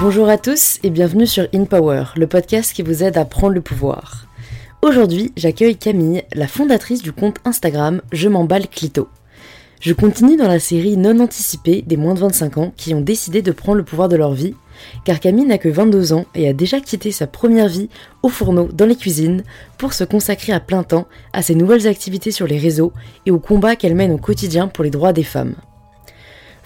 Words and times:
Bonjour 0.00 0.30
à 0.30 0.38
tous 0.38 0.78
et 0.82 0.88
bienvenue 0.88 1.26
sur 1.26 1.46
In 1.54 1.66
Power, 1.66 2.04
le 2.16 2.26
podcast 2.26 2.72
qui 2.72 2.80
vous 2.80 3.04
aide 3.04 3.18
à 3.18 3.26
prendre 3.26 3.52
le 3.52 3.60
pouvoir. 3.60 4.24
Aujourd'hui, 4.80 5.30
j'accueille 5.36 5.76
Camille, 5.76 6.22
la 6.32 6.48
fondatrice 6.48 7.02
du 7.02 7.12
compte 7.12 7.36
Instagram 7.44 8.00
Je 8.10 8.30
m'emballe 8.30 8.66
Clito. 8.66 9.08
Je 9.78 9.92
continue 9.92 10.38
dans 10.38 10.48
la 10.48 10.58
série 10.58 10.96
non 10.96 11.20
anticipée 11.20 11.84
des 11.86 11.98
moins 11.98 12.14
de 12.14 12.20
25 12.20 12.56
ans 12.56 12.72
qui 12.78 12.94
ont 12.94 13.02
décidé 13.02 13.42
de 13.42 13.52
prendre 13.52 13.76
le 13.76 13.84
pouvoir 13.84 14.08
de 14.08 14.16
leur 14.16 14.32
vie, 14.32 14.54
car 15.04 15.20
Camille 15.20 15.44
n'a 15.44 15.58
que 15.58 15.68
22 15.68 16.14
ans 16.14 16.24
et 16.34 16.48
a 16.48 16.54
déjà 16.54 16.80
quitté 16.80 17.12
sa 17.12 17.26
première 17.26 17.68
vie 17.68 17.90
au 18.22 18.30
fourneau 18.30 18.70
dans 18.72 18.86
les 18.86 18.96
cuisines 18.96 19.44
pour 19.76 19.92
se 19.92 20.04
consacrer 20.04 20.54
à 20.54 20.60
plein 20.60 20.82
temps 20.82 21.08
à 21.34 21.42
ses 21.42 21.54
nouvelles 21.54 21.86
activités 21.86 22.30
sur 22.30 22.46
les 22.46 22.58
réseaux 22.58 22.94
et 23.26 23.30
au 23.30 23.38
combat 23.38 23.76
qu'elle 23.76 23.94
mène 23.94 24.12
au 24.12 24.18
quotidien 24.18 24.66
pour 24.66 24.82
les 24.82 24.90
droits 24.90 25.12
des 25.12 25.24
femmes. 25.24 25.56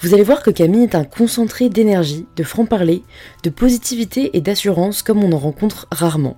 Vous 0.04 0.12
allez 0.12 0.22
voir 0.22 0.42
que 0.42 0.50
Camille 0.50 0.82
est 0.82 0.94
un 0.94 1.04
concentré 1.04 1.70
d'énergie, 1.70 2.26
de 2.36 2.42
franc-parler, 2.42 3.02
de 3.42 3.48
positivité 3.48 4.36
et 4.36 4.42
d'assurance 4.42 5.02
comme 5.02 5.24
on 5.24 5.32
en 5.32 5.38
rencontre 5.38 5.88
rarement. 5.90 6.36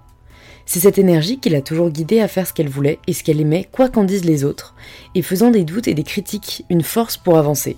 C'est 0.67 0.79
cette 0.79 0.99
énergie 0.99 1.41
qui 1.41 1.49
l'a 1.49 1.63
toujours 1.63 1.91
guidée 1.91 2.21
à 2.21 2.29
faire 2.29 2.47
ce 2.47 2.53
qu'elle 2.53 2.69
voulait 2.69 3.01
et 3.09 3.13
ce 3.13 3.25
qu'elle 3.25 3.41
aimait, 3.41 3.69
quoi 3.73 3.89
qu'en 3.89 4.05
disent 4.05 4.25
les 4.25 4.45
autres, 4.45 4.77
et 5.17 5.23
faisant 5.23 5.51
des 5.51 5.65
doutes 5.65 5.89
et 5.89 5.95
des 5.95 6.05
critiques 6.05 6.65
une 6.71 6.85
force 6.85 7.17
pour 7.17 7.39
avancer. 7.39 7.77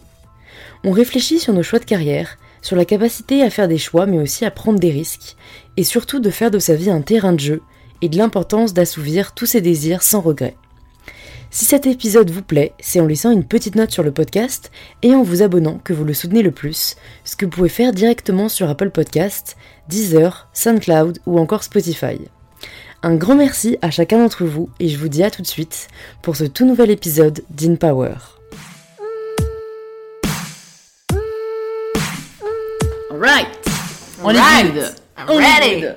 On 0.84 0.90
réfléchit 0.90 1.38
sur 1.38 1.54
nos 1.54 1.62
choix 1.62 1.78
de 1.78 1.86
carrière, 1.86 2.36
sur 2.60 2.76
la 2.76 2.84
capacité 2.84 3.42
à 3.42 3.48
faire 3.48 3.66
des 3.66 3.78
choix 3.78 4.04
mais 4.04 4.18
aussi 4.18 4.44
à 4.44 4.50
prendre 4.50 4.78
des 4.78 4.90
risques, 4.90 5.36
et 5.78 5.84
surtout 5.84 6.20
de 6.20 6.28
faire 6.28 6.50
de 6.50 6.58
sa 6.58 6.74
vie 6.74 6.90
un 6.90 7.00
terrain 7.00 7.32
de 7.32 7.40
jeu, 7.40 7.62
et 8.02 8.10
de 8.10 8.18
l'importance 8.18 8.74
d'assouvir 8.74 9.32
tous 9.32 9.46
ses 9.46 9.62
désirs 9.62 10.02
sans 10.02 10.20
regret. 10.20 10.54
Si 11.50 11.64
cet 11.64 11.86
épisode 11.86 12.30
vous 12.30 12.42
plaît, 12.42 12.74
c'est 12.78 13.00
en 13.00 13.06
laissant 13.06 13.30
une 13.30 13.44
petite 13.44 13.74
note 13.74 13.90
sur 13.90 14.02
le 14.02 14.12
podcast 14.12 14.70
et 15.02 15.14
en 15.14 15.22
vous 15.22 15.42
abonnant 15.42 15.78
que 15.82 15.92
vous 15.94 16.04
le 16.04 16.12
soutenez 16.12 16.42
le 16.42 16.50
plus, 16.50 16.96
ce 17.24 17.36
que 17.36 17.46
vous 17.46 17.50
pouvez 17.50 17.68
faire 17.70 17.92
directement 17.92 18.48
sur 18.48 18.68
Apple 18.68 18.90
Podcast, 18.90 19.56
Deezer, 19.88 20.48
SoundCloud 20.52 21.20
ou 21.26 21.38
encore 21.38 21.62
Spotify. 21.64 22.18
Un 23.02 23.14
grand 23.14 23.34
merci 23.34 23.78
à 23.80 23.90
chacun 23.90 24.18
d'entre 24.18 24.44
vous 24.44 24.68
et 24.78 24.88
je 24.88 24.98
vous 24.98 25.08
dis 25.08 25.22
à 25.22 25.30
tout 25.30 25.40
de 25.40 25.46
suite 25.46 25.88
pour 26.22 26.36
ce 26.36 26.44
tout 26.44 26.66
nouvel 26.66 26.90
épisode 26.90 27.42
d'In 27.50 27.76
Power. 27.76 28.14
Alright, 33.10 33.48
on 34.22 34.30
est 34.30 34.72
good. 34.72 34.94
I'm 35.16 35.26
On 35.30 35.40
est 35.40 35.58
ready. 35.60 35.80
good. 35.80 35.96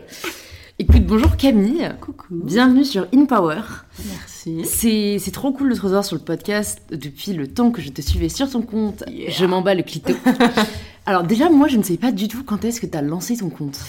Écoute, 0.79 1.05
bonjour 1.05 1.35
Camille. 1.35 1.91
Coucou. 1.99 2.25
Bienvenue 2.31 2.85
sur 2.85 3.07
In 3.13 3.25
Power. 3.25 3.61
Merci. 4.47 4.65
C'est 4.65 5.19
c'est 5.19 5.31
trop 5.31 5.51
cool 5.51 5.69
de 5.69 5.75
te 5.75 5.81
recevoir 5.81 6.05
sur 6.05 6.15
le 6.15 6.21
podcast 6.23 6.81
depuis 6.91 7.33
le 7.33 7.47
temps 7.47 7.71
que 7.71 7.81
je 7.81 7.89
te 7.89 8.01
suivais 8.01 8.29
sur 8.29 8.49
ton 8.49 8.61
compte. 8.61 9.03
Yeah. 9.07 9.29
Je 9.31 9.45
m'en 9.45 9.61
bats 9.61 9.73
le 9.75 9.83
clito. 9.83 10.13
Alors 11.05 11.23
déjà, 11.23 11.49
moi, 11.49 11.67
je 11.67 11.77
ne 11.77 11.83
sais 11.83 11.97
pas 11.97 12.11
du 12.11 12.27
tout 12.27 12.43
quand 12.43 12.63
est-ce 12.65 12.79
que 12.81 12.85
tu 12.87 12.97
as 12.97 13.01
lancé 13.01 13.37
ton 13.37 13.49
compte. 13.49 13.79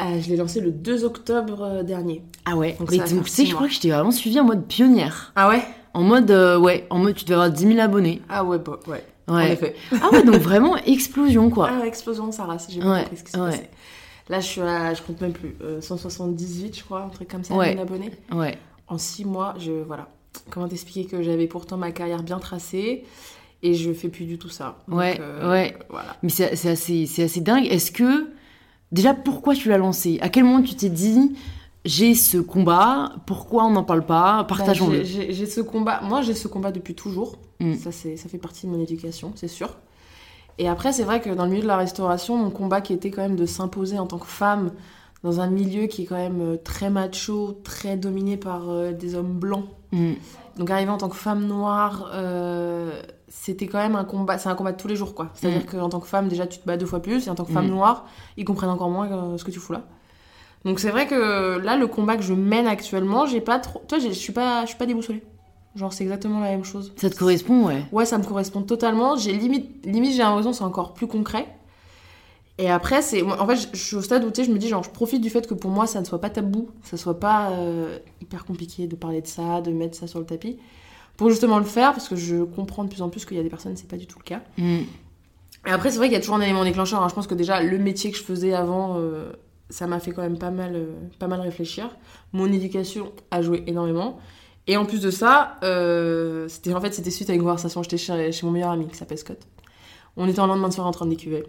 Euh, 0.00 0.20
je 0.20 0.28
l'ai 0.28 0.36
lancé 0.36 0.60
le 0.60 0.70
2 0.70 1.04
octobre 1.04 1.62
euh, 1.62 1.82
dernier. 1.82 2.22
Ah 2.44 2.56
ouais 2.56 2.76
Donc 2.78 2.90
Mais 2.90 2.98
tu 2.98 3.16
sais, 3.26 3.46
je 3.46 3.54
crois 3.54 3.66
que 3.66 3.72
je 3.72 3.80
t'ai 3.80 3.90
vraiment 3.90 4.12
suivi 4.12 4.38
en 4.38 4.44
mode 4.44 4.64
pionnière. 4.66 5.32
Ah 5.34 5.48
ouais? 5.48 5.62
En 5.92 6.02
mode, 6.04 6.30
euh, 6.30 6.56
ouais, 6.58 6.86
en 6.90 6.98
mode 6.98 7.14
tu 7.16 7.24
devais 7.24 7.34
avoir 7.34 7.50
10 7.50 7.66
000 7.66 7.80
abonnés. 7.80 8.22
Ah 8.28 8.44
ouais, 8.44 8.58
bah, 8.58 8.78
ouais. 8.86 9.04
En 9.26 9.38
effet. 9.40 9.74
Ah 9.92 10.08
ouais, 10.12 10.22
donc 10.22 10.36
vraiment 10.36 10.76
explosion 10.76 11.50
quoi. 11.50 11.68
Ah, 11.82 11.86
explosion 11.86 12.30
sa 12.32 12.44
race. 12.44 12.68
J'ai 12.70 12.78
Ouais, 12.80 12.84
pas 12.84 13.00
compris 13.02 13.16
ce 13.16 13.24
qui 13.24 13.32
s'est 13.32 13.38
ouais. 13.40 13.50
passé. 13.50 13.68
Là, 14.30 14.40
je 14.40 14.46
suis 14.46 14.60
à, 14.60 14.94
je 14.94 15.02
compte 15.02 15.20
même 15.20 15.32
plus, 15.32 15.56
euh, 15.62 15.80
178, 15.80 16.78
je 16.78 16.84
crois, 16.84 17.02
un 17.02 17.08
truc 17.08 17.28
comme 17.28 17.44
ça, 17.44 17.54
Ouais. 17.54 17.70
1000 17.70 17.78
abonnés. 17.80 18.10
Ouais. 18.32 18.56
En 18.88 18.98
6 18.98 19.24
mois, 19.24 19.54
je. 19.58 19.72
Voilà. 19.72 20.08
Comment 20.50 20.68
t'expliquer 20.68 21.04
que 21.06 21.22
j'avais 21.22 21.46
pourtant 21.46 21.76
ma 21.76 21.90
carrière 21.92 22.22
bien 22.22 22.38
tracée 22.38 23.04
et 23.62 23.74
je 23.74 23.92
fais 23.92 24.08
plus 24.08 24.24
du 24.24 24.38
tout 24.38 24.48
ça. 24.50 24.78
Donc, 24.86 24.98
Ouais, 24.98 25.18
euh, 25.20 25.50
ouais. 25.50 25.76
Voilà. 25.90 26.16
Mais 26.22 26.28
c'est 26.28 26.50
assez, 26.68 27.06
c'est 27.06 27.24
assez 27.24 27.40
dingue. 27.40 27.66
Est-ce 27.66 27.90
que, 27.90 28.30
déjà, 28.92 29.14
pourquoi 29.14 29.54
tu 29.54 29.68
l'as 29.68 29.78
lancé? 29.78 30.18
À 30.22 30.28
quel 30.28 30.44
moment 30.44 30.62
tu 30.62 30.74
t'es 30.76 30.90
dit, 30.90 31.34
j'ai 31.84 32.14
ce 32.14 32.38
combat, 32.38 33.12
pourquoi 33.26 33.64
on 33.64 33.70
n'en 33.70 33.82
parle 33.84 34.06
pas? 34.06 34.38
Bah, 34.38 34.44
Partageons-le. 34.48 35.02
j'ai- 35.02 35.04
J'ai 35.26 35.32
j'ai 35.32 35.46
ce 35.46 35.60
combat. 35.60 36.00
Moi, 36.02 36.22
j'ai 36.22 36.34
ce 36.34 36.46
combat 36.46 36.70
depuis 36.70 36.94
toujours. 36.94 37.36
Mm. 37.60 37.74
Ça, 37.74 37.90
c'est, 37.90 38.16
ça 38.16 38.28
fait 38.28 38.38
partie 38.38 38.66
de 38.66 38.70
mon 38.70 38.80
éducation, 38.80 39.32
c'est 39.34 39.48
sûr. 39.48 39.76
Et 40.58 40.68
après, 40.68 40.92
c'est 40.92 41.04
vrai 41.04 41.20
que 41.20 41.30
dans 41.30 41.44
le 41.44 41.50
milieu 41.50 41.62
de 41.62 41.68
la 41.68 41.76
restauration, 41.76 42.36
mon 42.36 42.50
combat 42.50 42.80
qui 42.80 42.92
était 42.92 43.10
quand 43.10 43.22
même 43.22 43.36
de 43.36 43.46
s'imposer 43.46 43.98
en 43.98 44.06
tant 44.06 44.18
que 44.18 44.26
femme 44.26 44.72
dans 45.22 45.40
un 45.40 45.48
milieu 45.48 45.86
qui 45.86 46.02
est 46.02 46.06
quand 46.06 46.16
même 46.16 46.40
euh, 46.40 46.56
très 46.56 46.90
macho, 46.90 47.60
très 47.64 47.96
dominé 47.96 48.36
par 48.36 48.68
euh, 48.70 48.92
des 48.92 49.14
hommes 49.14 49.38
blancs. 49.38 49.64
Mm. 49.92 50.12
Donc 50.58 50.70
arriver 50.70 50.90
en 50.90 50.98
tant 50.98 51.08
que 51.08 51.16
femme 51.16 51.46
noire, 51.46 52.10
euh, 52.14 52.90
c'était 53.28 53.66
quand 53.66 53.78
même 53.78 53.96
un 53.96 54.04
combat. 54.04 54.38
C'est 54.38 54.48
un 54.48 54.54
combat 54.54 54.72
de 54.72 54.76
tous 54.76 54.88
les 54.88 54.96
jours, 54.96 55.14
quoi. 55.14 55.30
C'est-à-dire 55.34 55.66
qu'en 55.66 55.88
tant 55.88 56.00
que 56.00 56.06
femme, 56.06 56.28
déjà, 56.28 56.46
tu 56.46 56.58
te 56.58 56.66
bats 56.66 56.76
deux 56.76 56.86
fois 56.86 57.00
plus, 57.00 57.26
et 57.26 57.30
en 57.30 57.34
tant 57.34 57.44
que 57.44 57.52
femme 57.52 57.66
Mm. 57.66 57.70
noire, 57.70 58.06
ils 58.36 58.44
comprennent 58.44 58.70
encore 58.70 58.90
moins 58.90 59.10
euh, 59.10 59.38
ce 59.38 59.44
que 59.44 59.50
tu 59.50 59.58
fous 59.58 59.72
là. 59.72 59.82
Donc 60.64 60.80
c'est 60.80 60.90
vrai 60.90 61.06
que 61.06 61.58
là, 61.58 61.76
le 61.76 61.86
combat 61.86 62.16
que 62.16 62.22
je 62.22 62.34
mène 62.34 62.66
actuellement, 62.66 63.26
j'ai 63.26 63.40
pas 63.40 63.58
trop. 63.60 63.82
Toi, 63.88 63.98
je 63.98 64.08
suis 64.10 64.32
pas, 64.32 64.62
je 64.62 64.68
suis 64.68 64.78
pas 64.78 64.86
déboussolée. 64.86 65.22
Genre, 65.76 65.92
c'est 65.92 66.02
exactement 66.02 66.40
la 66.40 66.50
même 66.50 66.64
chose. 66.64 66.92
Ça 66.96 67.08
te 67.08 67.16
correspond, 67.16 67.66
ouais. 67.66 67.84
Ouais, 67.92 68.04
ça 68.04 68.18
me 68.18 68.24
correspond 68.24 68.62
totalement. 68.62 69.16
J'ai 69.16 69.32
limite, 69.32 69.86
limite 69.86 70.12
j'ai 70.12 70.18
l'impression 70.18 70.52
c'est 70.52 70.64
encore 70.64 70.94
plus 70.94 71.06
concret. 71.06 71.46
Et 72.60 72.68
après, 72.68 73.02
c'est, 73.02 73.22
en 73.22 73.46
fait, 73.46 73.56
je, 73.56 73.66
je 73.72 73.82
suis 73.82 73.96
au 73.96 74.02
stade 74.02 74.24
où 74.24 74.32
je 74.34 74.50
me 74.50 74.58
dis 74.58 74.68
genre, 74.68 74.82
je 74.82 74.90
profite 74.90 75.22
du 75.22 75.30
fait 75.30 75.46
que 75.46 75.54
pour 75.54 75.70
moi, 75.70 75.86
ça 75.86 76.00
ne 76.00 76.04
soit 76.04 76.20
pas 76.20 76.28
tabou, 76.28 76.70
ça 76.82 76.96
soit 76.96 77.20
pas 77.20 77.50
euh, 77.52 77.98
hyper 78.20 78.44
compliqué 78.44 78.88
de 78.88 78.96
parler 78.96 79.22
de 79.22 79.28
ça, 79.28 79.60
de 79.60 79.70
mettre 79.70 79.96
ça 79.96 80.08
sur 80.08 80.18
le 80.18 80.26
tapis, 80.26 80.58
pour 81.16 81.30
justement 81.30 81.58
le 81.58 81.64
faire, 81.64 81.92
parce 81.92 82.08
que 82.08 82.16
je 82.16 82.42
comprends 82.42 82.82
de 82.82 82.88
plus 82.88 83.00
en 83.00 83.10
plus 83.10 83.24
qu'il 83.24 83.36
y 83.36 83.40
a 83.40 83.44
des 83.44 83.48
personnes, 83.48 83.76
c'est 83.76 83.86
pas 83.88 83.96
du 83.96 84.08
tout 84.08 84.18
le 84.18 84.24
cas. 84.24 84.42
Mm. 84.56 84.78
Et 85.66 85.70
après, 85.70 85.90
c'est 85.90 85.98
vrai 85.98 86.06
qu'il 86.06 86.14
y 86.14 86.16
a 86.16 86.20
toujours 86.20 86.34
un 86.34 86.40
élément 86.40 86.64
déclencheur. 86.64 87.00
hein. 87.00 87.08
Je 87.08 87.14
pense 87.14 87.28
que 87.28 87.34
déjà, 87.34 87.62
le 87.62 87.78
métier 87.78 88.10
que 88.10 88.18
je 88.18 88.24
faisais 88.24 88.54
avant, 88.54 88.96
euh, 88.98 89.30
ça 89.70 89.86
m'a 89.86 90.00
fait 90.00 90.10
quand 90.10 90.22
même 90.22 90.38
pas 90.38 90.50
mal, 90.50 90.74
euh, 90.74 90.94
pas 91.20 91.28
mal 91.28 91.40
réfléchir. 91.40 91.96
Mon 92.32 92.50
éducation 92.52 93.12
a 93.30 93.40
joué 93.40 93.62
énormément. 93.68 94.18
Et 94.66 94.76
en 94.76 94.84
plus 94.84 95.00
de 95.00 95.10
ça, 95.10 95.54
c'était 96.48 96.74
en 96.74 96.80
fait 96.80 96.92
c'était 96.92 97.10
suite 97.10 97.30
à 97.30 97.34
une 97.34 97.40
conversation. 97.40 97.82
J'étais 97.82 97.96
chez, 97.96 98.32
chez 98.32 98.44
mon 98.44 98.52
meilleur 98.52 98.70
ami 98.70 98.86
qui 98.86 98.96
s'appelle 98.96 99.16
Scott. 99.16 99.38
On 100.18 100.28
était 100.28 100.40
en 100.40 100.46
lendemain 100.46 100.68
de 100.68 100.74
soirée 100.74 100.88
en 100.88 100.92
train 100.92 101.06
de 101.06 101.10
décuver. 101.10 101.44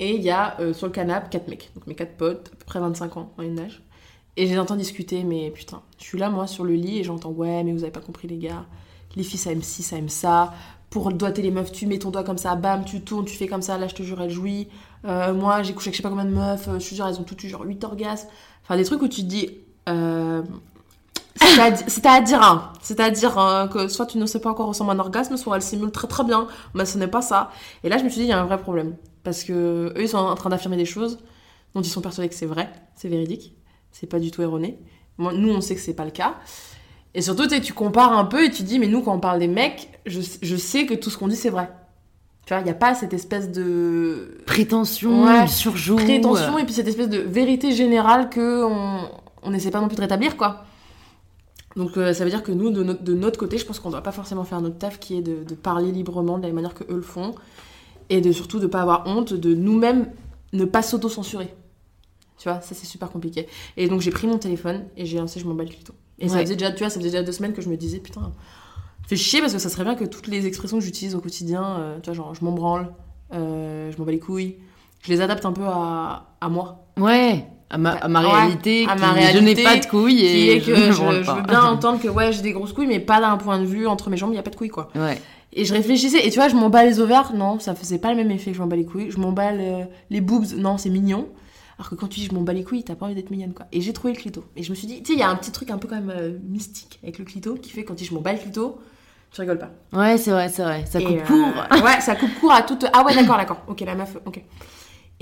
Et 0.00 0.16
il 0.16 0.22
y 0.22 0.30
a 0.30 0.58
euh, 0.60 0.72
sur 0.74 0.86
le 0.88 0.92
canapé 0.92 1.28
quatre 1.30 1.48
mecs, 1.48 1.70
donc 1.76 1.86
mes 1.86 1.94
quatre 1.94 2.16
potes, 2.16 2.48
à 2.52 2.56
peu 2.56 2.64
près 2.66 2.80
25 2.80 3.16
ans, 3.18 3.32
moyenne 3.36 3.54
d'âge. 3.56 3.82
Et 4.36 4.46
je 4.46 4.52
les 4.52 4.58
entends 4.58 4.76
discuter, 4.76 5.24
mais 5.24 5.50
putain, 5.50 5.82
je 5.98 6.04
suis 6.04 6.18
là 6.18 6.30
moi 6.30 6.46
sur 6.48 6.64
le 6.64 6.74
lit 6.74 7.00
et 7.00 7.04
j'entends 7.04 7.30
ouais, 7.30 7.62
mais 7.64 7.72
vous 7.72 7.82
avez 7.84 7.92
pas 7.92 8.00
compris 8.00 8.28
les 8.28 8.38
gars. 8.38 8.64
Les 9.16 9.22
filles 9.24 9.38
ça 9.38 9.52
aime 9.52 9.62
ci, 9.62 9.82
ça 9.82 9.96
aime 9.96 10.08
ça. 10.08 10.54
Pour 10.90 11.12
doigter 11.12 11.42
les 11.42 11.50
meufs, 11.52 11.72
tu 11.72 11.86
mets 11.86 11.98
ton 11.98 12.10
doigt 12.10 12.24
comme 12.24 12.38
ça, 12.38 12.56
bam, 12.56 12.84
tu 12.84 13.02
tournes, 13.02 13.26
tu 13.26 13.36
fais 13.36 13.46
comme 13.48 13.62
ça, 13.62 13.78
là 13.78 13.88
je 13.88 13.94
te 13.94 14.02
jure, 14.02 14.20
elle 14.22 14.30
jouit. 14.30 14.68
Euh, 15.04 15.34
moi 15.34 15.62
j'ai 15.62 15.74
couché 15.74 15.88
avec 15.88 15.94
je 15.94 15.98
sais 15.98 16.02
pas 16.02 16.10
combien 16.10 16.24
de 16.24 16.30
meufs, 16.34 16.68
euh, 16.68 16.78
je 16.80 16.88
te 16.90 16.94
jure, 16.94 17.06
elles 17.06 17.20
ont 17.20 17.24
toutes 17.24 17.44
eu 17.44 17.48
genre 17.48 17.62
8 17.64 17.84
orgasmes. 17.84 18.28
Enfin 18.64 18.76
des 18.76 18.84
trucs 18.84 19.02
où 19.02 19.08
tu 19.08 19.22
te 19.22 19.26
dis. 19.26 19.50
Euh, 19.88 20.42
c'est-à- 21.36 21.76
C'est-à-dire, 21.88 22.42
hein, 22.42 22.72
c'est-à-dire 22.82 23.68
que 23.72 23.88
soit 23.88 24.06
tu 24.06 24.18
ne 24.18 24.26
sais 24.26 24.40
pas 24.40 24.50
encore 24.50 24.68
ressembler 24.68 24.92
à 24.92 24.94
un 24.96 24.98
orgasme, 25.00 25.36
soit 25.36 25.56
elle 25.56 25.62
simule 25.62 25.90
très 25.90 26.08
très 26.08 26.24
bien, 26.24 26.46
mais 26.74 26.84
ce 26.84 26.98
n'est 26.98 27.08
pas 27.08 27.22
ça. 27.22 27.50
Et 27.84 27.88
là, 27.88 27.98
je 27.98 28.04
me 28.04 28.08
suis 28.08 28.20
dit, 28.20 28.26
il 28.26 28.30
y 28.30 28.32
a 28.32 28.40
un 28.40 28.44
vrai 28.46 28.58
problème. 28.58 28.96
Parce 29.22 29.44
que 29.44 29.92
eux, 29.96 30.02
ils 30.02 30.08
sont 30.08 30.18
en 30.18 30.34
train 30.34 30.50
d'affirmer 30.50 30.76
des 30.76 30.84
choses 30.86 31.18
dont 31.74 31.82
ils 31.82 31.88
sont 31.90 32.00
persuadés 32.00 32.28
que 32.28 32.34
c'est 32.34 32.46
vrai, 32.46 32.70
c'est 32.96 33.08
véridique, 33.08 33.54
c'est 33.92 34.06
pas 34.08 34.18
du 34.18 34.30
tout 34.30 34.42
erroné. 34.42 34.78
Moi, 35.18 35.32
nous, 35.34 35.50
on 35.52 35.60
sait 35.60 35.74
que 35.74 35.80
c'est 35.80 35.94
pas 35.94 36.04
le 36.04 36.10
cas. 36.10 36.34
Et 37.14 37.22
surtout, 37.22 37.46
tu 37.48 37.72
compares 37.72 38.12
un 38.16 38.24
peu 38.24 38.44
et 38.44 38.50
tu 38.50 38.62
dis, 38.62 38.78
mais 38.78 38.86
nous, 38.86 39.02
quand 39.02 39.14
on 39.14 39.20
parle 39.20 39.38
des 39.40 39.48
mecs, 39.48 39.88
je, 40.06 40.20
je 40.42 40.56
sais 40.56 40.86
que 40.86 40.94
tout 40.94 41.10
ce 41.10 41.18
qu'on 41.18 41.28
dit, 41.28 41.36
c'est 41.36 41.50
vrai. 41.50 41.70
Tu 42.46 42.54
vois, 42.54 42.60
il 42.60 42.64
n'y 42.64 42.70
a 42.70 42.74
pas 42.74 42.94
cette 42.94 43.12
espèce 43.12 43.50
de 43.52 44.38
Prétention, 44.46 45.24
Ouais. 45.24 45.46
surjoue. 45.46 45.96
prétention 45.96 46.56
euh, 46.56 46.58
et 46.58 46.64
puis 46.64 46.72
cette 46.72 46.88
espèce 46.88 47.08
de 47.08 47.18
vérité 47.18 47.72
générale 47.72 48.30
que 48.30 48.64
on 49.42 49.50
n'essaie 49.50 49.70
pas 49.70 49.80
non 49.80 49.88
plus 49.88 49.96
de 49.96 50.00
rétablir 50.00 50.36
quoi. 50.36 50.64
Donc 51.76 51.96
euh, 51.96 52.12
ça 52.12 52.24
veut 52.24 52.30
dire 52.30 52.42
que 52.42 52.50
nous 52.52 52.70
de 52.70 52.82
notre, 52.82 53.02
de 53.04 53.14
notre 53.14 53.38
côté, 53.38 53.56
je 53.58 53.64
pense 53.64 53.78
qu'on 53.78 53.90
doit 53.90 54.02
pas 54.02 54.10
forcément 54.12 54.44
faire 54.44 54.60
notre 54.60 54.78
taf 54.78 54.98
qui 54.98 55.16
est 55.18 55.22
de, 55.22 55.44
de 55.44 55.54
parler 55.54 55.92
librement 55.92 56.36
de 56.38 56.42
la 56.42 56.48
même 56.48 56.56
manière 56.56 56.74
que 56.74 56.84
eux 56.84 56.96
le 56.96 57.02
font 57.02 57.34
et 58.10 58.20
de 58.20 58.32
surtout 58.32 58.58
de 58.58 58.66
pas 58.66 58.82
avoir 58.82 59.06
honte 59.06 59.32
de 59.32 59.54
nous-mêmes 59.54 60.10
ne 60.52 60.64
pas 60.66 60.82
s'auto-censurer. 60.82 61.54
Tu 62.36 62.48
vois, 62.48 62.60
ça 62.60 62.74
c'est 62.74 62.86
super 62.86 63.10
compliqué. 63.10 63.46
Et 63.76 63.88
donc 63.88 64.00
j'ai 64.02 64.10
pris 64.10 64.26
mon 64.26 64.38
téléphone 64.38 64.84
et 64.96 65.06
j'ai 65.06 65.18
lancé 65.18 65.40
je 65.40 65.46
m'en 65.46 65.54
bats 65.54 65.64
le 65.64 65.70
clito. 65.70 65.94
Et 66.18 66.28
ça 66.28 66.40
faisait 66.40 66.56
déjà 66.56 66.72
tu 66.72 66.80
vois, 66.80 66.90
ça 66.90 66.98
faisait 67.00 67.10
déjà 67.10 67.22
deux 67.22 67.32
semaines 67.32 67.54
que 67.54 67.62
je 67.62 67.68
me 67.70 67.76
disais 67.76 67.98
putain 67.98 68.32
fait 69.10 69.16
chier 69.16 69.40
parce 69.40 69.52
que 69.52 69.58
ça 69.58 69.68
serait 69.68 69.82
bien 69.82 69.96
que 69.96 70.04
toutes 70.04 70.28
les 70.28 70.46
expressions 70.46 70.78
que 70.78 70.84
j'utilise 70.84 71.16
au 71.16 71.20
quotidien, 71.20 71.64
euh, 71.64 71.98
tu 72.00 72.06
vois 72.06 72.14
genre 72.14 72.34
je 72.34 72.44
m'en 72.44 72.52
branle, 72.52 72.92
euh, 73.32 73.90
je 73.90 73.98
m'en 73.98 74.04
bats 74.04 74.12
les 74.12 74.20
couilles, 74.20 74.58
je 75.02 75.08
les 75.08 75.20
adapte 75.20 75.44
un 75.44 75.52
peu 75.52 75.64
à, 75.66 76.36
à 76.40 76.48
moi. 76.48 76.86
Ouais, 76.96 77.44
à 77.70 77.78
ma, 77.78 77.92
à 77.92 78.08
ma 78.08 78.20
Ouais, 78.22 78.32
réalité, 78.32 78.84
à 78.88 78.96
je 79.32 79.38
n'ai 79.38 79.54
pas 79.54 79.76
de 79.76 79.86
couilles 79.86 80.20
et 80.24 80.56
est 80.56 80.60
que 80.60 80.74
je, 80.74 81.02
veux 81.02 81.42
bien 81.42 81.62
entendre 81.64 82.00
que 82.00 82.08
ouais 82.08 82.32
j'ai 82.32 82.42
des 82.42 82.52
grosses 82.52 82.72
couilles 82.72 82.88
mais 82.88 82.98
pas 82.98 83.20
d'un 83.20 83.36
point 83.36 83.60
de 83.60 83.64
vue 83.64 83.86
entre 83.86 84.10
mes 84.10 84.16
jambes 84.16 84.32
il 84.32 84.36
y 84.36 84.38
a 84.38 84.42
pas 84.42 84.50
de 84.50 84.56
couilles 84.56 84.68
quoi. 84.68 84.90
Ouais. 84.96 85.20
Et 85.52 85.64
je 85.64 85.72
réfléchissais 85.72 86.26
et 86.26 86.30
tu 86.30 86.38
vois 86.38 86.48
je 86.48 86.56
m'en 86.56 86.68
bats 86.68 86.84
les 86.84 87.00
ovaires 87.00 87.32
non 87.34 87.58
ça 87.60 87.74
faisait 87.74 87.98
pas 87.98 88.10
le 88.10 88.16
même 88.16 88.30
effet 88.32 88.52
je 88.52 88.58
m'en 88.60 88.66
bats 88.66 88.76
les 88.76 88.84
couilles. 88.84 89.10
Je 89.10 89.18
m'en 89.18 89.32
bats 89.32 89.52
le- 89.52 89.84
les 90.10 90.20
boobs 90.20 90.46
non 90.56 90.78
c'est 90.78 90.90
mignon. 90.90 91.28
Alors 91.78 91.90
que 91.90 91.94
quand 91.94 92.08
tu 92.08 92.20
dis 92.20 92.26
je 92.26 92.34
m'en 92.34 92.42
bats 92.42 92.52
les 92.52 92.64
couilles 92.64 92.82
t'as 92.82 92.96
pas 92.96 93.06
envie 93.06 93.14
d'être 93.14 93.30
mignonne 93.30 93.54
quoi. 93.54 93.66
Et 93.72 93.80
j'ai 93.80 93.92
trouvé 93.92 94.12
le 94.14 94.18
clito 94.18 94.44
et 94.56 94.62
je 94.64 94.70
me 94.70 94.74
suis 94.74 94.88
dit 94.88 95.02
tu 95.02 95.12
sais 95.12 95.12
il 95.12 95.20
y 95.20 95.22
a 95.22 95.28
un 95.30 95.36
petit 95.36 95.52
truc 95.52 95.70
un 95.70 95.78
peu 95.78 95.86
quand 95.86 95.94
même 95.96 96.12
euh, 96.14 96.38
mystique 96.48 96.98
avec 97.04 97.18
le 97.20 97.24
clito 97.24 97.54
qui 97.54 97.70
fait 97.70 97.84
quand 97.84 97.94
tu 97.94 98.02
dis 98.02 98.08
je 98.10 98.14
m'en 98.14 98.20
bats 98.20 98.32
le 98.32 98.38
clito 98.38 98.80
tu 99.32 99.40
rigoles 99.42 99.60
pas. 99.60 99.70
Ouais, 99.92 100.18
c'est 100.18 100.32
vrai, 100.32 100.48
c'est 100.48 100.64
vrai. 100.64 100.84
Ça 100.90 101.00
coupe 101.00 101.18
euh, 101.18 101.24
court. 101.24 101.84
ouais, 101.84 102.00
ça 102.00 102.16
coupe 102.16 102.34
court 102.40 102.50
à 102.50 102.62
toute. 102.62 102.84
Ah 102.92 103.04
ouais, 103.04 103.14
d'accord, 103.14 103.36
d'accord. 103.36 103.62
Ok, 103.68 103.80
la 103.82 103.94
meuf, 103.94 104.16
ok. 104.26 104.42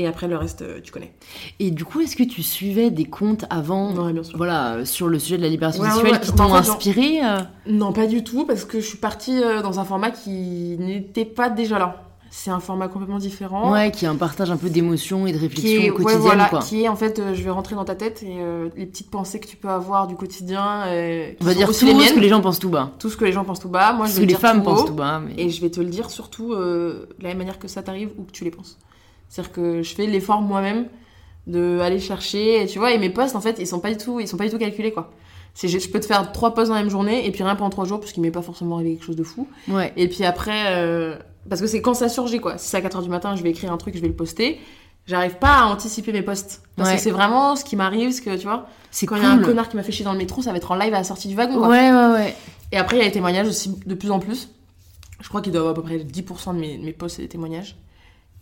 Et 0.00 0.06
après, 0.06 0.28
le 0.28 0.36
reste, 0.36 0.62
euh, 0.62 0.78
tu 0.82 0.92
connais. 0.92 1.12
Et 1.58 1.72
du 1.72 1.84
coup, 1.84 2.00
est-ce 2.00 2.14
que 2.14 2.22
tu 2.22 2.42
suivais 2.44 2.90
des 2.90 3.04
comptes 3.04 3.44
avant, 3.50 3.92
Ouais, 3.94 4.12
bien 4.12 4.22
sûr. 4.22 4.36
voilà, 4.36 4.74
euh, 4.74 4.84
sur 4.84 5.08
le 5.08 5.18
sujet 5.18 5.36
de 5.38 5.42
la 5.42 5.48
libération 5.48 5.82
Ouais, 5.82 5.90
sexuelle 5.90 6.12
ouais. 6.12 6.20
qui 6.20 6.30
En 6.30 6.34
t'ont 6.36 6.42
fait, 6.44 6.48
genre- 6.50 6.56
inspiré 6.76 7.20
euh? 7.24 7.38
Non, 7.66 7.92
pas 7.92 8.06
du 8.06 8.22
tout, 8.22 8.44
parce 8.46 8.64
que 8.64 8.80
je 8.80 8.86
suis 8.86 8.98
partie 8.98 9.40
dans 9.62 9.80
un 9.80 9.84
format 9.84 10.12
qui 10.12 10.76
n'était 10.78 11.24
pas 11.24 11.50
déjà 11.50 11.78
là. 11.80 12.04
C'est 12.30 12.50
un 12.50 12.60
format 12.60 12.88
complètement 12.88 13.18
différent. 13.18 13.72
Ouais, 13.72 13.90
qui 13.90 14.04
est 14.04 14.08
un 14.08 14.14
partage 14.14 14.50
un 14.50 14.58
peu 14.58 14.68
d'émotions 14.70 15.26
et 15.26 15.32
de 15.32 15.38
réflexions 15.38 15.92
quotidiennes, 15.94 16.20
voilà, 16.20 16.44
quoi. 16.50 16.58
qui 16.60 16.82
est 16.84 16.88
en 16.88 16.94
fait, 16.94 17.20
je 17.34 17.42
vais 17.42 17.48
rentrer 17.50 17.74
dans 17.74 17.86
ta 17.86 17.94
tête 17.94 18.22
et 18.22 18.36
euh, 18.38 18.68
les 18.76 18.84
petites 18.86 19.10
pensées 19.10 19.40
que 19.40 19.48
tu 19.48 19.56
peux 19.56 19.70
avoir 19.70 20.06
du 20.06 20.14
quotidien. 20.14 20.82
On 21.40 21.44
va 21.44 21.54
dire 21.54 21.66
tout 21.68 21.86
les 21.86 22.06
ce 22.06 22.14
que 22.14 22.20
les 22.20 22.28
gens 22.28 22.42
pensent 22.42 22.58
tout 22.60 22.68
bas. 22.68 22.92
Tout 22.98 23.08
ce 23.08 23.16
que 23.16 23.24
les 23.24 23.32
gens 23.32 23.44
pensent 23.44 23.60
tout 23.60 23.70
bas. 23.70 23.94
Moi, 23.94 24.06
je 24.06 24.12
Ce 24.12 24.16
vais 24.16 24.22
que 24.22 24.26
les 24.26 24.34
dire 24.34 24.40
femmes 24.40 24.62
tout 24.62 24.68
haut, 24.68 24.74
pensent 24.74 24.84
tout 24.84 24.92
bas. 24.94 25.20
Mais... 25.26 25.42
Et 25.42 25.48
je 25.50 25.60
vais 25.62 25.70
te 25.70 25.80
le 25.80 25.86
dire 25.88 26.10
surtout 26.10 26.52
euh, 26.52 27.06
de 27.18 27.22
la 27.24 27.30
même 27.30 27.38
manière 27.38 27.58
que 27.58 27.66
ça 27.66 27.82
t'arrive 27.82 28.10
ou 28.18 28.24
que 28.24 28.30
tu 28.30 28.44
les 28.44 28.50
penses. 28.52 28.76
C'est-à-dire 29.28 29.52
que 29.52 29.82
je 29.82 29.94
fais 29.94 30.06
l'effort 30.06 30.40
moi-même 30.40 30.86
de 31.46 31.78
aller 31.80 31.98
chercher, 31.98 32.62
et 32.62 32.66
tu 32.66 32.78
vois, 32.78 32.92
et 32.92 32.98
mes 32.98 33.10
posts 33.10 33.34
en 33.36 33.40
fait, 33.40 33.56
ils 33.58 33.66
sont 33.66 33.80
pas 33.80 33.90
du 33.90 33.96
tout, 33.96 34.20
ils 34.20 34.28
sont 34.28 34.36
pas 34.36 34.44
du 34.44 34.50
tout 34.50 34.58
calculés 34.58 34.92
quoi. 34.92 35.10
C'est, 35.54 35.66
je 35.68 35.78
je 35.78 35.88
peux 35.88 35.98
te 35.98 36.06
faire 36.06 36.30
trois 36.32 36.54
posts 36.54 36.68
dans 36.68 36.74
la 36.74 36.82
même 36.82 36.90
journée 36.90 37.26
et 37.26 37.30
puis 37.32 37.42
rien 37.42 37.56
pendant 37.56 37.70
trois 37.70 37.84
jours 37.84 37.98
parce 38.00 38.12
qu'il 38.12 38.22
m'est 38.22 38.30
pas 38.30 38.42
forcément 38.42 38.76
arrivé 38.76 38.92
quelque 38.94 39.04
chose 39.04 39.16
de 39.16 39.24
fou. 39.24 39.48
Ouais. 39.68 39.92
Et 39.96 40.08
puis 40.08 40.24
après, 40.24 40.66
euh, 40.76 41.16
parce 41.48 41.60
que 41.60 41.66
c'est 41.66 41.80
quand 41.82 41.94
ça 41.94 42.08
surgit 42.08 42.38
quoi. 42.38 42.58
Si 42.58 42.68
c'est 42.68 42.76
à 42.76 42.80
4h 42.80 43.02
du 43.02 43.08
matin, 43.08 43.34
je 43.34 43.42
vais 43.42 43.50
écrire 43.50 43.72
un 43.72 43.76
truc, 43.76 43.96
je 43.96 44.00
vais 44.00 44.08
le 44.08 44.14
poster. 44.14 44.60
J'arrive 45.06 45.36
pas 45.38 45.54
à 45.60 45.64
anticiper 45.64 46.12
mes 46.12 46.20
posts. 46.22 46.62
Parce 46.76 46.90
Ouais. 46.90 46.96
que 46.96 47.00
c'est 47.02 47.10
vraiment 47.10 47.56
ce 47.56 47.64
qui 47.64 47.74
m'arrive, 47.76 48.12
ce 48.12 48.20
que 48.20 48.36
tu 48.36 48.42
vois. 48.42 48.66
C'est 48.90 49.06
Quand 49.06 49.14
cool. 49.16 49.24
il 49.24 49.26
y 49.26 49.30
a 49.30 49.34
un 49.34 49.42
connard 49.42 49.68
qui 49.70 49.76
m'a 49.76 49.82
fait 49.82 49.90
chier 49.90 50.04
dans 50.04 50.12
le 50.12 50.18
métro, 50.18 50.42
ça 50.42 50.50
va 50.52 50.58
être 50.58 50.70
en 50.70 50.74
live 50.76 50.92
à 50.94 50.98
la 50.98 51.04
sortie 51.04 51.28
du 51.28 51.34
wagon 51.34 51.58
quoi. 51.58 51.68
Ouais, 51.68 51.90
ouais, 51.90 52.12
ouais. 52.12 52.36
Et 52.72 52.76
après, 52.76 52.96
il 52.96 52.98
y 52.98 53.02
a 53.02 53.06
les 53.06 53.12
témoignages 53.12 53.48
aussi 53.48 53.74
de 53.84 53.94
plus 53.94 54.10
en 54.10 54.18
plus. 54.20 54.50
Je 55.20 55.28
crois 55.28 55.40
qu'il 55.40 55.50
doit 55.52 55.62
avoir 55.62 55.72
à 55.72 55.74
peu 55.74 55.82
près 55.82 55.96
10% 55.98 56.54
de 56.54 56.60
mes, 56.60 56.76
de 56.78 56.84
mes 56.84 56.92
posts, 56.92 57.16
c'est 57.16 57.22
des 57.22 57.28
témoignages 57.28 57.74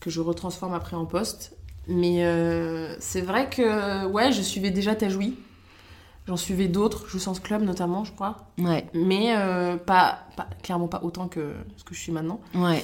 que 0.01 0.11
je 0.11 0.21
retransforme 0.21 0.75
après 0.75 0.97
en 0.97 1.07
posts. 1.07 1.57
Mais 1.89 2.25
euh, 2.25 2.97
c'est 2.99 3.21
vrai 3.21 3.49
que, 3.49 4.07
ouais, 4.07 4.33
je 4.33 4.43
suivais 4.43 4.71
déjà 4.71 4.95
Ta 4.95 5.09
Jouy. 5.09 5.37
J'en 6.27 6.37
suivais 6.37 6.67
d'autres, 6.67 7.07
Jouissance 7.09 7.39
Club 7.39 7.63
notamment, 7.63 8.05
je 8.05 8.13
crois. 8.13 8.49
Ouais, 8.59 8.87
Mais 8.95 9.37
euh, 9.37 9.77
pas, 9.77 10.19
pas, 10.37 10.49
clairement 10.63 10.89
pas 10.89 11.01
autant 11.05 11.29
que 11.29 11.55
ce 11.77 11.85
que 11.85 11.95
je 11.95 12.01
suis 12.01 12.13
maintenant. 12.13 12.41
ouais. 12.55 12.83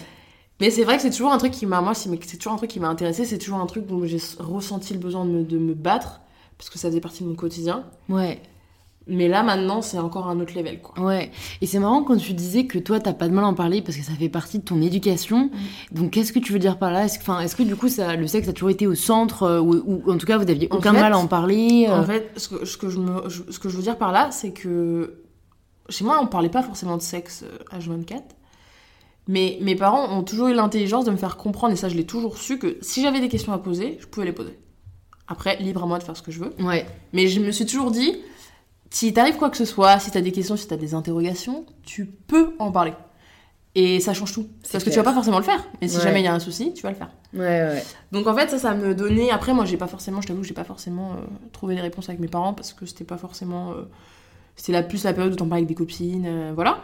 Mais 0.61 0.71
c'est 0.71 0.85
vrai 0.85 0.95
que 0.95 1.03
c'est 1.03 1.11
toujours 1.11 1.33
un 1.33 1.39
truc 1.39 1.51
qui 1.51 1.67
m'a, 1.67 1.81
moi, 1.81 1.93
c'est 1.93 2.09
c'est 2.25 2.37
toujours 2.37 2.53
un 2.53 2.57
truc 2.57 2.71
qui 2.71 2.79
m'a 2.79 2.87
intéressé. 2.87 3.25
C'est 3.25 3.39
toujours 3.39 3.59
un 3.59 3.67
truc 3.67 3.85
dont 3.85 4.07
j'ai 4.07 4.21
ressenti 4.39 4.93
le 4.93 5.01
besoin 5.01 5.25
de 5.25 5.31
me, 5.31 5.43
de 5.43 5.59
me 5.59 5.75
battre 5.75 6.21
parce 6.57 6.71
que 6.71 6.79
ça 6.79 6.87
faisait 6.87 7.01
partie 7.01 7.25
de 7.25 7.29
mon 7.29 7.35
quotidien. 7.35 7.85
Ouais, 8.09 8.41
Mais 9.09 9.27
là, 9.27 9.43
maintenant, 9.43 9.83
c'est 9.83 9.99
encore 9.99 10.29
un 10.29 10.39
autre 10.39 10.55
level, 10.57 10.81
quoi. 10.81 11.05
ouais. 11.05 11.33
Et 11.61 11.67
c'est 11.67 11.81
marrant 11.81 12.05
quand 12.05 12.17
tu 12.17 12.35
disais 12.35 12.67
que 12.67 12.79
toi, 12.79 13.01
t'as 13.01 13.13
pas 13.13 13.29
de 13.29 13.35
mal 13.35 13.45
à 13.45 13.49
en 13.49 13.55
parler 13.55 13.83
parce 13.83 13.97
que 13.97 14.05
ça 14.05 14.13
fait 14.13 14.29
partie 14.29 14.59
de 14.61 14.65
ton 14.65 14.81
éducation. 14.81 15.51
Donc, 15.91 16.13
qu'est-ce 16.13 16.33
que 16.33 16.39
tu 16.39 16.53
veux 16.53 16.61
dire 16.61 16.79
par 16.79 16.93
là? 16.93 17.05
Est-ce 17.07 17.57
que, 17.57 17.63
du 17.65 17.75
coup, 17.75 17.89
ça, 17.89 18.15
le 18.15 18.27
sexe 18.29 18.47
a 18.49 18.53
toujours 18.53 18.71
été 18.71 18.87
au 18.87 18.95
centre 18.95 19.43
euh, 19.43 19.61
ou, 19.61 19.83
ou 20.07 20.11
en 20.13 20.19
tout 20.19 20.27
cas, 20.27 20.39
vous 20.39 20.49
aviez 20.49 20.69
En 20.71 20.77
aucun 20.77 20.93
fait- 20.95 21.01
mal 21.01 21.13
à 21.13 21.19
en 21.19 21.27
parler 21.27 21.87
euh, 21.89 22.01
En 22.01 22.05
fait, 22.05 22.31
ce 22.37 22.49
que, 22.49 22.65
ce 22.65 22.77
que 22.77 22.89
je 22.89 22.99
me, 22.99 23.29
je- 23.29 23.43
ce 23.51 23.59
que 23.59 23.69
je 23.69 23.77
veux 23.77 23.83
dire 23.83 23.99
par 23.99 24.13
là, 24.13 24.31
c'est 24.31 24.53
que 24.53 25.19
chez 25.89 26.05
moi, 26.05 26.21
on 26.23 26.27
parlait 26.29 26.49
pas 26.49 26.63
forcément 26.63 26.97
de 26.97 27.03
sexe 27.03 27.45
euh, 27.45 27.79
H24. 27.79 28.21
Mais 29.29 29.59
mes 29.61 29.77
parents 29.77 30.17
ont 30.17 30.23
toujours 30.25 30.49
eu 30.49 30.55
l'intelligence 30.55 31.05
de 31.05 31.11
me 31.13 31.17
faire 31.17 31.37
comprendre, 31.37 31.73
et 31.73 31.77
ça 31.77 31.89
je 31.89 31.97
l'ai 31.97 32.07
toujours 32.07 32.37
su, 32.39 32.59
que 32.59 32.77
si 32.83 33.03
j'avais 33.03 33.21
des 33.21 33.29
questions 33.29 33.53
à 33.53 33.59
poser, 33.59 33.99
je 34.01 34.07
pouvais 34.07 34.27
les 34.27 34.33
poser. 34.33 34.59
Après, 35.29 35.57
libre 35.61 35.85
à 35.85 35.87
moi 35.87 35.99
de 35.99 36.03
faire 36.03 36.17
ce 36.17 36.23
que 36.23 36.33
je 36.33 36.41
veux. 36.41 36.53
Ouais, 36.61 36.85
Mais 37.13 37.29
je 37.29 37.41
me 37.41 37.51
suis 37.53 37.65
toujours 37.65 37.91
dit, 37.93 38.17
si 38.93 39.13
t'arrive 39.13 39.37
quoi 39.37 39.49
que 39.51 39.57
ce 39.57 39.65
soit, 39.65 39.99
si 39.99 40.11
t'as 40.11 40.21
des 40.21 40.33
questions, 40.33 40.57
si 40.57 40.67
t'as 40.69 40.77
des 40.77 40.95
interrogations, 40.95 41.65
tu 41.85 42.07
peux 42.07 42.55
en 42.59 42.71
parler. 42.71 42.93
Et 43.75 44.01
ça 44.01 44.13
change 44.13 44.33
tout. 44.35 44.47
Parce 44.71 44.85
que 44.85 44.91
tu 44.91 44.97
vas 44.97 45.03
pas 45.03 45.15
forcément 45.15 45.39
le 45.39 45.45
faire. 45.45 45.67
Mais 45.81 45.89
si 45.89 45.97
Ouais. 45.97 46.03
jamais 46.03 46.21
il 46.21 46.25
y 46.25 46.29
a 46.29 46.35
un 46.35 46.39
souci, 46.41 46.75
tu 46.75 46.83
vas 46.83 46.91
le 46.91 46.95
faire. 46.97 47.09
ouais, 47.33 47.41
ouais. 47.41 47.83
Donc 48.13 48.27
en 48.27 48.35
fait, 48.37 48.51
ça, 48.51 48.59
ça 48.59 48.75
me 48.75 48.95
donnait. 48.95 49.31
Après, 49.31 49.55
moi, 49.55 49.65
j'ai 49.65 49.79
pas 49.79 49.87
forcément, 49.87 50.21
je 50.21 50.27
t'avoue, 50.29 50.45
j'ai 50.45 50.53
pas 50.53 50.65
forcément 50.65 51.13
euh, 51.13 51.17
trouvé 51.53 51.75
les 51.75 51.81
réponses 51.81 52.09
avec 52.11 52.21
mes 52.21 52.29
parents 52.29 52.53
parce 52.53 52.75
que 52.75 52.85
c'était 52.85 53.05
pas 53.05 53.17
forcément. 53.17 53.71
euh, 53.73 53.85
c'était 54.57 54.73
la 54.73 54.83
plus 54.83 55.05
la 55.05 55.15
période 55.15 55.33
où 55.33 55.37
t'en 55.37 55.47
parles 55.47 55.61
avec 55.61 55.69
des 55.69 55.75
copines, 55.75 56.27
euh, 56.27 56.53
voilà. 56.55 56.81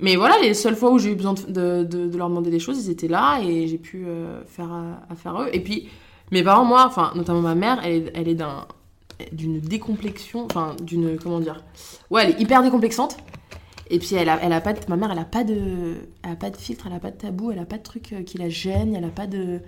Mais 0.00 0.16
voilà, 0.16 0.34
les 0.42 0.54
seules 0.54 0.74
fois 0.74 0.90
où 0.90 0.98
j'ai 0.98 1.12
eu 1.12 1.14
besoin 1.14 1.34
de, 1.34 1.42
de- 1.42 1.84
de- 1.84 2.08
de 2.08 2.18
leur 2.18 2.28
demander 2.28 2.50
des 2.50 2.58
choses, 2.58 2.84
ils 2.84 2.90
étaient 2.90 3.06
là 3.06 3.38
et 3.40 3.68
j'ai 3.68 3.78
pu 3.78 4.04
euh, 4.04 4.42
faire 4.46 4.72
à, 4.72 5.00
à 5.08 5.14
faire 5.14 5.40
eux. 5.40 5.48
Et 5.52 5.60
puis, 5.60 5.88
mes 6.32 6.42
parents, 6.42 6.64
moi, 6.64 6.84
enfin, 6.84 7.12
notamment 7.14 7.42
ma 7.42 7.54
mère, 7.54 7.80
elle 7.84 8.10
elle 8.16 8.26
est 8.26 8.34
d'un 8.34 8.66
d'une 9.32 9.60
décomplexion, 9.60 10.46
enfin, 10.46 10.74
d'une. 10.82 11.18
Comment 11.18 11.40
dire 11.40 11.62
Ouais, 12.10 12.24
elle 12.24 12.30
est 12.30 12.40
hyper 12.40 12.62
décomplexante. 12.62 13.16
Et 13.90 13.98
puis 13.98 14.14
elle 14.14 14.28
a, 14.30 14.38
elle 14.42 14.52
a 14.52 14.60
pas 14.62 14.72
de, 14.72 14.80
ma 14.88 14.96
mère, 14.96 15.10
elle 15.12 15.18
a 15.18 15.24
pas 15.24 15.44
de, 15.44 15.96
elle 16.24 16.32
a 16.32 16.36
pas 16.36 16.48
de 16.50 16.56
filtre, 16.56 16.86
elle 16.86 16.94
a 16.94 16.98
pas 17.00 17.10
de 17.10 17.16
tabou, 17.16 17.50
elle 17.50 17.58
a 17.58 17.66
pas 17.66 17.76
de 17.76 17.82
truc 17.82 18.12
euh, 18.12 18.22
qui 18.22 18.38
la 18.38 18.48
gêne, 18.48 18.94
elle 18.94 19.04
a 19.04 19.08
pas 19.08 19.26
de, 19.26 19.60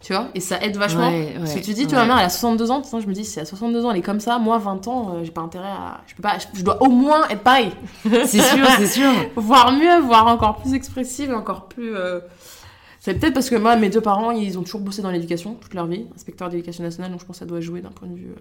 tu 0.00 0.12
vois. 0.12 0.28
Et 0.34 0.40
ça 0.40 0.62
aide 0.62 0.76
vachement. 0.76 1.08
Ouais, 1.08 1.34
Parce 1.36 1.54
que 1.54 1.60
tu 1.60 1.72
dis, 1.72 1.86
tu 1.86 1.94
vois, 1.94 2.00
ma 2.00 2.06
mère, 2.06 2.18
elle 2.18 2.26
a 2.26 2.30
62 2.30 2.70
ans, 2.70 2.82
je 2.82 3.06
me 3.06 3.12
dis, 3.12 3.24
si 3.24 3.40
à 3.40 3.44
62 3.44 3.84
ans, 3.84 3.90
elle 3.90 3.98
est 3.98 4.02
comme 4.02 4.20
ça, 4.20 4.38
moi, 4.38 4.58
20 4.58 4.88
ans, 4.88 5.14
euh, 5.14 5.24
j'ai 5.24 5.30
pas 5.30 5.40
intérêt 5.40 5.68
à, 5.68 6.00
je 6.06 6.14
peux 6.14 6.22
pas, 6.22 6.36
je, 6.54 6.62
dois 6.62 6.82
au 6.82 6.88
moins 6.88 7.26
être 7.28 7.42
pareil, 7.42 7.70
C'est 8.02 8.40
sûr, 8.40 8.66
c'est 8.78 8.86
sûr. 8.86 9.10
voire 9.36 9.72
mieux, 9.72 10.00
voire 10.00 10.26
encore 10.26 10.56
plus 10.56 10.74
expressive, 10.74 11.32
encore 11.32 11.66
plus. 11.68 11.96
euh, 11.96 12.20
C'est 13.00 13.14
peut-être 13.14 13.34
parce 13.34 13.50
que 13.50 13.56
moi, 13.56 13.76
mes 13.76 13.88
deux 13.88 14.00
parents, 14.00 14.30
ils 14.30 14.58
ont 14.58 14.62
toujours 14.62 14.82
bossé 14.82 15.02
dans 15.02 15.10
l'éducation 15.10 15.54
toute 15.54 15.74
leur 15.74 15.86
vie, 15.86 16.06
inspecteur 16.14 16.50
d'éducation 16.50 16.84
nationale, 16.84 17.10
donc 17.10 17.20
je 17.20 17.26
pense 17.26 17.36
que 17.36 17.40
ça 17.40 17.46
doit 17.46 17.60
jouer 17.60 17.80
d'un 17.80 17.90
point 17.90 18.08
de 18.08 18.14
vue 18.14 18.34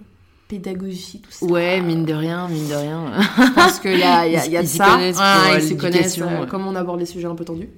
pédagogie, 0.48 1.22
tout 1.22 1.32
ça. 1.32 1.46
Ouais, 1.46 1.82
mine 1.82 2.06
de 2.06 2.14
rien, 2.14 2.48
mine 2.48 2.68
de 2.68 2.74
rien. 2.76 3.12
Je 3.38 3.52
pense 3.54 3.80
qu'il 3.80 3.98
y 3.98 4.04
a, 4.04 4.26
il 4.28 4.34
y 4.34 4.38
a, 4.38 4.46
il 4.46 4.52
y 4.52 4.58
a 4.58 4.62
Ils 4.62 4.66
de 4.66 4.68
ça. 4.70 4.92
connaissent 4.92 5.16
pour, 5.18 5.24
Ouais, 5.26 5.54
euh, 5.56 5.58
ils 5.60 5.64
s'y 5.64 5.78
connaissent, 5.78 6.18
euh, 6.20 6.42
ouais. 6.42 6.48
comme 6.48 6.68
on 6.68 6.76
aborde 6.76 7.00
les 7.00 7.06
sujets 7.06 7.28
un 7.28 7.36
peu 7.36 7.46
tendus. 7.46 7.70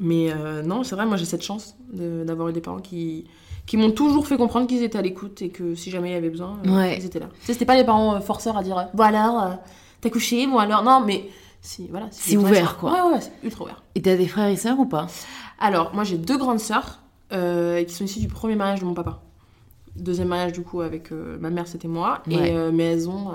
Mais 0.00 0.30
euh, 0.32 0.62
non, 0.62 0.82
c'est 0.82 0.94
vrai, 0.96 1.06
moi 1.06 1.16
j'ai 1.16 1.24
cette 1.24 1.42
chance 1.42 1.76
de- 1.92 2.24
d'avoir 2.24 2.48
eu 2.48 2.52
des 2.52 2.60
parents 2.60 2.80
qui, 2.80 3.26
qui 3.64 3.76
m'ont 3.76 3.92
toujours 3.92 4.26
fait 4.26 4.36
comprendre 4.36 4.66
qu'ils 4.66 4.82
étaient 4.82 4.98
à 4.98 5.02
l'écoute 5.02 5.40
et 5.42 5.50
que 5.50 5.74
si 5.74 5.90
jamais 5.90 6.10
il 6.10 6.12
y 6.14 6.16
avait 6.16 6.30
besoin, 6.30 6.58
euh, 6.66 6.76
Ouais. 6.76 6.96
ils 6.98 7.04
étaient 7.06 7.20
là. 7.20 7.28
Tu 7.40 7.46
sais, 7.46 7.52
c'était 7.52 7.64
pas 7.64 7.76
les 7.76 7.84
parents 7.84 8.20
forceurs 8.20 8.56
à 8.56 8.62
dire 8.62 8.88
bon 8.92 9.04
alors, 9.04 9.42
euh, 9.42 9.50
t'as 10.00 10.10
couché, 10.10 10.46
bon 10.46 10.58
alors, 10.58 10.82
non, 10.82 11.00
mais 11.06 11.28
si, 11.62 11.86
voilà. 11.90 12.08
C'est 12.10 12.36
ouvert, 12.36 12.76
quoi. 12.76 12.92
Ouais, 13.08 13.14
ouais, 13.14 13.20
c'est 13.20 13.32
ultra 13.44 13.64
ouvert. 13.64 13.82
Et 13.94 14.02
t'as 14.02 14.16
des 14.16 14.26
frères 14.26 14.48
et 14.48 14.56
sœurs 14.56 14.78
ou 14.80 14.86
pas? 14.86 15.06
Alors, 15.60 15.94
moi 15.94 16.02
j'ai 16.04 16.18
deux 16.18 16.36
grandes 16.36 16.60
sœurs 16.60 16.98
qui 17.30 17.92
sont 17.94 18.04
issues 18.04 18.20
du 18.20 18.28
premier 18.28 18.54
mariage 18.56 18.80
de 18.80 18.84
mon 18.84 18.94
papa. 18.94 19.20
Deuxième 19.96 20.28
mariage, 20.28 20.52
du 20.52 20.62
coup, 20.62 20.80
avec 20.80 21.12
euh, 21.12 21.36
ma 21.40 21.50
mère, 21.50 21.66
c'était 21.66 21.88
moi. 21.88 22.20
Ouais. 22.26 22.50
Et, 22.50 22.56
euh, 22.56 22.70
mais 22.72 22.84
elles 22.92 23.08
ont 23.08 23.28
euh, 23.30 23.34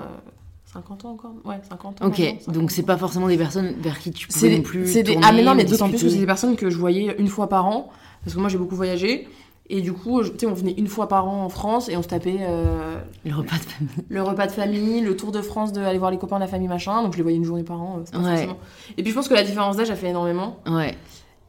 50 0.72 1.04
ans 1.06 1.10
encore 1.12 1.32
Ouais, 1.44 1.58
50 1.68 2.02
ans. 2.02 2.06
Ok, 2.06 2.18
maintenant, 2.18 2.38
50 2.40 2.54
donc 2.54 2.70
c'est 2.70 2.82
pas 2.82 2.96
forcément 2.96 3.28
des 3.28 3.38
personnes 3.38 3.74
vers 3.80 3.98
qui 3.98 4.10
tu 4.10 4.28
pouvais 4.28 4.56
non 4.56 4.62
plus. 4.62 4.86
c'est 4.86 5.02
des- 5.02 5.12
tourner 5.14 5.26
ah 5.28 5.32
mais 5.32 5.42
non 5.42 5.54
mais 5.54 5.64
d'autant 5.64 5.88
plus 5.88 6.02
que 6.02 6.08
c'est 6.08 6.18
des 6.18 6.26
personnes 6.26 6.56
que 6.56 6.70
je 6.70 6.76
voyais 6.78 7.16
une 7.18 7.28
fois 7.28 7.48
par 7.48 7.66
an 7.66 7.90
parce 8.24 8.34
que 8.36 8.40
moi 8.40 8.48
j'ai 8.48 8.58
beaucoup 8.58 8.76
voyagé 8.76 9.26
et 9.68 9.80
du 9.80 9.92
coup 9.92 10.22
tu 10.22 10.30
sais 10.38 10.46
on 10.46 10.52
venait 10.54 10.74
une 10.76 10.86
fois 10.86 11.08
par 11.08 11.26
an 11.28 11.42
en 11.44 11.48
France 11.48 11.88
et 11.88 11.96
on 11.96 12.02
se 12.02 12.08
tapait 12.08 12.36
euh, 12.42 13.00
Le 13.24 13.34
repas 13.34 13.56
de 13.56 13.62
famille. 13.62 14.04
le 14.08 14.22
repas 14.22 14.46
de 14.46 14.52
famille 14.52 15.00
le 15.00 15.16
tour 15.16 15.32
de 15.32 15.40
France 15.42 15.72
de 15.72 15.80
aller 15.80 15.98
voir 15.98 16.10
les 16.12 16.18
copains 16.18 16.36
de 16.36 16.42
la 16.42 16.46
famille 16.48 16.68
machin 16.68 17.02
donc 17.02 17.12
je 17.12 17.16
les 17.16 17.22
voyais 17.24 17.38
une 17.38 17.44
journée 17.44 17.64
par 17.64 17.80
an 17.80 17.98
euh, 17.98 18.10
pas 18.12 18.18
Ouais. 18.18 18.24
forcément- 18.36 18.58
et 18.96 19.02
puis 19.02 19.10
je 19.10 19.16
pense 19.16 19.26
que 19.28 19.34
la 19.34 19.42
différence 19.44 19.76
d'âge 19.76 19.90
a 19.90 19.96
fait 19.96 20.08
énormément 20.10 20.58
Ouais, 20.68 20.94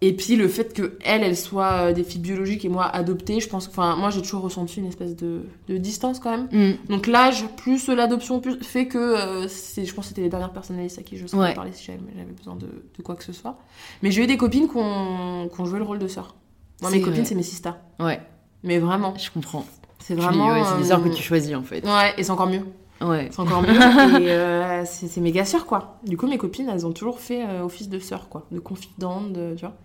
et 0.03 0.13
puis 0.13 0.35
le 0.35 0.47
fait 0.47 0.73
que 0.73 0.97
elles 1.03 1.23
elles 1.23 1.37
soient 1.37 1.89
euh, 1.89 1.93
des 1.93 2.03
filles 2.03 2.21
biologiques 2.21 2.65
et 2.65 2.69
moi 2.69 2.85
adoptées 2.85 3.39
je 3.39 3.47
pense 3.47 3.67
que 3.67 3.71
enfin 3.71 3.95
moi 3.95 4.09
j'ai 4.09 4.21
toujours 4.21 4.41
ressenti 4.41 4.79
une 4.79 4.87
espèce 4.87 5.15
de, 5.15 5.43
de 5.67 5.77
distance 5.77 6.19
quand 6.19 6.31
même. 6.31 6.47
Hmm. 6.51 6.75
donc 6.89 7.07
l'âge 7.07 7.45
plus 7.57 7.87
l'adoption 7.87 8.39
plus 8.39 8.61
fait 8.63 8.87
que 8.87 8.97
euh, 8.97 9.47
c'est 9.47 9.85
je 9.85 9.93
pense 9.93 10.05
que 10.05 10.09
c'était 10.09 10.21
les 10.21 10.29
dernières 10.29 10.53
personnes 10.53 10.79
à 10.79 11.03
qui 11.03 11.17
je 11.17 11.25
Ouais. 11.35 11.53
parler 11.53 11.71
si 11.71 11.85
j'avais 11.85 11.99
besoin 12.35 12.55
de, 12.55 12.67
de 12.97 13.03
quoi 13.03 13.15
que 13.15 13.23
ce 13.23 13.31
soit. 13.33 13.57
Mais 14.01 14.11
j'ai 14.11 14.23
eu 14.23 14.27
des 14.27 14.37
copines 14.37 14.67
qui 14.67 14.77
ont, 14.77 15.65
joué 15.65 15.79
le 15.79 15.85
rôle 15.85 15.99
de 15.99 16.07
sœur. 16.07 16.35
Moi 16.81 16.91
mes 16.91 17.01
copines 17.01 17.25
c'est 17.25 17.35
mes 17.35 17.43
sisters. 17.43 17.77
Ouais, 17.99 18.19
mais 18.63 18.79
vraiment. 18.79 19.13
Je 19.17 19.29
comprends. 19.29 19.65
c'est 19.99 20.15
vraiment 20.15 20.51
ouais, 20.51 20.63
c'est 20.65 20.83
des 20.83 20.91
heures 20.91 21.03
que 21.03 21.09
euh, 21.09 21.13
tu 21.13 21.21
choisis 21.23 21.55
en 21.55 21.63
fait. 21.63 21.85
ouais 21.85 22.13
et 22.17 22.23
c'est 22.23 22.31
encore 22.31 22.47
mieux. 22.47 22.65
Ouais. 23.01 23.29
c'est 23.31 23.39
encore 23.39 23.61
mieux. 23.61 23.69
Et 24.21 24.31
euh, 24.31 24.83
c'est 24.85 25.21
méga 25.21 25.45
sœurs 25.45 25.65
quoi. 25.65 25.99
Du 26.05 26.17
coup 26.17 26.27
mes 26.27 26.37
copines 26.37 26.69
elles 26.69 26.85
ont 26.85 26.91
toujours 26.91 27.19
fait 27.19 27.43
euh, 27.47 27.63
office 27.63 27.89
de 27.89 27.99
sœur 27.99 28.29
quoi. 28.29 28.45
De 28.51 28.59
confidente 28.59 29.33
de, 29.33 29.53
tu 29.55 29.61
vois 29.65 29.75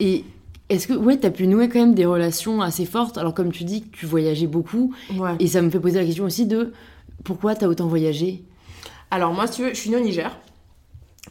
Et 0.00 0.24
est-ce 0.68 0.86
que, 0.86 0.94
ouais, 0.94 1.16
t'as 1.16 1.30
pu 1.30 1.46
nouer 1.46 1.68
quand 1.68 1.78
même 1.78 1.94
des 1.94 2.06
relations 2.06 2.60
assez 2.62 2.86
fortes? 2.86 3.18
Alors, 3.18 3.34
comme 3.34 3.52
tu 3.52 3.64
dis 3.64 3.84
tu 3.92 4.06
voyageais 4.06 4.46
beaucoup, 4.46 4.94
ouais 5.16 5.36
et 5.38 5.46
ça 5.46 5.62
me 5.62 5.70
fait 5.70 5.80
poser 5.80 5.98
la 5.98 6.04
question 6.04 6.24
aussi 6.24 6.46
de 6.46 6.72
pourquoi 7.24 7.54
t'as 7.54 7.66
autant 7.66 7.86
voyagé? 7.86 8.44
Alors 9.10 9.32
moi, 9.32 9.46
si 9.46 9.56
tu 9.56 9.62
veux, 9.62 9.68
je 9.70 9.74
suis 9.74 9.90
née 9.90 9.96
au 9.96 10.00
Niger. 10.00 10.36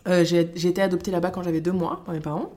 Euh, 0.07 0.23
j'ai 0.25 0.67
été 0.67 0.81
adoptée 0.81 1.11
là-bas 1.11 1.29
quand 1.29 1.43
j'avais 1.43 1.61
deux 1.61 1.71
mois 1.71 2.01
par 2.05 2.13
mes 2.13 2.19
parents. 2.19 2.51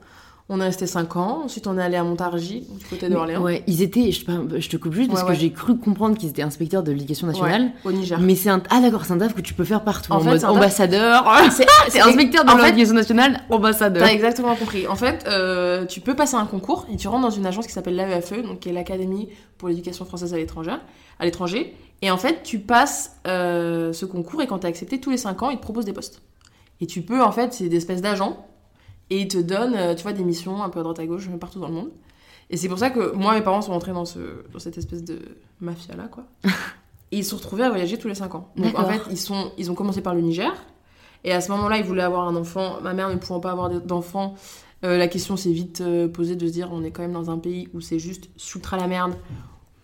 On 0.49 0.61
est 0.61 0.65
resté 0.65 0.87
cinq 0.87 1.17
ans. 1.17 1.43
Ensuite, 1.47 1.67
on 1.67 1.77
est 1.77 1.83
allé 1.83 1.97
à 1.97 2.05
Montargis, 2.05 2.61
du 2.79 2.85
côté 2.87 3.09
d'Orléans. 3.09 3.43
Ouais, 3.43 3.65
ils 3.67 3.83
étaient, 3.83 4.13
je, 4.13 4.25
te- 4.25 4.61
je 4.61 4.69
te 4.69 4.77
coupe 4.77 4.93
juste 4.93 5.11
parce 5.11 5.25
Ouais, 5.25 5.31
que 5.35 5.35
j'ai 5.41 5.51
cru 5.51 5.77
comprendre 5.77 6.17
qu'ils 6.17 6.29
étaient 6.29 6.43
inspecteurs 6.43 6.85
de 6.85 6.93
l'éducation 6.93 7.27
nationale. 7.27 7.73
Ouais, 7.85 7.91
au 7.91 7.93
Niger. 7.93 8.21
Mais 8.21 8.37
c'est 8.37 8.51
un. 8.51 8.63
Ah 8.71 8.81
d'accord, 8.81 9.05
c'est 9.05 9.13
un 9.13 9.19
taf 9.19 9.35
que 9.35 9.41
tu 9.41 9.55
peux 9.55 9.65
faire 9.65 9.83
partout. 9.83 10.13
En 10.13 10.17
En, 10.17 10.21
fait, 10.21 10.31
mode 10.31 10.45
ambassadeur. 10.45 11.25
C'est 11.89 12.01
inspecteur 12.01 12.45
de 12.45 12.63
l'éducation 12.63 12.95
nationale, 12.95 13.41
ambassadeur. 13.51 14.05
T'as 14.07 14.13
exactement 14.13 14.55
compris. 14.55 14.87
En 14.87 14.95
fait, 14.95 15.25
euh, 15.27 15.85
tu 15.85 16.01
peux 16.01 16.15
passer 16.15 16.37
un 16.37 16.47
concours 16.47 16.87
et 16.93 16.97
tu 16.97 17.09
rentres 17.09 17.23
dans 17.23 17.31
une 17.31 17.47
agence 17.47 17.67
qui 17.67 17.73
s'appelle 17.73 17.97
l'AEFE, 17.97 18.43
donc 18.45 18.61
qui 18.61 18.69
est 18.69 18.73
l'Académie 18.73 19.29
pour 19.59 19.69
l'éducation 19.69 20.05
française 20.05 20.33
à 20.33 20.37
l'étranger. 20.37 20.71
À 21.19 21.25
l'étranger. 21.25 21.75
Et 22.03 22.11
en 22.13 22.19
fait, 22.19 22.43
tu 22.45 22.61
passes 22.61 23.17
euh, 23.27 23.93
ce 23.93 24.05
concours 24.05 24.43
et 24.43 24.47
quand 24.47 24.59
t'es 24.61 24.69
accepté 24.69 25.01
tous 25.01 25.11
les 25.11 25.17
5 25.17 25.43
ans, 25.43 25.51
ils 25.51 25.57
te 25.57 25.63
proposent 25.63 25.87
des 25.87 25.93
postes. 25.93 26.23
Et 26.81 26.87
tu 26.87 27.03
peux, 27.03 27.21
en 27.23 27.33
fait, 27.33 27.53
c'est 27.55 27.69
des 27.69 27.79
espèces 27.79 28.03
d'agents 28.03 28.47
et 29.11 29.21
ils 29.21 29.29
te 29.29 29.39
donnent, 29.39 29.75
euh, 29.75 29.95
tu 29.95 30.03
vois, 30.03 30.13
des 30.13 30.25
missions 30.25 30.63
un 30.63 30.69
peu 30.69 30.81
à 30.81 30.83
droite 30.83 30.99
à 30.99 31.07
gauche, 31.07 31.29
partout 31.41 31.61
dans 31.61 31.69
le 31.69 31.75
monde. 31.75 31.91
Et 32.51 32.57
c'est 32.57 32.69
pour 32.69 32.79
ça 32.79 32.91
que 32.91 33.13
moi, 33.15 33.35
mes 33.35 33.43
parents 33.43 33.63
sont 33.63 33.73
rentrés 33.73 33.93
dans, 33.93 34.05
ce, 34.05 34.19
dans 34.53 34.59
cette 34.59 34.79
espèce 34.79 35.05
de 35.05 35.21
mafia-là, 35.61 36.09
quoi. 36.09 36.25
et 37.13 37.19
ils 37.19 37.25
se 37.25 37.31
sont 37.31 37.37
retrouvés 37.37 37.65
à 37.65 37.71
voyager 37.71 37.99
tous 37.99 38.09
les 38.09 38.15
5 38.15 38.35
ans. 38.35 38.49
Donc 38.57 38.79
en 38.79 38.85
fait, 38.85 39.01
ils, 39.11 39.19
sont, 39.19 39.51
ils 39.59 39.71
ont 39.71 39.75
commencé 39.75 40.01
par 40.01 40.15
le 40.15 40.21
Niger. 40.21 40.53
Et 41.25 41.33
à 41.33 41.41
ce 41.41 41.51
moment-là, 41.53 41.79
ils 41.79 41.85
voulaient 41.85 42.03
avoir 42.03 42.29
un 42.29 42.37
enfant. 42.37 42.81
Ma 42.83 42.95
mère 42.95 43.09
ne 43.09 43.17
pouvant 43.17 43.41
pas 43.41 43.51
avoir 43.51 43.71
d'enfant, 43.81 44.35
euh, 44.85 44.99
la 44.99 45.09
question 45.09 45.37
s'est 45.37 45.53
vite 45.53 45.81
euh, 45.81 46.07
posée 46.07 46.37
de 46.37 46.47
se 46.47 46.53
dire 46.53 46.69
on 46.73 46.85
est 46.85 46.91
quand 46.91 47.03
même 47.03 47.13
dans 47.13 47.31
un 47.31 47.39
pays 47.39 47.69
où 47.75 47.81
c'est 47.81 47.99
juste 47.99 48.29
ultra 48.55 48.77
la 48.77 48.87
merde. 48.87 49.15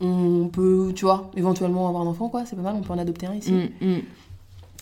On 0.00 0.48
peut, 0.48 0.92
tu 0.94 1.04
vois, 1.04 1.30
éventuellement 1.36 1.88
avoir 1.88 2.02
un 2.02 2.06
enfant, 2.06 2.28
quoi. 2.28 2.44
C'est 2.44 2.56
pas 2.56 2.62
mal, 2.62 2.74
on 2.76 2.82
peut 2.82 2.92
en 2.92 2.98
adopter 2.98 3.26
un 3.26 3.34
ici. 3.34 3.52
Mm, 3.52 3.86
mm. 3.86 4.00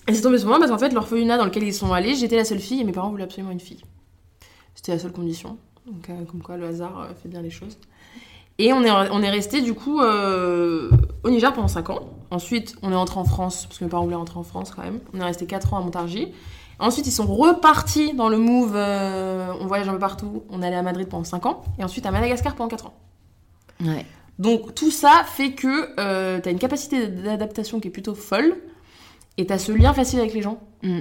Et 0.09 0.15
c'est 0.15 0.23
tombé 0.23 0.39
sur 0.39 0.49
moi 0.49 0.59
parce 0.59 0.71
qu'en 0.71 0.79
fait, 0.79 0.93
l'orphelinat 0.93 1.37
dans 1.37 1.45
lequel 1.45 1.63
ils 1.63 1.75
sont 1.75 1.93
allés, 1.93 2.15
j'étais 2.15 2.37
la 2.37 2.45
seule 2.45 2.59
fille 2.59 2.81
et 2.81 2.85
mes 2.85 2.93
parents 2.93 3.11
voulaient 3.11 3.25
absolument 3.25 3.53
une 3.53 3.61
fille. 3.61 3.83
C'était 4.81 4.93
la 4.93 4.99
seule 4.99 5.13
condition. 5.13 5.59
Donc, 5.87 6.09
euh, 6.09 6.25
comme 6.25 6.41
quoi, 6.43 6.57
le 6.57 6.65
hasard 6.67 6.99
euh, 7.01 7.15
fait 7.23 7.29
bien 7.29 7.43
les 7.43 7.51
choses. 7.51 7.77
Et 8.59 8.73
on 8.73 8.83
est, 8.83 8.91
on 8.91 9.23
est 9.23 9.29
resté 9.31 9.61
du 9.61 9.75
coup 9.75 10.01
euh, 10.01 10.91
au 11.23 11.29
Niger 11.29 11.53
pendant 11.53 11.69
5 11.69 11.91
ans. 11.91 12.01
Ensuite, 12.31 12.77
on 12.83 12.91
est 12.91 12.95
rentré 12.95 13.19
en 13.21 13.25
France 13.25 13.67
parce 13.67 13.79
que 13.79 13.85
mes 13.85 13.91
parents 13.91 14.05
voulaient 14.05 14.17
rentrer 14.17 14.39
en 14.39 14.43
France 14.43 14.71
quand 14.75 14.83
même. 14.83 15.01
On 15.13 15.21
est 15.21 15.25
resté 15.25 15.45
4 15.47 15.75
ans 15.75 15.79
à 15.79 15.81
Montargis. 15.81 16.29
Ensuite, 16.79 17.07
ils 17.07 17.13
sont 17.13 17.27
repartis 17.27 18.15
dans 18.15 18.31
le 18.31 18.39
move. 18.39 18.73
euh, 18.75 19.53
on 19.61 19.67
voyage 19.67 19.87
un 19.89 19.93
peu 19.93 19.99
partout. 19.99 20.45
On 20.49 20.63
est 20.63 20.67
allé 20.67 20.77
à 20.77 20.83
Madrid 20.83 21.09
pendant 21.09 21.25
5 21.25 21.45
ans. 21.45 21.63
Et 21.79 21.85
ensuite 21.85 22.07
à 22.07 22.11
Madagascar 22.11 22.55
pendant 22.55 22.69
4 22.71 22.87
ans. 22.87 22.95
Ouais. 23.85 24.07
Donc 24.39 24.75
tout 24.75 24.91
ça 24.91 25.23
fait 25.27 25.53
que 25.53 25.91
euh, 26.01 26.41
t'as 26.43 26.51
une 26.51 26.59
capacité 26.59 27.07
d'adaptation 27.09 27.81
qui 27.81 27.89
est 27.89 27.91
plutôt 27.91 28.15
folle 28.15 28.57
et 29.37 29.45
t'as 29.45 29.59
ce 29.59 29.73
lien 29.73 29.93
facile 29.93 30.21
avec 30.21 30.33
les 30.33 30.41
gens 30.43 30.59
Mm. 30.83 31.01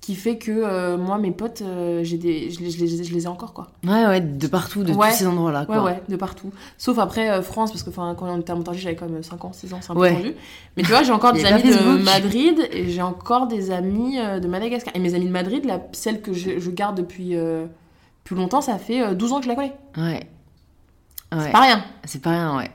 Qui 0.00 0.14
fait 0.14 0.38
que 0.38 0.50
euh, 0.52 0.96
moi 0.96 1.18
mes 1.18 1.32
potes 1.32 1.60
euh, 1.62 2.02
j'ai 2.04 2.16
des 2.18 2.50
je 2.50 2.60
les, 2.60 2.70
je 2.70 2.78
les- 2.84 3.04
je 3.04 3.12
les 3.12 3.24
ai 3.24 3.26
encore 3.26 3.52
quoi. 3.52 3.68
Ouais, 3.84 4.06
ouais, 4.06 4.20
de 4.20 4.46
partout, 4.46 4.82
de 4.84 4.92
Ouais. 4.92 5.10
tous 5.10 5.16
ces 5.16 5.26
endroits-là, 5.26 5.60
Ouais 5.60 5.66
quoi. 5.66 5.82
ouais, 5.84 6.02
de 6.08 6.16
partout. 6.16 6.50
Sauf 6.78 6.98
après 6.98 7.28
euh, 7.30 7.42
France 7.42 7.72
parce 7.72 7.82
que 7.82 7.90
enfin, 7.90 8.14
quand 8.18 8.26
on 8.28 8.40
était 8.40 8.52
à 8.52 8.54
Montargis 8.54 8.80
j'avais 8.80 8.96
quand 8.96 9.08
même 9.08 9.22
5 9.22 9.44
ans, 9.44 9.52
6 9.52 9.74
ans, 9.74 9.78
c'est 9.82 9.90
un 9.90 9.94
peu 9.94 10.00
Ouais. 10.00 10.14
tendu. 10.14 10.34
Mais 10.76 10.82
tu 10.84 10.88
vois, 10.90 11.02
j'ai 11.02 11.12
encore 11.12 11.32
des 11.34 11.44
amis 11.44 11.62
de. 11.62 12.02
Madrid 12.04 12.68
et 12.72 12.88
j'ai 12.88 13.02
encore 13.02 13.48
des 13.48 13.70
amis 13.70 14.16
de 14.18 14.46
Madagascar. 14.46 14.94
Et 14.96 15.00
mes 15.00 15.14
amis 15.14 15.26
de 15.26 15.30
Madrid, 15.32 15.64
la, 15.64 15.80
celle 15.92 16.22
que 16.22 16.32
je, 16.32 16.58
je 16.58 16.70
garde 16.70 16.96
depuis 16.96 17.36
plus 18.24 18.36
longtemps, 18.36 18.60
ça 18.60 18.78
fait 18.78 19.02
euh, 19.02 19.14
12 19.14 19.32
ans 19.32 19.38
que 19.38 19.44
je 19.44 19.48
la 19.48 19.54
connais. 19.56 19.74
Ouais. 19.96 20.28
C'est 21.32 21.38
Ouais. 21.38 21.52
pas 21.52 21.60
rien. 21.60 21.84
C'est 22.04 22.22
pas 22.22 22.30
rien, 22.30 22.56
ouais. 22.56 22.70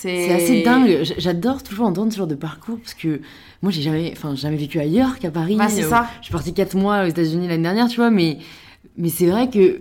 C'est 0.00 0.32
assez 0.32 0.62
dingue. 0.62 1.00
J'adore 1.18 1.62
toujours 1.62 1.86
entendre 1.86 2.12
ce 2.12 2.18
genre 2.18 2.26
de 2.26 2.34
parcours 2.36 2.78
parce 2.78 2.94
que 2.94 3.20
moi, 3.62 3.72
j'ai 3.72 3.82
jamais, 3.82 4.12
enfin, 4.16 4.34
jamais 4.36 4.56
vécu 4.56 4.78
ailleurs 4.78 5.18
qu'à 5.18 5.30
Paris. 5.30 5.56
Bah, 5.56 5.68
c'est 5.68 5.84
Euh, 5.84 5.88
ça. 5.90 6.06
Je 6.20 6.26
suis 6.26 6.32
partie 6.32 6.54
4 6.54 6.76
mois 6.76 7.04
aux 7.04 7.08
États-Unis 7.08 7.48
l'année 7.48 7.62
dernière, 7.64 7.88
tu 7.88 7.96
vois, 7.96 8.10
mais, 8.10 8.38
mais 8.96 9.08
c'est 9.08 9.26
vrai 9.26 9.50
que 9.50 9.58
euh, 9.58 9.80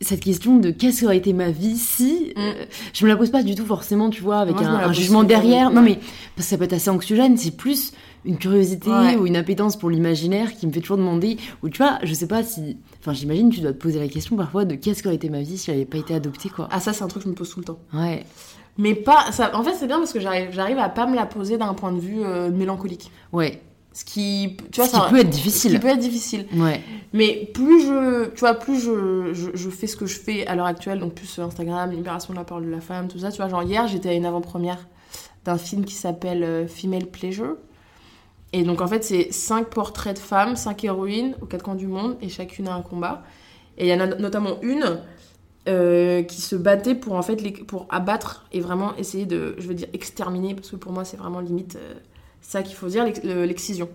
cette 0.00 0.20
question 0.20 0.56
de 0.58 0.70
qu'est-ce 0.70 1.02
qu'aurait 1.02 1.16
été 1.18 1.32
ma 1.32 1.50
vie 1.50 1.76
si, 1.76 2.32
Mm. 2.36 2.40
euh, 2.40 2.52
je 2.92 3.04
me 3.04 3.08
la 3.10 3.16
pose 3.16 3.30
pas 3.30 3.42
du 3.44 3.54
tout 3.54 3.64
forcément, 3.64 4.10
tu 4.10 4.22
vois, 4.22 4.38
avec 4.38 4.56
Moi, 4.56 4.66
un, 4.68 4.92
jugement 4.92 5.22
derrière. 5.22 5.70
Non, 5.70 5.82
mais 5.82 5.96
parce 6.34 6.46
que 6.48 6.50
ça 6.50 6.58
peut 6.58 6.64
être 6.64 6.72
assez 6.72 6.90
anxiogène, 6.90 7.36
c'est 7.36 7.56
plus 7.56 7.92
une 8.24 8.36
curiosité 8.38 8.90
Ouais. 8.90 9.16
ou 9.16 9.26
une 9.26 9.36
appétence 9.36 9.76
pour 9.78 9.88
l'imaginaire 9.90 10.52
qui 10.56 10.66
me 10.66 10.72
fait 10.72 10.80
toujours 10.80 10.96
demander, 10.98 11.36
ou 11.62 11.68
tu 11.68 11.78
vois, 11.78 11.98
je 12.02 12.12
sais 12.12 12.26
pas 12.26 12.42
si, 12.42 12.76
enfin, 13.00 13.12
j'imagine, 13.12 13.48
tu 13.50 13.60
dois 13.60 13.72
te 13.72 13.78
poser 13.80 14.00
la 14.00 14.08
question 14.08 14.34
parfois 14.36 14.64
de 14.64 14.74
qu'est-ce 14.74 15.02
qu'aurait 15.04 15.14
été 15.14 15.30
ma 15.30 15.40
vie 15.40 15.56
si 15.56 15.66
j'avais 15.70 15.84
pas 15.84 15.98
été 15.98 16.14
adoptée, 16.14 16.48
quoi. 16.48 16.68
Ah 16.72 16.80
ça 16.80 16.92
c'est 16.92 17.04
un 17.04 17.08
truc 17.08 17.22
que 17.22 17.28
je 17.28 17.30
me 17.30 17.36
pose 17.36 17.48
tout 17.50 17.60
le 17.60 17.64
temps. 17.64 17.78
Ouais, 17.94 18.24
Mais 18.78 18.94
pas. 18.94 19.30
Ça, 19.32 19.50
en 19.56 19.62
fait, 19.62 19.74
c'est 19.74 19.86
bien 19.86 19.98
parce 19.98 20.12
que 20.12 20.20
j'arrive, 20.20 20.78
à 20.78 20.88
pas 20.88 21.06
me 21.06 21.14
la 21.16 21.26
poser 21.26 21.58
d'un 21.58 21.74
point 21.74 21.92
de 21.92 21.98
vue 22.00 22.22
euh, 22.24 22.50
mélancolique. 22.50 23.10
ouais. 23.32 23.60
Ce 23.94 24.04
qui, 24.04 24.56
tu 24.70 24.80
vois, 24.80 24.86
Ce 24.88 24.92
qui 24.94 24.96
ça- 25.00 25.08
peut 25.10 25.18
être 25.18 25.26
Ce 25.34 25.38
qui 25.38 25.42
difficile. 25.42 25.80
peut 25.80 25.88
être 25.88 25.98
difficile. 25.98 26.46
Ouais. 26.54 26.80
Mais 27.12 27.50
plus 27.52 27.80
je, 27.82 28.26
tu 28.28 28.38
vois, 28.40 28.54
plus 28.54 28.78
je, 28.78 29.32
je, 29.32 29.50
je 29.54 29.70
fais 29.70 29.88
ce 29.88 29.96
que 29.96 30.06
je 30.06 30.16
fais 30.20 30.46
à 30.46 30.54
l'heure 30.54 30.66
actuelle, 30.66 31.00
donc 31.00 31.14
plus 31.14 31.26
sur 31.26 31.42
Instagram, 31.42 31.90
libération 31.90 32.32
de 32.32 32.38
la 32.38 32.44
parole 32.44 32.64
de 32.66 32.70
la 32.70 32.80
femme, 32.80 33.08
tout 33.08 33.18
ça. 33.18 33.32
Tu 33.32 33.38
vois, 33.38 33.48
genre 33.48 33.64
hier, 33.64 33.88
j'étais 33.88 34.10
à 34.10 34.12
une 34.14 34.24
avant-première 34.26 34.86
d'un 35.44 35.58
film 35.58 35.84
qui 35.84 35.94
s'appelle 35.94 36.44
euh, 36.44 36.68
Female 36.68 37.06
Pleasure. 37.06 37.56
Et 38.52 38.62
donc 38.62 38.80
en 38.82 38.86
fait, 38.86 39.02
c'est 39.02 39.32
cinq 39.32 39.66
portraits 39.70 40.14
de 40.14 40.20
femmes, 40.20 40.54
cinq 40.54 40.84
héroïnes 40.84 41.34
aux 41.42 41.46
quatre 41.46 41.64
coins 41.64 41.74
du 41.74 41.88
monde, 41.88 42.16
et 42.22 42.28
chacune 42.28 42.68
a 42.68 42.74
un 42.74 42.82
combat. 42.82 43.24
Et 43.78 43.88
il 43.88 43.90
y 43.90 43.94
en 43.94 44.00
a 44.00 44.06
notamment 44.06 44.58
une 44.62 45.00
euh, 45.68 46.22
qui 46.22 46.40
se 46.40 46.56
battait 46.56 46.94
pour 46.94 47.14
en 47.14 47.22
fait 47.22 47.40
les- 47.42 47.52
pour 47.52 47.86
abattre 47.90 48.46
et 48.52 48.60
vraiment 48.60 48.96
essayer 48.96 49.26
de, 49.26 49.54
je 49.58 49.68
veux 49.68 49.74
dire 49.74 49.88
exterminer, 49.92 50.54
parce 50.54 50.70
que 50.70 50.76
pour 50.76 50.92
moi 50.92 51.04
c'est 51.04 51.16
vraiment 51.18 51.40
limite 51.40 51.76
euh, 51.76 51.94
ça 52.40 52.62
qu'il 52.62 52.74
faut 52.74 52.88
dire, 52.88 53.04
l'ex- 53.04 53.22
le- 53.22 53.44
l'excision. 53.44 53.88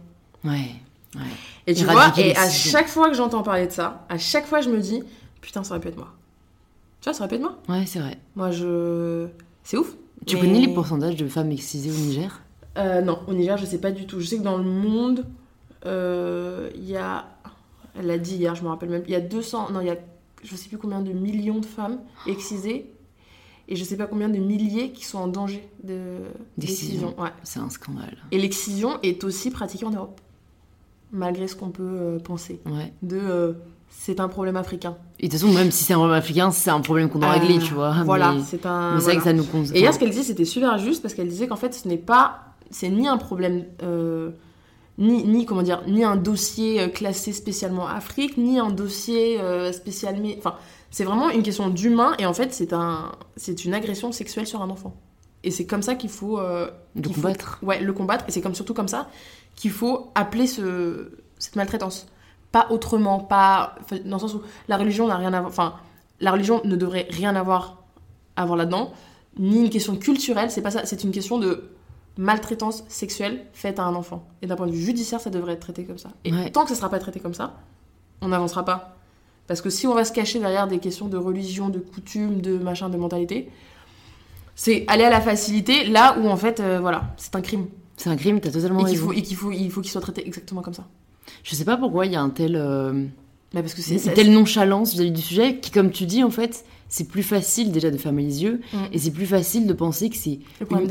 Ouais. 0.46 0.72
Ouais. 1.16 1.22
Et 1.68 1.74
tu 1.74 1.84
vois, 1.86 2.12
et 2.18 2.36
à 2.36 2.50
chaque 2.50 2.88
fois 2.88 3.10
que 3.10 3.16
j'entends 3.16 3.44
parler 3.44 3.68
de 3.68 3.72
ça, 3.72 4.06
à 4.10 4.18
chaque 4.18 4.46
fois 4.46 4.62
je 4.62 4.70
me 4.70 4.80
dis, 4.80 5.04
putain, 5.42 5.64
ça 5.64 5.72
aurait 5.72 5.80
pu 5.82 5.88
être 5.90 5.98
moi. 5.98 6.12
Tu 7.02 7.06
vois, 7.10 7.14
ça 7.14 7.22
aurait 7.24 7.30
pu 7.30 7.36
être 7.36 7.42
moi. 7.42 7.58
Ouais, 7.70 7.86
c'est 7.86 8.00
vrai. 8.00 8.18
Moi, 8.36 8.52
je. 8.52 9.28
C'est 9.64 9.78
ouf. 9.78 9.94
Tu 10.26 10.36
Mais- 10.36 10.42
connais 10.42 10.60
les 10.62 10.74
pourcentages 10.74 11.16
de 11.18 11.28
femmes 11.28 11.52
excisées 11.52 11.92
au 11.92 11.94
Niger? 12.06 12.42
Euh, 12.78 13.02
Non, 13.02 13.20
au 13.28 13.34
Niger, 13.34 13.58
je 13.58 13.66
sais 13.66 13.78
pas 13.78 13.92
du 13.92 14.06
tout. 14.08 14.20
Je 14.22 14.26
sais 14.26 14.38
que 14.38 14.42
dans 14.44 14.58
le 14.58 14.64
monde, 14.64 15.26
il 15.86 16.90
y 16.90 16.96
a. 16.98 17.26
Elle 18.00 18.08
l'a 18.08 18.18
dit 18.18 18.36
hier, 18.38 18.56
je 18.56 18.64
me 18.64 18.70
rappelle 18.70 18.90
même. 18.90 19.04
Il 19.06 19.12
y 19.12 19.16
a 19.16 19.20
200. 19.22 19.70
Non, 19.72 19.82
il 19.82 19.88
y 19.88 19.92
a. 19.92 19.98
Je 20.44 20.56
sais 20.56 20.68
plus 20.70 20.78
combien 20.78 21.02
de 21.02 21.12
millions 21.12 21.60
de 21.60 21.66
femmes 21.66 22.00
excisées. 22.28 22.90
Et 23.70 23.76
je 23.78 23.84
sais 23.86 23.96
pas 23.96 24.08
combien 24.08 24.28
de 24.28 24.38
milliers 24.38 24.92
qui 24.92 25.06
sont 25.06 25.20
en 25.20 25.28
danger 25.28 25.68
de 25.84 26.18
D'excision. 26.58 27.16
Ouais. 27.20 27.30
C'est 27.44 27.60
un 27.60 27.70
scandale. 27.70 28.18
Et 28.32 28.38
l'excision 28.38 29.00
est 29.04 29.24
aussi 29.24 29.52
pratiquée 29.52 29.86
en 29.86 29.92
Europe. 29.92 30.20
Malgré 31.12 31.48
ce 31.48 31.56
qu'on 31.56 31.70
peut 31.70 31.84
euh, 31.84 32.20
penser. 32.20 32.60
Ouais. 32.66 32.92
De. 33.04 33.18
euh, 33.18 33.54
c'est 33.90 34.20
un 34.20 34.28
problème 34.28 34.58
africain. 34.58 34.98
Et 35.20 35.28
de 35.28 35.32
toute 35.32 35.40
façon, 35.40 35.54
même 35.54 35.70
si 35.72 35.84
c'est 35.84 35.94
un 35.94 35.98
problème 35.98 36.18
africain, 36.18 36.52
c'est 36.52 36.72
un 36.72 36.82
problème 36.82 37.10
qu'on 37.10 37.20
doit 37.20 37.30
régler, 37.30 37.58
Euh, 37.58 37.62
tu 37.62 37.74
vois. 37.76 37.96
Voilà, 38.04 38.36
c'est 38.44 38.66
un. 38.66 38.96
mais 38.96 39.00
c'est 39.00 39.04
vrai 39.06 39.14
voilà. 39.14 39.18
que 39.20 39.24
ça 39.24 39.34
nous 39.34 39.44
cause. 39.46 39.72
Et 39.74 39.80
hier, 39.80 39.94
ce 39.94 40.00
qu'elle 40.00 40.10
disait, 40.10 40.24
c'était 40.24 40.46
super 40.46 40.78
juste 40.80 41.02
parce 41.04 41.14
qu'elle 41.14 41.30
disait 41.30 41.48
qu'en 41.48 41.56
fait, 41.56 41.74
ce 41.74 41.88
n'est 41.88 41.98
pas. 41.98 42.56
C'est 42.72 42.90
ni 42.90 43.08
un 43.08 43.18
problème. 43.18 43.66
Ni, 44.98 45.24
ni, 45.24 45.46
comment 45.46 45.64
dire, 45.64 45.82
ni 45.88 46.04
un 46.04 46.16
dossier 46.16 46.82
euh, 46.82 46.88
classé 46.88 47.34
spécialement 47.34 47.88
Afrique, 47.88 48.38
ni 48.38 48.60
un 48.60 48.70
dossier 48.70 49.40
euh, 49.42 49.72
spécialement. 49.72 50.30
Enfin, 50.38 50.56
c'est 50.92 51.04
vraiment 51.04 51.30
une 51.30 51.42
question 51.44 51.70
d'humain 51.70 52.14
et 52.20 52.26
en 52.26 52.34
fait, 52.34 52.54
c'est 52.54 52.74
un, 52.74 53.12
c'est 53.36 53.66
une 53.66 53.74
agression 53.74 54.12
sexuelle 54.12 54.46
sur 54.48 54.62
un 54.62 54.70
enfant. 54.70 54.94
Et 55.44 55.52
c'est 55.52 55.66
comme 55.66 55.82
ça 55.82 55.96
qu'il 55.96 56.10
faut. 56.10 56.40
euh, 56.40 56.70
faut- 57.04 57.14
combattre. 57.14 57.60
ouais, 57.64 57.82
le 57.82 57.92
combattre. 57.92 58.26
Et 58.28 58.32
c'est 58.32 58.42
comme, 58.42 58.56
surtout 58.56 58.74
comme 58.74 58.88
ça 58.88 59.10
qu'il 59.56 59.72
faut 59.72 60.12
appeler 60.16 60.48
ce, 60.48 61.12
cette 61.38 61.56
maltraitance. 61.56 62.08
Pas 62.52 62.68
autrement, 62.70 63.20
pas. 63.20 63.76
Dans 64.06 64.16
le 64.18 64.20
sens 64.22 64.36
où 64.36 64.42
la 64.68 64.78
religion 64.78 65.08
n'a 65.08 65.18
rien 65.18 65.34
à 65.34 65.40
voir. 65.42 65.50
Enfin, 65.52 65.74
la 66.22 66.32
religion 66.32 66.62
ne 66.64 66.76
devrait 66.76 67.08
rien 67.10 67.36
avoir 67.36 67.84
à 68.36 68.46
voir 68.46 68.58
là-dedans. 68.58 68.94
Ni 69.40 69.60
une 69.60 69.70
question 69.72 69.96
culturelle, 69.98 70.50
c'est 70.52 70.62
pas 70.62 70.72
ça. 70.72 70.86
C'est 70.86 71.04
une 71.04 71.12
question 71.12 71.40
de 71.40 71.72
maltraitance 72.18 72.84
sexuelle 72.90 73.46
faite 73.54 73.80
à 73.80 73.84
un 73.84 73.96
enfant. 73.96 74.28
Et 74.42 74.48
d'un 74.48 74.56
point 74.56 74.68
de 74.68 74.72
vue 74.72 74.82
judiciaire, 74.82 75.20
ça 75.20 75.30
devrait 75.30 75.54
être 75.54 75.62
traité 75.62 75.84
comme 75.84 75.98
ça. 75.98 76.10
Et 76.26 76.32
Ouais. 76.34 76.52
tant 76.52 76.64
que 76.64 76.70
ça 76.70 76.76
sera 76.76 76.90
pas 76.90 77.00
traité 77.00 77.20
comme 77.20 77.34
ça, 77.34 77.56
on 78.22 78.28
n'avancera 78.30 78.64
pas. 78.66 78.98
Parce 79.48 79.62
que 79.62 79.70
si 79.70 79.88
on 79.88 79.94
va 79.94 80.06
se 80.06 80.12
cacher 80.14 80.40
derrière 80.40 80.68
des 80.68 80.80
questions 80.80 81.08
de 81.08 81.18
religion, 81.18 81.70
de 81.70 81.80
coutume, 81.80 82.40
de 82.42 82.58
machin, 82.58 82.90
de 82.90 82.98
mentalité, 82.98 83.50
c'est 84.56 84.86
aller 84.88 85.04
à 85.04 85.10
la 85.10 85.22
facilité 85.22 85.86
là 85.86 86.18
où 86.20 86.28
en 86.30 86.38
fait, 86.38 86.60
euh, 86.60 86.80
voilà, 86.80 87.14
c'est 87.18 87.36
un 87.36 87.42
crime. 87.42 87.68
C'est 87.98 88.10
un 88.10 88.16
crime, 88.16 88.40
t'as 88.40 88.52
totalement 88.52 88.82
Et 88.82 88.92
raison. 88.92 89.06
faut, 89.08 89.14
et 89.14 89.22
qu'il 89.22 89.36
faut, 89.38 89.52
il 89.52 89.70
faut 89.72 89.82
qu'il 89.82 89.92
soit 89.92 90.02
traité 90.02 90.26
exactement 90.26 90.62
comme 90.62 90.74
ça. 90.74 90.86
Je 91.44 91.56
sais 91.56 91.66
pas 91.66 91.78
pourquoi 91.78 92.06
il 92.06 92.12
y 92.12 92.16
a 92.16 92.22
un 92.22 92.30
tel, 92.30 92.56
euh, 92.56 93.06
Bah 93.54 93.62
parce 93.62 93.74
que 93.74 93.82
c'est 93.82 93.96
une 93.96 94.14
telle 94.14 94.32
nonchalance 94.32 94.94
vis-à-vis 94.94 95.12
du 95.12 95.22
sujet 95.22 95.58
qui, 95.58 95.72
comme 95.72 95.92
tu 95.92 96.06
dis, 96.06 96.24
en 96.24 96.30
fait, 96.30 96.66
c'est 96.90 97.08
plus 97.08 97.24
facile 97.24 97.72
déjà 97.72 97.90
de 97.92 97.98
fermer 97.98 98.24
les 98.24 98.44
yeux 98.44 98.62
Mm. 98.74 98.78
et 98.92 99.00
c'est 99.00 99.12
plus 99.12 99.26
facile 99.26 99.66
de 99.68 99.74
penser 99.74 100.10
que 100.10 100.16
c'est 100.16 100.40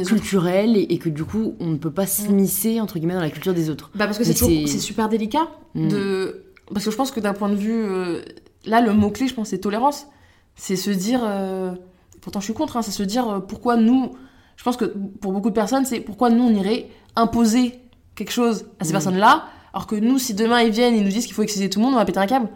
culturel 0.04 0.76
et, 0.76 0.82
et 0.90 0.99
que 0.99 1.08
du 1.08 1.25
coup, 1.25 1.54
on 1.61 1.66
ne 1.68 1.76
peut 1.76 1.90
pas 1.92 2.06
s'immiscer, 2.06 2.80
entre 2.80 2.99
guillemets, 2.99 3.14
dans 3.14 3.20
la 3.20 3.30
culture 3.30 3.54
des 3.54 3.70
autres. 3.70 3.90
Bah 3.94 4.06
parce 4.06 4.18
que 4.18 4.25
c'est 4.25 4.66
super 4.78 5.08
délicat 5.08 5.49
Mm. 5.75 5.88
de 5.88 6.44
parce 6.72 6.84
que 6.84 6.90
je 6.90 6.96
pense 6.96 7.11
que 7.11 7.20
d'un 7.20 7.32
point 7.32 7.49
de 7.49 7.54
vue 7.54 7.82
euh, 7.84 8.20
là 8.66 8.80
le 8.82 8.92
mot 8.92 9.11
clé 9.11 9.26
je 9.26 9.34
pense 9.34 9.49
c'est 9.49 9.58
tolérance 9.58 10.06
c'est 10.54 10.76
se 10.76 10.90
dire 10.90 11.20
euh, 11.25 11.72
pourtant 12.20 12.40
je 12.40 12.44
suis 12.44 12.52
contre 12.54 12.76
hein, 12.76 12.82
c'est 12.82 12.90
se 12.90 13.02
dire 13.02 13.26
euh, 13.28 13.40
pourquoi 13.40 13.76
nous 13.76 14.12
je 14.56 14.64
pense 14.64 14.76
que 14.76 14.84
pour 14.84 15.32
beaucoup 15.32 15.49
de 15.49 15.54
personnes 15.54 15.87
c'est 15.87 16.00
pourquoi 16.00 16.28
nous 16.30 16.44
on 16.44 16.54
irait 16.54 16.88
imposer 17.16 17.80
quelque 18.14 18.32
chose 18.32 18.66
à 18.80 18.84
ces 18.84 18.90
Mm. 18.90 18.92
personnes 18.92 19.16
là 19.16 19.46
alors 19.72 19.87
que 19.87 19.96
nous 19.96 20.18
si 20.18 20.34
demain 20.34 20.61
ils 20.61 20.70
viennent 20.70 20.94
ils 20.94 21.02
nous 21.04 21.08
disent 21.11 21.25
qu'il 21.25 21.34
faut 21.34 21.42
exciser 21.42 21.70
tout 21.70 21.78
le 21.78 21.87
monde 21.87 21.94
on 21.94 21.99
va 21.99 22.04
péter 22.04 22.18
un 22.20 22.26
câble 22.26 22.49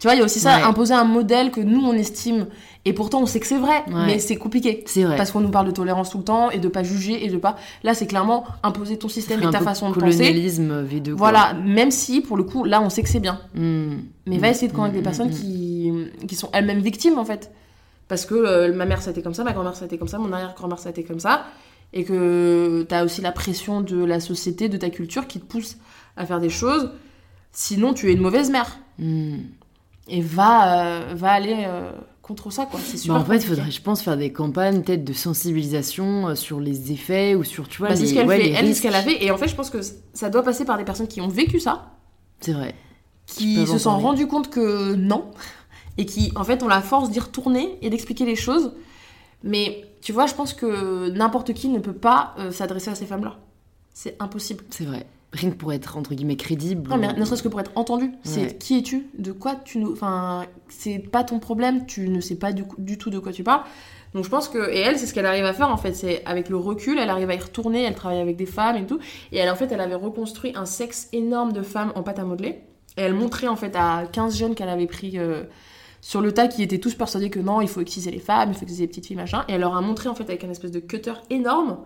tu 0.00 0.06
vois 0.08 0.14
il 0.16 0.18
y 0.18 0.20
a 0.22 0.24
aussi 0.24 0.40
ça 0.40 0.56
Ouais. 0.56 0.62
imposer 0.64 0.94
un 0.94 1.04
modèle 1.04 1.52
que 1.52 1.60
nous 1.60 1.80
on 1.80 1.92
estime 1.92 2.46
et 2.84 2.92
pourtant 2.94 3.20
on 3.20 3.26
sait 3.26 3.38
que 3.38 3.46
c'est 3.46 3.58
vrai 3.58 3.84
Ouais. 3.88 4.06
mais 4.06 4.18
c'est 4.18 4.36
compliqué 4.36 4.82
C'est 4.86 5.04
vrai. 5.04 5.16
parce 5.16 5.30
qu'on 5.30 5.40
nous 5.40 5.50
parle 5.50 5.66
de 5.66 5.70
tolérance 5.70 6.10
tout 6.10 6.18
le 6.18 6.24
temps 6.24 6.50
et 6.50 6.58
de 6.58 6.66
pas 6.68 6.82
juger 6.82 7.24
et 7.24 7.28
de 7.28 7.36
pas 7.36 7.56
là 7.84 7.92
c'est 7.94 8.06
clairement 8.06 8.44
imposer 8.62 8.96
ton 8.98 9.08
système 9.08 9.42
et 9.42 9.50
ta 9.50 9.60
façon 9.60 9.90
de 9.90 9.94
penser 9.94 10.16
colonialisme 10.16 10.84
V2. 10.84 11.04
quoi. 11.10 11.14
voilà, 11.16 11.52
même 11.54 11.90
si 11.90 12.20
pour 12.22 12.36
le 12.38 12.42
coup, 12.44 12.64
là, 12.64 12.80
on 12.82 12.88
sait 12.90 13.02
que 13.02 13.08
c'est 13.10 13.20
bien. 13.20 13.38
Mm. 13.54 13.96
Mais 14.26 14.38
va 14.38 14.48
essayer 14.48 14.68
de 14.68 14.72
convaincre 14.72 14.94
des 14.94 15.00
Mm, 15.00 15.04
personnes 15.04 15.30
qui, 15.30 15.92
qui 16.26 16.34
sont 16.34 16.48
elles-mêmes 16.54 16.80
victimes, 16.80 17.18
en 17.18 17.24
fait. 17.24 17.50
Parce 18.08 18.24
que 18.26 18.34
euh, 18.34 18.72
ma 18.74 18.86
mère, 18.86 19.02
ça 19.02 19.10
a 19.10 19.12
été 19.12 19.20
comme 19.22 19.34
ça, 19.34 19.44
ma 19.44 19.52
grand-mère, 19.52 19.76
ça 19.76 19.82
a 19.84 19.86
été 19.86 19.98
comme 19.98 20.08
ça, 20.08 20.18
mon 20.18 20.32
arrière-grand-mère, 20.32 20.78
ça 20.78 20.88
a 20.88 20.92
été 20.92 21.04
comme 21.04 21.20
ça. 21.20 21.44
Et 21.92 22.04
que 22.04 22.86
t'as 22.88 23.04
aussi 23.04 23.20
la 23.20 23.32
pression 23.32 23.80
de 23.82 24.02
la 24.04 24.20
société, 24.20 24.68
de 24.70 24.76
ta 24.78 24.88
culture 24.90 25.26
qui 25.26 25.38
te 25.40 25.44
pousse 25.44 25.76
à 26.16 26.24
faire 26.24 26.40
des 26.40 26.48
choses. 26.50 26.90
Sinon, 27.52 27.92
tu 27.94 28.08
es 28.08 28.12
une 28.14 28.20
mauvaise 28.20 28.50
mère. 28.50 28.78
Et 30.08 30.20
va, 30.22 30.84
euh, 31.10 31.14
va 31.14 31.30
aller 31.30 31.64
euh, 31.68 31.92
contre 32.22 32.50
ça, 32.50 32.66
quoi. 32.66 32.80
C'est 32.82 32.92
Bah, 32.94 32.98
super. 32.98 33.16
en 33.16 33.24
fait, 33.24 33.36
il 33.36 33.42
faudrait, 33.46 33.70
je 33.70 33.80
pense, 33.82 34.02
faire 34.02 34.16
des 34.16 34.32
campagnes 34.32 34.82
peut-être 34.82 35.04
de 35.04 35.12
sensibilisation 35.12 36.28
euh, 36.28 36.34
sur 36.34 36.58
les 36.60 36.90
effets 36.92 37.34
ou 37.34 37.44
sur, 37.44 37.68
tu 37.68 37.78
vois, 37.78 37.88
Bah, 37.88 37.94
les, 37.94 38.06
ce 38.06 38.14
qu'elle 38.14 38.26
ouais, 38.26 38.40
fait. 38.40 38.50
Elle, 38.50 38.74
ce 38.74 38.82
qu'elle 38.82 38.94
a 38.94 39.02
fait. 39.02 39.22
Et 39.24 39.30
en 39.30 39.36
fait, 39.38 39.48
je 39.48 39.54
pense 39.54 39.70
que 39.70 39.78
ça 40.12 40.30
doit 40.30 40.42
passer 40.42 40.64
par 40.64 40.78
des 40.78 40.84
personnes 40.84 41.06
qui 41.08 41.20
ont 41.20 41.28
vécu 41.28 41.60
ça, 41.60 41.90
C'est 42.40 42.52
vrai. 42.52 42.74
qui 43.26 43.66
se 43.66 43.78
sont 43.78 43.96
rendues 43.98 44.26
compte 44.26 44.50
que 44.50 44.94
non, 44.94 45.30
et 45.98 46.06
qui, 46.06 46.32
en 46.34 46.42
fait, 46.44 46.62
ont 46.62 46.68
la 46.68 46.80
force 46.80 47.10
d'y 47.10 47.20
retourner 47.20 47.78
et 47.82 47.90
d'expliquer 47.90 48.24
les 48.24 48.36
choses. 48.36 48.72
Mais 49.44 49.84
tu 50.02 50.12
vois, 50.12 50.26
je 50.26 50.34
pense 50.34 50.52
que 50.54 51.08
n'importe 51.10 51.52
qui 51.54 51.68
ne 51.68 51.78
peut 51.78 51.92
pas 51.92 52.34
s'adresser 52.50 52.90
à 52.90 52.94
ces 52.94 53.06
femmes-là. 53.06 53.38
C'est 53.94 54.16
impossible. 54.20 54.64
C'est 54.70 54.84
vrai. 54.84 55.06
Rien 55.32 55.50
que 55.50 55.56
pour 55.56 55.72
être, 55.72 55.96
entre 55.96 56.14
guillemets, 56.14 56.36
crédible. 56.36 56.90
Non, 56.90 56.96
mais 56.96 57.12
ne 57.12 57.24
serait-ce 57.24 57.42
que 57.44 57.48
pour 57.48 57.60
être 57.60 57.70
entendu. 57.76 58.10
C'est 58.24 58.40
Ouais. 58.40 58.56
qui 58.58 58.78
es-tu 58.78 59.06
De 59.16 59.30
quoi 59.30 59.54
tu 59.54 59.78
nous. 59.78 59.92
Enfin, 59.92 60.44
c'est 60.68 60.98
pas 60.98 61.22
ton 61.22 61.38
problème, 61.38 61.86
tu 61.86 62.08
ne 62.08 62.20
sais 62.20 62.34
pas 62.34 62.52
du 62.52 62.98
tout 62.98 63.10
de 63.10 63.18
quoi 63.20 63.32
tu 63.32 63.44
parles. 63.44 63.62
Donc 64.12 64.24
je 64.24 64.28
pense 64.28 64.48
que. 64.48 64.70
Et 64.72 64.78
elle, 64.80 64.98
c'est 64.98 65.06
ce 65.06 65.14
qu'elle 65.14 65.26
arrive 65.26 65.44
à 65.44 65.52
faire 65.52 65.68
en 65.70 65.76
fait. 65.76 65.92
C'est 65.92 66.24
avec 66.26 66.48
le 66.48 66.56
recul, 66.56 66.98
elle 66.98 67.10
arrive 67.10 67.30
à 67.30 67.34
y 67.36 67.38
retourner, 67.38 67.84
elle 67.84 67.94
travaille 67.94 68.18
avec 68.18 68.36
des 68.36 68.46
femmes 68.46 68.76
et 68.76 68.86
tout. 68.86 68.98
Et 69.30 69.38
elle, 69.38 69.48
en 69.50 69.54
fait, 69.54 69.70
elle 69.70 69.80
avait 69.80 69.94
reconstruit 69.94 70.52
un 70.56 70.64
sexe 70.66 71.08
énorme 71.12 71.52
de 71.52 71.62
femmes 71.62 71.92
en 71.94 72.02
pâte 72.02 72.18
à 72.18 72.24
modeler. 72.24 72.62
Et 72.96 73.02
elle 73.02 73.14
montrait 73.14 73.46
en 73.46 73.54
fait 73.54 73.76
à 73.76 74.06
15 74.10 74.36
jeunes 74.36 74.54
qu'elle 74.56 74.68
avait 74.68 74.88
pris. 74.88 75.16
euh, 75.16 75.44
sur 76.02 76.22
le 76.22 76.32
tas 76.32 76.48
qui 76.48 76.62
étaient 76.62 76.78
tous 76.80 76.94
persuadés 76.94 77.28
que 77.30 77.38
non, 77.38 77.60
il 77.60 77.68
faut 77.68 77.82
exciser 77.82 78.10
les 78.10 78.18
femmes, 78.20 78.48
il 78.50 78.54
faut 78.54 78.62
exciser 78.62 78.84
les 78.84 78.88
petites 78.88 79.06
filles, 79.06 79.16
machin. 79.16 79.44
Et 79.48 79.52
elle 79.52 79.60
leur 79.60 79.76
a 79.76 79.80
montré 79.82 80.08
en 80.08 80.14
fait 80.14 80.24
avec 80.24 80.42
un 80.42 80.50
espèce 80.50 80.70
de 80.70 80.80
cutter 80.80 81.12
énorme 81.28 81.76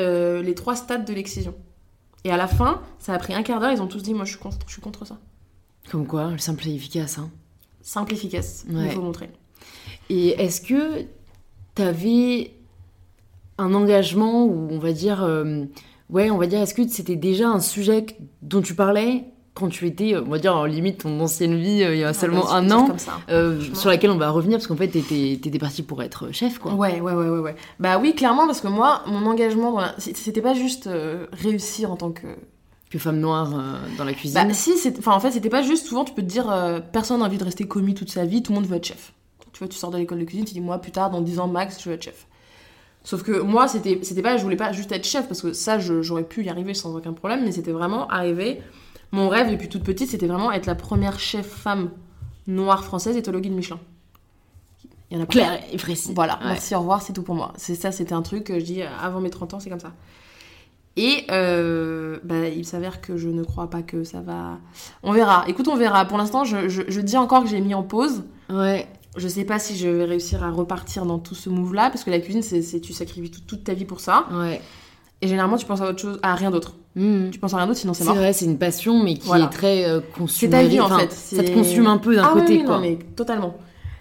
euh, 0.00 0.42
les 0.42 0.54
trois 0.56 0.74
stades 0.74 1.04
de 1.06 1.12
l'excision. 1.14 1.54
Et 2.24 2.30
à 2.30 2.36
la 2.36 2.46
fin, 2.46 2.80
ça 2.98 3.14
a 3.14 3.18
pris 3.18 3.34
un 3.34 3.42
quart 3.42 3.58
d'heure, 3.60 3.72
ils 3.72 3.82
ont 3.82 3.86
tous 3.88 4.02
dit 4.02 4.14
moi 4.14 4.24
je 4.24 4.30
suis 4.32 4.38
contre, 4.40 4.58
je 4.66 4.72
suis 4.72 4.82
contre 4.82 5.04
ça. 5.06 5.18
Comme 5.90 6.06
quoi, 6.06 6.30
le 6.30 6.38
simple 6.38 6.68
et 6.68 6.74
efficace. 6.74 7.18
Hein. 7.18 7.30
Simple, 7.80 8.12
efficace, 8.14 8.64
Ouais. 8.70 8.86
il 8.86 8.90
faut 8.92 9.02
montrer. 9.02 9.30
Et 10.08 10.28
est-ce 10.40 10.60
que 10.60 11.04
t'avais 11.74 12.52
un 13.58 13.74
engagement 13.74 14.44
ou 14.44 14.68
on 14.70 14.78
va 14.78 14.92
dire, 14.92 15.22
euh, 15.24 15.64
ouais, 16.10 16.30
on 16.30 16.38
va 16.38 16.46
dire, 16.46 16.60
est-ce 16.60 16.74
que 16.74 16.86
c'était 16.86 17.16
déjà 17.16 17.48
un 17.48 17.60
sujet 17.60 18.06
dont 18.42 18.62
tu 18.62 18.74
parlais 18.74 19.24
quand 19.54 19.68
tu 19.68 19.86
étais, 19.86 20.14
euh, 20.14 20.22
on 20.26 20.30
va 20.30 20.38
dire, 20.38 20.56
en 20.56 20.64
limite 20.64 21.02
ton 21.02 21.20
ancienne 21.20 21.56
vie 21.56 21.82
euh, 21.82 21.94
il 21.94 22.00
y 22.00 22.04
a 22.04 22.12
seulement 22.14 22.44
Ah 22.48 22.60
bah, 22.62 22.66
un 22.66 22.70
an, 22.70 22.86
comme 22.86 22.98
ça. 22.98 23.18
euh, 23.28 23.60
sur 23.74 23.90
laquelle 23.90 24.10
on 24.10 24.16
va 24.16 24.30
revenir 24.30 24.56
parce 24.58 24.66
qu'en 24.66 24.76
fait 24.76 24.88
t'étais 24.88 25.38
t'étais 25.42 25.58
partie 25.58 25.82
pour 25.82 26.02
être 26.02 26.32
chef 26.32 26.58
quoi. 26.58 26.72
Ouais, 26.74 27.00
ouais, 27.00 27.12
ouais, 27.12 27.28
ouais, 27.28 27.38
ouais. 27.38 27.56
Bah 27.78 27.98
oui, 28.00 28.14
clairement, 28.14 28.46
parce 28.46 28.60
que 28.62 28.68
moi, 28.68 29.02
mon 29.06 29.26
engagement, 29.26 29.78
la- 29.78 29.94
c'était 29.98 30.40
pas 30.40 30.54
juste 30.54 30.86
euh, 30.86 31.26
réussir 31.32 31.90
en 31.90 31.96
tant 31.96 32.10
que. 32.12 32.26
Que 32.90 32.98
femme 32.98 33.20
noire 33.20 33.50
dans 33.96 34.04
la 34.04 34.12
cuisine. 34.12 34.34
Bah 34.46 34.52
si, 34.54 34.76
c'est- 34.76 34.98
enfin 34.98 35.12
en 35.12 35.20
fait, 35.20 35.30
c'était 35.30 35.48
pas 35.48 35.62
juste. 35.62 35.86
Souvent, 35.86 36.04
tu 36.04 36.12
peux 36.12 36.20
te 36.22 36.26
dire, 36.28 36.52
personne 36.92 37.20
n'a 37.20 37.26
envie 37.26 37.38
de 37.38 37.44
rester 37.44 37.64
commis 37.64 37.94
toute 37.94 38.10
sa 38.10 38.24
vie, 38.26 38.42
tout 38.42 38.52
le 38.52 38.58
monde 38.58 38.66
veut 38.68 38.76
être 38.76 38.84
chef. 38.86 39.12
Tu 39.52 39.58
vois, 39.60 39.68
tu 39.68 39.76
sors 39.76 39.90
de 39.90 39.98
l'école 39.98 40.18
de 40.18 40.24
cuisine, 40.24 40.44
tu 40.46 40.54
dis, 40.54 40.60
moi, 40.62 40.78
plus 40.78 40.92
tard, 40.92 41.10
dans 41.10 41.20
10 41.20 41.38
ans 41.38 41.46
max, 41.48 41.78
je 41.82 41.88
veux 41.88 41.94
être 41.94 42.02
chef. 42.04 42.26
Sauf 43.04 43.22
que 43.22 43.32
moi, 43.40 43.66
c'était 43.68 43.98
c'était 44.02 44.22
pas, 44.22 44.36
je 44.36 44.42
voulais 44.44 44.56
pas 44.56 44.72
juste 44.72 44.92
être 44.92 45.06
chef, 45.06 45.26
parce 45.26 45.42
que 45.42 45.52
ça, 45.52 45.78
je- 45.78 46.02
j'aurais 46.02 46.22
pu 46.22 46.44
y 46.44 46.48
arriver 46.48 46.72
sans 46.74 46.94
aucun 46.96 47.12
problème, 47.12 47.42
mais 47.44 47.52
c'était 47.52 47.72
vraiment 47.72 48.06
arriver. 48.08 48.60
Mon 49.12 49.28
rêve 49.28 49.50
depuis 49.50 49.68
toute 49.68 49.82
petite, 49.84 50.08
c'était 50.10 50.26
vraiment 50.26 50.50
être 50.52 50.66
la 50.66 50.74
première 50.74 51.18
chef 51.20 51.46
femme 51.46 51.90
noire 52.46 52.84
française 52.84 53.16
éthologue 53.16 53.44
de 53.44 53.50
Michelin. 53.50 53.78
Il 55.10 55.18
y 55.18 55.20
en 55.20 55.24
a. 55.24 55.26
Claire 55.26 55.60
et 55.70 55.76
précis. 55.76 56.12
Voilà, 56.14 56.38
Ouais. 56.38 56.46
merci, 56.46 56.74
au 56.74 56.78
revoir, 56.80 57.02
c'est 57.02 57.12
tout 57.12 57.22
pour 57.22 57.34
moi. 57.34 57.52
C'est 57.56 57.74
ça, 57.74 57.92
c'était 57.92 58.14
un 58.14 58.22
truc 58.22 58.44
que 58.44 58.58
je 58.58 58.64
dis 58.64 58.82
avant 58.82 59.20
mes 59.20 59.28
30 59.30 59.54
ans, 59.54 59.60
c'est 59.60 59.68
comme 59.70 59.80
ça. 59.80 59.92
Et 60.96 61.24
euh, 61.30 62.18
bah, 62.24 62.48
il 62.48 62.66
s'avère 62.66 63.00
que 63.00 63.16
je 63.16 63.28
ne 63.28 63.42
crois 63.44 63.68
pas 63.70 63.82
que 63.82 64.04
ça 64.04 64.20
va. 64.20 64.58
On 65.02 65.12
verra. 65.12 65.44
Écoute, 65.48 65.68
on 65.68 65.76
verra. 65.76 66.04
Pour 66.04 66.18
l'instant, 66.18 66.44
je, 66.44 66.68
je- 66.68 66.82
je 66.88 67.00
dis 67.00 67.16
encore 67.16 67.42
que 67.44 67.48
j'ai 67.48 67.60
mis 67.60 67.74
en 67.74 67.82
pause. 67.82 68.24
Ouais. 68.50 68.86
Je 69.16 69.28
sais 69.28 69.44
pas 69.44 69.58
si 69.58 69.76
je 69.76 69.88
vais 69.88 70.04
réussir 70.04 70.42
à 70.42 70.50
repartir 70.50 71.04
dans 71.06 71.18
tout 71.18 71.34
ce 71.34 71.50
move-là, 71.50 71.90
parce 71.90 72.04
que 72.04 72.10
la 72.10 72.18
cuisine, 72.18 72.42
c'est 72.42 72.80
tu 72.80 72.92
sacrifies 72.94 73.30
toute, 73.30 73.46
toute 73.46 73.64
ta 73.64 73.74
vie 73.74 73.84
pour 73.84 74.00
ça. 74.00 74.26
Ouais. 74.32 74.60
Et 75.20 75.28
généralement, 75.28 75.56
tu 75.58 75.66
penses 75.66 75.80
à 75.82 75.88
autre 75.88 75.98
chose, 76.00 76.18
à 76.22 76.34
rien 76.34 76.50
d'autre. 76.50 76.74
Mhm. 76.94 77.30
Tu 77.30 77.38
penses 77.38 77.54
à 77.54 77.56
rien 77.58 77.66
d'autre, 77.66 77.78
sinon 77.78 77.94
c'est 77.94 78.00
C'est 78.04 78.08
mort. 78.10 78.16
vrai, 78.18 78.32
c'est 78.32 78.44
une 78.44 78.58
passion, 78.58 79.02
mais 79.02 79.14
qui 79.14 79.26
Voilà. 79.26 79.46
est 79.46 79.48
très 79.50 79.84
euh, 79.88 80.00
C'est 80.28 80.50
ta 80.50 80.62
vie 80.62 80.78
en 80.80 80.86
Enfin, 80.86 80.98
fait. 80.98 81.12
Ça 81.12 81.42
te 81.42 81.46
c'est- 81.48 81.52
consume 81.54 81.86
un 81.86 81.98
peu 81.98 82.14
d'un 82.14 82.24
ah, 82.24 82.32
côté, 82.34 82.58
oui, 82.58 82.64
quoi. 82.64 82.76
Non, 82.76 82.80
mais 82.82 82.98
totalement. 83.16 83.56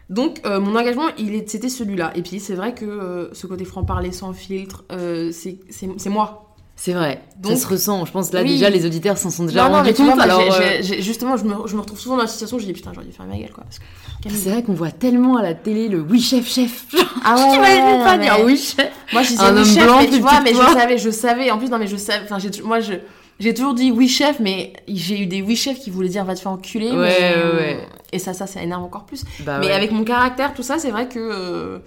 Donc, 0.10 0.42
euh, 0.46 0.60
mon 0.60 0.76
engagement, 0.76 1.04
c'était 1.48 1.70
celui-là. 1.70 2.12
Et 2.16 2.22
puis, 2.22 2.42
c'est 2.42 2.54
vrai 2.56 2.74
que 2.76 2.84
euh, 2.86 3.34
ce 3.34 3.48
côté 3.48 3.64
franc-parler 3.64 4.12
sans 4.12 4.34
filtre, 4.34 4.84
euh, 4.92 5.32
c'est, 5.32 5.60
c'est, 5.70 5.88
c'est 5.96 6.10
moi. 6.10 6.51
C'est 6.76 6.94
vrai. 6.94 7.22
Donc- 7.38 7.52
ça 7.52 7.58
se 7.60 7.68
ressent. 7.68 8.06
Je 8.06 8.12
pense 8.12 8.34
là 8.34 8.42
Oui. 8.42 8.50
déjà 8.50 8.70
les 8.72 8.86
auditeurs 8.88 9.18
s'en 9.18 9.30
sont 9.30 9.46
déjà 9.46 9.68
non, 9.70 9.76
rendus 9.76 9.94
compte. 9.94 10.20
alors, 10.20 10.40
euh, 10.42 10.82
justement, 11.00 11.38
je 11.38 11.44
me, 11.44 11.68
je 11.68 11.76
me 11.76 11.82
retrouve 11.82 12.00
souvent 12.00 12.16
dans 12.16 12.24
la 12.24 12.28
situation 12.28 12.58
où 12.58 12.60
je 12.60 12.66
dis 12.66 12.74
putain, 12.74 12.92
j'aurais 12.94 13.06
dû 13.06 13.12
faire 13.12 13.26
ma 13.28 13.38
gueule, 13.38 13.52
quoi. 13.52 13.66
Camille- 14.24 14.38
c'est 14.40 14.50
vrai 14.50 14.64
qu'on 14.64 14.74
voit 14.74 14.90
tellement 14.92 15.38
à 15.38 15.44
la 15.44 15.54
télé 15.54 15.90
le 15.90 16.00
oui 16.02 16.20
chef 16.22 16.48
chef. 16.48 16.86
Ah 17.24 17.36
ouais, 17.36 17.60
ouais, 17.60 18.04
pas 18.04 18.18
non, 18.18 18.24
dire 18.24 18.34
mais- 18.40 18.44
oui 18.46 18.58
chef. 18.58 18.92
Moi, 19.14 19.22
je 19.22 19.30
disais 19.30 19.44
Un 19.44 19.56
oui, 19.56 19.66
chef, 19.66 19.84
blanc, 19.84 20.00
mais 20.02 20.08
tu 20.10 20.20
vois, 20.22 20.42
mais 20.42 20.54
je 20.54 20.74
savais, 20.80 20.98
je 20.98 21.10
savais. 21.12 21.52
En 21.52 21.58
plus, 21.60 21.70
non, 21.70 21.78
mais 21.78 21.88
je 21.88 21.98
savais. 21.98 22.24
Enfin, 22.24 22.38
moi, 22.64 22.80
je, 22.80 22.94
j'ai 23.40 23.54
toujours 23.54 23.74
dit 23.76 23.92
oui, 23.92 24.08
chef, 24.08 24.40
mais 24.40 24.74
j'ai 24.88 25.20
eu 25.22 25.28
des 25.28 25.42
oui, 25.44 25.56
chefs 25.56 25.80
qui 25.80 25.92
voulaient 25.92 26.10
dire 26.10 26.26
va 26.26 26.34
te 26.36 26.40
faire 26.40 26.52
enculer. 26.52 26.90
Ouais, 26.92 27.16
mais, 27.20 27.60
ouais. 27.60 27.88
Et 28.12 28.18
ça, 28.20 28.34
ça, 28.34 28.48
ça 28.48 28.62
énerve 28.62 28.84
encore 28.84 29.06
plus. 29.06 29.24
Bah 29.46 29.60
mais 29.60 29.68
ouais. 29.68 29.72
avec 29.74 29.92
mon 29.92 30.04
caractère, 30.04 30.54
tout 30.56 30.64
ça, 30.64 30.80
c'est 30.80 30.90
vrai 30.92 31.08
que. 31.08 31.20
euh, 31.20 31.80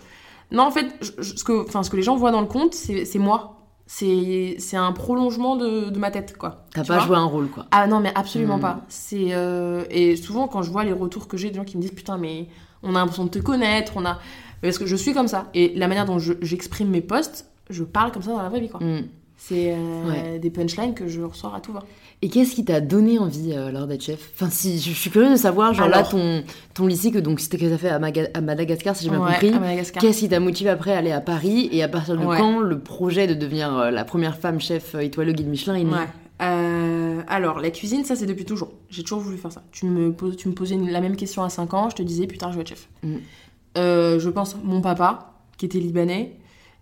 Non, 0.52 0.64
en 0.64 0.70
fait, 0.70 0.86
je- 1.00 1.10
je- 1.18 1.36
ce, 1.36 1.42
que, 1.42 1.64
ce 1.82 1.90
que 1.90 1.96
les 1.96 2.02
gens 2.02 2.14
voient 2.16 2.30
dans 2.30 2.40
le 2.42 2.46
c'est, 2.72 3.04
c'est 3.06 3.18
moi. 3.18 3.53
C'est, 3.86 4.56
c'est 4.58 4.78
un 4.78 4.92
prolongement 4.92 5.56
de, 5.56 5.90
de 5.90 5.98
ma 5.98 6.10
tête, 6.10 6.36
quoi. 6.38 6.64
T'as 6.72 6.84
pas 6.84 7.00
joué 7.00 7.16
un 7.16 7.24
rôle 7.24 7.48
quoi. 7.48 7.66
Ah 7.70 7.86
non, 7.86 8.00
mais 8.00 8.12
absolument 8.14 8.56
Mm. 8.56 8.60
pas. 8.62 8.80
C'est 8.88 9.34
euh, 9.34 9.84
et 9.90 10.16
souvent 10.16 10.48
quand 10.48 10.62
je 10.62 10.70
vois 10.70 10.84
les 10.84 10.92
retours 10.92 11.28
que 11.28 11.36
j'ai 11.36 11.50
des 11.50 11.56
gens 11.56 11.64
qui 11.64 11.76
me 11.76 11.82
disent 11.82 11.92
putain 11.92 12.16
mais 12.16 12.48
on 12.82 12.90
a 12.94 12.98
l'impression 13.00 13.24
de 13.24 13.30
te 13.30 13.38
connaître, 13.38 13.92
on 13.96 14.04
a 14.06 14.18
parce 14.62 14.78
que 14.78 14.86
je 14.86 14.96
suis 14.96 15.12
comme 15.12 15.28
ça 15.28 15.48
et 15.52 15.74
la 15.76 15.86
manière 15.88 16.06
dont 16.06 16.18
je- 16.18 16.32
j'exprime 16.40 16.88
mes 16.88 17.02
posts, 17.02 17.46
je 17.68 17.84
parle 17.84 18.10
comme 18.10 18.22
ça 18.22 18.30
dans 18.30 18.42
la 18.42 18.48
vraie 18.48 18.60
vie 18.60 18.70
quoi. 18.70 18.80
Mm. 18.80 19.02
C'est 19.36 19.72
euh, 19.74 20.08
Ouais. 20.08 20.38
des 20.38 20.48
punchlines 20.50 20.94
que 20.94 21.06
je 21.06 21.20
ressors 21.20 21.54
à 21.54 21.60
tout 21.60 21.72
va. 21.72 21.80
Et 22.22 22.28
qu'est-ce 22.30 22.54
qui 22.54 22.64
t'a 22.64 22.80
donné 22.80 23.18
envie 23.18 23.52
euh, 23.52 23.68
alors 23.68 23.86
d'être 23.86 24.02
chef? 24.02 24.30
Enfin, 24.34 24.48
si 24.48 24.78
je, 24.78 24.90
je 24.90 24.94
suis 24.96 25.10
curieuse 25.10 25.32
de 25.32 25.36
savoir, 25.36 25.74
genre 25.74 25.88
là 25.88 26.02
ton 26.02 26.42
ton 26.72 26.86
lycée 26.86 27.10
que 27.10 27.18
donc 27.18 27.40
c'était 27.40 27.58
que 27.58 27.66
t'as 27.66 27.76
fait 27.76 27.90
à, 27.90 27.98
Maga- 27.98 28.30
à 28.32 28.40
Madagascar 28.40 28.96
si 28.96 29.04
j'ai 29.04 29.10
bien 29.10 29.20
Ouais, 29.20 29.32
compris. 29.32 29.52
Qu'est-ce 30.00 30.20
qui 30.20 30.28
t'a 30.30 30.40
motivé 30.40 30.70
après 30.70 30.92
à 30.94 30.98
aller 30.98 31.12
à 31.12 31.20
Paris 31.20 31.68
et 31.72 31.82
à 31.82 31.88
partir 31.88 32.16
de 32.16 32.24
Ouais. 32.24 32.38
quand 32.38 32.60
le 32.60 32.78
projet 32.78 33.26
de 33.26 33.34
devenir 33.34 33.76
euh, 33.76 33.90
la 33.90 34.04
première 34.04 34.38
femme 34.38 34.60
chef 34.60 34.94
étoilée 34.94 35.32
au 35.32 35.34
guide 35.34 35.48
Michelin 35.48 35.74
est 35.74 35.84
né. 35.84 35.90
Euh, 36.42 37.20
alors, 37.28 37.60
la 37.60 37.70
cuisine, 37.70 38.04
ça 38.04 38.16
c'est 38.16 38.26
depuis 38.26 38.44
toujours. 38.44 38.72
J'ai 38.90 39.02
toujours 39.02 39.20
voulu 39.20 39.36
faire 39.36 39.52
ça. 39.52 39.62
Tu 39.72 39.86
me, 39.86 40.12
poses, 40.12 40.36
tu 40.36 40.48
me 40.48 40.54
posais 40.54 40.74
une- 40.74 40.90
la 40.90 41.00
même 41.00 41.16
question 41.16 41.42
à 41.42 41.48
5 41.48 41.74
ans, 41.74 41.90
je 41.90 41.96
te 41.96 42.02
disais 42.02 42.26
putain, 42.26 42.50
je 42.50 42.56
veux 42.56 42.62
être 42.62 42.68
chef. 42.68 42.88
Mm. 43.02 43.16
Euh, 43.78 44.18
je 44.18 44.30
pense 44.30 44.56
mon 44.62 44.80
papa, 44.80 45.34
qui 45.58 45.66
était 45.66 45.78
libanais, 45.78 46.36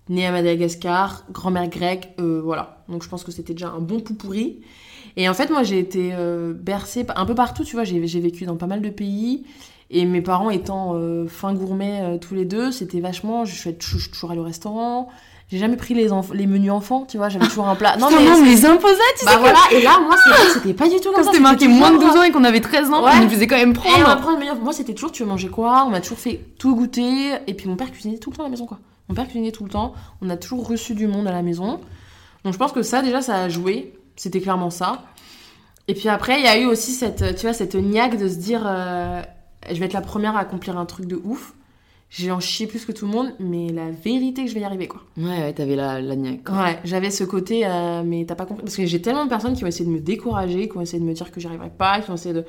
né 0.08 0.26
à 0.26 0.32
Madagascar, 0.32 1.24
grand-mère 1.30 1.68
grecque, 1.68 2.10
euh, 2.20 2.40
voilà. 2.44 2.84
Donc 2.88 3.02
je 3.02 3.08
pense 3.08 3.24
que 3.24 3.30
c'était 3.32 3.52
déjà 3.54 3.68
un 3.68 3.80
bon 3.80 4.00
pou 4.00 4.14
pourri. 4.14 4.60
Et 5.16 5.28
en 5.28 5.34
fait, 5.34 5.50
moi 5.50 5.62
j'ai 5.62 5.78
été 5.78 6.10
euh, 6.14 6.52
bercée 6.54 7.04
un 7.14 7.26
peu 7.26 7.34
partout, 7.34 7.64
tu 7.64 7.74
vois. 7.76 7.84
J'ai 7.84 7.98
vécu 7.98 8.44
dans 8.44 8.56
pas 8.56 8.66
mal 8.66 8.80
de 8.82 8.90
pays. 8.90 9.44
Et 9.90 10.06
mes 10.06 10.22
parents 10.22 10.48
étant 10.48 10.92
euh, 10.94 11.26
fin 11.28 11.52
gourmets 11.52 12.18
tous 12.20 12.34
les 12.34 12.46
deux, 12.46 12.72
c'était 12.72 13.00
vachement. 13.00 13.44
Je 13.44 13.54
suis, 13.54 13.74
toujours 13.74 14.30
allée 14.30 14.40
au 14.40 14.44
restaurant. 14.44 15.08
J'ai 15.52 15.58
jamais 15.58 15.76
pris 15.76 15.92
les, 15.92 16.08
menus 16.46 16.70
enfants, 16.70 17.04
tu 17.06 17.18
vois. 17.18 17.28
J'avais 17.28 17.46
toujours 17.46 17.68
un 17.68 17.74
plat. 17.74 17.98
Non, 17.98 18.08
Putain, 18.08 18.22
mais 18.22 18.30
on 18.30 18.42
les 18.42 18.64
imposait, 18.64 18.96
tu 19.18 19.26
bah 19.26 19.32
sais. 19.32 19.38
voilà, 19.38 19.58
et 19.70 19.82
là, 19.82 19.98
moi, 20.00 20.16
c'était- 20.50 20.72
pas 20.72 20.88
du 20.88 20.96
tout 20.96 21.10
Quand 21.10 21.16
comme 21.16 21.24
ça. 21.24 21.30
c'était 21.30 21.42
marqué 21.42 21.68
moins 21.68 21.90
de 21.90 21.98
12 21.98 22.16
euh, 22.16 22.18
ans 22.20 22.22
et 22.22 22.30
qu'on 22.30 22.44
avait 22.44 22.62
13 22.62 22.90
ans, 22.90 23.04
Ouais. 23.04 23.10
on 23.16 23.24
nous 23.24 23.28
faisait 23.28 23.46
quand 23.46 23.58
même 23.58 23.72
Et 23.74 23.76
on 23.76 24.00
prendre. 24.00 24.16
prendre 24.22 24.32
le 24.32 24.38
meilleur. 24.38 24.56
Moi, 24.56 24.72
c'était 24.72 24.94
toujours, 24.94 25.12
tu 25.12 25.24
veux 25.24 25.28
manger 25.28 25.48
quoi? 25.48 25.84
On 25.86 25.90
m'a 25.90 26.00
toujours 26.00 26.16
fait 26.16 26.40
tout 26.58 26.74
goûter. 26.74 27.32
Et 27.46 27.52
puis, 27.52 27.68
mon 27.68 27.76
père 27.76 27.90
cuisinait 27.92 28.16
tout 28.16 28.30
le 28.30 28.36
temps 28.36 28.44
à 28.44 28.46
la 28.46 28.50
maison, 28.50 28.64
quoi. 28.64 28.78
Mon 29.08 29.14
père 29.14 29.24
cuisinait 29.26 29.52
tout 29.52 29.64
le 29.64 29.70
temps. 29.70 29.94
On 30.20 30.30
a 30.30 30.36
toujours 30.36 30.66
reçu 30.68 30.94
du 30.94 31.06
monde 31.06 31.26
à 31.26 31.32
la 31.32 31.42
maison. 31.42 31.80
Donc, 32.44 32.52
je 32.52 32.58
pense 32.58 32.72
que 32.72 32.82
ça, 32.82 33.02
déjà, 33.02 33.22
ça 33.22 33.36
a 33.42 33.48
joué. 33.48 33.94
C'était 34.16 34.40
clairement 34.40 34.70
ça. 34.70 35.02
Et 35.88 35.94
puis 35.94 36.08
après, 36.08 36.38
il 36.38 36.44
y 36.44 36.48
a 36.48 36.58
eu 36.58 36.66
aussi 36.66 36.92
cette, 36.92 37.34
tu 37.36 37.42
vois, 37.42 37.52
cette 37.52 37.74
niaque 37.74 38.16
de 38.18 38.28
se 38.28 38.36
dire, 38.36 38.62
euh, 38.64 39.20
je 39.70 39.74
vais 39.78 39.86
être 39.86 39.92
la 39.92 40.00
première 40.00 40.36
à 40.36 40.40
accomplir 40.40 40.78
un 40.78 40.86
truc 40.86 41.06
de 41.06 41.20
ouf. 41.24 41.54
J'ai 42.08 42.30
en 42.30 42.40
chier 42.40 42.66
plus 42.66 42.84
que 42.84 42.92
tout 42.92 43.06
le 43.06 43.10
monde, 43.10 43.32
mais 43.40 43.70
la 43.70 43.90
vérité 43.90 44.44
que 44.44 44.48
je 44.50 44.54
vais 44.54 44.60
y 44.60 44.64
arriver, 44.64 44.86
quoi. 44.86 45.00
Ouais, 45.16 45.24
ouais, 45.24 45.52
t'avais 45.54 45.76
la, 45.76 46.00
la 46.00 46.14
niaque. 46.14 46.44
quoi. 46.44 46.62
Ouais, 46.62 46.78
j'avais 46.84 47.10
ce 47.10 47.24
côté, 47.24 47.66
euh, 47.66 48.02
mais 48.04 48.26
t'as 48.26 48.34
pas 48.34 48.44
compris. 48.44 48.62
Parce 48.64 48.76
que 48.76 48.84
j'ai 48.84 49.00
tellement 49.00 49.24
de 49.24 49.30
personnes 49.30 49.54
qui 49.56 49.64
ont 49.64 49.66
essayé 49.66 49.86
de 49.86 49.90
me 49.94 49.98
décourager, 49.98 50.68
qui 50.68 50.76
ont 50.76 50.82
essayé 50.82 51.00
de 51.00 51.04
me 51.06 51.14
dire 51.14 51.30
que 51.32 51.40
j'y 51.40 51.46
arriverais 51.46 51.70
pas, 51.70 52.00
qui 52.00 52.10
ont 52.10 52.14
essayé 52.14 52.34
de. 52.34 52.44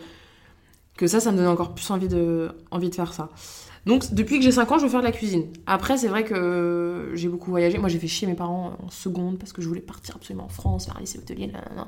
que 0.97 1.07
ça, 1.07 1.21
ça 1.21 1.31
me 1.31 1.37
donnait 1.37 1.47
encore 1.49 1.73
plus 1.73 1.89
envie 1.91 2.09
de, 2.09 2.51
envie 2.71 2.89
de 2.89 2.95
faire 2.95 3.13
ça. 3.13 3.29
Donc, 3.85 4.13
depuis 4.13 4.37
que 4.37 4.43
j'ai 4.43 4.51
5 4.51 4.71
ans, 4.71 4.77
je 4.77 4.83
veux 4.83 4.89
faire 4.89 5.01
de 5.01 5.05
la 5.05 5.11
cuisine. 5.11 5.47
Après, 5.65 5.97
c'est 5.97 6.07
vrai 6.07 6.23
que 6.23 7.11
j'ai 7.15 7.27
beaucoup 7.27 7.49
voyagé. 7.51 7.77
Moi, 7.77 7.89
j'ai 7.89 7.99
fait 7.99 8.07
chier 8.07 8.27
mes 8.27 8.33
parents 8.35 8.77
en 8.81 8.89
seconde 8.89 9.37
parce 9.37 9.51
que 9.51 9.61
je 9.61 9.67
voulais 9.67 9.81
partir 9.81 10.15
absolument 10.15 10.45
en 10.45 10.49
France, 10.49 10.85
faire 10.85 10.95
un 10.97 11.01
lycée 11.01 11.19
hôtelier. 11.19 11.47
Là, 11.47 11.59
là, 11.69 11.75
là. 11.75 11.87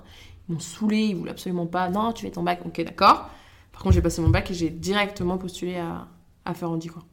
Ils 0.49 0.53
m'ont 0.53 0.60
saoulé, 0.60 0.97
ils 1.05 1.15
voulaient 1.15 1.31
absolument 1.31 1.65
pas. 1.67 1.89
Non, 1.89 2.12
tu 2.12 2.25
fais 2.25 2.31
ton 2.31 2.43
bac. 2.43 2.62
Ok, 2.65 2.81
d'accord. 2.84 3.29
Par 3.71 3.81
contre, 3.81 3.95
j'ai 3.95 4.01
passé 4.01 4.21
mon 4.21 4.29
bac 4.29 4.51
et 4.51 4.53
j'ai 4.53 4.69
directement 4.69 5.38
postulé 5.38 5.77
à, 5.77 6.08
à 6.43 6.53
Ferrandi, 6.53 6.88
quoi. 6.88 7.03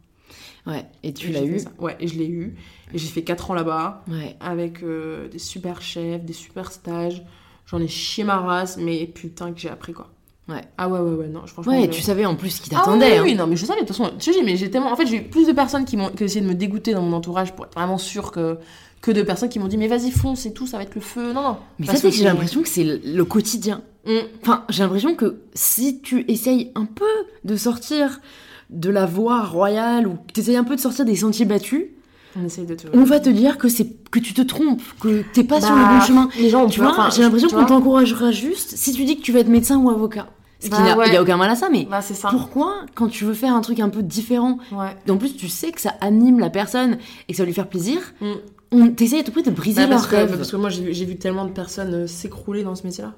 Ouais, 0.67 0.87
et 1.03 1.13
tu 1.13 1.31
l'as 1.31 1.45
eu. 1.45 1.61
Ouais, 1.79 1.97
et 1.99 2.07
je 2.09 2.17
l'ai 2.19 2.29
eu. 2.29 2.57
Et 2.93 2.99
j'ai 2.99 3.09
fait 3.09 3.23
4 3.25 3.51
ans 3.51 3.55
là-bas 3.55 4.05
Ouais. 4.09 4.37
avec 4.41 4.83
euh, 4.83 5.29
des 5.29 5.39
super 5.39 5.81
chefs, 5.83 6.25
des 6.25 6.33
super 6.33 6.71
stages. 6.71 7.23
J'en 7.67 7.81
ai 7.81 7.89
chié 7.89 8.23
ma 8.25 8.37
race, 8.39 8.77
mais 8.77 9.07
putain 9.07 9.53
que 9.53 9.59
j'ai 9.61 9.71
appris 9.71 9.93
quoi. 9.93 10.12
Ouais. 10.49 10.63
Ah 10.77 10.89
ouais, 10.89 10.99
ouais, 10.99 11.15
ouais, 11.15 11.29
non, 11.29 11.43
je- 11.47 11.53
franchement. 11.53 11.73
Ouais, 11.73 11.85
je- 11.85 11.91
tu 11.91 12.03
savais 12.03 12.27
en 12.27 12.35
plus 12.35 12.51
ce 12.51 12.61
qui 12.63 12.71
Ah 12.73 12.79
oui, 12.79 12.85
t'attendait. 12.85 13.13
oui, 13.13 13.19
hein. 13.19 13.23
oui, 13.25 13.35
non, 13.37 13.47
mais 13.47 13.57
je 13.57 13.65
savais, 13.65 13.83
de 13.83 13.87
toute 13.87 13.97
façon, 13.97 14.11
tu 14.19 14.33
sais, 14.33 14.43
mais 14.43 14.57
j'ai 14.57 14.71
tellement. 14.71 14.93
En 14.93 14.97
fait, 14.97 15.07
j'ai 15.07 15.17
eu 15.19 15.23
plus 15.23 15.47
de 15.47 15.53
personnes 15.53 15.85
qui 15.85 15.97
m'ont 15.97 16.11
essayé 16.21 16.41
de 16.41 16.47
me 16.49 16.55
dégoûter 16.55 16.93
dans 16.95 17.03
mon 17.03 17.17
entourage 17.17 17.53
pour 17.55 17.67
être 17.67 17.75
vraiment 17.75 17.97
sûre 17.99 18.33
que, 18.33 18.59
que 19.01 19.11
de 19.13 19.23
personnes 19.23 19.49
qui 19.49 19.59
m'ont 19.61 19.69
dit, 19.69 19.77
mais 19.79 19.89
vas-y, 19.89 20.11
fonce 20.11 20.45
et 20.47 20.53
tout, 20.53 20.67
ça 20.67 20.77
va 20.79 20.83
être 20.83 20.95
le 20.95 21.01
feu. 21.01 21.33
Non, 21.33 21.43
non. 21.43 21.57
Mais 21.79 21.87
ça, 21.87 21.97
c'est 21.97 22.11
j'ai 22.11 22.25
l'impression 22.25 22.63
que 22.63 22.69
c'est 22.69 22.85
le- 22.85 23.25
quotidien. 23.25 23.83
Mm. 24.07 24.11
Enfin, 24.43 24.65
j'ai 24.69 24.83
l'impression 24.83 25.15
que 25.15 25.39
si 25.55 26.01
tu 26.01 26.25
essayes 26.29 26.73
un 26.75 26.87
peu 26.87 27.05
de 27.45 27.55
sortir 27.57 28.21
de 28.71 28.91
la 28.91 29.07
voie 29.07 29.45
royale 29.45 30.09
ou 30.09 30.15
que 30.15 30.33
tu 30.35 30.41
essayes 30.41 30.57
un 30.57 30.65
peu 30.65 30.75
de 30.75 30.81
sortir 30.81 31.05
des 31.05 31.15
sentiers 31.17 31.45
battus, 31.47 31.87
On 32.41 32.45
essaye 32.47 32.65
de 32.67 32.75
te. 32.75 32.87
on 32.95 33.05
va 33.05 33.21
te 33.21 33.29
dire 33.29 33.59
que 33.59 33.69
c'est 33.69 33.87
que 34.11 34.19
tu 34.19 34.33
te 34.35 34.43
trompes, 34.43 34.81
que 35.01 35.23
t'es 35.33 35.45
pas 35.45 35.61
sur 35.61 35.75
le 35.75 35.83
Bah, 35.83 35.99
bon 35.99 36.05
chemin. 36.07 36.29
Les 36.39 36.49
gens 36.51 36.65
ont 36.65 36.69
Tu 36.69 36.81
vois, 36.81 36.91
enfin, 36.91 37.11
j'ai 37.11 37.23
l'impression 37.23 37.49
qu'on 37.49 37.65
t'encouragera 37.67 38.31
juste 38.31 38.77
si 38.77 38.93
tu 38.93 39.05
dis 39.05 39.17
que 39.19 39.23
tu 39.23 39.33
vas 39.33 39.41
être 39.41 39.49
médecin 39.49 39.77
ou 39.79 39.91
avocat. 39.91 40.29
Ce 40.61 40.67
qui 40.67 40.71
Bah 40.71 40.81
n'a 40.83 40.97
ouais. 40.97 41.09
il 41.09 41.13
y 41.13 41.17
a 41.17 41.23
aucun 41.23 41.37
mal 41.37 41.51
à 41.51 41.57
ça, 41.57 41.69
mais 41.71 41.87
Bah, 41.91 42.01
c'est 42.03 42.15
ça. 42.15 42.29
pourquoi 42.31 42.83
quand 42.95 43.09
tu 43.09 43.25
veux 43.25 43.35
faire 43.35 43.53
un 43.55 43.61
truc 43.63 43.81
un 43.81 43.89
peu 43.89 44.03
différent, 44.03 44.59
Ouais. 44.71 44.97
et 45.07 45.11
en 45.11 45.17
plus 45.17 45.35
tu 45.37 45.49
sais 45.49 45.73
que 45.73 45.81
ça 45.81 45.93
anime 46.01 46.39
la 46.39 46.51
personne 46.51 46.99
et 47.29 47.33
que 47.33 47.37
ça 47.37 47.43
va 47.43 47.47
lui 47.49 47.53
faire 47.55 47.69
plaisir, 47.69 47.99
Mm. 48.21 48.27
on 48.71 48.89
t'essaye 48.91 49.19
à 49.21 49.25
tout 49.25 49.33
prix 49.33 49.43
de 49.43 49.51
briser 49.51 49.83
Bah, 49.83 49.89
leur 49.89 49.99
parce, 49.99 50.07
que, 50.07 50.17
rêve. 50.17 50.37
parce 50.37 50.51
que 50.53 50.57
moi, 50.57 50.71
j'ai 50.71 50.83
vu, 50.85 50.95
j'ai 50.95 51.05
vu 51.05 51.17
tellement 51.17 51.45
de 51.47 51.51
personnes 51.51 51.93
euh, 51.95 52.07
s'écrouler 52.07 52.63
dans 52.63 52.75
ce 52.77 52.85
métier-là. 52.87 53.13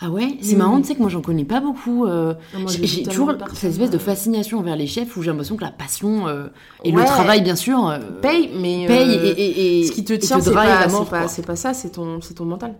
Ah 0.00 0.10
ouais, 0.10 0.36
c'est 0.40 0.52
Oui, 0.52 0.56
marrant, 0.56 0.80
tu 0.80 0.88
sais 0.88 0.94
que 0.94 1.00
moi 1.00 1.08
j'en 1.10 1.20
connais 1.20 1.44
pas 1.44 1.60
beaucoup. 1.60 2.06
euh, 2.06 2.34
moi, 2.58 2.70
j'ai 2.70 3.02
toujours 3.04 3.32
cette 3.54 3.70
espèce 3.72 3.90
de 3.90 3.96
euh, 3.96 4.00
fascination 4.00 4.58
envers 4.58 4.76
les 4.76 4.86
chefs 4.86 5.16
où 5.16 5.22
j'ai 5.22 5.30
l'impression 5.30 5.56
que 5.56 5.64
la 5.64 5.70
passion 5.70 6.26
euh, 6.28 6.46
et 6.84 6.92
Ouais. 6.94 7.00
le 7.02 7.06
travail, 7.06 7.42
bien 7.42 7.56
sûr, 7.56 7.86
euh, 7.88 7.98
Paye, 8.22 8.50
mais. 8.54 8.86
paye 8.86 9.10
et, 9.12 9.28
et- 9.30 9.80
et- 9.80 9.86
Ce 9.86 9.92
qui 9.92 10.04
te 10.04 10.12
tient, 10.14 10.40
c'est 10.40 10.52
pas, 10.52 10.88
pas, 10.88 11.26
pas 11.46 11.56
ça, 11.56 11.74
c'est 11.74 11.90
ton, 11.90 12.20
ton 12.20 12.44
mental. 12.44 12.74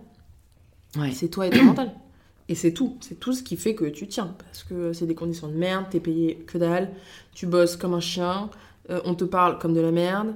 Ouais. 0.97 1.11
C'est 1.13 1.27
toi 1.29 1.47
et 1.47 1.49
ton 1.49 1.63
mental. 1.63 1.91
Et 2.47 2.55
c'est 2.55 2.71
tout. 2.73 2.95
C'est 3.01 3.19
tout 3.19 3.33
ce 3.33 3.41
qui 3.43 3.57
fait 3.57 3.73
que 3.75 3.85
tu 3.85 4.07
tiens. 4.07 4.35
Parce 4.37 4.63
que 4.63 4.93
c'est 4.93 5.07
des 5.07 5.15
conditions 5.15 5.47
de 5.47 5.53
merde, 5.55 5.85
t'es 5.89 5.99
payé 5.99 6.43
que 6.47 6.57
dalle, 6.57 6.91
tu 7.33 7.47
bosses 7.47 7.75
comme 7.75 7.93
un 7.95 7.99
chien, 7.99 8.49
on 8.89 9.15
te 9.15 9.23
parle 9.25 9.57
comme 9.57 9.73
de 9.73 9.81
la 9.81 9.91
merde. 9.91 10.35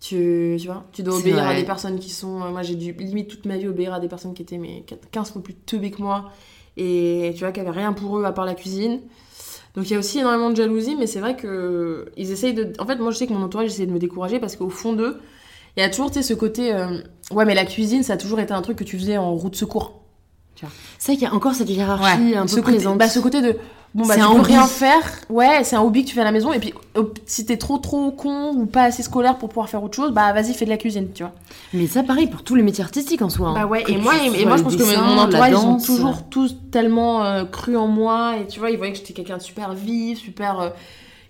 Tu, 0.00 0.56
tu 0.60 0.66
vois, 0.68 0.84
tu 0.92 1.02
dois 1.02 1.16
obéir 1.16 1.38
à 1.48 1.54
des 1.54 1.64
personnes 1.64 1.98
qui 1.98 2.10
sont. 2.10 2.42
euh, 2.42 2.50
moi, 2.50 2.62
j'ai 2.62 2.76
dû 2.76 2.92
limite 2.92 3.28
toute 3.28 3.46
ma 3.46 3.56
vie 3.56 3.66
obéir 3.66 3.92
à 3.94 4.00
des 4.00 4.08
personnes 4.08 4.32
qui 4.34 4.42
étaient 4.42 4.58
mais 4.58 4.84
15 5.10 5.32
fois 5.32 5.42
plus 5.42 5.54
teubées 5.54 5.90
que 5.90 6.00
moi. 6.02 6.30
Et 6.76 7.32
tu 7.34 7.40
vois, 7.40 7.50
qui 7.52 7.60
avaient 7.60 7.70
rien 7.70 7.92
pour 7.92 8.18
eux 8.18 8.24
à 8.24 8.32
part 8.32 8.44
la 8.44 8.54
cuisine. 8.54 9.00
Donc 9.74 9.90
il 9.90 9.92
y 9.92 9.96
a 9.96 9.98
aussi 9.98 10.20
énormément 10.20 10.50
de 10.50 10.56
jalousie, 10.56 10.96
mais 10.96 11.06
c'est 11.06 11.20
vrai 11.20 11.36
que 11.36 12.06
ils 12.16 12.30
essayent 12.32 12.54
de. 12.54 12.72
En 12.78 12.86
fait, 12.86 12.96
moi, 12.96 13.10
je 13.10 13.18
sais 13.18 13.26
que 13.26 13.32
mon 13.32 13.42
entourage 13.42 13.66
essaie 13.68 13.86
de 13.86 13.92
me 13.92 13.98
décourager 13.98 14.38
parce 14.40 14.56
qu'au 14.56 14.70
fond 14.70 14.92
d'eux, 14.92 15.18
il 15.76 15.80
y 15.80 15.82
a 15.82 15.90
toujours 15.90 16.10
tu 16.10 16.14
sais, 16.14 16.22
ce 16.22 16.34
côté. 16.34 16.74
euh, 16.74 17.00
ouais, 17.32 17.44
mais 17.44 17.54
la 17.54 17.64
cuisine, 17.66 18.02
ça 18.02 18.14
a 18.14 18.16
toujours 18.16 18.40
été 18.40 18.52
un 18.52 18.62
truc 18.62 18.78
que 18.78 18.84
tu 18.84 18.98
faisais 18.98 19.18
en 19.18 19.34
route 19.34 19.56
secours. 19.56 19.97
C'est 20.98 21.12
vrai 21.12 21.16
qu'il 21.18 21.28
y 21.28 21.30
a 21.30 21.34
encore 21.34 21.54
cette 21.54 21.68
hiérarchie 21.70 22.34
un 22.36 22.46
ce 22.46 22.56
peu 22.56 22.62
côté, 22.62 22.76
présente. 22.76 22.98
bah, 22.98 23.08
ce 23.08 23.18
côté 23.20 23.40
de 23.40 23.56
bon 23.94 24.04
bah 24.06 24.14
C'est 24.14 24.20
tu 24.20 24.26
un 24.26 24.30
peux 24.32 24.40
hobby. 24.40 24.52
rien 24.52 24.66
faire 24.66 25.02
ouais 25.30 25.64
c'est 25.64 25.74
un 25.74 25.80
hobby 25.80 26.02
que 26.04 26.08
tu 26.10 26.14
fais 26.14 26.20
à 26.20 26.24
la 26.24 26.30
maison 26.32 26.52
et 26.52 26.58
puis 26.58 26.74
si 27.24 27.46
t'es 27.46 27.56
trop 27.56 27.78
trop 27.78 28.10
con 28.12 28.52
ou 28.54 28.66
pas 28.66 28.82
assez 28.84 29.02
scolaire 29.02 29.38
pour 29.38 29.48
pouvoir 29.48 29.70
faire 29.70 29.82
autre 29.82 29.96
chose 29.96 30.10
bah 30.12 30.30
vas-y 30.34 30.52
fais 30.52 30.66
de 30.66 30.70
la 30.70 30.76
cuisine 30.76 31.08
tu 31.14 31.22
vois 31.22 31.32
Mais 31.72 31.86
ça, 31.86 32.02
pareil 32.02 32.26
pour 32.26 32.42
tous 32.42 32.54
les 32.54 32.62
métiers 32.62 32.84
artistiques 32.84 33.22
en 33.22 33.30
soi. 33.30 33.48
hein. 33.48 33.54
bah 33.54 33.66
ouais 33.66 33.84
et 33.88 33.96
moi 33.96 34.12
et, 34.22 34.44
moi 34.44 34.58
je 34.58 34.62
pense 34.62 34.76
que 34.76 34.82
mon 34.82 35.18
entourage 35.18 35.52
ils 35.52 35.56
ont 35.56 35.78
toujours 35.80 36.28
tous 36.28 36.54
tellement 36.70 37.24
euh, 37.24 37.44
cru 37.46 37.76
en 37.78 37.86
moi 37.86 38.34
et 38.36 38.46
tu 38.46 38.60
vois 38.60 38.70
ils 38.70 38.76
voyaient 38.76 38.92
que 38.92 38.98
j'étais 38.98 39.14
quelqu'un 39.14 39.38
de 39.38 39.42
super 39.42 39.72
vif 39.72 40.18
super 40.18 40.60
euh, 40.60 40.68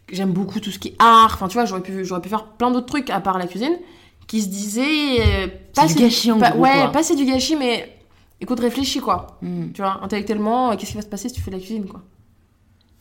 que 0.09 0.17
j'aime 0.17 0.33
beaucoup 0.33 0.59
tout 0.59 0.73
ce 0.73 0.81
qui 0.81 0.89
est 0.89 0.97
art 0.99 1.31
enfin 1.35 1.47
tu 1.47 1.55
vois 1.55 1.65
j'aurais 1.65 1.83
pu 1.83 2.05
j'aurais 2.05 2.21
pu 2.23 2.29
faire 2.29 2.45
plein 2.45 2.73
d'autres 2.73 2.87
trucs 2.87 3.09
à 3.11 3.21
part 3.21 3.39
la 3.39 3.47
cuisine 3.47 3.77
qui 4.27 4.43
se 4.43 4.49
disaient 4.49 5.21
euh, 5.21 5.47
pas 5.77 5.87
du 5.87 5.95
gâchis, 5.95 6.33
en 6.33 6.39
pas- 6.41 6.51
gros, 6.51 6.63
ouais 6.63 6.73
quoi. 6.73 6.89
pas 6.93 7.03
c'est 7.05 7.15
du 7.15 7.25
gâchis 7.25 7.55
mais 7.55 7.95
écoute 8.41 8.61
réfléchis 8.61 9.01
quoi 9.01 9.39
Mm. 9.43 9.73
tu 9.73 9.83
vois 9.83 10.01
intellectuellement 10.03 10.71
euh, 10.73 10.77
qu'est-ce 10.77 10.91
qui 10.91 10.97
va 10.97 11.03
se 11.03 11.09
passer 11.09 11.29
si 11.29 11.35
tu 11.35 11.41
fais 11.41 11.51
de 11.51 11.57
la 11.57 11.61
cuisine 11.63 11.87
quoi? 11.87 12.03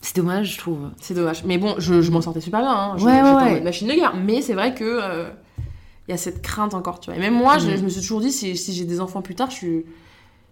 C'est 0.00 0.14
dommage, 0.14 0.52
je 0.54 0.58
trouve. 0.58 0.90
C'est 1.00 1.14
dommage. 1.14 1.42
Mais 1.44 1.58
bon, 1.58 1.74
je, 1.78 2.02
je 2.02 2.10
m'en 2.12 2.20
sortais 2.20 2.40
super 2.40 2.60
bien. 2.60 2.70
Hein. 2.72 2.94
Je- 2.98 3.04
Ouais, 3.04 3.20
ouais, 3.20 3.32
ouais. 3.34 3.60
machine 3.62 3.88
de 3.88 3.94
guerre. 3.94 4.14
Mais 4.14 4.42
c'est 4.42 4.54
vrai 4.54 4.72
que 4.72 4.84
euh, 4.84 5.28
il 6.06 6.12
y 6.12 6.14
a 6.14 6.16
cette 6.16 6.40
crainte 6.40 6.72
encore, 6.72 7.00
tu 7.00 7.10
vois. 7.10 7.16
Et 7.18 7.20
même 7.20 7.34
moi, 7.34 7.58
je, 7.58 7.66
Mm. 7.68 7.76
je 7.78 7.82
me 7.82 7.88
suis 7.88 8.00
toujours 8.00 8.20
dit, 8.20 8.30
si, 8.30 8.56
si 8.56 8.72
j'ai 8.74 8.84
des 8.84 9.00
enfants 9.00 9.22
plus 9.22 9.34
tard, 9.34 9.50
je 9.50 9.56
suis... 9.56 9.84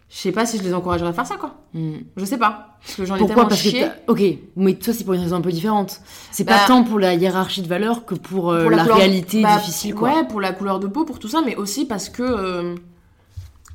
Je 0.09 0.17
sais 0.17 0.33
pas 0.33 0.47
si 0.47 0.59
je 0.59 0.65
les 0.65 0.75
encouragerais 0.75 1.11
à 1.11 1.13
faire 1.13 1.27
ça, 1.27 1.37
quoi. 1.37 1.55
Mm. 1.75 1.93
Je 2.17 2.25
sais 2.25 2.39
pas. 2.39 2.77
Parce 2.81 2.97
que 2.97 3.05
j'en 3.05 3.15
ai 3.15 3.25
tellement 3.25 3.47
Parce 3.47 3.63
que 3.63 3.71
t'as- 3.71 3.95
ok, 4.09 4.23
mais 4.57 4.75
toi 4.75 4.93
c'est 4.93 5.05
pour 5.05 5.15
une 5.15 5.21
raison 5.21 5.37
un 5.37 5.41
peu 5.41 5.53
différente. 5.53 6.01
C'est 6.33 6.45
pas 6.45 6.55
Bah, 6.57 6.65
tant 6.67 6.83
pour 6.83 6.99
la 6.99 7.15
hiérarchie 7.15 7.63
de 7.63 7.69
valeurs 7.69 8.05
que 8.05 8.17
pour, 8.17 8.51
euh, 8.51 8.63
Pour 8.63 8.71
la, 8.73 8.83
couleur- 8.83 8.97
réalité 8.97 9.43
bah, 9.43 9.59
difficile 9.59 9.95
quoi. 9.95 10.13
Ouais, 10.13 10.25
pour 10.27 10.41
la 10.41 10.53
couleur 10.53 10.81
de 10.81 10.89
peau, 10.89 11.05
pour 11.05 11.21
tout 11.21 11.29
ça, 11.29 11.41
mais 11.47 11.55
aussi 11.55 11.85
parce 11.87 12.09
que 12.09 12.23
euh, 12.25 12.75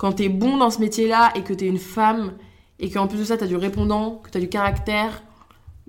quand 0.02 0.14
t'es 0.14 0.30
bon 0.30 0.58
dans 0.58 0.72
ce 0.72 0.80
métier-là 0.80 1.32
et 1.36 1.44
que 1.44 1.54
t'es 1.54 1.68
une 1.68 1.78
femme 1.78 2.32
et 2.80 2.90
qu'en 2.90 3.06
plus 3.06 3.20
de 3.20 3.24
ça 3.24 3.38
t'as 3.38 3.46
du 3.46 3.56
répondant, 3.56 4.16
que 4.24 4.32
t'as 4.32 4.40
du 4.40 4.50
caractère, 4.50 5.22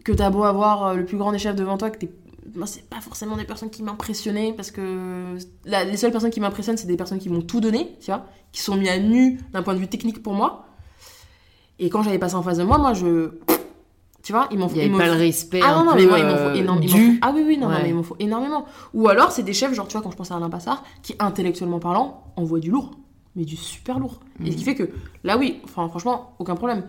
que 0.05 0.13
t'as 0.13 0.29
beau 0.29 0.45
avoir 0.45 0.89
euh, 0.89 0.95
le 0.97 1.07
plus 1.07 1.17
grand 1.17 1.33
des 1.33 1.39
chefs 1.39 1.57
devant 1.57 1.79
toi, 1.79 1.89
que 1.91 1.99
t'es. 1.99 2.11
Moi, 2.55 2.67
c'est 2.67 2.85
pas 2.91 3.01
forcément 3.01 3.37
des 3.39 3.45
personnes 3.45 3.71
qui 3.71 3.83
m'impressionnaient 3.83 4.53
parce 4.53 4.71
que 4.71 5.39
la- 5.65 5.85
les 5.85 5.97
seules 5.97 6.11
personnes 6.11 6.31
qui 6.33 6.41
m'impressionnent, 6.41 6.77
c'est 6.77 6.89
des 6.89 6.99
personnes 6.99 7.21
qui 7.21 7.31
m'ont 7.31 7.41
tout 7.41 7.61
donné, 7.63 7.97
tu 8.01 8.07
vois, 8.11 8.27
qui 8.53 8.61
sont 8.61 8.77
mis 8.77 8.89
à 8.91 8.99
nu 8.99 9.39
d'un 9.55 9.63
point 9.63 9.73
de 9.73 9.79
vue 9.79 9.89
technique 9.89 10.23
pour 10.23 10.35
moi. 10.35 10.67
Et 11.79 11.89
quand 11.89 12.03
j'avais 12.03 12.19
passé 12.19 12.35
en 12.35 12.43
face 12.43 12.59
de 12.59 12.65
moi, 12.65 12.77
moi 12.79 12.93
je. 12.93 13.31
Tu 14.23 14.33
vois, 14.33 14.49
ils 14.51 14.59
m'ont 14.59 14.69
Il 14.69 14.77
y 14.77 14.81
ils 14.81 14.89
avait 14.95 14.99
pas 14.99 15.07
le 15.07 15.19
respect 15.19 15.61
ah 15.65 15.77
non, 15.79 15.85
non, 15.85 15.95
mais 15.97 16.05
moi, 16.07 16.19
il 16.19 16.25
m'en 16.27 16.33
euh, 16.33 16.51
faut 16.53 16.61
énormément. 16.61 16.95
dû. 16.95 17.13
faut- 17.15 17.19
Ah 17.23 17.33
oui, 17.35 17.43
oui, 17.47 17.57
non, 17.59 17.69
non, 17.69 17.79
mais 17.83 17.89
il 17.89 17.95
m'en 17.95 18.03
faut 18.05 18.17
énormément. 18.21 18.67
Ou 18.95 19.09
alors, 19.09 19.33
c'est 19.33 19.43
des 19.43 19.53
chefs, 19.55 19.73
genre, 19.75 19.89
tu 19.89 19.93
vois, 19.97 20.03
quand 20.03 20.11
je 20.13 20.17
pense 20.17 20.31
à 20.31 20.37
Alain 20.37 20.51
Passard, 20.51 20.85
qui, 21.03 21.15
intellectuellement 21.19 21.81
parlant, 21.81 22.23
envoie 22.37 22.61
du 22.61 22.71
lourd. 22.71 22.91
Mais 23.37 23.45
du 23.45 23.57
super 23.57 23.99
lourd. 23.99 24.21
Et 24.45 24.51
ce 24.53 24.57
qui 24.57 24.65
fait 24.65 24.75
que, 24.75 24.91
là, 25.25 25.39
oui, 25.39 25.61
enfin, 25.65 25.89
franchement, 25.89 26.35
aucun 26.39 26.55
problème. 26.55 26.85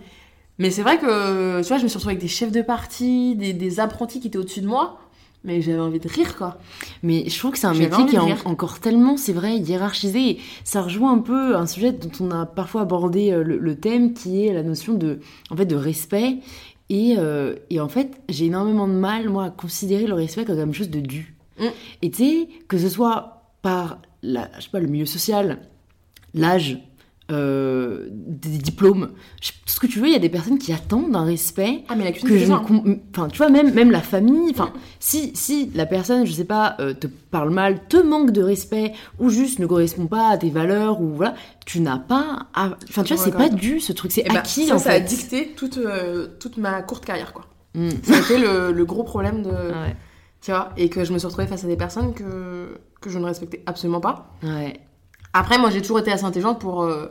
Mais 0.60 0.70
c'est 0.72 0.82
vrai 0.84 0.98
que, 1.00 1.62
tu 1.62 1.68
vois, 1.68 1.78
je 1.78 1.84
me 1.84 1.88
suis 1.88 1.98
retrouvée 1.98 2.14
avec 2.14 2.22
des 2.22 2.28
chefs 2.28 2.52
de 2.52 2.62
parti, 2.62 3.36
des, 3.36 3.54
des 3.54 3.80
apprentis 3.80 4.20
qui 4.20 4.28
étaient 4.28 4.38
au-dessus 4.38 4.62
de 4.62 4.68
moi. 4.68 5.00
Mais 5.46 5.62
j'avais 5.62 5.80
envie 5.80 6.00
de 6.00 6.08
rire, 6.08 6.38
quoi. 6.38 6.58
Mais 7.02 7.28
je 7.28 7.38
trouve 7.38 7.52
que 7.52 7.58
c'est 7.58 7.68
un 7.68 7.74
métier 7.74 8.06
qui 8.06 8.16
est 8.16 8.20
en- 8.20 8.50
encore 8.52 8.80
tellement, 8.80 9.18
c'est 9.18 9.34
vrai, 9.34 9.58
hiérarchisé. 9.58 10.30
Et 10.30 10.40
ça 10.64 10.82
rejoint 10.82 11.12
un 11.14 11.20
peu 11.20 11.56
un 11.58 11.66
sujet 11.66 11.92
dont 11.92 12.12
on 12.22 12.32
a 12.32 12.46
parfois 12.46 12.82
abordé 12.82 13.32
euh, 13.32 13.44
le, 13.44 13.58
le 13.58 13.76
thème, 13.76 14.14
qui 14.14 14.46
est 14.48 14.54
la 14.54 14.64
notion 14.64 14.94
de, 14.94 15.20
en 15.50 15.58
fait, 15.58 15.66
de 15.66 15.76
respect. 15.76 16.38
Et, 16.90 17.16
euh, 17.18 17.56
et 17.70 17.80
en 17.82 17.90
fait, 17.90 18.22
j'ai 18.30 18.46
énormément 18.46 18.88
de 18.88 18.94
mal, 18.94 19.28
moi, 19.30 19.46
à 19.46 19.50
considérer 19.50 20.08
le 20.08 20.14
respect 20.14 20.46
comme 20.46 20.56
quelque 20.58 20.74
chose 20.74 20.90
de 20.90 21.00
dû. 21.02 21.36
Mm. 21.60 21.66
Et 22.04 22.12
tu 22.12 22.18
sais, 22.24 22.48
que 22.70 22.78
ce 22.78 22.88
soit 22.88 23.44
par 23.62 24.00
la, 24.22 24.50
je 24.60 24.64
sais 24.66 24.70
pas, 24.70 24.80
le 24.80 24.88
milieu 24.88 25.06
social, 25.06 25.60
l'âge, 26.34 26.80
euh, 27.32 28.10
des 28.12 28.58
diplômes, 28.58 29.12
je- 29.41 29.52
tout 29.52 29.58
ce 29.74 29.80
que 29.80 29.88
tu 29.88 30.00
veux, 30.00 30.08
il 30.08 30.12
y 30.12 30.15
a 30.15 30.19
des 30.19 30.30
personnes 30.30 30.58
qui 30.58 30.74
attendent 30.74 31.15
un 31.15 31.24
respect 31.24 31.84
Ah, 31.88 31.96
mais 31.96 32.04
la 32.04 32.12
que 32.12 32.19
c'est 32.19 32.39
je 32.39 32.46
ça. 32.46 32.62
enfin 33.15 33.30
tu 33.30 33.38
vois 33.38 33.50
même 33.50 33.74
même 33.74 33.91
la 33.91 34.02
famille 34.02 34.50
enfin 34.52 34.74
si 35.00 35.32
si 35.34 35.72
la 35.74 35.86
personne 35.86 36.26
je 36.26 36.32
sais 36.34 36.43
pas 36.43 36.76
euh, 36.82 36.93
te 36.93 37.08
parle 37.08 37.50
mal 37.52 37.80
te 37.88 37.96
manque 37.98 38.32
de 38.32 38.43
respect 38.43 38.91
ou 39.19 39.30
juste 39.30 39.60
ne 39.60 39.65
correspond 39.65 40.06
pas 40.08 40.30
à 40.32 40.38
tes 40.38 40.50
valeurs 40.50 41.00
ou 41.02 41.13
voilà 41.13 41.34
tu 41.65 41.80
n'as 41.80 41.98
pas 41.98 42.48
enfin 42.56 43.04
tu 43.04 43.13
vois 43.15 43.24
c'est 43.24 43.32
pas 43.32 43.50
dû 43.50 43.80
ce 43.80 43.93
truc 43.93 44.12
c'est 44.12 44.24
Eh 44.26 44.30
ben, 44.30 44.36
acquis 44.39 44.65
ça, 44.65 44.76
en 44.76 44.80
ça 44.80 44.91
fait 44.91 44.98
a 44.98 45.00
dicté 45.00 45.54
toute, 45.56 45.78
euh, 45.78 46.28
toute 46.41 46.58
ma 46.58 46.82
courte 46.82 47.06
carrière, 47.06 47.32
quoi. 47.32 47.46
Mm. 47.74 47.89
Ça 48.04 48.15
a 48.15 48.19
été 48.19 48.38
le, 48.38 48.72
le 48.74 48.86
gros 48.86 49.04
problème 49.04 49.43
de. 49.43 49.50
ouais 49.50 49.96
Tu 50.41 50.52
vois, 50.52 50.69
et 50.78 50.89
que 50.89 51.06
je 51.06 51.13
me 51.13 51.17
suis 51.17 51.26
retrouvée 51.26 51.48
face 51.48 51.63
à 51.63 51.67
des 51.67 51.78
personnes 51.78 52.13
que, 52.13 52.78
que 53.02 53.10
je 53.10 53.17
ne 53.17 53.26
respectais 53.26 53.63
absolument 53.65 54.02
pas. 54.02 54.36
ouais 54.43 54.80
Après, 55.34 55.58
moi, 55.58 55.69
j'ai 55.69 55.82
toujours 55.82 56.00
été 56.00 56.12
assez 56.12 56.24
intelligente 56.26 56.60
pour. 56.60 56.84
euh, 56.84 57.08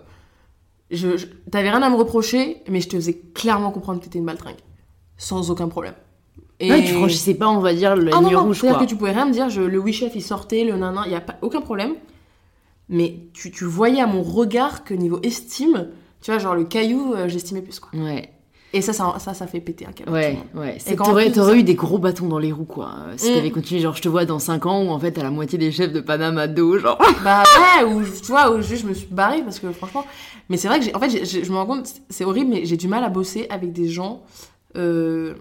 je, 0.90 1.16
je- 1.16 1.26
T'avais 1.50 1.70
rien 1.70 1.82
à 1.82 1.90
me 1.90 1.96
reprocher, 1.96 2.62
mais 2.68 2.80
je 2.80 2.88
te 2.88 2.96
faisais 2.96 3.18
clairement 3.34 3.70
comprendre 3.70 3.98
que 4.00 4.04
t'étais 4.04 4.18
une 4.18 4.26
baltringue. 4.26 4.56
Sans 5.16 5.50
aucun 5.50 5.68
problème. 5.68 5.94
Et... 6.60 6.70
Ouais, 6.70 6.84
tu 6.84 6.92
franchissais 6.94 7.34
pas 7.34 7.48
on 7.48 7.58
va 7.58 7.74
dire 7.74 7.96
la 7.96 8.16
Ah 8.16 8.20
non, 8.20 8.30
non, 8.30 8.44
rouge 8.44 8.60
c'est-à-dire 8.60 8.78
que 8.80 8.84
tu 8.84 8.96
pouvais 8.96 9.10
rien 9.12 9.26
me 9.26 9.32
dire, 9.32 9.48
je, 9.50 9.60
le 9.62 9.78
oui 9.78 9.92
chef 9.92 10.12
il 10.14 10.22
sortait, 10.22 10.62
le 10.64 10.76
nanan, 10.76 11.02
il 11.06 11.10
n'y 11.10 11.16
a 11.16 11.20
pas, 11.20 11.36
aucun 11.42 11.60
problème. 11.60 11.94
Mais 12.88 13.16
tu, 13.32 13.50
tu 13.50 13.64
voyais 13.64 14.00
à 14.00 14.06
mon 14.06 14.22
regard 14.22 14.84
que 14.84 14.94
niveau 14.94 15.18
estime, 15.22 15.88
tu 16.20 16.30
vois, 16.30 16.38
genre 16.38 16.54
le 16.54 16.64
caillou, 16.64 17.14
euh, 17.14 17.28
j'estimais 17.28 17.62
plus 17.62 17.80
quoi. 17.80 17.90
ouais 17.98 18.30
Et 18.74 18.80
ça, 18.80 18.92
ça, 18.94 19.14
ça, 19.18 19.34
ça 19.34 19.46
fait 19.46 19.60
péter 19.60 19.86
un 19.86 19.92
câble. 19.92 20.08
à 20.10 20.12
ouais 20.14 20.38
ouais 20.54 20.76
c'est 20.78 20.96
t'aurais 20.96 21.30
t'aurais 21.30 21.58
eu 21.58 21.62
des 21.62 21.74
gros 21.74 21.98
bâtons 21.98 22.26
dans 22.26 22.38
les 22.38 22.52
roues 22.52 22.64
quoi 22.64 22.94
euh, 23.08 23.14
si 23.18 23.30
Mm. 23.30 23.34
t'avais 23.34 23.50
continué 23.50 23.80
genre 23.82 23.94
je 23.94 24.00
te 24.00 24.08
vois 24.08 24.24
dans 24.24 24.38
5 24.38 24.64
ans 24.64 24.82
où 24.84 24.88
en 24.90 24.98
fait 24.98 25.12
t'as 25.12 25.22
la 25.22 25.30
moitié 25.30 25.58
des 25.58 25.70
chefs 25.70 25.92
de 25.92 26.00
Panama 26.00 26.46
dos 26.46 26.78
genre 26.78 26.98
Bah 27.24 27.42
ouais, 27.42 27.84
ou 27.84 28.02
tu 28.02 28.26
vois, 28.32 28.50
où 28.50 28.62
juste 28.62 28.82
je 28.82 28.88
me 28.88 28.94
suis 28.94 29.08
barrée 29.08 29.42
parce 29.42 29.58
que 29.60 29.70
franchement. 29.72 30.04
Mais 30.48 30.56
c'est 30.56 30.68
vrai 30.68 30.78
que 30.80 30.86
j'ai, 30.86 30.94
en 30.94 30.98
fait, 31.00 31.08
j'ai- 31.10 31.24
j'ai- 31.24 31.44
je 31.44 31.52
me 31.52 31.56
rends 31.56 31.66
compte, 31.66 31.86
c'est 32.10 32.24
horrible, 32.24 32.50
mais 32.50 32.64
j'ai 32.64 32.76
du 32.76 32.88
mal 32.88 33.04
à 33.04 33.08
bosser 33.10 33.46
avec 33.50 33.72
des 33.72 33.88
gens 33.88 34.22
euh, 34.76 35.34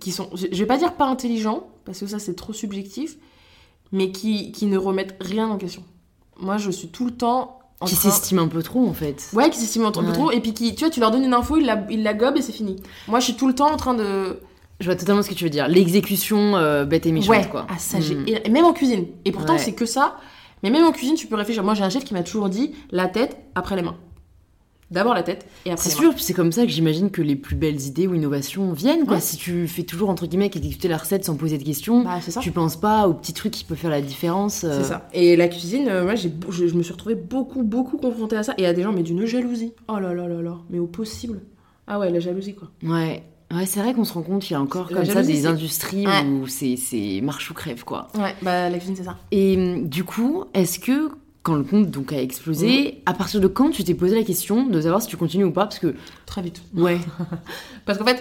qui 0.00 0.10
sont, 0.12 0.28
je 0.34 0.46
vais 0.48 0.66
pas 0.66 0.76
dire 0.76 0.92
pas 0.94 1.06
intelligents, 1.06 1.68
parce 1.84 2.00
que 2.00 2.06
ça 2.06 2.18
c'est 2.18 2.34
trop 2.34 2.52
subjectif, 2.52 3.16
mais 3.92 4.10
qui, 4.12 4.52
qui 4.52 4.66
ne 4.66 4.76
remettent 4.76 5.16
rien 5.20 5.48
en 5.48 5.56
question. 5.56 5.82
Moi, 6.38 6.58
je 6.58 6.70
suis 6.70 6.88
tout 6.88 7.06
le 7.06 7.12
temps 7.12 7.55
qui 7.84 7.94
train- 7.94 8.10
s'estiment 8.10 8.42
un 8.42 8.48
peu 8.48 8.62
trop 8.62 8.86
en 8.88 8.92
fait 8.94 9.28
Ouais, 9.34 9.50
qui 9.50 9.58
s'estiment 9.58 9.88
un 9.88 9.92
peu 9.92 10.00
Ouais. 10.00 10.12
trop, 10.12 10.30
et 10.30 10.40
puis 10.40 10.54
qui, 10.54 10.74
tu 10.74 10.80
vois, 10.84 10.90
tu 10.90 11.00
leur 11.00 11.10
donnes 11.10 11.24
une 11.24 11.34
info, 11.34 11.56
ils 11.58 11.66
la, 11.66 11.84
ils 11.90 12.02
la 12.02 12.14
gobent 12.14 12.36
et 12.38 12.42
c'est 12.42 12.52
fini. 12.52 12.76
Moi, 13.08 13.20
je 13.20 13.24
suis 13.24 13.34
tout 13.34 13.46
le 13.48 13.54
temps 13.54 13.70
en 13.70 13.76
train 13.76 13.94
de. 13.94 14.40
je 14.80 14.86
vois 14.86 14.96
totalement 14.96 15.22
ce 15.22 15.28
que 15.28 15.34
tu 15.34 15.44
veux 15.44 15.50
dire 15.50 15.68
l'exécution 15.68 16.56
euh, 16.56 16.84
bête 16.84 17.06
et 17.06 17.12
méchante 17.12 17.30
ouais, 17.30 17.48
quoi 17.50 17.66
ah, 17.68 17.78
ça, 17.78 18.00
j'ai- 18.00 18.14
Mm. 18.14 18.24
et, 18.28 18.46
et 18.46 18.50
même 18.50 18.64
en 18.64 18.72
cuisine. 18.72 19.06
Et 19.24 19.32
pourtant, 19.32 19.54
Ouais. 19.54 19.58
c'est 19.58 19.72
que 19.72 19.86
ça. 19.86 20.16
Mais 20.62 20.70
même 20.70 20.84
en 20.86 20.92
cuisine, 20.92 21.16
tu 21.16 21.26
peux 21.26 21.34
réfléchir. 21.36 21.62
Moi, 21.62 21.74
j'ai 21.74 21.82
un 21.84 21.90
chef 21.90 22.02
qui 22.04 22.14
m'a 22.14 22.22
toujours 22.22 22.48
dit 22.48 22.72
la 22.90 23.08
tête 23.08 23.36
après 23.54 23.76
les 23.76 23.82
mains. 23.82 23.96
D'abord 24.90 25.14
la 25.14 25.22
tête 25.22 25.46
et 25.64 25.72
après. 25.72 25.88
C'est 25.90 25.96
sûr, 25.96 26.12
c'est 26.18 26.32
comme 26.34 26.52
ça 26.52 26.62
que 26.62 26.68
j'imagine 26.70 27.10
que 27.10 27.22
les 27.22 27.36
plus 27.36 27.56
belles 27.56 27.80
idées 27.82 28.06
ou 28.06 28.14
innovations 28.14 28.72
viennent. 28.72 29.04
Quoi. 29.04 29.14
Ouais. 29.16 29.20
Si 29.20 29.36
tu 29.36 29.66
fais 29.68 29.82
toujours 29.82 30.10
entre 30.10 30.26
guillemets 30.26 30.46
exécuter 30.46 30.88
la 30.88 30.96
recette 30.96 31.24
sans 31.24 31.36
poser 31.36 31.58
de 31.58 31.64
questions, 31.64 32.02
Bah, 32.04 32.18
tu 32.40 32.52
penses 32.52 32.76
pas 32.76 33.08
aux 33.08 33.14
petits 33.14 33.32
trucs 33.34 33.52
qui 33.52 33.64
peuvent 33.64 33.76
faire 33.78 33.90
la 33.90 34.00
différence. 34.00 34.64
euh, 34.64 34.82
C'est 34.82 34.88
ça. 34.88 35.08
Et 35.12 35.36
la 35.36 35.48
cuisine, 35.48 35.88
euh, 35.88 36.04
moi, 36.04 36.14
j'ai, 36.14 36.32
je, 36.50 36.66
je 36.68 36.74
me 36.74 36.82
suis 36.82 36.92
retrouvée 36.92 37.14
beaucoup, 37.16 37.62
beaucoup 37.62 37.96
confrontée 37.96 38.36
à 38.36 38.42
ça. 38.42 38.54
Et 38.58 38.66
à 38.66 38.72
des 38.72 38.82
gens, 38.82 38.92
mais 38.92 39.02
d'une 39.02 39.24
jalousie. 39.26 39.72
Oh 39.88 39.98
là 39.98 40.14
là 40.14 40.28
là 40.28 40.40
là. 40.42 40.58
Mais 40.70 40.78
au 40.78 40.86
possible. 40.86 41.40
Ah 41.86 41.98
ouais, 41.98 42.10
la 42.10 42.20
jalousie, 42.20 42.54
quoi. 42.54 42.68
Ouais. 42.82 43.22
Ouais, 43.54 43.64
c'est 43.64 43.78
vrai 43.78 43.94
qu'on 43.94 44.02
se 44.02 44.12
rend 44.12 44.22
compte 44.22 44.42
qu'il 44.42 44.54
y 44.54 44.56
a 44.56 44.60
encore 44.60 44.88
comme 44.88 45.04
ça 45.04 45.22
des 45.22 45.46
industries 45.46 46.04
Ouais. 46.04 46.24
où 46.24 46.48
c'est, 46.48 46.74
c'est 46.76 47.20
marche 47.22 47.48
ou 47.50 47.54
crève, 47.54 47.84
quoi. 47.84 48.08
Ouais, 48.16 48.34
bah 48.42 48.68
la 48.68 48.76
cuisine, 48.78 48.96
c'est 48.96 49.04
ça. 49.04 49.18
Et 49.30 49.56
hum, 49.56 49.88
du 49.88 50.02
coup, 50.02 50.44
est-ce 50.52 50.80
que 50.80 51.10
quand 51.46 51.54
le 51.54 51.62
compte 51.62 51.90
donc 51.92 52.12
a 52.12 52.20
explosé, 52.20 53.02
à 53.06 53.14
partir 53.14 53.40
de 53.40 53.46
quand 53.46 53.70
tu 53.70 53.84
t'es 53.84 53.94
posé 53.94 54.16
la 54.16 54.24
question 54.24 54.66
de 54.66 54.80
savoir 54.80 55.00
si 55.00 55.06
tu 55.06 55.16
continues 55.16 55.44
ou 55.44 55.52
pas? 55.52 55.64
Parce 55.66 55.78
que, 55.78 55.94
Très 56.26 56.42
vite. 56.42 56.60
ouais, 56.74 56.98
Parce 57.86 57.98
qu'en 57.98 58.04
fait, 58.04 58.20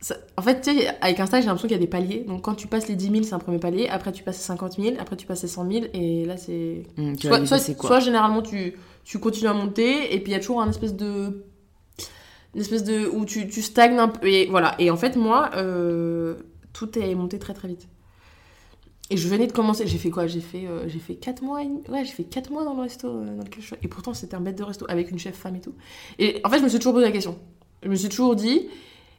ça- 0.00 0.14
en 0.36 0.42
fait, 0.42 0.60
tu 0.60 0.70
sais, 0.72 0.86
avec 1.00 1.18
Insta, 1.18 1.40
j'ai 1.40 1.46
l'impression 1.48 1.66
qu'il 1.66 1.76
y 1.76 1.80
a 1.80 1.82
des 1.82 1.88
paliers. 1.88 2.24
Donc 2.28 2.42
quand 2.42 2.54
tu 2.54 2.68
passes 2.68 2.86
les 2.86 2.94
10 2.94 3.10
000, 3.10 3.22
c'est 3.24 3.34
un 3.34 3.40
premier 3.40 3.58
palier. 3.58 3.88
Après, 3.88 4.12
tu 4.12 4.22
passes 4.22 4.36
les 4.38 4.44
50 4.44 4.74
000. 4.80 4.94
Après, 5.00 5.16
tu 5.16 5.26
passes 5.26 5.42
les 5.42 5.48
100 5.48 5.68
000. 5.70 5.84
Et 5.92 6.24
là, 6.24 6.36
c'est. 6.36 6.84
Soit, 7.20 7.44
soit, 7.46 7.74
quoi. 7.74 7.88
soit 7.88 8.00
généralement, 8.00 8.42
tu, 8.42 8.74
tu 9.04 9.18
continues 9.18 9.48
à 9.48 9.54
monter. 9.54 10.14
Et 10.14 10.20
puis, 10.20 10.30
il 10.30 10.34
y 10.34 10.38
a 10.38 10.40
toujours 10.40 10.62
un 10.62 10.70
espèce 10.70 10.94
de. 10.94 11.44
Une 12.54 12.60
espèce 12.60 12.84
de. 12.84 13.08
où 13.08 13.24
tu, 13.24 13.48
tu 13.48 13.60
stagnes 13.62 13.98
un 13.98 14.08
peu. 14.08 14.26
Et 14.28 14.46
voilà. 14.46 14.74
Et 14.78 14.90
en 14.90 14.96
fait, 14.96 15.16
moi, 15.16 15.50
euh, 15.56 16.34
tout 16.72 16.96
est 16.98 17.14
monté 17.16 17.38
très 17.40 17.54
très 17.54 17.66
vite. 17.68 17.88
Et 19.10 19.16
je 19.16 19.28
venais 19.28 19.46
de 19.46 19.52
commencer. 19.52 19.86
J'ai 19.86 19.98
fait 19.98 20.10
quoi? 20.10 20.26
J'ai 20.26 20.40
fait, 20.40 20.66
euh, 20.66 20.88
j'ai 20.88 20.98
fait 20.98 21.16
4 21.16 21.42
mois. 21.42 21.60
Ouais, 21.88 22.04
j'ai 22.04 22.12
fait 22.12 22.24
4 22.24 22.50
mois 22.50 22.64
dans 22.64 22.74
le 22.74 22.82
resto 22.82 23.08
euh, 23.08 23.36
dans 23.36 23.42
lequel 23.42 23.60
je 23.60 23.66
suis. 23.66 23.76
Et 23.82 23.88
pourtant, 23.88 24.14
c'était 24.14 24.34
un 24.34 24.40
bête 24.40 24.56
de 24.56 24.62
resto 24.62 24.86
avec 24.88 25.10
une 25.10 25.18
chef 25.18 25.36
femme 25.36 25.56
et 25.56 25.60
tout. 25.60 25.74
Et 26.18 26.40
en 26.44 26.50
fait, 26.50 26.58
je 26.58 26.64
me 26.64 26.68
suis 26.68 26.78
toujours 26.78 26.94
posé 26.94 27.06
la 27.06 27.12
question. 27.12 27.38
Je 27.82 27.88
me 27.88 27.94
suis 27.94 28.08
toujours 28.08 28.36
dit 28.36 28.68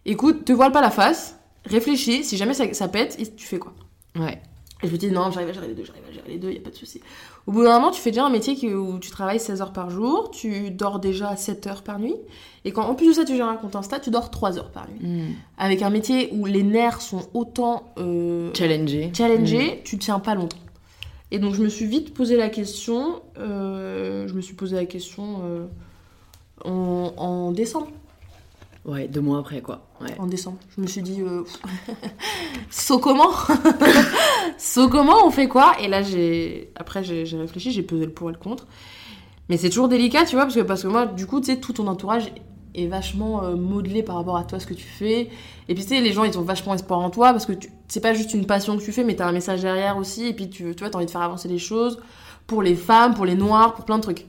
écoute, 0.06 0.46
te 0.46 0.54
voile 0.54 0.72
pas 0.72 0.82
la 0.82 0.92
face, 0.92 1.40
réfléchis, 1.66 2.24
si 2.24 2.38
jamais 2.38 2.54
ça, 2.54 2.72
ça 2.74 2.88
pète, 2.88 3.18
tu 3.36 3.46
fais 3.46 3.60
quoi? 3.60 3.74
Ouais. 4.16 4.42
Et 4.84 4.88
je 4.88 4.92
me 4.92 4.98
dis 4.98 5.12
non, 5.12 5.32
j'arrive 5.32 5.50
à 5.50 5.54
gérer 5.54 5.68
les 5.68 5.76
deux, 5.76 5.86
j'arrive 5.86 6.04
à 6.10 6.12
gérer 6.12 6.30
les 6.30 6.38
deux, 6.38 6.52
y 6.52 6.58
a 6.58 6.62
pas 6.62 6.70
de 6.70 6.76
souci. 6.76 7.02
Au 7.46 7.52
bout 7.52 7.64
d'un 7.64 7.74
moment, 7.74 7.92
tu 7.92 8.00
fais 8.00 8.12
déjà 8.12 8.26
un 8.26 8.30
métier 8.30 8.74
où 8.74 9.00
tu 9.00 9.10
travailles 9.10 9.40
16 9.40 9.62
heures 9.62 9.74
par 9.74 9.90
jour, 9.90 10.32
tu 10.32 10.72
dors 10.72 11.00
déjà 11.00 11.36
7 11.36 11.68
heures 11.68 11.84
par 11.84 12.00
nuit, 12.00 12.16
et 12.64 12.72
quand 12.72 12.84
en 12.84 12.96
plus 12.96 13.08
de 13.08 13.14
ça, 13.14 13.26
tu 13.26 13.36
gères 13.36 13.50
un 13.50 13.58
compte 13.58 13.76
Insta, 13.76 14.00
tu 14.00 14.10
dors 14.12 14.32
3 14.32 14.58
heures 14.58 14.72
par 14.72 14.88
nuit. 14.90 15.00
Hum. 15.04 15.34
Avec 15.58 15.82
un 15.82 15.90
métier 15.90 16.30
où 16.32 16.46
les 16.46 16.64
nerfs 16.64 17.02
sont 17.02 17.28
autant 17.34 17.94
euh, 17.98 18.52
challengés, 19.14 19.82
tu 19.84 19.98
tiens 19.98 20.20
pas 20.20 20.36
longtemps. 20.36 20.58
Et 21.32 21.40
donc 21.40 21.56
je 21.56 21.62
me 21.62 21.68
suis 21.68 21.86
vite 21.86 22.14
posé 22.14 22.38
la 22.38 22.50
question, 22.50 23.22
euh, 23.40 24.28
je 24.28 24.34
me 24.34 24.42
suis 24.42 24.54
posé 24.54 24.76
la 24.76 24.86
question 24.86 25.42
euh, 25.44 25.66
en, 26.64 27.12
en 27.18 27.52
décembre. 27.52 27.88
Ouais, 28.86 29.08
deux 29.08 29.22
mois 29.22 29.40
après, 29.40 29.62
quoi. 29.62 29.88
En 30.20 30.28
décembre. 30.28 30.58
Je 30.76 30.82
me 30.82 30.88
suis 30.88 31.02
dit, 31.02 31.22
euh, 31.22 31.44
comment 33.02 33.32
So 34.58 34.90
comment 34.90 35.26
on 35.26 35.32
fait 35.32 35.48
quoi? 35.48 35.76
Et 35.82 35.88
là, 35.88 36.04
j'ai 36.04 36.72
après, 36.76 37.04
j'ai 37.04 37.26
réfléchi, 37.38 37.72
j'ai 37.72 37.84
pesé 37.84 38.06
le 38.06 38.12
pour 38.12 38.30
et 38.30 38.34
le 38.34 38.40
contre. 38.40 38.68
Mais 39.50 39.58
c'est 39.58 39.70
toujours 39.70 39.88
délicat, 39.88 40.26
tu 40.26 40.36
vois, 40.36 40.46
parce 40.46 40.56
que, 40.56 40.62
parce 40.62 40.84
que 40.84 40.88
moi, 40.88 41.06
du 41.06 41.26
coup, 41.26 41.40
tu 41.40 41.48
sais, 41.48 41.60
tout 41.60 41.74
ton 41.74 41.88
entourage 41.88 42.32
est 42.76 42.88
vachement 42.88 43.44
euh, 43.44 43.56
modelé 43.56 44.04
par 44.04 44.16
rapport 44.16 44.36
à 44.36 44.44
toi, 44.44 44.60
ce 44.60 44.66
que 44.66 44.74
tu 44.74 44.86
fais. 44.86 45.30
Et 45.70 45.76
puis, 45.76 45.84
tu 45.84 45.90
sais, 45.90 46.02
les 46.02 46.12
gens, 46.12 46.26
ils 46.26 46.38
ont 46.38 46.44
vachement 46.44 46.74
espoir 46.74 47.00
en 47.00 47.10
toi, 47.10 47.32
parce 47.32 47.46
que 47.46 47.54
c'est 47.88 48.02
pas 48.02 48.14
juste 48.14 48.34
une 48.34 48.46
passion 48.46 48.78
que 48.78 48.84
tu 48.84 48.92
fais, 48.92 49.04
mais 49.04 49.16
t'as 49.16 49.28
un 49.28 49.32
message 49.32 49.62
derrière 49.62 49.98
aussi. 49.98 50.28
Et 50.28 50.34
puis, 50.34 50.50
tu, 50.50 50.76
tu 50.76 50.80
vois, 50.80 50.90
t'as 50.90 50.98
envie 50.98 51.06
de 51.06 51.12
faire 51.12 51.22
avancer 51.22 51.48
les 51.48 51.60
choses 51.60 52.02
pour 52.48 52.62
les 52.62 52.76
femmes, 52.76 53.14
pour 53.14 53.26
les 53.26 53.36
noirs, 53.36 53.74
pour 53.76 53.86
plein 53.86 53.98
de 53.98 54.04
trucs. 54.04 54.26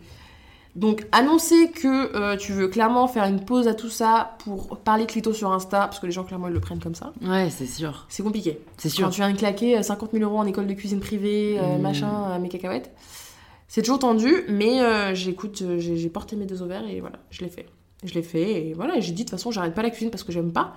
Donc, 0.77 1.07
annoncer 1.13 1.71
que 1.71 2.17
euh, 2.17 2.37
tu 2.37 2.53
veux 2.53 2.67
clairement 2.67 3.07
faire 3.07 3.25
une 3.25 3.45
pause 3.45 3.69
à 3.69 3.75
tout 3.75 3.89
ça 3.91 4.37
pour 4.45 4.79
parler 4.79 5.07
clito 5.07 5.33
sur 5.33 5.53
Insta, 5.53 5.81
parce 5.83 6.01
que 6.01 6.07
les 6.07 6.13
gens, 6.13 6.25
clairement, 6.25 6.49
ils 6.49 6.55
le 6.55 6.59
prennent 6.61 6.81
comme 6.81 6.97
ça, 6.97 7.13
Ouais, 7.23 7.49
c'est 7.51 7.67
sûr. 7.67 8.07
c'est 8.09 8.25
compliqué. 8.25 8.59
C'est 8.77 8.89
Quand 8.89 8.95
sûr. 8.97 9.11
tu 9.11 9.21
viens 9.21 9.31
de 9.31 9.37
claquer 9.39 9.79
euh, 9.79 9.83
50 9.83 10.11
000 10.13 10.25
euros 10.25 10.39
en 10.39 10.47
école 10.47 10.67
de 10.67 10.75
cuisine 10.75 10.99
privée, 11.01 11.59
euh, 11.61 11.79
Mm. 11.79 11.81
machin, 11.81 12.31
euh, 12.31 12.39
mes 12.41 12.49
cacahuètes, 12.49 12.91
c'est 13.69 13.83
toujours 13.83 14.01
tendu, 14.01 14.45
mais 14.49 14.81
euh, 14.83 15.15
j'écoute, 15.15 15.63
euh, 15.63 15.79
j'ai 15.79 16.09
porté 16.09 16.35
mes 16.35 16.47
deux 16.47 16.61
ovaires 16.63 16.87
et 16.89 17.01
voilà, 17.01 17.19
je 17.31 17.43
l'ai 17.43 17.51
fait. 17.51 17.67
Je 18.03 18.13
l'ai 18.15 18.23
fait 18.23 18.69
et 18.69 18.73
voilà, 18.75 18.97
et 18.97 19.01
j'ai 19.01 19.13
dit 19.13 19.25
de 19.25 19.29
toute 19.31 19.39
façon, 19.39 19.51
j'arrête 19.53 19.75
pas 19.75 19.83
la 19.83 19.91
cuisine 19.91 20.11
parce 20.11 20.25
que 20.25 20.33
j'aime 20.33 20.53
pas. 20.53 20.75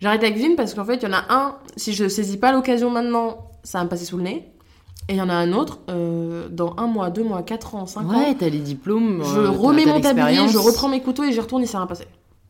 J'arrête 0.00 0.22
la 0.22 0.30
cuisine 0.30 0.54
parce 0.56 0.74
qu'en 0.74 0.84
fait, 0.84 0.96
il 0.96 1.02
y 1.02 1.06
en 1.06 1.12
a 1.12 1.24
un, 1.28 1.56
si 1.76 1.92
je 1.92 2.08
saisis 2.08 2.36
pas 2.36 2.52
l'occasion 2.52 2.88
maintenant, 2.88 3.50
ça 3.64 3.78
va 3.78 3.84
me 3.84 3.88
passer 3.90 4.04
sous 4.04 4.16
le 4.16 4.22
nez. 4.22 4.48
Et 5.08 5.12
il 5.12 5.16
y 5.16 5.20
en 5.20 5.28
a 5.28 5.34
un 5.34 5.52
autre, 5.52 5.80
euh, 5.90 6.23
dans 6.50 6.74
un 6.78 6.86
mois, 6.86 7.10
deux 7.10 7.24
mois, 7.24 7.42
quatre 7.42 7.74
ans, 7.74 7.86
cinq 7.86 8.02
ans, 8.04 8.18
Ouais, 8.18 8.34
t'as 8.38 8.48
les 8.48 8.58
diplômes. 8.58 9.22
je 9.24 9.38
euh, 9.40 9.50
remets 9.50 9.86
mon 9.86 10.00
tablier, 10.00 10.48
je 10.48 10.58
reprends 10.58 10.88
mes 10.88 11.00
couteaux 11.00 11.24
et 11.24 11.32
j'y 11.32 11.40
retourne 11.40 11.62
et 11.62 11.66
ça 11.66 11.78
va 11.78 11.86
passer. 11.86 12.06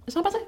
Et 0.06 0.10
ça 0.10 0.20
va 0.20 0.24
passer. 0.24 0.38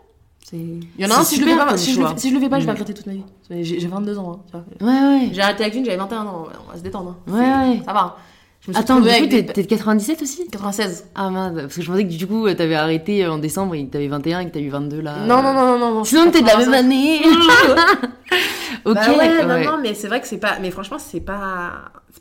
C'est- 0.44 0.56
Il 0.56 0.87
y 0.98 1.04
en 1.04 1.09
a 1.11 1.14
C'est 1.14 1.20
un, 1.20 1.24
si 1.24 1.37
je, 1.37 1.40
le 1.44 1.50
fais 1.50 1.56
pas, 1.56 1.76
si, 1.76 1.92
je 1.92 1.98
le, 2.00 2.06
choix. 2.06 2.14
si 2.16 2.28
je 2.30 2.35
le 2.35 2.40
fais 2.40 2.48
pas, 2.48 2.61
je 2.61 2.66
vais 2.66 2.70
Mm. 2.70 2.74
regretter 2.74 2.94
toute 2.94 3.06
ma 3.06 3.12
vie. 3.14 3.24
J'ai 3.50 3.80
j'ai 3.80 3.88
22 3.88 4.16
ans. 4.18 4.32
hein, 4.32 4.40
tu 4.78 4.85
vois. 4.85 4.92
Ouais, 4.92 5.18
ouais. 5.18 5.28
J'ai 5.32 5.40
arrêté 5.40 5.64
la 5.64 5.70
cuisine, 5.70 5.85
j'avais 5.85 5.96
21 5.96 6.22
ans. 6.24 6.46
On 6.68 6.70
va 6.72 6.78
se 6.78 6.82
détendre. 6.85 7.16
hein. 7.28 7.32
Ouais, 7.32 7.40
C'est- 7.40 7.78
ouais. 7.78 7.82
Ça 7.85 7.92
va. 7.92 8.16
Je 8.61 8.70
me 8.70 8.74
suis 8.74 8.82
Attends, 8.82 8.96
du 8.96 9.02
coup, 9.02 9.09
avec 9.09 9.28
t'es 9.30 9.42
des- 9.42 9.62
de 9.62 9.68
97 9.68 10.22
aussi? 10.22 10.46
96. 10.48 11.06
Ah 11.14 11.30
merde, 11.30 11.62
parce 11.62 11.74
que 11.76 11.82
je 11.82 11.90
pensais 11.90 12.04
que 12.04 12.09
du 12.12 12.26
coup, 12.26 12.48
t'avais 12.54 12.74
arrêté 12.74 13.24
en 13.26 13.38
décembre 13.38 13.74
et 13.76 13.87
que 13.87 13.92
t'avais 13.92 14.09
21 14.09 14.40
et 14.40 14.46
que 14.46 14.50
t'as 14.54 14.61
eu 14.61 14.68
22 14.68 15.00
là. 15.00 15.18
Non, 15.26 15.42
non, 15.42 15.52
non, 15.52 15.78
non, 15.78 15.94
non. 15.94 16.04
Sinon, 16.04 16.30
t'es 16.32 16.42
de 16.42 16.46
la 16.46 16.56
même 16.59 16.70
85. 16.70 16.78
année 16.78 17.20
Ok, 18.85 18.94
Bah 18.94 19.00
ouais, 19.11 19.16
ouais. 19.44 19.64
non, 19.64 19.72
non, 19.72 19.78
mais 19.82 19.94
c'est 19.94 20.06
vrai 20.09 20.20
que 20.20 20.28
c'est 20.28 20.38
pas. 20.38 20.59
Mais 20.61 20.70
franchement, 20.70 20.98
c'est 20.98 21.20
pas. 21.20 21.72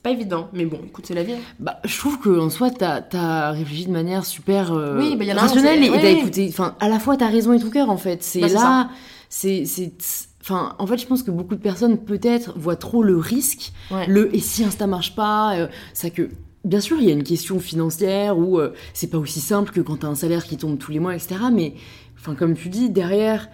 Pas 0.06 0.12
évident. 0.12 0.50
Mais 0.54 0.66
bon, 0.66 0.80
écoute, 0.86 1.06
c'est 1.08 1.16
la 1.16 1.24
vie. 1.24 1.34
Bah, 1.60 1.80
je 1.84 1.98
trouve 1.98 2.20
qu'en 2.20 2.52
soi, 2.52 2.70
t'as 2.70 3.02
as 3.14 3.52
réfléchi 3.54 3.88
de 3.88 3.92
manière 3.92 4.24
super 4.24 4.72
euh, 4.72 5.00
Oui, 5.00 5.16
bah, 5.16 5.24
y 5.26 5.34
en 5.34 5.38
a 5.38 5.40
un, 5.40 5.42
rationnelle 5.48 5.80
c'est- 5.80 5.88
et 5.88 5.90
oui, 5.90 5.98
t'as 6.00 6.10
écouté. 6.12 6.46
Enfin, 6.48 6.76
à 6.80 6.88
la 6.90 7.00
fois, 7.00 7.18
t'as 7.18 7.28
raison 7.28 7.54
et 7.54 7.60
ton 7.60 7.72
cœur 7.72 7.90
en 7.90 7.98
fait. 7.98 8.22
C'est 8.22 8.40
Bah, 8.42 8.48
là. 8.50 8.90
C'est. 9.30 9.66
c'est- 9.66 9.94
Enfin, 10.42 10.76
en 10.78 10.86
fait, 10.86 11.00
je 11.00 11.08
pense 11.08 11.24
que 11.24 11.32
beaucoup 11.32 11.56
de 11.56 11.60
personnes, 11.60 11.98
peut-être, 11.98 12.54
voient 12.56 12.76
trop 12.76 13.02
le 13.02 13.18
risque, 13.18 13.72
Ouais. 13.90 14.06
le 14.06 14.34
et 14.36 14.40
si 14.40 14.64
Insta 14.64 14.86
marche 14.86 15.16
pas, 15.16 15.56
euh, 15.56 15.68
ça 15.94 16.12
que. 16.12 16.30
Bien 16.64 16.82
sûr, 16.82 16.98
il 17.00 17.06
y 17.06 17.10
a 17.10 17.14
une 17.14 17.24
question 17.24 17.60
financière 17.60 18.38
où 18.38 18.60
euh, 18.60 18.74
c'est 18.94 19.08
pas 19.10 19.18
aussi 19.18 19.40
simple 19.40 19.72
que 19.72 19.82
quand 19.82 19.98
t'as 20.02 20.08
un 20.08 20.14
salaire 20.14 20.46
qui 20.46 20.58
tombe 20.58 20.78
tous 20.78 20.92
les 20.92 21.00
mois, 21.00 21.16
etc. 21.16 21.36
Mais, 21.52 21.74
enfin, 22.20 22.36
comme 22.36 22.54
tu 22.54 22.70
dis, 22.70 22.92
derrière, 22.92 23.50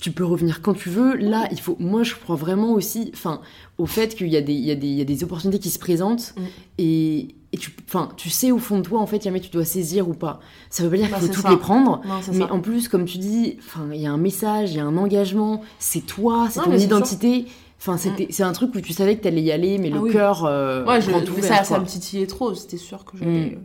tu 0.00 0.10
peux 0.12 0.24
revenir 0.24 0.62
quand 0.62 0.74
tu 0.74 0.88
veux. 0.88 1.16
Là, 1.16 1.46
il 1.52 1.60
faut. 1.60 1.76
Moi, 1.78 2.02
je 2.02 2.14
crois 2.14 2.36
vraiment 2.36 2.72
aussi, 2.72 3.10
enfin, 3.14 3.40
au 3.78 3.86
fait 3.86 4.14
qu'il 4.14 4.28
y 4.28 4.36
a 4.36 4.40
des, 4.40 4.52
il 4.54 4.64
y 4.64 4.70
a 4.70 4.74
des, 4.74 4.86
il 4.86 4.94
y 4.94 5.00
a 5.00 5.04
des 5.04 5.22
opportunités 5.24 5.58
qui 5.58 5.70
se 5.70 5.78
présentent 5.78 6.34
Mm. 6.36 6.42
et, 6.78 7.28
et 7.52 7.58
tu, 7.58 7.72
enfin, 7.88 8.10
tu 8.16 8.30
sais 8.30 8.52
au 8.52 8.58
fond 8.58 8.78
de 8.78 8.82
toi, 8.84 9.00
en 9.00 9.06
fait, 9.06 9.22
jamais 9.22 9.40
tu 9.40 9.50
dois 9.50 9.64
saisir 9.64 10.08
ou 10.08 10.14
pas. 10.14 10.40
Ça 10.70 10.82
veut 10.84 10.90
pas 10.90 10.96
dire 10.96 11.08
Bah, 11.10 11.16
qu'il 11.18 11.26
faut 11.26 11.32
c'est 11.32 11.32
toutes 11.34 11.42
ça. 11.44 11.50
les 11.50 11.56
prendre. 11.56 12.00
Non, 12.06 12.14
Mais 12.32 12.38
ça. 12.46 12.52
en 12.52 12.60
plus, 12.60 12.88
comme 12.88 13.04
tu 13.06 13.18
dis, 13.18 13.56
enfin, 13.58 13.88
il 13.92 14.00
y 14.00 14.06
a 14.06 14.12
un 14.12 14.16
message, 14.18 14.70
il 14.72 14.76
y 14.76 14.80
a 14.80 14.84
un 14.84 14.96
engagement, 14.96 15.62
c'est 15.78 16.06
toi, 16.06 16.48
c'est 16.50 16.60
ton 16.62 16.72
identité. 16.76 17.46
Enfin, 17.78 17.96
c'était, 17.96 18.26
c'est 18.30 18.42
un 18.42 18.52
truc 18.52 18.74
où 18.74 18.80
tu 18.82 18.92
savais 18.92 19.16
que 19.16 19.22
t'allais 19.22 19.40
y 19.42 19.50
aller, 19.50 19.78
mais 19.78 19.88
Ah 19.90 19.94
le 19.96 20.00
oui. 20.02 20.12
cœur 20.12 20.44
euh, 20.44 20.84
Ouais, 20.84 21.00
je, 21.00 21.10
ouvert, 21.10 21.42
ça, 21.44 21.64
ça 21.64 21.78
me 21.80 21.86
titillait 21.86 22.26
trop, 22.26 22.54
c'était 22.54 22.76
sûr 22.76 23.04
que 23.06 23.16
j'allais. 23.16 23.30
Mm. 23.50 23.54
euh, 23.54 23.58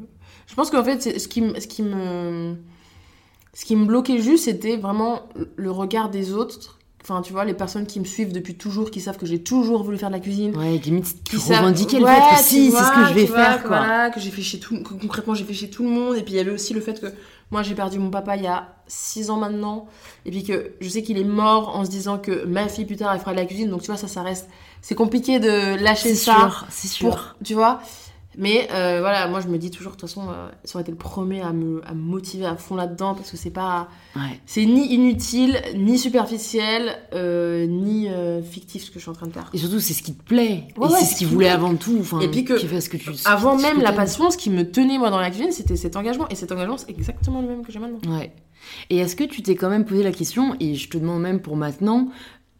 Je 0.47 0.55
pense 0.55 0.71
qu'en 0.71 0.83
fait, 0.85 1.19
ce 1.19 1.27
qui, 1.27 1.43
ce, 1.59 1.67
qui 1.67 1.83
me, 1.83 2.55
ce 3.55 3.65
qui 3.65 3.75
me 3.75 3.85
bloquait 3.85 4.19
juste, 4.19 4.43
c'était 4.45 4.77
vraiment 4.77 5.23
le 5.55 5.71
regard 5.71 6.09
des 6.09 6.33
autres. 6.33 6.77
Enfin, 7.01 7.21
tu 7.21 7.33
vois, 7.33 7.45
les 7.45 7.53
personnes 7.53 7.85
qui 7.85 7.99
me 7.99 8.05
suivent 8.05 8.31
depuis 8.33 8.55
toujours, 8.55 8.89
qui 8.89 8.99
savent 8.99 9.17
que 9.17 9.27
j'ai 9.27 9.41
toujours 9.43 9.83
voulu 9.83 9.97
faire 9.97 10.09
de 10.09 10.15
la 10.15 10.19
cuisine. 10.19 10.57
Ouais, 10.57 10.79
tu 10.79 10.91
qui 11.23 11.39
savent- 11.39 11.59
revendiquais 11.59 11.99
le 11.99 12.05
Ouais, 12.05 12.15
fait 12.15 12.35
que 12.37 12.43
si, 12.43 12.71
c'est 12.71 12.77
ce 12.77 12.91
que 12.91 13.05
je 13.09 13.13
vais 13.13 13.25
vois, 13.25 13.37
faire, 13.37 13.61
quoi. 13.63 13.77
Voilà, 13.77 14.09
que 14.09 14.19
j'ai 14.19 14.31
fait 14.31 14.41
chez 14.41 14.59
tout, 14.59 14.81
que 14.81 14.93
concrètement 14.95 15.35
j'ai 15.35 15.43
fait 15.45 15.53
chez 15.53 15.69
tout 15.69 15.83
le 15.83 15.89
monde. 15.89 16.15
Et 16.17 16.23
puis 16.23 16.33
il 16.33 16.37
y 16.37 16.39
avait 16.39 16.49
aussi 16.51 16.73
le 16.73 16.81
fait 16.81 16.99
que 16.99 17.05
moi 17.51 17.61
j'ai 17.61 17.75
perdu 17.75 17.99
mon 17.99 18.09
papa 18.09 18.35
il 18.37 18.43
y 18.43 18.47
a 18.47 18.73
6 18.87 19.29
ans 19.29 19.37
maintenant. 19.37 19.85
Et 20.25 20.31
puis 20.31 20.43
que 20.43 20.71
je 20.81 20.89
sais 20.89 21.03
qu'il 21.03 21.19
est 21.19 21.23
mort 21.23 21.77
en 21.77 21.85
se 21.85 21.91
disant 21.91 22.17
que 22.17 22.43
ma 22.45 22.67
fille 22.67 22.85
plus 22.85 22.95
tard 22.97 23.13
elle 23.13 23.19
fera 23.19 23.33
de 23.33 23.37
la 23.37 23.45
cuisine. 23.45 23.69
Donc 23.69 23.81
tu 23.81 23.87
vois, 23.91 23.97
ça, 23.97 24.07
ça 24.07 24.23
reste. 24.23 24.47
C'est 24.81 24.95
compliqué 24.95 25.39
de 25.39 25.81
lâcher 25.83 26.09
C'est 26.09 26.15
ça. 26.15 26.33
sûr, 26.39 26.65
c'est 26.71 26.87
sûr. 26.87 27.09
Pour, 27.11 27.35
tu 27.43 27.53
vois 27.53 27.81
mais 28.37 28.67
euh, 28.71 28.99
voilà, 28.99 29.27
moi 29.27 29.39
je 29.39 29.47
me 29.47 29.57
dis 29.57 29.71
toujours, 29.71 29.93
de 29.93 29.97
toute 29.97 30.09
façon, 30.09 30.29
euh, 30.29 30.49
ça 30.63 30.77
aurait 30.77 30.83
été 30.83 30.91
le 30.91 30.97
premier 30.97 31.41
à 31.41 31.53
me, 31.53 31.81
à 31.87 31.93
me 31.93 32.01
motiver 32.01 32.45
à 32.45 32.55
fond 32.55 32.75
là-dedans 32.75 33.13
parce 33.15 33.31
que 33.31 33.37
c'est 33.37 33.51
pas. 33.51 33.87
Ouais. 34.15 34.39
C'est 34.45 34.65
ni 34.65 34.93
inutile, 34.93 35.61
ni 35.75 35.97
superficiel, 35.97 36.97
euh, 37.13 37.65
ni 37.65 38.09
euh, 38.09 38.41
fictif 38.41 38.83
ce 38.83 38.89
que 38.89 38.95
je 38.95 39.01
suis 39.01 39.09
en 39.09 39.13
train 39.13 39.27
de 39.27 39.33
faire. 39.33 39.49
Et 39.53 39.57
surtout, 39.57 39.79
c'est 39.79 39.93
ce 39.93 40.03
qui 40.03 40.13
te 40.13 40.23
plaît. 40.23 40.67
Ouais, 40.77 40.87
et 40.87 40.91
ouais, 40.91 40.99
c'est 40.99 41.05
ce 41.13 41.17
qu'il 41.17 41.27
voulait 41.27 41.49
avant 41.49 41.75
tout. 41.75 42.01
Et 42.21 42.27
puis 42.27 42.43
que 42.43 42.57
qu'il 42.57 42.69
fasse 42.69 42.85
ce 42.85 42.89
que 42.89 42.97
tu. 42.97 43.09
Avant 43.25 43.57
ce 43.57 43.63
même 43.63 43.81
la 43.81 43.93
passion, 43.93 44.29
ce 44.29 44.37
qui 44.37 44.49
me 44.49 44.69
tenait 44.69 44.97
moi 44.97 45.09
dans 45.09 45.19
la 45.19 45.29
cuisine, 45.29 45.51
c'était 45.51 45.75
cet 45.75 45.95
engagement. 45.95 46.27
Et 46.29 46.35
cet 46.35 46.51
engagement, 46.51 46.77
c'est 46.77 46.89
exactement 46.89 47.41
le 47.41 47.47
même 47.47 47.65
que 47.65 47.71
j'ai 47.71 47.79
maintenant. 47.79 47.99
Ouais. 48.17 48.33
Et 48.89 48.97
est-ce 48.97 49.15
que 49.15 49.23
tu 49.23 49.41
t'es 49.41 49.55
quand 49.55 49.69
même 49.69 49.85
posé 49.85 50.03
la 50.03 50.11
question, 50.11 50.55
et 50.59 50.75
je 50.75 50.89
te 50.89 50.97
demande 50.97 51.21
même 51.21 51.39
pour 51.39 51.55
maintenant, 51.55 52.09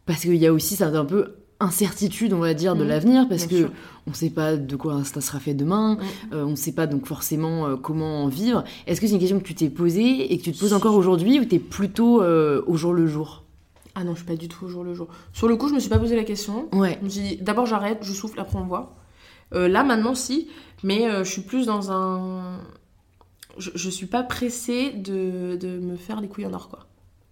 parce 0.05 0.21
qu'il 0.21 0.35
y 0.35 0.45
a 0.45 0.53
aussi 0.53 0.75
ça 0.75 0.87
un 0.87 1.05
peu 1.05 1.35
incertitude, 1.59 2.33
on 2.33 2.39
va 2.39 2.53
dire, 2.53 2.75
de 2.75 2.83
Mhm. 2.83 2.89
l'avenir, 2.89 3.29
parce 3.29 3.45
que 3.47 3.55
sûr. 3.57 3.71
on 4.07 4.13
sait 4.13 4.29
pas 4.29 4.57
de 4.57 4.75
quoi 4.75 5.03
ça 5.05 5.21
sera 5.21 5.39
fait 5.39 5.53
demain, 5.53 5.95
Mhm. 5.95 6.03
euh, 6.33 6.45
on 6.45 6.55
sait 6.55 6.73
pas 6.73 6.85
donc 6.87 7.05
forcément 7.05 7.65
euh, 7.65 7.75
comment 7.77 8.23
en 8.23 8.27
vivre. 8.27 8.63
Est-ce 8.87 8.99
que 8.99 9.07
c'est 9.07 9.13
une 9.13 9.19
question 9.19 9.39
que 9.39 9.45
tu 9.45 9.55
t'es 9.55 9.69
posée 9.69 10.33
et 10.33 10.37
que 10.37 10.43
tu 10.43 10.51
te 10.51 10.59
poses 10.59 10.73
encore 10.73 10.95
aujourd'hui, 10.95 11.39
ou 11.39 11.45
t'es 11.45 11.59
plutôt 11.59 12.21
euh, 12.21 12.61
au 12.67 12.75
jour 12.75 12.93
le 12.93 13.07
jour? 13.07 13.43
Ah 13.95 14.03
non, 14.03 14.11
je 14.11 14.17
suis 14.17 14.25
pas 14.25 14.35
du 14.35 14.49
tout 14.49 14.65
au 14.65 14.67
jour 14.67 14.83
le 14.83 14.93
jour. 14.93 15.07
Sur 15.31 15.47
le 15.47 15.55
coup, 15.55 15.69
je 15.69 15.73
me 15.73 15.79
suis 15.79 15.89
pas 15.89 15.99
posé 15.99 16.15
la 16.17 16.25
question. 16.25 16.67
Ouais. 16.73 16.97
Je 16.99 17.05
me 17.05 17.09
suis 17.09 17.21
dit, 17.21 17.37
d'abord 17.37 17.65
j'arrête, 17.65 17.99
je 18.01 18.11
souffle, 18.11 18.39
après 18.39 18.57
on 18.57 18.65
voit. 18.65 18.93
Là 19.53 19.83
maintenant, 19.85 20.15
si. 20.15 20.49
Mais 20.83 21.07
je 21.23 21.29
suis 21.29 21.41
plus 21.43 21.65
dans 21.67 21.89
un. 21.91 22.59
je, 23.57 23.69
je 23.73 23.89
suis 23.89 24.07
pas 24.07 24.21
pressée 24.23 24.91
de, 24.91 25.55
de 25.55 25.79
me 25.79 25.95
faire 25.95 26.19
les 26.19 26.27
couilles 26.27 26.45
en 26.47 26.53
or, 26.53 26.67
quoi. 26.67 26.79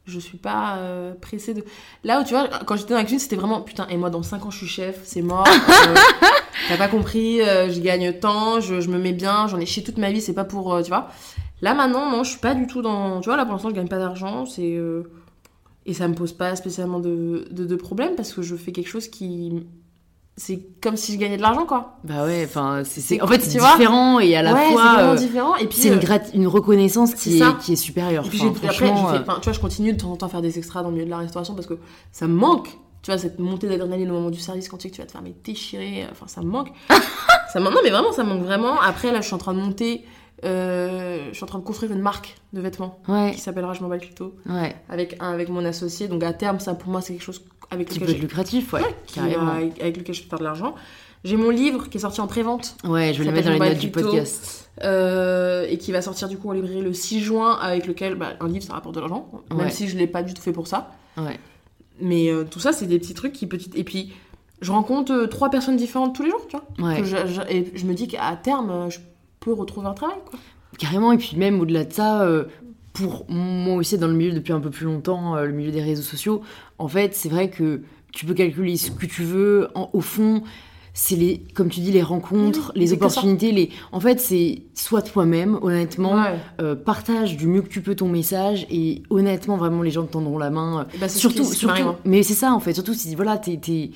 Je 0.06 0.20
suis 0.20 0.38
pas 0.38 0.78
euh, 0.80 1.14
pressée 1.14 1.54
de. 1.54 1.64
Là 2.04 2.20
où 2.20 2.24
tu 2.26 2.34
vois, 2.34 2.50
quand 2.66 2.76
j'étais 2.76 2.90
dans 2.90 2.98
la 2.98 3.04
cuisine, 3.04 3.20
c'était 3.20 3.38
vraiment 3.38 3.62
putain, 3.62 3.88
et 3.90 3.96
moi 3.96 4.10
dans 4.10 4.22
5 4.22 4.46
ans 4.46 4.52
je 4.52 4.58
suis 4.58 4.68
chef, 4.68 5.00
c'est 5.06 5.22
mort. 5.22 5.48
euh, 5.88 5.96
T'as 6.68 6.78
pas 6.78 6.90
compris, 6.90 7.42
euh, 7.42 7.72
je 7.72 7.80
gagne 7.80 8.12
tant, 8.20 8.60
je, 8.60 8.82
je 8.82 8.90
me 8.90 8.98
mets 8.98 9.14
bien, 9.14 9.48
j'en 9.48 9.60
ai 9.60 9.66
chié 9.66 9.82
toute 9.82 9.98
ma 9.98 10.12
vie, 10.12 10.20
c'est 10.22 10.34
pas 10.34 10.44
pour. 10.44 10.74
euh, 10.74 10.82
tu 10.82 10.90
vois. 10.90 11.08
Là 11.62 11.74
maintenant, 11.74 12.12
non, 12.12 12.24
je 12.26 12.32
suis 12.32 12.40
pas 12.40 12.54
du 12.54 12.68
tout 12.68 12.82
dans. 12.82 13.22
Tu 13.22 13.30
vois, 13.30 13.38
là 13.38 13.46
pour 13.46 13.54
l'instant, 13.54 13.70
je 13.70 13.76
gagne 13.76 13.88
pas 13.88 13.98
d'argent, 14.00 14.46
c'est. 14.46 14.76
euh, 14.76 15.04
Et 15.86 15.94
ça 15.94 16.08
me 16.10 16.16
pose 16.16 16.34
pas 16.34 16.56
spécialement 16.58 17.00
de, 17.00 17.48
de, 17.52 17.66
de 17.66 17.76
problème 17.78 18.16
parce 18.18 18.34
que 18.34 18.42
je 18.42 18.56
fais 18.58 18.74
quelque 18.74 18.90
chose 18.90 19.08
qui. 19.08 19.66
C'est 20.36 20.62
comme 20.82 20.98
si 20.98 21.14
je 21.14 21.20
gagnais 21.20 21.38
de 21.38 21.44
l'argent, 21.44 21.66
quoi. 21.68 21.98
Bah 22.04 22.26
ouais, 22.26 22.44
enfin, 22.46 22.82
c'est, 22.86 23.22
en 23.22 23.28
fait, 23.28 23.40
c'est 23.42 23.60
vois 23.60 23.74
différent 23.74 24.20
et 24.20 24.36
à 24.36 24.42
la 24.42 24.54
ouais, 24.54 24.72
fois, 24.72 24.82
c'est 24.84 24.94
vraiment 24.96 25.12
euh, 25.12 25.16
différent. 25.16 25.56
Et 25.58 25.68
puis. 25.68 25.78
c'est 25.78 25.88
une, 25.90 25.94
euh, 25.94 25.98
grat- 26.00 26.34
une 26.34 26.48
reconnaissance 26.48 27.14
qui 27.14 27.40
est, 27.40 27.58
qui 27.60 27.74
est 27.74 27.76
supérieure. 27.76 28.28
Puis 28.28 28.42
Enfin, 28.42 28.54
j'ai- 28.62 28.68
après, 28.70 28.90
euh, 28.90 28.94
enfin, 29.22 29.36
tu 29.40 29.44
vois, 29.44 29.54
je 29.54 29.60
continue 29.60 29.94
de 29.94 30.02
temps 30.02 30.12
en 30.12 30.16
temps 30.18 30.26
à 30.26 30.30
faire 30.30 30.42
des 30.42 30.58
extras 30.58 30.82
dans 30.82 30.88
le 30.90 30.96
milieu 30.96 31.06
de 31.06 31.12
la 31.12 31.18
restauration 31.20 31.54
parce 31.54 31.68
que 31.68 31.78
ça 32.12 32.28
me 32.28 32.34
manque. 32.34 32.70
Tu 33.04 33.12
vois, 33.12 33.20
cette 33.20 33.38
montée 33.38 33.68
d'adrénaline 33.68 34.10
au 34.10 34.14
moment 34.16 34.30
du 34.32 34.40
service 34.40 34.70
quand 34.70 34.78
tu 34.78 34.84
sais 34.84 34.90
que 34.90 34.96
tu 34.96 35.02
vas 35.02 35.06
te 35.08 35.12
faire 35.12 35.22
mais 35.22 35.36
déchirer, 35.44 36.08
enfin 36.12 36.26
ça 36.28 36.42
me 36.42 36.48
manque. 36.48 36.72
ça 37.54 37.60
me... 37.60 37.66
Non 37.70 37.82
mais 37.84 37.90
vraiment, 37.92 38.12
ça 38.12 38.24
me 38.24 38.30
manque 38.30 38.44
vraiment. 38.44 38.80
Après 38.82 39.12
là, 39.12 39.20
je 39.22 39.26
suis 39.26 39.36
en 39.36 39.40
train 39.40 39.54
de 39.54 39.60
monter, 39.60 40.04
euh, 40.46 41.28
je 41.32 41.36
suis 41.36 41.44
en 41.44 41.48
train 41.48 41.60
de 41.60 41.64
construire 41.64 41.92
une 41.92 42.02
marque 42.02 42.36
de 42.54 42.62
vêtements 42.62 43.00
ouais, 43.08 43.32
qui 43.34 43.40
s'appellera 43.42 43.74
Je 43.74 43.82
m'en 43.82 43.88
bats 43.90 43.98
le 43.98 44.52
ouais, 44.54 44.76
avec, 44.90 45.18
un- 45.20 45.32
avec 45.32 45.50
mon 45.50 45.64
associé. 45.66 46.08
Donc 46.08 46.24
à 46.24 46.34
terme, 46.34 46.60
ça 46.60 46.74
pour 46.76 46.90
moi 46.92 47.02
c'est 47.02 47.14
quelque 47.14 47.24
chose 47.24 47.44
avec 47.74 47.90
qui 47.90 47.96
lequel, 47.96 48.06
peut 48.08 48.12
être 48.14 48.18
je... 48.18 48.22
lucratif, 48.24 48.74
ouais, 48.74 48.82
Ouais, 48.82 48.96
qui- 49.06 49.16
carrément. 49.16 49.52
avec, 49.52 49.82
avec 49.82 49.98
lequel 49.98 50.16
je 50.16 50.24
peux 50.24 50.30
faire 50.30 50.40
de 50.40 50.44
l'argent. 50.44 50.76
J'ai 51.24 51.38
mon 51.38 51.50
livre 51.50 51.90
qui 51.90 51.98
est 51.98 52.02
sorti 52.02 52.20
en 52.22 52.28
pré-vente 52.28 52.76
Ouais, 52.84 53.14
je 53.14 53.20
vais 53.20 53.26
le 53.26 53.32
mettre 53.32 53.48
dans 53.48 53.54
les 53.54 53.70
notes 53.72 53.78
du 53.80 53.90
podcast. 53.92 54.70
euh, 54.84 55.66
et 55.70 55.78
qui 55.78 55.92
va 55.92 56.02
sortir 56.02 56.28
du 56.28 56.38
coup 56.38 56.50
en 56.50 56.52
librairie 56.54 56.82
le 56.82 56.94
6 56.94 57.22
juin 57.22 57.58
avec 57.62 57.88
lequel 57.88 58.16
bah, 58.16 58.34
un 58.42 58.48
livre 58.48 58.64
ça 58.66 58.74
rapporte 58.74 58.96
de 58.96 59.00
l'argent, 59.00 59.30
même 59.52 59.60
Ouais. 59.60 59.70
si 59.70 59.88
je 59.88 59.98
l'ai 59.98 60.08
pas 60.08 60.22
du 60.24 60.34
tout 60.34 60.42
fait 60.42 60.52
pour 60.52 60.68
ça. 60.68 60.92
Ouais. 61.18 61.40
Mais 62.02 62.30
euh, 62.30 62.44
tout 62.44 62.60
ça, 62.60 62.74
c'est 62.74 62.88
des 62.88 63.00
petits 63.00 63.14
trucs 63.14 63.34
qui 63.34 63.46
petit 63.48 63.70
Et 63.76 63.84
puis, 63.84 64.14
je 64.62 64.72
rencontre 64.72 65.12
euh, 65.14 65.28
trois 65.28 65.50
personnes 65.50 65.78
différentes 65.78 66.16
tous 66.16 66.24
les 66.24 66.30
jours, 66.32 66.46
tu 66.50 66.58
vois. 66.58 66.90
Ouais. 66.90 67.00
Que 67.02 67.06
je- 67.06 67.28
je- 67.28 67.42
et 67.54 67.72
je 67.74 67.86
me 67.86 67.94
dis 67.94 68.08
qu'à 68.08 68.36
terme, 68.36 68.90
je 68.90 69.00
peux 69.40 69.54
retrouver 69.54 69.88
un 69.88 69.94
travail, 69.94 70.18
quoi. 70.30 70.40
Carrément, 70.80 71.12
et 71.12 71.18
puis 71.18 71.38
même 71.38 71.60
au-delà 71.62 71.86
de 71.86 71.94
ça, 71.94 72.24
euh, 72.24 72.46
pour 72.94 73.26
moi 73.30 73.76
aussi 73.76 73.98
dans 73.98 74.08
le 74.08 74.14
milieu 74.14 74.32
depuis 74.34 74.54
un 74.54 74.60
peu 74.60 74.70
plus 74.70 74.86
longtemps, 74.86 75.36
euh, 75.36 75.46
le 75.46 75.52
milieu 75.52 75.72
des 75.72 75.82
réseaux 75.82 76.04
sociaux, 76.04 76.42
en 76.78 76.88
fait, 76.88 77.16
c'est 77.16 77.30
vrai 77.30 77.50
que 77.50 77.82
tu 78.12 78.26
peux 78.26 78.34
calculer 78.36 78.78
ce 78.78 78.92
que 78.92 79.06
tu 79.08 79.24
veux. 79.24 79.68
En- 79.74 79.90
au 79.94 80.02
fond, 80.02 80.44
c'est 80.94 81.16
les, 81.16 81.40
comme 81.56 81.70
tu 81.70 81.80
dis, 81.80 81.92
les 81.92 82.04
rencontres, 82.04 82.72
Oui, 82.76 82.82
les 82.82 82.94
opportunités. 82.94 83.52
Les... 83.52 83.72
En 83.92 84.00
fait, 84.00 84.20
c'est 84.20 84.62
soit 84.76 85.02
toi-même, 85.02 85.58
honnêtement, 85.64 86.14
Ouais. 86.14 86.36
euh, 86.62 86.76
partage 86.76 87.36
du 87.36 87.48
mieux 87.48 87.64
que 87.64 87.70
tu 87.70 87.82
peux 87.82 87.96
ton 87.96 88.08
message, 88.08 88.68
et 88.70 89.02
honnêtement, 89.10 89.58
vraiment, 89.58 89.82
les 89.82 89.90
gens 89.90 90.04
te 90.06 90.12
tendront 90.14 90.38
la 90.38 90.52
main. 90.52 90.86
bah, 91.00 91.10
surtout, 91.10 91.44
surtout, 91.46 91.82
hein. 91.82 91.98
mais 92.06 92.22
c'est 92.22 92.36
ça 92.36 92.54
en 92.54 92.60
fait. 92.60 92.76
Surtout 92.76 92.94
si 92.94 93.16
voilà, 93.16 93.38
t'es, 93.40 93.58
t'es, 93.58 93.90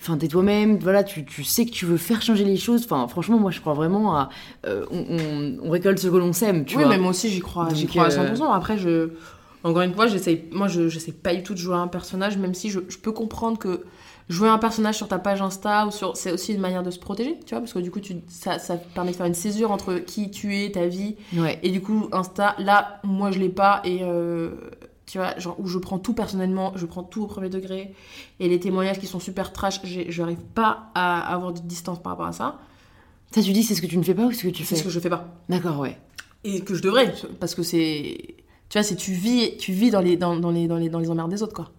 enfin, 0.00 0.16
t'es 0.18 0.28
toi-même. 0.28 0.78
Voilà, 0.78 1.02
tu, 1.04 1.24
tu 1.24 1.44
sais 1.44 1.64
que 1.66 1.70
tu 1.70 1.86
veux 1.86 1.96
faire 1.96 2.22
changer 2.22 2.44
les 2.44 2.56
choses. 2.56 2.84
Enfin, 2.84 3.06
franchement, 3.08 3.38
moi, 3.38 3.50
je 3.50 3.60
crois 3.60 3.74
vraiment 3.74 4.16
à, 4.16 4.28
euh, 4.66 4.84
on, 4.90 4.98
on- 4.98 5.66
on 5.66 5.70
récolte 5.70 5.98
ce 5.98 6.08
que 6.08 6.16
l'on 6.16 6.32
sème, 6.32 6.64
tu 6.64 6.76
oui, 6.76 6.82
vois. 6.84 6.92
mais 6.92 6.98
moi 6.98 7.10
aussi, 7.10 7.28
j'y 7.30 7.40
crois, 7.40 7.68
j'y 7.74 7.86
crois 7.86 8.04
à 8.06 8.12
euh, 8.12 8.34
100%. 8.34 8.52
Après, 8.54 8.78
je... 8.78 9.10
Encore 9.62 9.80
une 9.82 9.94
fois, 9.94 10.06
j'essaye... 10.06 10.44
Moi, 10.52 10.68
je 10.68 10.88
j'essaie 10.88 11.12
pas 11.12 11.34
du 11.34 11.42
tout 11.42 11.54
de 11.54 11.58
jouer 11.58 11.76
un 11.76 11.88
personnage, 11.88 12.36
même 12.36 12.52
si 12.54 12.68
je, 12.68 12.80
je 12.88 12.98
peux 12.98 13.12
comprendre 13.12 13.58
que 13.58 13.82
jouer 14.28 14.48
un 14.48 14.58
personnage 14.58 14.96
sur 14.96 15.08
ta 15.08 15.18
page 15.18 15.40
Insta 15.42 15.86
ou 15.86 15.90
sur... 15.90 16.16
c'est 16.18 16.32
aussi 16.32 16.52
une 16.54 16.60
manière 16.60 16.82
de 16.82 16.90
se 16.90 16.98
protéger, 16.98 17.38
tu 17.46 17.50
vois, 17.54 17.60
parce 17.60 17.72
que 17.72 17.78
du 17.78 17.90
coup, 17.90 18.00
tu... 18.00 18.16
ça, 18.28 18.58
ça 18.58 18.76
permet 18.76 19.12
de 19.12 19.16
faire 19.16 19.24
une 19.26 19.32
césure 19.34 19.70
entre 19.70 19.94
qui 19.94 20.30
tu 20.30 20.54
es, 20.58 20.70
ta 20.70 20.86
vie, 20.86 21.16
Ouais. 21.36 21.58
Et 21.62 21.70
du 21.70 21.80
coup, 21.80 22.08
Insta, 22.12 22.54
là, 22.58 23.00
moi, 23.04 23.30
je 23.30 23.38
l'ai 23.38 23.48
pas. 23.48 23.80
Et 23.84 24.00
euh, 24.02 24.50
tu 25.14 25.18
vois, 25.18 25.38
genre, 25.38 25.54
où 25.60 25.68
je 25.68 25.78
prends 25.78 26.00
tout 26.00 26.12
personnellement, 26.12 26.72
je 26.74 26.86
prends 26.86 27.04
tout 27.04 27.22
au 27.22 27.26
premier 27.28 27.48
degré. 27.48 27.94
Et 28.40 28.48
les 28.48 28.58
témoignages 28.58 28.98
qui 28.98 29.06
sont 29.06 29.20
super 29.20 29.52
trash, 29.52 29.80
je 29.84 30.20
n'arrive 30.20 30.42
pas 30.56 30.90
à 30.96 31.32
avoir 31.32 31.52
de 31.52 31.60
distance 31.60 32.02
par 32.02 32.10
rapport 32.10 32.26
à 32.26 32.32
ça. 32.32 32.58
Ça, 33.30 33.40
tu 33.40 33.52
dis, 33.52 33.62
c'est 33.62 33.76
ce 33.76 33.80
que 33.80 33.86
tu 33.86 33.96
ne 33.96 34.02
fais 34.02 34.16
pas 34.16 34.24
ou 34.24 34.32
ce 34.32 34.42
que 34.42 34.48
tu 34.48 34.64
C'est 34.64 34.74
fais 34.74 34.80
ce 34.80 34.82
que 34.82 34.90
je 34.90 34.98
fais 34.98 35.10
pas. 35.10 35.28
D'accord, 35.48 35.78
ouais. 35.78 35.96
Et 36.42 36.62
que 36.62 36.74
je 36.74 36.82
devrais, 36.82 37.14
parce 37.38 37.54
que 37.54 37.62
c'est. 37.62 38.34
Tu 38.68 38.76
vois, 38.76 38.82
c'est 38.82 38.96
tu 38.96 39.12
vis, 39.12 39.56
tu 39.56 39.70
vis 39.70 39.92
dans 39.92 40.00
les, 40.00 40.16
dans, 40.16 40.34
dans 40.34 40.50
les, 40.50 40.66
dans, 40.66 40.78
les, 40.78 40.88
dans 40.88 40.98
les 40.98 41.08
emmerdes 41.08 41.30
des 41.30 41.44
autres, 41.44 41.54
quoi. 41.54 41.70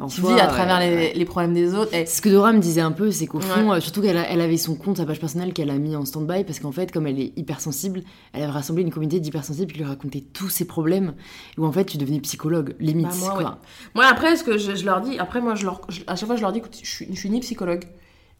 En 0.00 0.08
Tu 0.08 0.20
soi, 0.20 0.34
vis 0.34 0.40
à 0.40 0.46
ouais, 0.46 0.50
travers 0.50 0.80
les, 0.80 0.86
ouais. 0.94 1.12
les 1.14 1.24
problèmes 1.24 1.54
des 1.54 1.72
autres. 1.74 1.94
Et... 1.94 2.04
Ce 2.04 2.20
que 2.20 2.28
Dora 2.28 2.52
me 2.52 2.58
disait 2.58 2.80
un 2.80 2.90
peu, 2.90 3.12
c'est 3.12 3.26
qu'au 3.26 3.38
fond, 3.38 3.70
Ouais. 3.70 3.76
euh, 3.76 3.80
surtout 3.80 4.02
qu'elle 4.02 4.16
elle 4.28 4.40
avait 4.40 4.56
son 4.56 4.74
compte, 4.74 4.96
sa 4.96 5.06
page 5.06 5.20
personnelle 5.20 5.52
qu'elle 5.52 5.70
a 5.70 5.78
mis 5.78 5.94
en 5.94 6.04
stand-by, 6.04 6.42
parce 6.42 6.58
qu'en 6.58 6.72
fait, 6.72 6.90
comme 6.90 7.06
elle 7.06 7.20
est 7.20 7.32
hypersensible, 7.36 8.00
elle 8.32 8.42
avait 8.42 8.50
rassemblé 8.52 8.82
une 8.82 8.90
communauté 8.90 9.20
d'hypersensibles 9.20 9.70
qui 9.70 9.78
lui 9.78 9.84
racontait 9.84 10.24
tous 10.32 10.48
ses 10.48 10.64
problèmes, 10.64 11.14
où 11.58 11.64
en 11.64 11.70
fait, 11.70 11.84
tu 11.84 11.96
devenais 11.96 12.18
psychologue, 12.20 12.74
limite, 12.80 13.06
Bah, 13.06 13.14
moi, 13.20 13.30
quoi. 13.30 13.38
ouais. 13.44 13.50
Moi, 13.94 14.04
après, 14.06 14.34
ce 14.36 14.42
que 14.42 14.58
je, 14.58 14.74
je 14.74 14.84
leur 14.84 15.00
dis, 15.00 15.16
après, 15.20 15.40
moi, 15.40 15.54
je 15.54 15.64
leur, 15.64 15.80
je- 15.88 16.02
à 16.08 16.16
chaque 16.16 16.26
fois, 16.26 16.34
je 16.36 16.42
leur 16.42 16.50
dis, 16.50 16.58
écoute, 16.58 16.76
je 16.82 16.90
suis, 16.90 17.06
je 17.10 17.16
suis 17.16 17.30
ni 17.30 17.38
psychologue, 17.38 17.84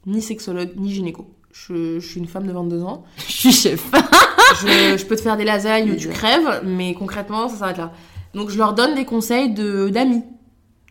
ni 0.06 0.20
sexologue, 0.22 0.70
ni 0.76 0.92
gynéco. 0.92 1.30
Je, 1.52 2.00
je 2.00 2.04
suis 2.06 2.18
une 2.18 2.26
femme 2.26 2.48
de 2.48 2.52
22 2.52 2.82
ans. 2.82 3.04
Je 3.28 3.32
suis 3.32 3.52
chef. 3.52 3.88
je, 4.60 4.96
je 4.98 5.06
peux 5.06 5.14
te 5.14 5.20
faire 5.22 5.36
des 5.36 5.44
lasagnes 5.44 5.92
où 5.92 5.96
tu 5.96 6.08
crèves, 6.08 6.62
mais 6.64 6.94
concrètement, 6.94 7.48
ça 7.48 7.56
s'arrête 7.56 7.78
là. 7.78 7.92
Donc 8.34 8.50
je 8.50 8.58
leur 8.58 8.74
donne 8.74 8.96
des 8.96 9.04
conseils 9.04 9.54
de 9.54 9.88
d'amis, 9.88 10.24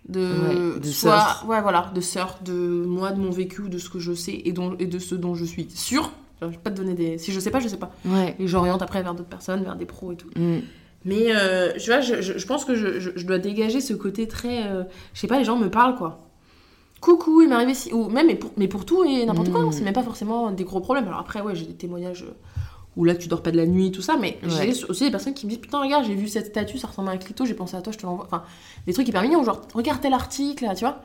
de, 0.10 0.74
Ouais, 0.76 0.80
de 0.80 0.86
soit, 0.86 1.44
ouais 1.48 1.62
voilà, 1.62 1.92
de 1.96 2.02
sœurs, 2.02 2.40
de 2.44 2.54
moi, 2.86 3.12
de 3.12 3.20
mon 3.20 3.32
vécu, 3.32 3.70
de 3.70 3.78
ce 3.78 3.90
que 3.90 4.00
je 4.00 4.14
sais 4.14 4.42
et, 4.46 4.52
dont, 4.52 4.76
et 4.80 4.86
de 4.86 5.00
ce 5.00 5.16
dont 5.16 5.34
je 5.36 5.46
suis 5.46 5.68
sûre. 5.74 6.12
Je 6.42 6.48
vais 6.48 6.58
pas 6.58 6.72
te 6.72 6.76
donner 6.76 6.94
des, 6.94 7.18
si 7.18 7.32
je 7.32 7.40
sais 7.40 7.52
pas, 7.52 7.60
je 7.62 7.70
sais 7.70 7.78
pas. 7.78 7.92
Ouais. 8.06 8.36
Et 8.38 8.48
j'oriente 8.48 8.82
après 8.82 9.02
vers 9.02 9.14
d'autres 9.16 9.30
personnes, 9.30 9.64
vers 9.64 9.78
des 9.78 9.86
pros 9.86 10.12
et 10.12 10.18
tout. 10.18 10.28
Mm. 10.36 10.58
Mais 11.06 11.28
euh, 11.36 11.72
tu 11.80 11.90
vois, 11.90 12.02
je, 12.02 12.22
je, 12.22 12.38
je 12.38 12.46
pense 12.48 12.66
que 12.66 12.76
je, 12.76 13.26
dois 13.26 13.38
dégager 13.38 13.80
ce 13.82 13.94
côté 13.94 14.28
très, 14.28 14.68
euh, 14.68 14.84
je 15.14 15.20
sais 15.22 15.28
pas, 15.28 15.38
les 15.38 15.46
gens 15.46 15.58
me 15.58 15.70
parlent 15.70 15.96
quoi. 15.96 16.20
Coucou, 17.02 17.42
il 17.42 17.50
m'est 17.50 17.56
arrivé 17.56 17.74
si, 17.74 17.92
ou 17.94 18.08
même 18.10 18.28
mais 18.28 18.36
pour, 18.36 18.52
mais 18.56 18.68
pour 18.70 18.86
tout 18.86 19.04
et 19.04 19.26
n'importe 19.26 19.52
quoi, 19.52 19.62
Mm. 19.62 19.68
hein, 19.68 19.72
c'est 19.72 19.84
même 19.84 19.94
pas 19.94 20.04
forcément 20.04 20.52
des 20.52 20.64
gros 20.64 20.80
problèmes. 20.80 21.08
Alors 21.08 21.20
après, 21.20 21.42
ouais, 21.42 21.56
j'ai 21.56 21.66
des 21.66 21.74
témoignages 21.76 22.24
euh, 22.24 22.34
où 22.96 23.06
là 23.06 23.16
tu 23.16 23.28
dors 23.28 23.42
pas 23.42 23.52
de 23.52 23.58
la 23.58 23.66
nuit, 23.66 23.92
tout 23.92 24.02
ça, 24.02 24.16
mais 24.20 24.38
Ouais. 24.44 24.50
j'ai 24.72 24.86
aussi 24.86 25.04
des 25.06 25.12
personnes 25.12 25.34
qui 25.34 25.46
me 25.46 25.52
disent 25.52 25.60
putain, 25.60 25.82
regarde, 25.82 26.06
j'ai 26.06 26.16
vu 26.16 26.28
cette 26.28 26.48
statue, 26.48 26.78
ça 26.78 26.88
ressemble 26.88 27.10
à 27.10 27.12
un 27.14 27.18
clito, 27.18 27.46
j'ai 27.46 27.54
pensé 27.56 27.76
à 27.76 27.82
toi, 27.82 27.92
je 27.94 27.98
te 27.98 28.06
l'envoie. 28.06 28.26
Enfin, 28.26 28.44
des 28.88 28.94
trucs 28.94 29.08
hyper 29.08 29.22
mignons, 29.24 29.44
genre 29.44 29.62
regarde 29.74 30.00
tel 30.02 30.14
article, 30.14 30.64
là, 30.66 30.76
tu 30.76 30.86
vois. 30.86 31.02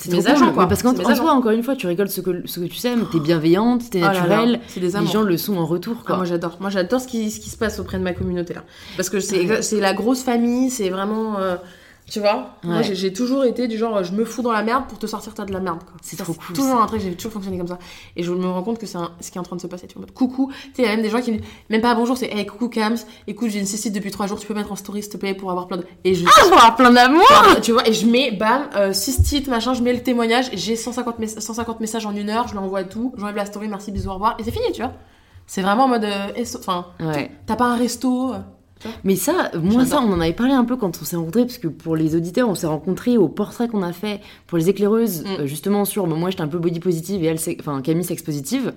C'est 0.00 0.10
trop 0.10 0.20
agents, 0.28 0.44
cool, 0.46 0.54
quoi. 0.54 0.68
parce 0.68 0.82
qu'en 0.84 0.90
en 0.96 1.14
soi, 1.16 1.32
encore 1.32 1.50
une 1.50 1.64
fois, 1.64 1.74
tu 1.74 1.88
rigoles 1.88 2.08
ce 2.08 2.20
que, 2.20 2.46
ce 2.46 2.60
que 2.60 2.66
tu 2.66 2.76
sais, 2.76 2.94
t'es 3.10 3.18
bienveillante, 3.18 3.90
t'es 3.90 3.98
Oh 4.00 4.06
naturelle, 4.06 4.60
des 4.76 4.80
les 4.80 5.06
gens 5.06 5.22
le 5.22 5.36
sont 5.36 5.56
en 5.56 5.66
retour, 5.66 5.96
Ah, 6.02 6.06
quoi. 6.06 6.16
moi 6.18 6.24
j'adore, 6.24 6.56
moi 6.60 6.70
j'adore 6.70 7.00
ce 7.00 7.08
qui, 7.08 7.30
ce 7.32 7.40
qui 7.40 7.50
se 7.50 7.56
passe 7.56 7.80
auprès 7.80 7.98
de 7.98 8.04
ma 8.04 8.12
communauté 8.12 8.54
là. 8.54 8.62
Parce 8.96 9.10
que 9.10 9.18
c'est 9.18 9.80
la 9.80 9.94
grosse 9.94 10.22
famille, 10.22 10.70
c'est 10.70 10.88
vraiment. 10.90 11.38
euh, 11.40 11.56
tu 12.10 12.20
vois 12.20 12.54
Moi 12.64 12.76
Ouais. 12.78 12.82
j'ai- 12.84 12.94
j'ai 12.94 13.12
toujours 13.12 13.44
été 13.44 13.68
du 13.68 13.76
genre 13.76 14.02
je 14.02 14.12
me 14.12 14.24
fous 14.24 14.42
dans 14.42 14.52
la 14.52 14.62
merde 14.62 14.84
pour 14.88 14.98
te 14.98 15.06
sortir 15.06 15.34
toi 15.34 15.44
de 15.44 15.52
la 15.52 15.60
merde. 15.60 15.80
quoi. 15.84 15.94
C'est 16.02 16.16
trop 16.16 16.32
cool, 16.32 16.54
toujours 16.56 16.80
un 16.80 16.86
truc, 16.86 17.00
j'ai 17.00 17.14
toujours 17.14 17.32
fonctionné 17.32 17.58
comme 17.58 17.66
ça. 17.66 17.78
Et 18.16 18.22
je 18.22 18.32
me 18.32 18.46
rends 18.48 18.62
compte 18.62 18.78
que 18.78 18.86
c'est 18.86 18.98
ce 19.20 19.30
qui 19.30 19.38
est 19.38 19.40
en 19.40 19.44
train 19.44 19.56
de 19.56 19.60
se 19.60 19.66
passer. 19.66 19.86
Tu 19.86 19.98
vois, 19.98 20.06
coucou, 20.14 20.50
tu 20.50 20.56
sais, 20.74 20.82
il 20.82 20.84
y 20.84 20.88
a 20.88 20.90
même 20.90 21.02
des 21.02 21.10
gens 21.10 21.20
qui 21.20 21.40
même 21.70 21.80
pas 21.80 21.94
bonjour, 21.94 22.16
c'est 22.16 22.32
hey 22.32 22.46
coucou 22.46 22.68
Kams, 22.68 22.96
écoute 23.26 23.50
j'ai 23.50 23.58
une 23.60 23.66
cécite 23.66 23.92
depuis 23.92 24.10
trois 24.10 24.26
jours, 24.26 24.38
tu 24.40 24.46
peux 24.46 24.54
mettre 24.54 24.72
en 24.72 24.76
story 24.76 25.02
s'il 25.02 25.12
te 25.12 25.16
plaît 25.18 25.34
pour 25.34 25.50
avoir 25.50 25.66
plein 25.66 25.76
de. 25.78 25.84
Et 26.04 26.14
je. 26.14 26.24
avoir 26.46 26.76
plein 26.76 26.90
d'amour 26.92 27.22
tu 27.62 27.72
vois, 27.72 27.86
et 27.86 27.92
je 27.92 28.06
mets, 28.06 28.30
bam, 28.30 28.62
euh, 28.76 28.92
cystite, 28.92 29.48
machin, 29.48 29.74
je 29.74 29.82
mets 29.82 29.92
le 29.92 30.02
témoignage, 30.02 30.50
j'ai 30.54 30.76
150, 30.76 31.18
mess- 31.18 31.38
150 31.40 31.80
messages 31.80 32.06
en 32.06 32.14
une 32.16 32.30
heure, 32.30 32.48
je 32.48 32.54
l'envoie 32.54 32.84
tout, 32.84 33.12
j'enlève 33.18 33.36
la 33.36 33.46
story, 33.46 33.68
merci, 33.68 33.92
bisous, 33.92 34.08
au 34.10 34.14
revoir, 34.14 34.36
et 34.38 34.44
c'est 34.44 34.50
fini, 34.50 34.64
tu 34.72 34.80
vois. 34.82 34.92
C'est 35.46 35.62
vraiment 35.62 35.84
en 35.84 35.88
mode. 35.88 36.04
euh, 36.04 36.44
Enfin, 36.58 36.86
Ouais. 37.00 37.30
t'as 37.46 37.56
pas 37.56 37.64
un 37.66 37.76
resto. 37.76 38.32
Mais 39.04 39.16
ça, 39.16 39.50
moi, 39.60 39.84
ça, 39.84 40.00
on 40.00 40.12
en 40.12 40.20
avait 40.20 40.32
parlé 40.32 40.52
un 40.52 40.64
peu 40.64 40.76
quand 40.76 40.98
on 41.00 41.04
s'est 41.04 41.16
rencontrés, 41.16 41.42
parce 41.44 41.58
que 41.58 41.68
pour 41.68 41.96
les 41.96 42.14
auditeurs, 42.16 42.48
on 42.48 42.54
s'est 42.54 42.66
rencontrés 42.66 43.16
au 43.16 43.28
portrait 43.28 43.68
qu'on 43.68 43.82
a 43.82 43.92
fait 43.92 44.20
pour 44.46 44.58
les 44.58 44.68
éclaireuses, 44.68 45.22
Mm. 45.24 45.26
euh, 45.40 45.46
justement 45.46 45.84
sur. 45.84 46.06
bon, 46.06 46.16
moi, 46.16 46.30
j'étais 46.30 46.42
un 46.42 46.48
peu 46.48 46.58
body 46.58 46.80
positive 46.80 47.22
et 47.24 47.26
elle, 47.26 47.38
enfin, 47.60 47.80
Camille, 47.82 48.04
sex 48.04 48.22
positive. 48.22 48.74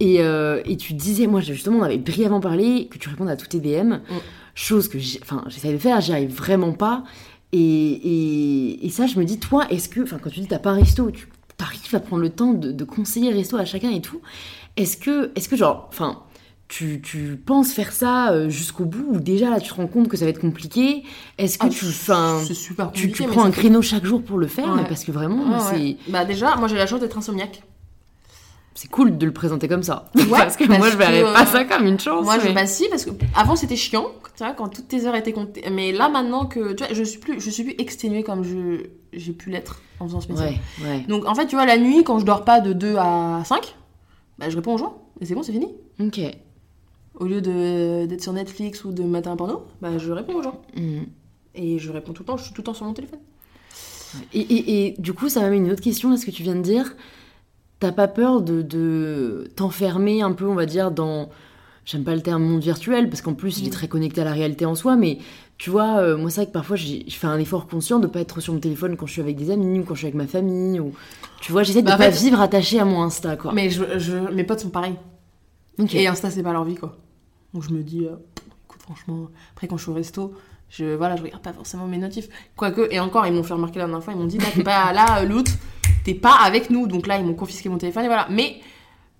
Et, 0.00 0.16
euh, 0.20 0.62
et 0.64 0.76
tu 0.76 0.94
disais, 0.94 1.26
moi, 1.26 1.40
justement, 1.40 1.78
on 1.78 1.82
avait 1.82 1.98
brièvement 1.98 2.40
parlé 2.40 2.86
que 2.90 2.96
tu 2.98 3.08
répondes 3.08 3.28
à 3.28 3.36
tous 3.36 3.48
tes 3.48 3.60
DM, 3.60 3.94
Mm. 3.94 4.00
chose 4.54 4.88
que 4.88 4.98
j'essaie 4.98 5.72
de 5.72 5.78
faire, 5.78 6.00
j'y 6.00 6.12
arrive 6.12 6.34
vraiment 6.34 6.72
pas. 6.72 7.04
Et, 7.52 7.58
et, 7.58 8.86
et 8.86 8.88
ça, 8.90 9.06
je 9.06 9.18
me 9.18 9.24
dis, 9.24 9.38
toi, 9.38 9.66
est-ce 9.70 9.88
que, 9.88 10.00
enfin, 10.02 10.18
quand 10.22 10.30
tu 10.30 10.40
dis 10.40 10.46
t'as 10.46 10.58
pas 10.58 10.70
un 10.70 10.74
resto, 10.76 11.10
tu 11.10 11.26
arrives 11.58 11.94
à 11.94 12.00
prendre 12.00 12.22
le 12.22 12.30
temps 12.30 12.52
de, 12.54 12.70
de 12.72 12.84
conseiller 12.84 13.30
resto 13.32 13.56
à 13.56 13.64
chacun 13.64 13.90
et 13.90 14.00
tout, 14.00 14.20
est-ce 14.76 14.96
que, 14.96 15.30
est-ce 15.36 15.48
que 15.48 15.56
genre, 15.56 15.86
enfin, 15.90 16.20
tu, 16.70 17.00
tu 17.02 17.36
penses 17.36 17.72
faire 17.72 17.90
ça 17.90 18.30
euh, 18.30 18.48
jusqu'au 18.48 18.84
bout 18.84 19.04
ou 19.08 19.18
déjà 19.18 19.50
là 19.50 19.58
tu 19.58 19.68
te 19.70 19.74
rends 19.74 19.88
compte 19.88 20.06
que 20.08 20.16
ça 20.16 20.24
va 20.24 20.30
être 20.30 20.40
compliqué 20.40 21.02
Est-ce 21.36 21.58
que 21.58 21.66
ah, 21.66 21.68
tu, 21.68 21.84
C'est 21.84 22.54
super 22.54 22.92
tu, 22.92 23.10
tu 23.10 23.24
prends 23.24 23.44
un 23.44 23.50
créneau 23.50 23.82
chaque 23.82 24.04
jour 24.04 24.22
pour 24.22 24.38
le 24.38 24.46
faire 24.46 24.72
Ouais. 24.76 24.84
Parce 24.88 25.02
que 25.02 25.10
vraiment, 25.10 25.58
c'est 25.58 25.74
ouais. 25.74 25.96
Bah, 26.08 26.24
déjà, 26.24 26.54
moi 26.54 26.68
j'ai 26.68 26.76
la 26.76 26.86
chance 26.86 27.00
d'être 27.00 27.18
insomniaque. 27.18 27.62
c'est 28.74 28.88
cool 28.88 29.18
de 29.18 29.26
le 29.26 29.32
présenter 29.32 29.66
comme 29.66 29.82
ça. 29.82 30.10
Ouais, 30.14 30.24
parce 30.30 30.56
que 30.56 30.64
parce 30.64 30.78
moi 30.78 30.90
je 30.90 30.96
verrais 30.96 31.22
que, 31.22 31.32
pas 31.34 31.42
euh, 31.42 31.46
ça 31.46 31.64
comme 31.64 31.86
une 31.86 31.98
chance. 31.98 32.24
Moi, 32.24 32.38
je, 32.38 32.46
mais- 32.46 32.54
bah 32.54 32.66
si, 32.66 32.88
parce 32.88 33.04
que 33.04 33.10
avant 33.34 33.56
c'était 33.56 33.74
chiant, 33.74 34.06
tu 34.36 34.44
vois, 34.44 34.52
quand 34.52 34.68
toutes 34.68 34.86
tes 34.86 35.06
heures 35.06 35.16
étaient 35.16 35.32
comptées. 35.32 35.68
Mais 35.72 35.90
là, 35.90 36.08
maintenant 36.08 36.46
que, 36.46 36.72
tu 36.74 36.84
vois, 36.84 36.94
je 36.94 37.02
suis 37.02 37.18
plus, 37.18 37.40
je 37.40 37.50
suis 37.50 37.64
plus 37.64 37.74
exténuée 37.78 38.22
comme 38.22 38.44
je, 38.44 38.84
j'ai 39.12 39.32
pu 39.32 39.50
l'être 39.50 39.82
en 39.98 40.06
faisant 40.06 40.20
ce 40.20 40.28
métier. 40.28 40.60
Ouais, 40.80 40.88
ouais. 40.88 41.04
Donc, 41.08 41.26
en 41.26 41.34
fait, 41.34 41.46
tu 41.46 41.56
vois, 41.56 41.66
la 41.66 41.78
nuit, 41.78 42.04
quand 42.04 42.20
je 42.20 42.24
dors 42.24 42.44
pas 42.44 42.60
de 42.60 42.72
2 42.72 42.94
à 42.96 43.42
5, 43.44 43.74
bah, 44.38 44.48
je 44.48 44.54
réponds 44.54 44.74
aux 44.74 44.78
gens. 44.78 45.02
Et 45.20 45.26
c'est 45.26 45.34
bon, 45.34 45.42
c'est 45.42 45.52
fini. 45.52 45.66
Ok. 45.98 46.20
Au 47.20 47.26
lieu 47.26 47.40
d'être 47.40 48.22
sur 48.22 48.32
Netflix 48.32 48.84
ou 48.84 48.92
de 48.92 49.02
matin 49.04 49.32
un 49.32 49.36
porno, 49.36 49.62
bah, 49.80 49.96
je 49.98 50.10
réponds 50.10 50.34
aux 50.34 50.42
gens. 50.42 50.60
Mm. 50.76 51.02
Et 51.54 51.78
je 51.78 51.92
réponds 51.92 52.12
tout 52.12 52.22
le 52.22 52.26
temps, 52.26 52.36
je 52.36 52.44
suis 52.44 52.52
tout 52.54 52.60
le 52.62 52.66
temps 52.66 52.74
sur 52.74 52.86
mon 52.86 52.92
téléphone. 52.94 53.20
Et, 54.34 54.40
et- 54.40 54.86
et 54.86 54.94
du 54.98 55.12
coup, 55.12 55.28
ça 55.28 55.40
m'amène 55.40 55.66
une 55.66 55.72
autre 55.72 55.82
question 55.82 56.10
à 56.12 56.16
ce 56.16 56.26
que 56.26 56.30
tu 56.32 56.42
viens 56.42 56.56
de 56.56 56.62
dire. 56.62 56.96
T'as 57.78 57.92
pas 57.92 58.08
peur 58.08 58.42
de, 58.42 58.60
de 58.62 59.48
t'enfermer 59.56 60.20
un 60.22 60.32
peu, 60.32 60.46
on 60.46 60.54
va 60.54 60.66
dire, 60.66 60.90
dans. 60.90 61.28
J'aime 61.86 62.04
pas 62.04 62.14
le 62.14 62.20
terme 62.20 62.42
monde 62.44 62.60
virtuel, 62.60 63.08
parce 63.08 63.22
qu'en 63.22 63.34
plus, 63.34 63.58
il 63.60 63.64
est 63.64 63.68
Mm. 63.68 63.72
très 63.72 63.88
connecté 63.88 64.20
à 64.20 64.24
la 64.24 64.32
réalité 64.32 64.64
en 64.66 64.74
soi, 64.74 64.96
mais 64.96 65.18
tu 65.58 65.70
vois, 65.70 65.98
euh, 65.98 66.16
moi, 66.16 66.30
c'est 66.30 66.40
vrai 66.42 66.46
que 66.46 66.52
parfois, 66.52 66.76
je 66.76 66.98
fais 67.08 67.26
un 67.26 67.38
effort 67.38 67.66
conscient 67.66 67.98
de 67.98 68.06
pas 68.06 68.20
être 68.20 68.40
sur 68.40 68.52
mon 68.52 68.60
téléphone 68.60 68.96
quand 68.96 69.06
je 69.06 69.12
suis 69.12 69.22
avec 69.22 69.36
des 69.36 69.50
amis 69.50 69.78
ou 69.80 69.84
quand 69.84 69.94
je 69.94 70.00
suis 70.00 70.06
avec 70.06 70.14
ma 70.14 70.26
famille. 70.26 70.78
Ou... 70.78 70.92
Tu 71.40 71.52
vois, 71.52 71.62
j'essaie 71.62 71.82
de 71.82 71.86
Bah, 71.86 71.96
pas 71.96 72.10
fait- 72.12 72.22
vivre 72.24 72.40
attaché 72.40 72.78
à 72.80 72.84
mon 72.84 73.02
Insta, 73.02 73.36
quoi. 73.36 73.52
Mais 73.52 73.70
je, 73.70 73.82
je- 73.98 74.32
mes 74.32 74.44
potes 74.44 74.60
sont 74.60 74.70
pareils. 74.70 74.94
Ok. 75.78 75.94
Et 75.94 76.06
Insta, 76.06 76.30
c'est 76.30 76.42
pas 76.42 76.52
leur 76.52 76.64
vie, 76.64 76.74
quoi. 76.76 76.96
Donc 77.54 77.62
je 77.62 77.70
me 77.70 77.82
dis, 77.82 78.04
euh, 78.04 78.16
écoute, 78.66 78.82
franchement, 78.82 79.28
après 79.54 79.66
quand 79.66 79.76
je 79.76 79.82
suis 79.82 79.90
au 79.90 79.94
resto, 79.94 80.34
je, 80.68 80.94
voilà, 80.94 81.16
je 81.16 81.22
regarde 81.22 81.42
pas 81.42 81.52
forcément 81.52 81.86
mes 81.86 81.98
notifs. 81.98 82.28
Quoique, 82.56 82.88
et 82.90 83.00
encore, 83.00 83.26
ils 83.26 83.32
m'ont 83.32 83.42
fait 83.42 83.54
remarquer 83.54 83.78
la 83.78 83.86
dernière 83.86 84.04
fois, 84.04 84.12
ils 84.12 84.18
m'ont 84.18 84.26
dit, 84.26 84.38
là, 84.38 84.46
t'es 84.54 84.62
pas 84.62 84.92
là, 84.92 85.20
euh, 85.20 85.24
l'autre, 85.24 85.52
t'es 86.04 86.14
pas 86.14 86.36
avec 86.44 86.70
nous. 86.70 86.86
Donc 86.86 87.06
là, 87.06 87.18
ils 87.18 87.24
m'ont 87.24 87.34
confisqué 87.34 87.68
mon 87.68 87.78
téléphone, 87.78 88.04
et 88.04 88.08
voilà. 88.08 88.28
Mais 88.30 88.60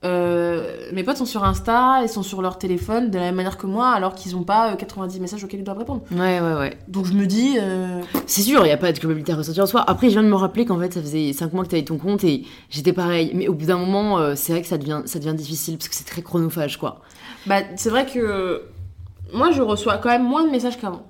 euh, 0.02 0.90
mes 0.92 1.04
potes 1.04 1.18
sont 1.18 1.26
sur 1.26 1.44
Insta, 1.44 2.00
ils 2.02 2.08
sont 2.08 2.22
sur 2.22 2.40
leur 2.40 2.56
téléphone 2.56 3.10
de 3.10 3.18
la 3.18 3.24
même 3.24 3.34
manière 3.34 3.58
que 3.58 3.66
moi, 3.66 3.90
alors 3.90 4.14
qu'ils 4.14 4.34
ont 4.34 4.44
pas 4.44 4.72
euh, 4.72 4.76
90 4.76 5.20
messages 5.20 5.44
auxquels 5.44 5.60
ils 5.60 5.64
doivent 5.64 5.78
répondre. 5.78 6.02
Ouais, 6.12 6.40
ouais, 6.40 6.54
ouais. 6.54 6.78
Donc 6.88 7.04
je 7.04 7.12
me 7.12 7.26
dis, 7.26 7.58
euh, 7.60 8.00
C'est 8.26 8.40
sûr, 8.40 8.60
il 8.60 8.68
n'y 8.68 8.72
a 8.72 8.78
pas 8.78 8.92
de 8.92 8.98
culpabilité 8.98 9.32
à 9.32 9.36
ressentir 9.36 9.64
en 9.64 9.66
soi. 9.66 9.84
Après, 9.86 10.08
je 10.08 10.12
viens 10.12 10.22
de 10.22 10.28
me 10.28 10.34
rappeler 10.34 10.64
qu'en 10.64 10.78
fait, 10.78 10.92
ça 10.92 11.02
faisait 11.02 11.32
5 11.34 11.52
mois 11.52 11.64
que 11.64 11.70
tu 11.70 11.74
avais 11.74 11.84
ton 11.84 11.98
compte 11.98 12.24
et 12.24 12.44
j'étais 12.70 12.94
pareil. 12.94 13.32
Mais 13.34 13.48
au 13.48 13.54
bout 13.54 13.66
d'un 13.66 13.76
moment, 13.78 14.34
c'est 14.36 14.52
vrai 14.52 14.62
que 14.62 14.68
ça 14.68 14.78
devient, 14.78 15.02
ça 15.04 15.18
devient 15.18 15.34
difficile 15.34 15.76
parce 15.76 15.88
que 15.88 15.94
c'est 15.94 16.04
très 16.04 16.22
chronophage, 16.22 16.78
quoi. 16.78 17.02
Bah, 17.46 17.60
c'est 17.76 17.90
vrai 17.90 18.06
que 18.06 18.62
moi, 19.32 19.50
je 19.52 19.62
reçois 19.62 19.98
quand 19.98 20.08
même 20.08 20.24
moins 20.24 20.44
de 20.44 20.50
messages 20.50 20.78
qu'avant. 20.78 21.06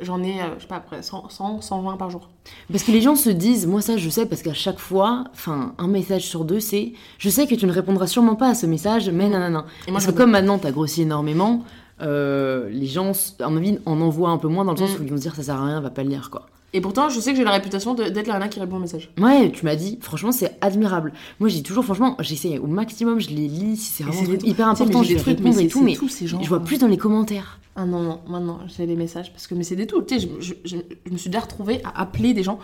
J'en 0.00 0.22
ai, 0.22 0.40
euh, 0.40 0.54
je 0.58 0.62
sais 0.62 0.68
pas, 0.68 0.76
après 0.76 1.02
100, 1.02 1.28
100, 1.28 1.60
120 1.60 1.96
par 1.96 2.08
jour. 2.08 2.28
Parce 2.70 2.84
que 2.84 2.92
les 2.92 3.00
gens 3.00 3.16
se 3.16 3.30
disent, 3.30 3.66
moi 3.66 3.80
ça 3.80 3.96
je 3.96 4.08
sais, 4.08 4.26
parce 4.26 4.42
qu'à 4.42 4.54
chaque 4.54 4.78
fois, 4.78 5.24
enfin, 5.32 5.74
un 5.76 5.88
message 5.88 6.22
sur 6.22 6.44
deux, 6.44 6.60
c'est 6.60 6.92
je 7.18 7.28
sais 7.28 7.48
que 7.48 7.56
tu 7.56 7.66
ne 7.66 7.72
répondras 7.72 8.06
sûrement 8.06 8.36
pas 8.36 8.50
à 8.50 8.54
ce 8.54 8.66
message, 8.66 9.10
mais 9.10 9.28
nanana. 9.28 9.64
Et 9.88 9.90
moi, 9.90 9.94
Parce 9.98 10.06
que 10.06 10.12
comme 10.16 10.30
maintenant 10.30 10.58
t'as 10.58 10.70
grossi 10.70 11.02
énormément, 11.02 11.64
euh, 12.00 12.68
les 12.70 12.86
gens, 12.86 13.10
à 13.40 13.48
mon 13.50 13.56
avis, 13.56 13.80
en 13.86 14.00
envoient 14.00 14.30
un 14.30 14.38
peu 14.38 14.46
moins 14.46 14.64
dans 14.64 14.70
le 14.70 14.78
sens 14.78 14.90
Mm. 14.96 15.00
où 15.00 15.04
ils 15.04 15.10
vont 15.10 15.16
se 15.16 15.22
dire 15.22 15.34
ça 15.34 15.42
sert 15.42 15.56
à 15.60 15.66
rien, 15.66 15.80
va 15.80 15.90
pas 15.90 16.04
le 16.04 16.10
lire, 16.10 16.30
quoi. 16.30 16.46
Et 16.74 16.80
pourtant, 16.82 17.08
je 17.08 17.18
sais 17.18 17.30
que 17.32 17.38
j'ai 17.38 17.44
la 17.44 17.52
réputation 17.52 17.94
d'être 17.94 18.26
la 18.26 18.34
nana 18.34 18.48
qui 18.48 18.60
répond 18.60 18.76
aux 18.76 18.80
messages. 18.80 19.10
Ouais, 19.18 19.50
tu 19.50 19.64
m'as 19.64 19.74
dit, 19.74 19.98
franchement, 20.02 20.32
c'est 20.32 20.56
admirable. 20.60 21.14
Moi, 21.40 21.48
j'ai 21.48 21.62
toujours, 21.62 21.82
franchement, 21.84 22.14
j'essaie 22.20 22.58
au 22.58 22.66
maximum, 22.66 23.20
je 23.20 23.30
les 23.30 23.48
lis, 23.48 23.76
si 23.78 23.90
c'est 23.92 24.04
vraiment 24.04 24.22
des- 24.22 24.46
hyper 24.46 24.66
mais 24.66 24.72
important, 24.72 25.02
j'ai 25.02 25.08
je 25.08 25.08
des 25.08 25.14
vais 25.14 25.20
trucs, 25.22 25.38
répondre 25.38 25.56
mais 25.56 25.64
et 25.64 25.68
tout, 25.68 25.82
mais 25.82 25.94
tous 25.94 26.08
ces 26.08 26.26
gens. 26.26 26.42
je 26.42 26.48
vois 26.48 26.60
plus 26.60 26.78
dans 26.78 26.86
les 26.88 26.98
commentaires. 26.98 27.58
Ah 27.74 27.86
non, 27.86 28.00
non, 28.02 28.20
maintenant, 28.28 28.58
j'ai 28.76 28.84
les 28.86 28.96
messages. 28.96 29.32
Parce 29.32 29.46
que, 29.46 29.54
mais 29.54 29.64
c'est 29.64 29.76
des 29.76 29.86
tout. 29.86 30.02
Tu 30.02 30.20
sais, 30.20 30.28
je, 30.40 30.42
je, 30.46 30.54
je, 30.64 30.76
je 31.06 31.10
me 31.12 31.16
suis 31.16 31.30
déjà 31.30 31.40
retrouvée 31.42 31.80
à 31.84 32.00
appeler 32.02 32.34
des 32.34 32.42
gens. 32.42 32.58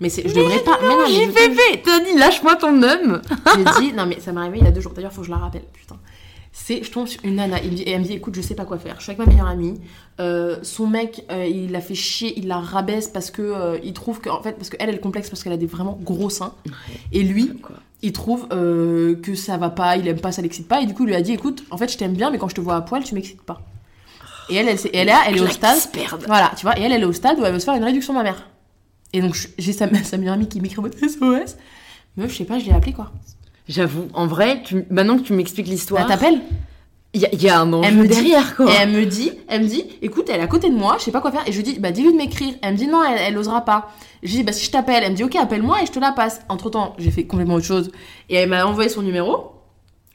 Mais 0.00 0.08
c'est, 0.10 0.28
je 0.28 0.32
devrais 0.34 0.60
pas. 0.60 0.78
mais 0.80 0.88
non, 0.88 0.96
mais 1.08 1.12
J'ai 1.12 1.26
fait 1.26 1.50
fait, 1.50 1.82
t'as 1.84 1.98
dit, 1.98 2.16
lâche-moi 2.16 2.54
ton 2.54 2.80
homme. 2.82 3.20
J'ai 3.56 3.80
dit, 3.86 3.92
non, 3.92 4.06
mais 4.06 4.20
ça 4.20 4.30
m'est 4.30 4.40
arrivé 4.40 4.58
il 4.60 4.64
y 4.64 4.68
a 4.68 4.70
deux 4.70 4.80
jours. 4.80 4.92
D'ailleurs, 4.92 5.12
faut 5.12 5.22
que 5.22 5.26
je 5.26 5.32
la 5.32 5.38
rappelle. 5.38 5.64
Putain. 5.72 5.96
C'est, 6.52 6.82
je 6.82 6.90
tombe 6.90 7.06
sur 7.06 7.24
une 7.24 7.36
nana. 7.36 7.62
Il 7.62 7.70
me 7.70 7.76
dit, 7.76 7.82
et 7.82 7.90
elle 7.90 8.00
me 8.00 8.06
dit, 8.06 8.14
écoute, 8.14 8.34
je 8.34 8.40
sais 8.40 8.54
pas 8.54 8.64
quoi 8.64 8.78
faire. 8.78 8.96
Je 8.98 9.02
suis 9.02 9.12
avec 9.12 9.24
ma 9.24 9.26
meilleure 9.26 9.46
amie. 9.46 9.80
Euh, 10.20 10.56
son 10.62 10.86
mec, 10.86 11.24
euh, 11.30 11.46
il 11.46 11.70
l'a 11.70 11.80
fait 11.80 11.94
chier, 11.94 12.38
il 12.38 12.48
la 12.48 12.58
rabaisse 12.58 13.08
parce 13.08 13.30
que 13.30 13.42
euh, 13.42 13.78
il 13.84 13.92
trouve 13.92 14.20
que, 14.20 14.28
en 14.28 14.42
fait, 14.42 14.52
parce 14.52 14.68
qu'elle, 14.68 14.88
elle 14.88 14.96
est 14.96 15.00
complexe 15.00 15.30
parce 15.30 15.42
qu'elle 15.42 15.52
a 15.52 15.58
des 15.58 15.66
vraiment 15.66 15.98
gros 16.02 16.30
seins. 16.30 16.54
Et 17.12 17.22
lui, 17.22 17.52
il 18.02 18.12
trouve 18.12 18.48
que 18.48 19.34
ça 19.34 19.56
va 19.56 19.70
pas, 19.70 19.96
il 19.96 20.08
aime 20.08 20.20
pas, 20.20 20.32
ça 20.32 20.42
l'excite 20.42 20.68
pas. 20.68 20.80
Et 20.80 20.86
du 20.86 20.94
coup, 20.94 21.04
il 21.04 21.08
lui 21.08 21.14
a 21.14 21.22
dit, 21.22 21.32
écoute, 21.32 21.64
en 21.70 21.76
fait, 21.76 21.90
je 21.90 21.98
t'aime 21.98 22.14
bien, 22.14 22.30
mais 22.30 22.38
quand 22.38 22.48
je 22.48 22.54
te 22.54 22.60
vois 22.60 22.76
à 22.76 22.80
poil, 22.80 23.04
tu 23.04 23.14
m'excites 23.14 23.42
pas. 23.42 23.62
Et 24.50 24.56
elle, 24.56 24.68
elle, 24.68 24.78
elle, 24.92 25.12
elle 25.26 25.36
est 25.36 25.40
au 25.40 25.48
stade. 25.48 25.78
Voilà, 26.26 26.52
tu 26.56 26.62
vois, 26.62 26.78
et 26.78 26.82
elle, 26.82 26.92
elle 26.92 27.02
est 27.02 27.06
au 27.06 27.12
stade 27.12 27.38
où 27.38 27.44
elle 27.44 27.52
veut 27.52 27.58
se 27.58 27.64
faire 27.64 27.74
une 27.74 27.84
réduction 27.84 28.14
mammaire. 28.14 28.48
Et 29.12 29.20
donc, 29.20 29.36
j'ai 29.58 29.72
sa, 29.72 29.92
sa 30.04 30.16
meilleure 30.16 30.34
amie 30.34 30.48
qui 30.48 30.60
m'écrit 30.60 30.78
en 30.78 30.82
mode 30.82 30.96
SOS. 30.96 31.56
Meuf, 32.16 32.32
je 32.32 32.36
sais 32.36 32.44
pas, 32.44 32.58
je 32.58 32.64
l'ai 32.64 32.72
appelée 32.72 32.92
quoi. 32.92 33.12
J'avoue, 33.68 34.08
en 34.14 34.26
vrai, 34.26 34.62
tu- 34.64 34.84
maintenant 34.90 35.18
que 35.18 35.22
tu 35.22 35.32
m'expliques 35.34 35.66
Elle 35.66 35.72
l'histoire, 35.72 36.06
t'appelle 36.06 36.40
il 37.14 37.22
y, 37.22 37.26
a- 37.26 37.28
il 37.32 37.42
y 37.42 37.48
a 37.48 37.60
un 37.60 37.72
enjeu 37.72 37.88
Elle 37.88 37.96
me 37.96 38.02
dit- 38.02 38.08
derrière, 38.08 38.54
quoi. 38.54 38.66
Et 38.70 38.74
elle 38.80 38.90
me 38.90 39.04
dit, 39.06 39.32
elle 39.48 39.62
me 39.62 39.66
dit, 39.68 39.82
écoute, 40.02 40.28
elle 40.30 40.40
est 40.40 40.42
à 40.42 40.46
côté 40.46 40.68
de 40.68 40.74
moi, 40.74 40.96
je 40.98 41.04
sais 41.04 41.10
pas 41.10 41.20
quoi 41.22 41.32
faire. 41.32 41.42
Et 41.46 41.52
je 41.52 41.56
lui 41.56 41.62
dis, 41.64 41.78
bah 41.78 41.90
dis-lui 41.90 42.12
de 42.12 42.16
m'écrire. 42.18 42.54
Elle 42.62 42.74
me 42.74 42.78
dit, 42.78 42.86
non, 42.86 43.02
elle, 43.02 43.18
elle 43.18 43.38
osera 43.38 43.64
pas. 43.64 43.90
Je 44.22 44.28
lui 44.28 44.36
dis, 44.38 44.42
bah 44.44 44.52
si 44.52 44.64
je 44.66 44.70
t'appelle, 44.70 45.02
elle 45.04 45.12
me 45.12 45.16
dit, 45.16 45.24
ok, 45.24 45.36
appelle-moi 45.36 45.82
et 45.82 45.86
je 45.86 45.92
te 45.92 45.98
la 45.98 46.12
passe. 46.12 46.42
Entre 46.50 46.68
temps, 46.70 46.94
j'ai 46.98 47.10
fait 47.10 47.24
complètement 47.24 47.54
autre 47.54 47.64
chose. 47.66 47.90
Et 48.28 48.36
elle 48.36 48.48
m'a 48.50 48.64
envoyé 48.66 48.88
son 48.90 49.00
numéro. 49.02 49.52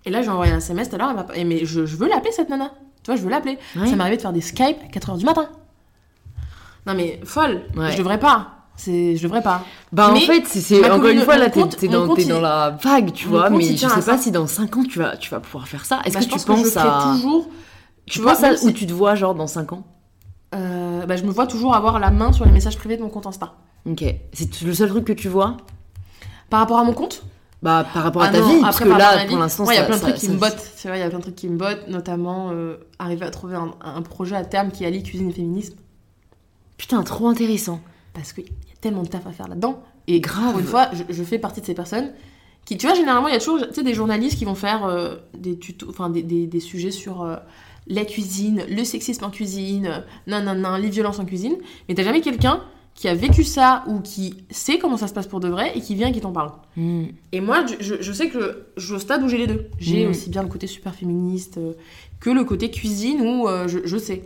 Et 0.06 0.10
là, 0.12 0.22
j'ai 0.22 0.30
envoyé 0.30 0.52
un 0.52 0.58
SMS 0.58 0.90
tout 0.90 0.96
à 0.96 0.98
l'heure. 1.00 1.10
elle 1.10 1.16
m'a 1.16 1.24
pas- 1.24 1.36
et 1.36 1.44
Mais 1.44 1.66
je, 1.66 1.86
je 1.86 1.96
veux 1.96 2.08
l'appeler 2.08 2.32
cette 2.32 2.50
nana. 2.50 2.72
Tu 3.04 3.08
vois, 3.12 3.16
je 3.16 3.22
veux 3.24 3.30
l'appeler. 3.30 3.58
Ouais. 3.76 3.88
Ça 3.88 3.96
m'est 3.96 4.02
arrivé 4.02 4.18
de 4.18 4.22
faire 4.22 4.34
des 4.34 4.42
Skype 4.42 4.78
à 4.86 4.88
4h 4.92 5.18
du 5.18 5.26
matin. 5.26 5.50
Non 6.86 6.94
mais 6.94 7.20
folle. 7.24 7.64
Ouais. 7.76 7.92
Je 7.94 7.98
devrais 7.98 8.20
pas. 8.20 8.63
C'est, 8.76 9.16
je 9.16 9.24
devrais 9.24 9.44
pas. 9.44 9.64
Bah 9.92 10.10
en 10.10 10.14
Mais 10.14 10.22
fait, 10.22 10.44
c'est- 10.48 10.90
encore 10.90 11.08
une 11.10 11.22
fois 11.22 11.38
là, 11.38 11.50
t'es 11.50 11.60
dans, 11.88 12.16
il- 12.16 12.28
dans 12.28 12.42
la 12.42 12.72
vague, 12.72 13.14
tu 13.14 13.28
vois, 13.28 13.50
mais 13.50 13.64
je 13.64 13.78
sais 13.78 13.86
à 13.86 13.90
pas 13.90 14.02
ça. 14.02 14.18
si 14.18 14.32
dans 14.32 14.48
5 14.48 14.76
ans 14.78 14.84
tu 14.84 14.98
vas, 15.00 15.16
tu 15.16 15.30
vas 15.30 15.40
pouvoir 15.40 15.68
faire 15.68 15.86
ça. 15.86 16.00
Est-ce 16.06 16.16
Bah, 16.16 16.20
que 16.22 16.26
tu 16.26 16.32
pense 16.32 16.46
penses 16.46 16.64
que 16.64 16.70
je 16.72 16.80
à. 16.80 17.12
toujours. 17.16 17.48
Tu 18.08 18.20
vois, 18.20 18.36
à 18.38 18.42
même 18.42 18.56
où 18.64 18.72
tu 18.72 18.88
te 18.88 18.92
vois, 18.94 19.14
genre 19.16 19.36
dans 19.36 19.48
5 19.48 19.74
ans? 19.74 19.84
Euh, 20.56 21.06
bah, 21.06 21.16
je 21.16 21.24
me 21.24 21.32
vois 21.32 21.48
toujours 21.48 21.76
avoir 21.76 22.00
la 22.00 22.10
main 22.12 22.32
sur 22.34 22.46
les 22.46 22.52
messages 22.52 22.78
privés 22.78 22.98
de 22.98 23.04
mon 23.04 23.10
compte 23.10 23.28
Insta. 23.28 23.54
Ok. 23.90 24.04
C'est 24.34 24.62
le 24.64 24.74
seul 24.74 24.90
truc 24.90 25.06
que 25.06 25.14
tu 25.14 25.28
vois? 25.30 25.58
Par 26.50 26.60
rapport 26.60 26.80
à 26.80 26.84
mon 26.84 26.94
compte? 26.94 27.24
Bah 27.62 27.86
par 27.94 28.04
rapport 28.04 28.24
à 28.24 28.26
Ah 28.28 28.32
ta 28.32 28.40
non, 28.42 28.46
vie, 28.48 28.52
après, 28.56 28.62
parce 28.64 28.80
que 28.80 28.84
par 28.90 28.96
à 28.98 29.16
là, 29.16 29.26
pour 29.26 29.38
l'instant, 29.38 29.64
ouais, 29.66 29.76
il 29.76 29.78
y 29.78 29.80
a 29.80 29.84
ça- 29.84 29.88
plein 29.88 29.96
de 29.96 30.02
ça- 30.02 30.08
trucs 30.08 30.20
qui 30.20 30.26
ça- 30.26 30.32
me 30.34 30.38
bottent. 30.38 30.72
C'est 30.76 30.88
vrai, 30.90 30.98
il 30.98 31.02
y 31.02 31.06
a 31.06 31.10
plein 31.10 31.20
de 31.20 31.24
trucs 31.24 31.36
qui 31.36 31.48
me 31.48 31.58
bottent, 31.58 31.88
notamment 31.88 32.50
euh, 32.52 32.76
arriver 33.00 33.26
à 33.26 33.30
trouver 33.32 33.56
un 33.56 34.02
projet 34.02 34.36
à 34.36 34.44
terme 34.44 34.70
qui 34.72 34.84
allie 34.86 35.02
cuisine 35.02 35.30
et 35.30 35.34
féminisme. 35.34 35.76
Putain, 36.78 37.02
trop 37.04 37.28
intéressant. 37.30 37.80
Parce 38.14 38.34
qu'il 38.34 38.44
y 38.46 38.48
a 38.50 38.76
tellement 38.82 39.04
de 39.04 39.08
taf 39.08 39.26
à 39.28 39.32
faire 39.32 39.48
là-dedans. 39.48 39.82
Et 40.08 40.20
Grave. 40.20 40.60
Une 40.60 40.66
fois, 40.66 40.90
je, 40.94 41.04
je 41.14 41.24
fais 41.24 41.40
partie 41.40 41.62
de 41.62 41.66
ces 41.66 41.74
personnes 41.74 42.12
qui, 42.66 42.78
tu 42.78 42.86
vois, 42.88 42.96
généralement, 42.96 43.28
il 43.28 43.34
y 43.34 43.38
a 43.38 43.40
toujours 43.40 43.60
tu 43.68 43.74
sais, 43.74 43.84
des 43.84 43.94
journalistes 43.94 44.38
qui 44.38 44.46
vont 44.46 44.56
faire 44.56 44.86
euh, 44.86 45.16
des 45.38 45.58
tutos, 45.58 45.92
des, 46.10 46.24
des- 46.24 46.48
des 46.48 46.60
sujets 46.60 46.92
sur 46.92 47.24
euh, 47.24 47.36
la 47.88 48.06
cuisine, 48.06 48.64
le 48.70 48.84
sexisme 48.84 49.26
en 49.26 49.30
cuisine, 49.30 50.04
non, 50.28 50.42
non, 50.42 50.56
non, 50.56 50.76
les 50.78 50.90
violences 50.90 51.20
en 51.20 51.26
cuisine. 51.26 51.56
Mais 51.90 51.96
t'as 51.96 52.04
jamais 52.04 52.22
quelqu'un 52.22 52.62
qui 52.96 53.08
a 53.08 53.16
vécu 53.16 53.44
ça 53.44 53.84
ou 53.88 54.00
qui 54.02 54.36
sait 54.52 54.78
comment 54.78 54.98
ça 54.98 55.08
se 55.08 55.14
passe 55.14 55.26
pour 55.28 55.40
de 55.40 55.48
vrai 55.50 55.72
et 55.76 55.82
qui 55.82 55.96
vient 55.96 56.10
et 56.10 56.12
qui 56.12 56.22
t'en 56.22 56.32
parle. 56.32 56.52
Hmm. 56.78 57.06
Et 57.32 57.42
moi, 57.42 57.66
je, 57.80 57.96
je- 58.00 58.12
sais 58.14 58.30
que 58.30 58.66
je 58.78 58.86
suis 58.86 58.94
au 58.96 59.00
stade 59.00 59.24
où 59.24 59.28
j'ai 59.28 59.40
les 59.40 59.48
deux. 59.48 59.66
J'ai 59.80 60.06
Mm. 60.06 60.10
aussi 60.12 60.30
bien 60.30 60.44
le 60.44 60.48
côté 60.50 60.68
super 60.68 60.94
féministe 60.94 61.58
euh, 61.58 61.74
que 62.20 62.30
le 62.30 62.44
côté 62.44 62.70
cuisine 62.70 63.20
où 63.22 63.48
euh, 63.48 63.68
je, 63.68 63.80
je 63.84 63.98
sais. 63.98 64.22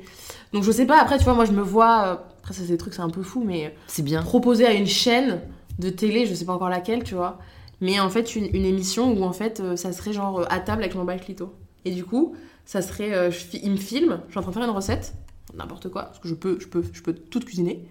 Donc 0.54 0.64
je 0.64 0.72
sais 0.72 0.86
pas, 0.86 1.00
après, 1.02 1.18
tu 1.18 1.24
vois, 1.24 1.34
moi 1.34 1.46
je 1.46 1.54
me 1.54 1.62
vois. 1.62 2.28
Après, 2.48 2.54
ça, 2.54 2.62
c'est 2.66 2.72
des 2.72 2.78
trucs, 2.78 2.94
c'est 2.94 3.02
un 3.02 3.10
peu 3.10 3.24
fou, 3.24 3.44
mais 3.46 3.76
C'est 3.88 4.04
bien. 4.04 4.22
proposer 4.22 4.66
à 4.66 4.72
une 4.72 4.88
chaîne 4.88 5.42
de 5.80 5.90
télé, 5.90 6.26
je 6.26 6.34
sais 6.34 6.46
pas 6.46 6.54
encore 6.54 6.70
laquelle, 6.70 7.04
tu 7.04 7.14
vois, 7.14 7.40
mais 7.82 8.00
en 8.00 8.10
fait, 8.10 8.38
une, 8.38 8.46
une 8.56 8.64
émission 8.64 9.12
où 9.12 9.24
en 9.26 9.34
fait, 9.34 9.60
euh, 9.60 9.76
ça 9.76 9.92
serait 9.92 10.14
genre 10.14 10.40
euh, 10.40 10.46
à 10.50 10.62
table 10.62 10.82
avec 10.82 10.96
mon 10.96 11.06
clito. 11.18 11.54
Et 11.84 11.92
du 11.92 12.06
coup, 12.06 12.36
ça 12.64 12.82
serait. 12.82 13.14
euh, 13.14 13.32
je 13.32 13.58
il 13.62 13.72
me 13.72 13.76
filme, 13.76 14.22
je 14.28 14.32
suis 14.32 14.40
en 14.40 14.44
train 14.44 14.52
de 14.52 14.56
faire 14.56 14.64
une 14.64 14.74
recette, 14.74 15.14
n'importe 15.58 15.90
quoi, 15.90 16.04
parce 16.04 16.20
que 16.20 16.30
je 16.30 16.36
peux, 16.36 16.58
je 16.62 16.68
peux, 16.68 16.86
je 16.94 17.02
peux 17.02 17.14
tout 17.14 17.42
cuisiner. 17.42 17.86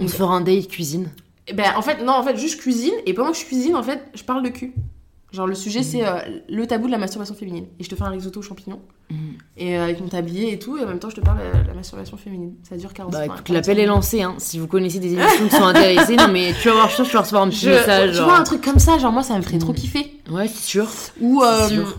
On 0.00 0.08
se 0.08 0.16
fera 0.16 0.34
un 0.34 0.40
date 0.40 0.66
cuisine. 0.66 1.10
Et 1.46 1.52
ben 1.52 1.72
en 1.76 1.82
fait 1.82 2.02
non 2.04 2.12
en 2.12 2.22
fait 2.24 2.36
juste 2.36 2.60
cuisine 2.60 2.94
et 3.06 3.14
pendant 3.14 3.30
que 3.30 3.38
je 3.38 3.44
cuisine 3.44 3.76
en 3.76 3.82
fait 3.82 4.00
je 4.14 4.24
parle 4.24 4.42
de 4.42 4.48
cul. 4.48 4.74
Genre 5.32 5.46
le 5.46 5.54
sujet 5.54 5.82
c'est 5.82 6.06
euh, 6.06 6.18
le 6.48 6.66
tabou 6.66 6.86
de 6.86 6.92
la 6.92 6.98
masturbation 6.98 7.34
féminine 7.34 7.64
et 7.80 7.84
je 7.84 7.88
te 7.88 7.94
fais 7.94 8.02
un 8.02 8.10
risotto 8.10 8.40
aux 8.40 8.42
champignons 8.42 8.80
Mm. 9.10 9.14
et 9.58 9.76
euh, 9.76 9.82
avec 9.84 10.00
mon 10.00 10.08
tablier 10.08 10.52
et 10.52 10.58
tout 10.58 10.78
et 10.78 10.84
en 10.84 10.86
même 10.86 10.98
temps 10.98 11.10
je 11.10 11.16
te 11.16 11.20
parle 11.20 11.38
de 11.38 11.68
la 11.68 11.74
masturbation 11.74 12.16
féminine. 12.16 12.54
Ça 12.68 12.76
dure 12.76 12.92
40 12.94 13.12
Bah 13.12 13.26
écoute, 13.26 13.42
45 13.44 13.52
l'appel 13.54 13.78
est 13.78 13.86
lancé, 13.86 14.22
hein. 14.22 14.34
Si 14.38 14.58
vous 14.58 14.66
connaissez 14.66 15.00
des 15.00 15.12
émissions 15.14 15.48
qui 15.48 15.56
sont 15.56 15.64
intéressées, 15.64 16.16
non 16.16 16.28
mais 16.32 16.52
tu 16.60 16.68
vas 16.68 16.74
voir, 16.74 16.88
je 16.90 17.02
tu 17.02 17.10
vas 17.12 17.20
recevoir 17.20 17.42
un 17.42 17.48
petit 17.48 17.66
Je- 17.66 17.70
message. 17.70 18.10
tu 18.10 18.16
genre. 18.16 18.28
vois 18.28 18.38
un 18.38 18.42
truc 18.44 18.62
comme 18.62 18.78
ça 18.78 18.98
genre 18.98 19.12
moi 19.12 19.22
ça 19.22 19.36
me 19.36 19.42
ferait 19.42 19.58
trop 19.58 19.72
Mm. 19.72 19.76
kiffer. 19.76 20.20
Ouais, 20.30 20.48
c'est 20.48 20.62
sûr. 20.64 20.86
Ou 21.20 21.42
euh, 21.42 21.68
sûr. 21.68 21.98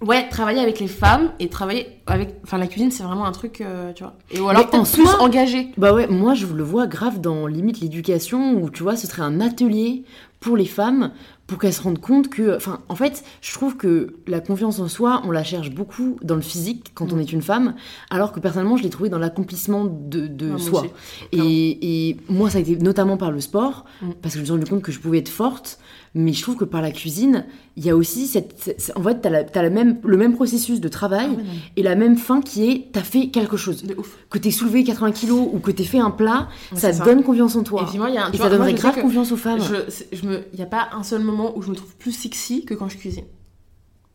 ouais 0.00 0.28
travailler 0.30 0.60
avec 0.60 0.80
les 0.80 0.88
femmes 0.88 1.32
et 1.38 1.48
travailler 1.48 2.00
avec 2.06 2.36
enfin 2.44 2.56
la 2.58 2.66
cuisine 2.66 2.90
c'est 2.90 3.02
vraiment 3.02 3.26
un 3.26 3.32
truc 3.32 3.60
euh, 3.60 3.92
tu 3.92 4.02
vois. 4.04 4.14
Et 4.30 4.40
ou 4.40 4.48
alors 4.48 4.66
en 4.74 4.84
plus 4.84 5.08
engagé. 5.20 5.68
Bah 5.76 5.92
ouais, 5.92 6.06
moi 6.06 6.34
je 6.34 6.46
le 6.46 6.62
vois 6.62 6.86
grave 6.86 7.20
dans 7.20 7.46
limite 7.46 7.80
l'éducation 7.80 8.54
où 8.54 8.70
tu 8.70 8.82
vois, 8.82 8.96
ce 8.96 9.06
serait 9.06 9.22
un 9.22 9.40
atelier 9.40 10.04
pour 10.40 10.56
les 10.56 10.66
femmes 10.66 11.10
pour 11.46 11.58
qu'elles 11.58 11.74
se 11.74 11.82
rendent 11.82 12.00
compte 12.00 12.30
que. 12.30 12.56
Enfin, 12.56 12.80
en 12.88 12.94
fait, 12.96 13.22
je 13.42 13.52
trouve 13.52 13.76
que 13.76 14.14
la 14.26 14.40
confiance 14.40 14.78
en 14.80 14.88
soi, 14.88 15.20
on 15.24 15.30
la 15.30 15.44
cherche 15.44 15.70
beaucoup 15.70 16.16
dans 16.22 16.36
le 16.36 16.40
physique 16.40 16.92
quand 16.94 17.12
on 17.12 17.16
Mm. 17.16 17.20
est 17.20 17.32
une 17.32 17.42
femme, 17.42 17.74
alors 18.10 18.32
que 18.32 18.40
personnellement, 18.40 18.76
je 18.78 18.82
l'ai 18.82 18.90
trouvé 18.90 19.10
dans 19.10 19.18
l'accomplissement 19.18 19.84
de, 19.84 20.56
soi. 20.58 20.86
et 21.32 22.16
moi, 22.28 22.50
ça 22.50 22.58
a 22.58 22.60
été 22.60 22.76
notamment 22.76 23.16
par 23.16 23.30
le 23.30 23.40
sport, 23.40 23.84
Mm. 24.00 24.06
parce 24.22 24.34
que 24.34 24.38
je 24.38 24.40
me 24.40 24.44
suis 24.46 24.52
rendu 24.52 24.70
compte 24.70 24.82
que 24.82 24.92
je 24.92 25.00
pouvais 25.00 25.18
être 25.18 25.28
forte, 25.28 25.78
mais 26.14 26.32
je 26.32 26.42
trouve 26.42 26.56
que 26.56 26.64
par 26.64 26.80
la 26.80 26.90
cuisine, 26.92 27.44
il 27.76 27.84
y 27.84 27.90
a 27.90 27.96
aussi 27.96 28.26
cette. 28.28 28.92
en 28.94 29.02
fait, 29.02 29.20
t'as, 29.20 29.30
la- 29.30 29.42
t'as 29.44 29.62
la 29.62 29.70
même, 29.70 29.98
le 30.04 30.16
même 30.16 30.34
processus 30.34 30.80
de 30.80 30.88
travail 30.88 31.28
Ah 31.32 31.36
ouais, 31.36 31.44
et 31.76 31.82
la 31.82 31.96
même 31.96 32.16
fin 32.16 32.40
qui 32.40 32.70
est 32.70 32.88
t'as 32.92 33.02
fait 33.02 33.28
quelque 33.30 33.56
chose. 33.56 33.82
de 33.82 33.94
ouf. 33.96 34.16
Que 34.30 34.38
t'aies 34.38 34.50
soulevé 34.52 34.84
80 34.84 35.10
kilos 35.12 35.48
ou 35.52 35.58
que 35.58 35.70
t'aies 35.72 35.82
fait 35.84 35.98
un 35.98 36.10
plat, 36.12 36.48
Ouais, 36.72 36.78
ça 36.78 36.92
ça. 36.92 37.04
donne 37.04 37.22
confiance 37.24 37.56
en 37.56 37.64
toi. 37.64 37.88
Et 37.92 37.98
moi 37.98 38.08
il 38.10 38.14
y 38.14 38.18
a 38.18 38.26
un 38.26 38.30
Et 38.32 38.36
ça 38.36 38.44
vois, 38.48 38.50
donnerait 38.50 38.74
grave 38.74 39.00
confiance 39.00 39.32
aux 39.32 39.36
femmes. 39.36 39.60
Je, 39.60 39.90
c'est- 39.90 40.08
je 40.14 40.24
me, 40.26 40.44
il 40.52 40.58
y 40.58 40.62
a 40.62 40.66
pas 40.66 40.88
un 40.92 41.02
seul 41.02 41.22
moment 41.22 41.56
où 41.56 41.62
je 41.62 41.70
me 41.70 41.74
trouve 41.74 41.94
plus 41.96 42.12
sexy 42.12 42.64
que 42.64 42.74
quand 42.74 42.88
je 42.88 42.96
cuisine. 42.96 43.24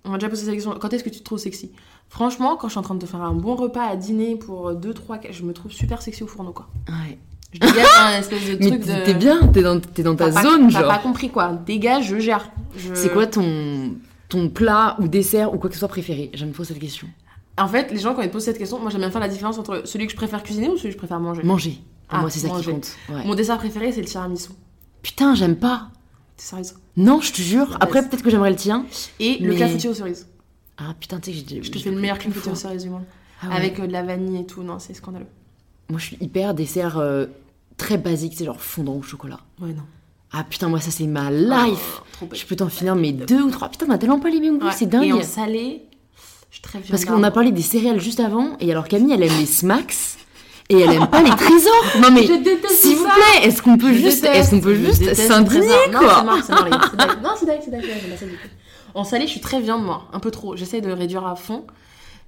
On 0.05 0.11
m'a 0.11 0.17
déjà 0.17 0.29
posé 0.29 0.45
cette 0.45 0.53
question. 0.53 0.73
Quand 0.79 0.93
est-ce 0.93 1.03
que 1.03 1.09
tu 1.09 1.19
te 1.19 1.25
trouves 1.25 1.39
sexy? 1.39 1.71
Franchement, 2.07 2.55
quand 2.55 2.67
je 2.69 2.71
suis 2.71 2.79
en 2.79 2.83
train 2.83 2.95
de 2.95 3.01
te 3.01 3.05
faire 3.05 3.21
un 3.21 3.33
bon 3.33 3.55
repas 3.55 3.83
à 3.85 3.97
dîner 3.97 4.37
pour 4.37 4.73
2, 4.73 4.93
3, 4.93 5.19
je 5.29 5.43
me 5.43 5.51
trouve 5.53 5.71
super 5.73 6.01
sexy 6.01 6.23
au 6.23 6.27
fourneau, 6.27 6.53
quoi. 6.53 6.69
Ouais. 6.87 7.19
Je 7.53 7.59
dégage 7.59 7.85
un 7.99 8.19
espèce 8.19 8.45
de 8.45 8.57
Mais 8.59 8.67
truc 8.69 8.81
t'es 8.85 8.99
de... 8.99 9.05
t'es 9.05 9.13
bien, 9.15 9.47
t'es 9.47 9.61
dans, 9.63 9.79
t'es 9.79 10.03
dans 10.03 10.15
ta 10.15 10.27
T'as 10.31 10.41
pas- 10.41 10.49
zone, 10.49 10.71
T'as 10.71 10.79
genre. 10.81 10.87
pas 10.87 10.99
compris, 10.99 11.29
quoi. 11.29 11.53
Dégage, 11.65 12.05
je 12.07 12.19
gère. 12.19 12.51
Je- 12.77 12.93
C'est 12.93 13.11
quoi 13.11 13.25
ton, 13.25 13.95
ton 14.29 14.49
plat 14.49 14.95
ou 14.99 15.07
dessert 15.07 15.53
ou 15.53 15.57
quoi 15.57 15.69
que 15.69 15.75
ce 15.75 15.79
soit 15.79 15.87
préféré? 15.87 16.29
Je 16.35 16.45
me 16.45 16.51
pose 16.51 16.67
cette 16.67 16.79
question. 16.79 17.07
En 17.57 17.67
fait, 17.67 17.91
les 17.91 17.97
gens, 17.97 18.13
quand 18.13 18.21
ils 18.21 18.29
posent 18.29 18.45
cette 18.45 18.57
question, 18.59 18.79
moi 18.79 18.89
j'aime 18.91 19.01
bien 19.01 19.11
faire 19.11 19.19
la 19.19 19.27
différence 19.27 19.57
entre 19.57 19.81
celui 19.85 20.05
que 20.05 20.11
je 20.11 20.17
préfère 20.17 20.43
cuisiner 20.43 20.69
ou 20.69 20.77
celui 20.77 20.89
que 20.89 20.93
je 20.93 20.97
préfère 20.97 21.19
manger. 21.19 21.41
Manger. 21.43 21.79
Ah, 22.09 22.21
moi, 22.21 22.29
c'est 22.29 22.39
ça 22.39 22.49
qui 22.49 22.63
compte. 22.65 22.95
Ouais. 23.09 23.23
Mon 23.25 23.35
dessert 23.35 23.57
préféré, 23.57 23.91
c'est 23.91 24.01
le 24.01 24.07
tiramisu. 24.07 24.49
Putain, 25.01 25.33
j'aime 25.35 25.55
pas. 25.55 25.89
T'es 26.37 26.43
sérieuse 26.45 26.75
Non, 26.97 27.19
je 27.21 27.31
te 27.33 27.41
jure. 27.41 27.77
Après, 27.81 28.01
peut-être 28.07 28.23
que 28.23 28.29
j'aimerais 28.29 28.49
le 28.51 28.55
tien. 28.55 28.85
Et 29.19 29.37
le 29.39 29.49
Mais- 29.49 29.55
clafoutis 29.57 29.87
aux 29.89 29.93
cerises. 29.93 30.27
Ah 30.77 30.93
putain, 30.99 31.19
tu 31.19 31.33
sais 31.33 31.41
que 31.43 31.49
j'ai. 31.49 31.63
Je 31.63 31.71
te 31.71 31.77
fais 31.79 31.89
le 31.91 31.99
meilleur 31.99 32.17
clafoutis 32.19 32.49
aux 32.49 32.55
cerises 32.55 32.83
du 32.83 32.89
monde. 32.89 33.03
Ah 33.41 33.47
ouais. 33.49 33.55
Avec 33.55 33.79
euh, 33.79 33.87
de 33.87 33.91
la 33.91 34.03
vanille 34.03 34.41
et 34.41 34.45
tout. 34.45 34.63
Non, 34.63 34.79
c'est 34.79 34.93
scandaleux. 34.93 35.25
Moi, 35.89 35.99
je 35.99 36.05
suis 36.05 36.17
hyper 36.21 36.53
dessert 36.53 36.97
euh, 36.97 37.25
très 37.77 37.97
basique, 37.97 38.33
c'est 38.37 38.45
genre 38.45 38.61
fondant 38.61 38.93
au 38.95 39.01
chocolat. 39.01 39.39
Ouais, 39.61 39.69
non. 39.73 39.83
Ah 40.31 40.43
putain, 40.47 40.69
moi, 40.69 40.79
ça, 40.79 40.91
c'est 40.91 41.07
ma 41.07 41.31
life. 41.31 42.01
Oh. 42.21 42.25
Je 42.31 42.45
peux 42.45 42.55
t'en 42.55 42.69
finir 42.69 42.95
mes 42.95 43.11
deux 43.11 43.41
ou 43.41 43.49
trois. 43.49 43.69
Putain, 43.69 43.87
on 43.89 43.91
a 43.91 43.97
tellement 43.97 44.19
pas 44.19 44.29
les 44.29 44.39
mêmes 44.39 44.59
goûts, 44.59 44.67
Ouais. 44.67 44.73
c'est 44.75 44.85
dingue. 44.85 45.05
Et 45.05 45.13
en 45.13 45.23
salé, 45.23 45.81
je 46.49 46.55
suis 46.55 46.61
très 46.61 46.79
Parce 46.79 47.05
qu'on 47.05 47.23
a 47.23 47.31
parlé 47.31 47.51
des 47.51 47.63
céréales 47.63 47.99
juste 47.99 48.19
avant, 48.19 48.55
et 48.59 48.71
alors 48.71 48.87
Camille, 48.87 49.13
elle 49.13 49.23
aime 49.23 49.39
les 49.39 49.47
smacks, 49.47 49.95
et 50.69 50.79
elle 50.79 50.91
aime 50.91 51.07
pas 51.07 51.23
les 51.23 51.31
trésors. 51.31 51.73
Non 52.01 52.11
mais, 52.11 52.27
s'il 52.69 52.97
vous 52.97 53.05
plaît, 53.05 53.47
est-ce 53.47 53.63
qu'on 53.63 53.77
peut 53.77 53.91
Je 53.91 53.99
juste, 53.99 54.23
est-ce 54.23 54.51
qu'on 54.51 54.61
peut 54.61 54.75
juste 54.75 55.13
s'indigner, 55.15 55.67
trésors. 55.67 56.23
Non, 56.23 56.31
quoi 56.31 56.41
c'est. 56.45 57.21
Non, 57.23 57.29
c'est 57.39 57.45
dingue, 57.47 57.59
c'est 57.63 58.27
coup. 58.27 58.33
En 58.93 59.03
salé, 59.03 59.25
je 59.25 59.31
suis 59.31 59.41
très 59.41 59.59
viande, 59.59 59.83
moi. 59.83 60.07
Un 60.13 60.19
peu 60.19 60.29
trop. 60.29 60.55
J'essaie 60.55 60.81
de 60.81 60.91
réduire 60.91 61.25
à 61.25 61.35
fond. 61.35 61.65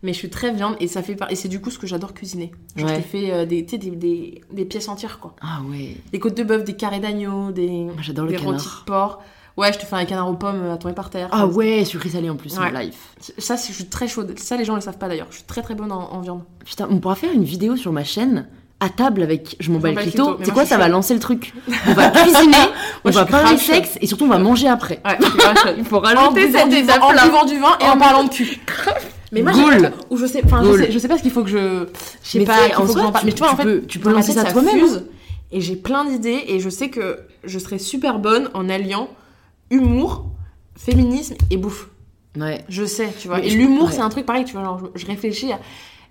Mais 0.04 0.14
je 0.14 0.18
suis 0.18 0.30
très 0.30 0.52
viande 0.52 0.76
et 0.80 0.88
ça 0.88 1.04
fait 1.04 1.16
par- 1.16 1.32
et 1.32 1.36
c'est 1.36 1.48
du 1.48 1.62
coup 1.62 1.70
ce 1.70 1.78
que 1.78 1.86
j'adore 1.88 2.14
cuisiner. 2.14 2.52
Genre, 2.76 2.88
Je 2.88 2.94
Ouais. 2.96 3.02
te 3.02 3.08
fais 3.08 3.32
euh, 3.32 3.46
des, 3.46 3.62
des, 3.62 3.78
des, 3.78 4.42
des 4.52 4.66
pièces 4.66 4.88
entières 4.90 5.20
quoi. 5.20 5.36
Ah 5.42 5.60
ouais, 5.70 5.96
Des 6.12 6.20
côtes 6.20 6.36
de 6.36 6.44
bœuf, 6.44 6.64
des 6.64 6.74
carrés 6.76 7.00
d'agneau, 7.00 7.52
des, 7.52 7.88
j'adore 8.02 8.26
le 8.26 8.32
des 8.32 8.38
canard. 8.38 8.54
de 8.86 8.86
porc. 8.92 9.20
Ouais, 9.58 9.72
je 9.74 9.78
te 9.80 9.86
fais 9.86 9.96
un 9.98 10.06
canard 10.06 10.30
aux 10.30 10.34
pommes 10.36 10.72
à 10.72 10.78
tomber 10.78 10.96
par 10.96 11.10
terre. 11.10 11.28
Ah 11.32 11.46
ouais, 11.46 11.84
sucré 11.86 12.10
salé 12.10 12.30
en 12.30 12.36
plus, 12.38 12.58
Ouais. 12.58 12.72
life. 12.86 13.14
Ça, 13.38 13.58
je 13.58 13.72
suis 13.74 13.86
très 13.86 14.08
chaude. 14.08 14.34
Ça, 14.40 14.56
les 14.58 14.64
gens 14.66 14.76
le 14.76 14.82
savent 14.82 14.98
pas 14.98 15.08
d'ailleurs. 15.10 15.28
Je 15.30 15.36
suis 15.36 15.44
très 15.46 15.62
très 15.62 15.76
bonne 15.76 15.92
en, 15.92 16.14
en 16.14 16.22
viande. 16.22 16.44
Putain, 16.66 16.88
on 16.90 16.98
pourra 17.00 17.16
faire 17.16 17.32
une 17.34 17.44
vidéo 17.44 17.76
sur 17.76 17.92
ma 17.92 18.04
chaîne 18.06 18.48
à 18.80 18.90
table 18.90 19.22
avec 19.22 19.58
je 19.60 19.70
m'en 19.72 19.78
bats 19.78 19.92
le 19.92 19.98
clito. 19.98 20.38
C'est 20.44 20.52
quoi, 20.52 20.64
je 20.64 20.70
ça 20.70 20.78
va 20.80 20.88
lancer 20.88 21.14
le 21.14 21.20
truc. 21.20 21.54
On 21.88 21.94
va 21.94 22.10
cuisiner, 22.10 22.58
on 23.06 23.12
je 23.12 23.16
va 23.16 23.26
parler 23.26 23.56
sexe 23.58 24.00
et 24.02 24.08
surtout 24.08 24.24
on 24.24 24.30
va 24.30 24.40
manger 24.40 24.68
après. 24.70 25.00
Ouais, 25.06 25.18
je. 25.20 25.74
Il 25.78 25.86
faut 25.86 26.00
rajouter 26.00 26.52
cette 26.52 26.74
étape 26.74 27.04
en 27.04 27.12
buvant 27.12 27.46
du 27.46 27.60
vin 27.60 27.78
et 27.80 27.84
en 27.90 27.98
parlant 28.00 28.24
de 28.24 28.30
cul. 28.30 28.60
Mais 29.32 29.42
moi, 29.42 29.54
ou 30.10 30.18
je 30.18 30.26
sais, 30.26 30.42
enfin, 30.44 30.62
je 30.64 30.78
sais, 30.78 30.92
je 30.92 31.00
sais 31.00 31.08
pas 31.08 31.18
ce 31.18 31.22
qu'il 31.24 31.32
faut 31.32 31.44
que 31.44 31.50
je, 31.50 31.86
je 32.24 32.30
sais 32.30 32.40
Mais 32.40 32.46
pas, 32.46 32.68
en 32.76 32.82
faut 32.82 32.86
que 32.88 32.92
soi, 32.92 33.02
j'en 33.04 33.12
parle. 33.12 33.22
tu- 33.22 33.26
Mais 33.28 33.32
tu 33.34 33.40
vois, 33.40 33.48
tu 33.50 33.54
en 33.54 33.58
fait, 33.58 33.64
peux- 33.64 33.82
tu 33.88 34.00
peux 34.00 34.12
lancer 34.12 34.32
ça 34.34 34.44
toi-même, 34.52 34.86
Et 35.54 35.62
j'ai 35.62 35.76
plein 35.76 36.06
d'idées 36.06 36.44
et 36.48 36.60
je 36.60 36.70
sais 36.70 36.90
que 36.90 37.20
je 37.44 37.60
serais 37.60 37.78
super 37.80 38.20
bonne 38.20 38.50
en 38.54 38.70
alliant 38.70 39.10
humour, 39.70 40.26
féminisme 40.76 41.36
et 41.50 41.58
bouffe. 41.58 41.90
Ouais. 42.38 42.64
Je 42.70 42.86
sais, 42.86 43.10
tu 43.20 43.28
vois. 43.28 43.40
Mais 43.40 43.48
et 43.48 43.52
l'humour, 43.52 43.88
ouais. 43.88 43.92
c'est 43.94 44.00
un 44.02 44.10
truc 44.10 44.26
pareil, 44.26 44.46
tu 44.46 44.54
vois. 44.54 44.64
Genre, 44.64 44.82
je, 44.96 45.02
je 45.02 45.06
réfléchis 45.08 45.52
à. 45.52 45.60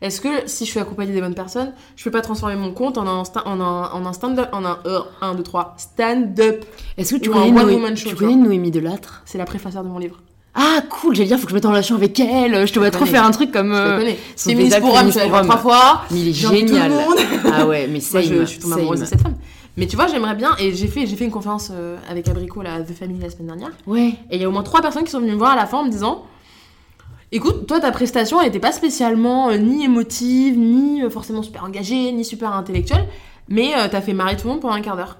Est-ce 0.02 0.20
que 0.22 0.28
si 0.46 0.64
je 0.64 0.70
suis 0.70 0.80
accompagnée 0.80 1.12
des 1.12 1.20
bonnes 1.20 1.34
personnes, 1.34 1.72
je 1.96 2.04
peux 2.04 2.10
pas 2.10 2.22
transformer 2.22 2.56
mon 2.56 2.72
compte 2.72 2.96
en 2.96 3.06
un, 3.06 3.22
en 3.44 3.60
un, 3.60 3.90
en 3.92 4.06
un 4.06 4.12
stand-up, 4.14 4.48
en 4.52 4.64
un 4.64 4.78
1, 5.20 5.34
2, 5.34 5.42
3, 5.42 5.74
stand-up 5.76 6.64
Est-ce 6.96 7.14
que 7.16 7.20
tu 7.20 7.28
connais, 7.30 7.50
Noé- 7.50 7.96
show, 7.96 8.08
tu 8.08 8.08
tu 8.10 8.16
connais 8.16 8.34
Noémie 8.36 8.70
Delattre? 8.70 9.22
C'est 9.26 9.36
la 9.36 9.44
préfaceur 9.44 9.82
de 9.84 9.88
mon 9.88 9.98
livre. 9.98 10.18
Ah 10.54 10.80
cool, 10.88 11.14
j'allais 11.14 11.28
dire, 11.28 11.38
faut 11.38 11.44
que 11.44 11.50
je 11.50 11.54
mette 11.54 11.64
en 11.64 11.70
relation 11.70 11.94
avec 11.94 12.18
elle. 12.18 12.66
Je 12.66 12.72
te 12.72 12.78
vois 12.78 12.90
trop 12.90 13.06
faire 13.06 13.24
un 13.24 13.30
truc 13.30 13.52
comme. 13.52 13.72
Euh, 13.72 14.00
Féministe 14.36 14.72
spectacle 14.76 14.80
pour 14.80 14.94
hommes, 14.94 15.12
je 15.12 15.44
trois 15.44 15.58
fois. 15.58 16.02
Mais 16.10 16.20
il 16.20 16.28
est 16.28 16.32
génial. 16.32 16.92
Ah 17.52 17.66
ouais, 17.66 17.88
mais 17.88 18.00
same. 18.00 18.22
je, 18.22 18.44
suis 18.44 18.58
tombée 18.58 18.74
amoureuse 18.74 19.00
de 19.00 19.04
cette 19.04 19.20
femme. 19.20 19.36
Mais 19.76 19.86
tu 19.86 19.96
vois, 19.96 20.08
j'aimerais 20.08 20.34
bien, 20.34 20.50
et 20.58 20.74
j'ai 20.74 20.88
fait, 20.88 21.06
j'ai 21.06 21.16
fait 21.16 21.24
une 21.24 21.30
conférence 21.30 21.70
euh, 21.72 21.96
avec 22.08 22.28
Abrico, 22.28 22.60
la 22.62 22.80
The 22.82 22.92
Family, 22.92 23.20
la 23.20 23.30
semaine 23.30 23.46
dernière, 23.46 23.70
Ouais. 23.86 24.14
et 24.30 24.36
il 24.36 24.40
y 24.40 24.44
a 24.44 24.48
au 24.48 24.52
moins 24.52 24.62
trois 24.62 24.82
personnes 24.82 25.04
qui 25.04 25.10
sont 25.10 25.20
venues 25.20 25.32
me 25.32 25.38
voir 25.38 25.52
à 25.52 25.56
la 25.56 25.66
fin 25.66 25.78
en 25.78 25.84
me 25.84 25.90
disant 25.90 26.24
Écoute, 27.32 27.66
toi, 27.68 27.78
ta 27.78 27.92
prestation, 27.92 28.40
elle 28.40 28.48
était 28.48 28.58
pas 28.58 28.72
spécialement 28.72 29.50
euh, 29.50 29.56
ni 29.56 29.84
émotive, 29.84 30.58
ni 30.58 31.02
euh, 31.02 31.10
forcément 31.10 31.42
super 31.42 31.64
engagée, 31.64 32.10
ni 32.10 32.24
super 32.24 32.52
intellectuelle, 32.52 33.06
mais 33.48 33.72
t'as 33.90 34.00
fait 34.00 34.12
marrer 34.12 34.36
tout 34.36 34.46
le 34.46 34.52
monde 34.52 34.60
pendant 34.60 34.74
un 34.74 34.80
quart 34.80 34.96
d'heure. 34.96 35.16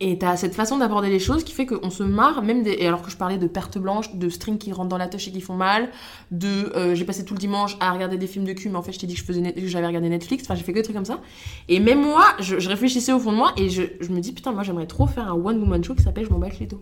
Et 0.00 0.16
t'as 0.16 0.36
cette 0.36 0.54
façon 0.54 0.78
d'aborder 0.78 1.08
les 1.08 1.18
choses 1.18 1.42
qui 1.42 1.52
fait 1.52 1.66
qu'on 1.66 1.90
se 1.90 2.04
marre, 2.04 2.42
même 2.42 2.62
des... 2.62 2.70
et 2.70 2.86
alors 2.86 3.02
que 3.02 3.10
je 3.10 3.16
parlais 3.16 3.36
de 3.36 3.48
pertes 3.48 3.78
blanches, 3.78 4.14
de 4.14 4.28
strings 4.28 4.56
qui 4.58 4.72
rentrent 4.72 4.88
dans 4.90 4.96
la 4.98 5.08
touche 5.08 5.26
et 5.26 5.32
qui 5.32 5.40
font 5.40 5.56
mal, 5.56 5.90
de 6.30 6.72
euh, 6.76 6.94
j'ai 6.94 7.04
passé 7.04 7.24
tout 7.24 7.34
le 7.34 7.40
dimanche 7.40 7.76
à 7.80 7.90
regarder 7.92 8.16
des 8.16 8.28
films 8.28 8.44
de 8.44 8.52
cul, 8.52 8.68
mais 8.68 8.76
en 8.76 8.82
fait 8.82 8.92
je 8.92 9.00
t'ai 9.00 9.08
dit 9.08 9.16
que 9.16 9.32
net- 9.32 9.58
j'avais 9.66 9.88
regardé 9.88 10.08
Netflix, 10.08 10.44
enfin 10.44 10.54
j'ai 10.54 10.62
fait 10.62 10.72
que 10.72 10.78
des 10.78 10.84
trucs 10.84 10.94
comme 10.94 11.04
ça. 11.04 11.20
Et 11.68 11.80
même 11.80 12.00
moi, 12.00 12.24
je, 12.38 12.60
je 12.60 12.68
réfléchissais 12.68 13.12
au 13.12 13.18
fond 13.18 13.32
de 13.32 13.36
moi 13.38 13.52
et 13.56 13.68
je, 13.70 13.82
je 14.00 14.08
me 14.10 14.20
dis 14.20 14.30
putain, 14.32 14.52
moi 14.52 14.62
j'aimerais 14.62 14.86
trop 14.86 15.08
faire 15.08 15.26
un 15.26 15.34
one 15.34 15.58
woman 15.60 15.82
show 15.82 15.96
qui 15.96 16.04
s'appelle 16.04 16.26
Je 16.26 16.30
m'en 16.30 16.38
bats 16.38 16.48
le 16.48 16.54
clito. 16.54 16.80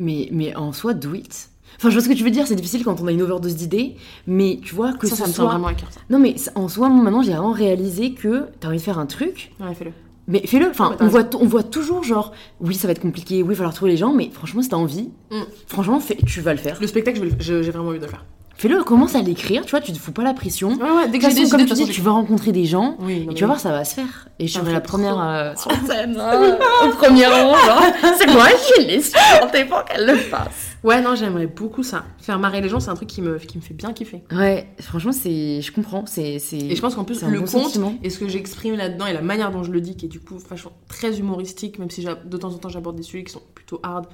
Mais, 0.00 0.28
mais 0.32 0.56
en 0.56 0.72
soi, 0.72 0.94
do 0.94 1.14
it. 1.14 1.48
Enfin, 1.76 1.90
je 1.90 1.94
vois 1.94 2.02
ce 2.02 2.08
que 2.08 2.14
tu 2.14 2.24
veux 2.24 2.30
dire, 2.30 2.46
c'est 2.48 2.56
difficile 2.56 2.82
quand 2.84 3.00
on 3.00 3.06
a 3.06 3.12
une 3.12 3.22
overdose 3.22 3.54
d'idées, 3.54 3.94
mais 4.26 4.58
tu 4.62 4.74
vois 4.74 4.92
que 4.94 5.06
ça, 5.06 5.14
me 5.14 5.16
tient 5.24 5.32
soit. 5.32 5.44
vraiment 5.46 5.68
à 5.68 5.74
cœur 5.74 5.92
ça. 5.92 6.00
Non, 6.10 6.18
mais 6.18 6.34
en 6.56 6.66
soi, 6.68 6.88
moi, 6.88 7.04
maintenant, 7.04 7.22
j'ai 7.22 7.30
vraiment 7.32 7.52
réalisé 7.52 8.12
que 8.14 8.46
t'as 8.58 8.66
envie 8.68 8.78
de 8.78 8.82
faire 8.82 8.98
un 8.98 9.06
truc, 9.06 9.52
Ouais, 9.60 9.74
fais-le. 9.74 9.92
Mais 10.28 10.46
fais-le. 10.46 10.68
Enfin, 10.70 10.96
on, 11.00 11.06
voit, 11.08 11.24
on 11.40 11.46
voit 11.46 11.62
toujours, 11.62 12.02
genre, 12.04 12.32
oui, 12.60 12.74
ça 12.74 12.86
va 12.86 12.92
être 12.92 13.00
compliqué, 13.02 13.36
oui, 13.36 13.40
il 13.40 13.48
va 13.48 13.54
falloir 13.56 13.74
trouver 13.74 13.90
les 13.92 13.96
gens, 13.96 14.12
mais 14.12 14.30
franchement, 14.32 14.62
si 14.62 14.68
t'as 14.68 14.76
envie, 14.76 15.10
Mm. 15.30 15.40
franchement, 15.66 16.00
fais- 16.00 16.16
tu 16.26 16.40
vas 16.40 16.52
le 16.52 16.58
faire. 16.58 16.78
Le 16.80 16.86
spectacle, 16.86 17.20
j'ai 17.38 17.60
vraiment 17.70 17.88
envie 17.88 17.98
de 17.98 18.04
le 18.04 18.10
faire. 18.10 18.24
Fais-le, 18.54 18.84
commence 18.84 19.16
à 19.16 19.22
l'écrire, 19.22 19.64
tu 19.64 19.70
vois, 19.72 19.80
tu 19.80 19.92
te 19.92 19.98
fous 19.98 20.12
pas 20.12 20.22
la 20.22 20.34
pression. 20.34 20.68
Ouais, 20.74 20.82
ouais, 20.82 21.08
dès 21.08 21.18
que 21.18 21.26
des 21.26 21.34
façon, 21.46 21.56
comme 21.56 21.66
tu 21.66 21.74
dis, 21.74 21.86
tu 21.88 22.00
vas 22.00 22.12
rencontrer 22.12 22.52
des 22.52 22.64
gens, 22.64 22.96
Oui, 23.00 23.26
et 23.28 23.34
tu 23.34 23.40
vas 23.40 23.48
voir, 23.48 23.60
ça 23.60 23.70
va 23.72 23.84
se 23.84 23.94
faire. 23.94 24.28
Et 24.38 24.46
je 24.46 24.52
serai 24.52 24.72
la 24.72 24.80
première 24.80 25.18
euh, 25.20 25.54
sur 25.56 25.72
scène, 25.86 26.16
hein, 26.20 26.58
au 26.84 26.90
premier 26.90 27.26
rang, 27.26 27.56
genre. 27.56 27.82
C'est 28.18 28.30
moi 28.32 28.46
qui 28.76 28.84
l'ai 28.84 29.00
supporté 29.02 29.64
pour 29.64 29.84
qu'elle 29.84 30.06
le 30.06 30.14
fasse. 30.16 30.71
Ouais, 30.84 31.00
non, 31.00 31.14
j'aimerais 31.14 31.46
beaucoup 31.46 31.82
ça. 31.82 32.04
Faire 32.18 32.38
marrer 32.38 32.60
les 32.60 32.68
gens, 32.68 32.80
c'est 32.80 32.90
un 32.90 32.94
truc 32.94 33.08
qui 33.08 33.22
me, 33.22 33.38
qui 33.38 33.56
me 33.56 33.62
fait 33.62 33.74
bien 33.74 33.92
kiffer. 33.92 34.24
Ouais, 34.32 34.68
franchement, 34.80 35.12
c'est, 35.12 35.60
je 35.62 35.72
comprends, 35.72 36.06
c'est, 36.06 36.38
c'est. 36.38 36.58
Et 36.58 36.74
je 36.74 36.80
pense 36.80 36.94
qu'en 36.94 37.04
plus, 37.04 37.22
le 37.22 37.40
bon 37.40 37.46
conte 37.46 37.48
sentiment. 37.48 37.94
et 38.02 38.10
ce 38.10 38.18
que 38.18 38.28
j'exprime 38.28 38.74
là-dedans 38.74 39.06
et 39.06 39.12
la 39.12 39.22
manière 39.22 39.52
dont 39.52 39.62
je 39.62 39.70
le 39.70 39.80
dis, 39.80 39.96
qui 39.96 40.06
est 40.06 40.08
du 40.08 40.20
coup 40.20 40.38
vachement 40.38 40.72
très 40.88 41.20
humoristique, 41.20 41.78
même 41.78 41.90
si 41.90 42.04
de 42.04 42.36
temps 42.36 42.52
en 42.52 42.58
temps 42.58 42.68
j'aborde 42.68 42.96
des 42.96 43.02
sujets 43.02 43.24
qui 43.24 43.32
sont 43.32 43.42
plutôt 43.54 43.80
hard 43.82 44.06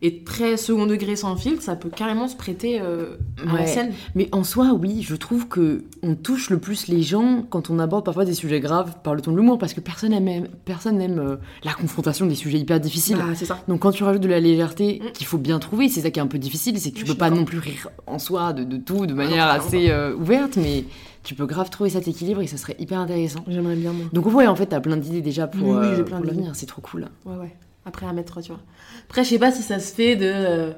et 0.00 0.22
très 0.22 0.56
second 0.56 0.86
degré 0.86 1.16
sans 1.16 1.34
filtre, 1.36 1.62
ça 1.62 1.74
peut 1.74 1.88
carrément 1.88 2.28
se 2.28 2.36
prêter 2.36 2.80
euh, 2.80 3.16
à 3.48 3.56
la 3.56 3.66
scène. 3.66 3.92
Mais 4.14 4.28
en 4.32 4.44
soi, 4.44 4.72
oui, 4.72 5.02
je 5.02 5.16
trouve 5.16 5.48
que 5.48 5.84
on 6.02 6.14
touche 6.14 6.50
le 6.50 6.58
plus 6.58 6.86
les 6.86 7.02
gens 7.02 7.44
quand 7.50 7.70
on 7.70 7.78
aborde 7.78 8.04
parfois 8.04 8.24
des 8.24 8.34
sujets 8.34 8.60
graves 8.60 8.94
par 9.02 9.14
le 9.14 9.20
ton 9.22 9.32
de 9.32 9.36
l'humour, 9.36 9.58
parce 9.58 9.74
que 9.74 9.80
personne 9.80 10.12
aime, 10.12 10.48
personne 10.64 10.98
n'aime 10.98 11.18
euh, 11.18 11.36
la 11.64 11.72
confrontation 11.74 12.26
des 12.26 12.34
sujets 12.36 12.58
hyper 12.58 12.78
difficiles. 12.80 13.18
C'est 13.34 13.44
ça. 13.44 13.58
Donc 13.66 13.80
quand 13.80 13.90
tu 13.92 14.04
rajoutes 14.04 14.22
de 14.22 14.28
la 14.28 14.40
légèreté 14.40 14.88
Mm. 14.98 15.12
qu'il 15.12 15.26
faut 15.26 15.38
bien 15.38 15.58
trouver, 15.58 15.88
c'est 15.88 16.00
ça 16.02 16.10
qui 16.10 16.18
est 16.18 16.22
un 16.22 16.26
peu 16.26 16.38
difficile, 16.38 16.78
c'est 16.78 16.90
que 16.90 16.96
tu 16.96 17.06
Je 17.06 17.12
peux 17.12 17.18
pas 17.18 17.30
non 17.30 17.44
plus 17.44 17.58
rire 17.58 17.88
en 18.06 18.18
soi 18.18 18.52
de, 18.52 18.64
de 18.64 18.76
tout 18.76 19.06
de 19.06 19.12
non, 19.12 19.16
manière 19.16 19.48
assez 19.48 19.90
euh, 19.90 20.14
ouverte, 20.14 20.56
mais 20.56 20.84
tu 21.24 21.34
peux 21.34 21.46
grave 21.46 21.68
trouver 21.70 21.90
cet 21.90 22.06
équilibre 22.08 22.40
et 22.40 22.46
ça 22.46 22.56
serait 22.56 22.76
hyper 22.78 22.98
intéressant. 23.00 23.44
J'aimerais 23.48 23.76
bien, 23.76 23.92
moi. 23.92 24.06
Donc 24.12 24.26
ouais, 24.26 24.46
en 24.46 24.54
fait, 24.56 24.66
t'as 24.66 24.80
plein 24.80 24.96
d'idées 24.96 25.20
déjà 25.20 25.46
pour, 25.46 25.68
Oui, 25.68 25.86
oui, 25.96 26.02
plein 26.04 26.18
pour 26.18 26.26
l'avenir, 26.26 26.52
c'est 26.54 26.66
trop 26.66 26.80
cool. 26.80 27.08
Ouais, 27.26 27.36
ouais. 27.36 27.56
Après, 27.88 28.06
à 28.06 28.12
mettre, 28.12 28.40
tu 28.42 28.52
vois. 28.52 28.60
Après, 29.08 29.24
je 29.24 29.30
sais 29.30 29.38
pas 29.38 29.50
si 29.50 29.62
ça 29.62 29.78
se 29.80 29.92
fait 29.94 30.14
de. 30.16 30.30
euh, 30.32 30.72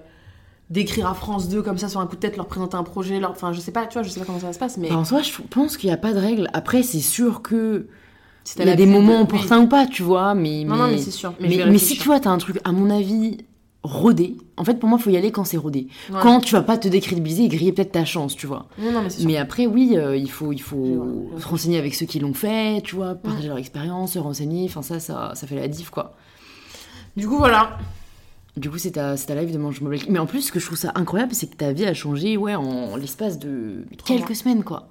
d'écrire 0.71 1.09
à 1.09 1.15
France 1.15 1.49
2 1.49 1.63
comme 1.63 1.79
ça 1.79 1.89
sur 1.89 1.99
un 2.01 2.07
coup 2.07 2.15
de 2.15 2.21
tête, 2.21 2.37
leur 2.37 2.47
présenter 2.47 2.77
un 2.77 2.85
projet, 2.85 3.19
leur... 3.19 3.33
enfin 3.33 3.53
je 3.53 3.59
sais 3.61 3.73
pas, 3.73 3.87
tu 3.87 3.95
vois, 3.95 4.05
je 4.05 4.09
sais 4.09 4.21
pas 4.21 4.27
comment 4.27 4.39
ça 4.39 4.53
se 4.53 4.59
passe, 4.61 4.77
mais 4.79 4.87
Enfin, 4.87 4.99
en 5.01 5.05
soi, 5.05 5.23
je 5.23 5.33
pense 5.51 5.77
qu'il 5.77 5.89
n'y 5.89 5.95
a 5.95 5.97
pas 5.97 6.13
de 6.13 6.19
règle. 6.21 6.49
Après, 6.53 6.85
c'est 6.85 7.01
sûr 7.01 7.43
que 7.43 7.89
si 8.45 8.55
il 8.59 8.67
y 8.67 8.71
a 8.71 8.77
des 8.77 8.87
moments 8.87 9.21
opportuns 9.21 9.63
ou 9.63 9.67
pas, 9.67 9.87
tu 9.87 10.05
vois, 10.05 10.35
mais... 10.35 10.63
Non, 10.65 10.77
non, 10.77 10.87
mais 10.87 10.99
c'est 10.99 11.11
sûr. 11.11 11.35
Mais, 11.41 11.79
si 11.79 11.97
tu 11.99 12.05
vois, 12.05 12.21
t'as 12.21 12.31
un 12.31 12.39
truc, 12.39 12.61
à 12.63 12.71
mon 12.71 12.89
avis, 12.89 13.39
rodé. 13.83 14.37
En 14.57 14.65
fait, 14.65 14.75
pour 14.79 14.89
moi, 14.89 14.97
faut 14.99 15.11
y 15.11 15.17
aller 15.17 15.33
quand 15.33 15.43
c'est 15.45 15.57
rodé. 15.57 15.89
Ouais. 16.11 16.21
Quand 16.23 16.39
tu 16.41 16.53
vas 16.55 16.63
pas 16.63 16.79
te 16.79 16.87
décrédibiliser 16.87 17.45
et 17.45 17.49
griller 17.49 17.73
peut-être 17.73 17.93
ta 17.93 18.05
chance, 18.05 18.37
tu 18.37 18.47
vois. 18.47 18.69
Non, 18.79 18.93
non, 18.93 19.03
mais. 19.03 19.25
Mais 19.25 19.37
après, 19.39 19.67
oui, 19.67 19.95
euh, 19.97 20.17
il 20.17 20.31
faut, 20.31 20.53
il 20.53 20.63
faut 20.63 21.31
se 21.39 21.47
renseigner 21.49 21.79
avec 21.79 21.95
ceux 21.97 22.07
qui 22.07 22.21
l'ont 22.21 22.35
fait, 22.35 22.81
tu 22.83 22.95
vois, 22.95 23.17
partager 23.17 23.49
leur 23.49 23.59
expérience, 23.59 24.13
se 24.13 24.19
renseigner. 24.21 24.67
Enfin, 24.67 24.83
ça, 24.83 25.01
ça, 25.01 25.33
ça 25.35 25.47
fait 25.49 25.57
la 25.57 25.67
diff, 25.67 25.91
quoi. 25.91 26.15
Du 27.17 27.27
coup, 27.29 27.37
voilà. 27.39 27.79
Du 28.57 28.69
coup, 28.71 28.79
c'est 28.79 28.93
ta, 28.93 29.17
c'est 29.17 29.27
ta 29.27 29.35
live 29.35 29.53
de 29.53 29.59
Mange 29.59 29.81
Mobile. 29.81 30.03
Mais 30.09 30.19
en 30.19 30.27
plus, 30.27 30.43
ce 30.43 30.53
que 30.53 30.59
je 30.61 30.67
trouve 30.67 30.79
ça 30.79 30.93
incroyable, 30.95 31.35
c'est 31.35 31.47
que 31.49 31.57
ta 31.57 31.73
vie 31.73 31.85
a 31.87 31.95
changé, 31.95 32.37
ouais, 32.37 32.55
en 32.55 32.97
l'espace 32.97 33.39
de 33.39 33.85
Trois 33.99 34.17
quelques 34.17 34.29
mois. 34.29 34.35
semaines, 34.37 34.65
quoi. 34.65 34.89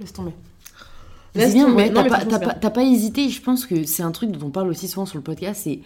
Laisse 0.00 0.12
tomber. 0.12 0.32
Laisse 1.34 1.52
bien, 1.54 1.66
tomber. 1.66 1.76
ouais, 1.76 1.88
Non, 1.90 1.94
t'as 1.96 2.02
mais 2.04 2.08
pas, 2.08 2.14
franchement, 2.20 2.30
t'as 2.30 2.38
c'est 2.38 2.44
pas- 2.46 2.52
bien. 2.52 2.60
t'as 2.60 2.70
pas 2.70 2.82
hésité, 2.84 3.28
je 3.28 3.42
pense 3.42 3.66
que 3.66 3.84
c'est 3.84 4.02
un 4.02 4.10
truc 4.12 4.30
dont 4.30 4.46
on 4.46 4.50
parle 4.50 4.68
aussi 4.68 4.88
souvent 4.88 5.06
sur 5.06 5.16
le 5.18 5.22
podcast, 5.22 5.60
c'est 5.64 5.80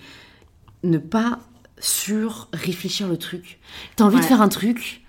ne 0.85 0.99
pas 0.99 1.39
sur-réfléchir 1.79 3.09
le 3.09 3.17
truc. 3.17 3.59
T'as 3.97 4.05
envie 4.05 4.17
de 4.17 4.23
Ouais. 4.23 4.27
faire 4.29 4.41
un 4.43 4.49
truc, 4.49 5.03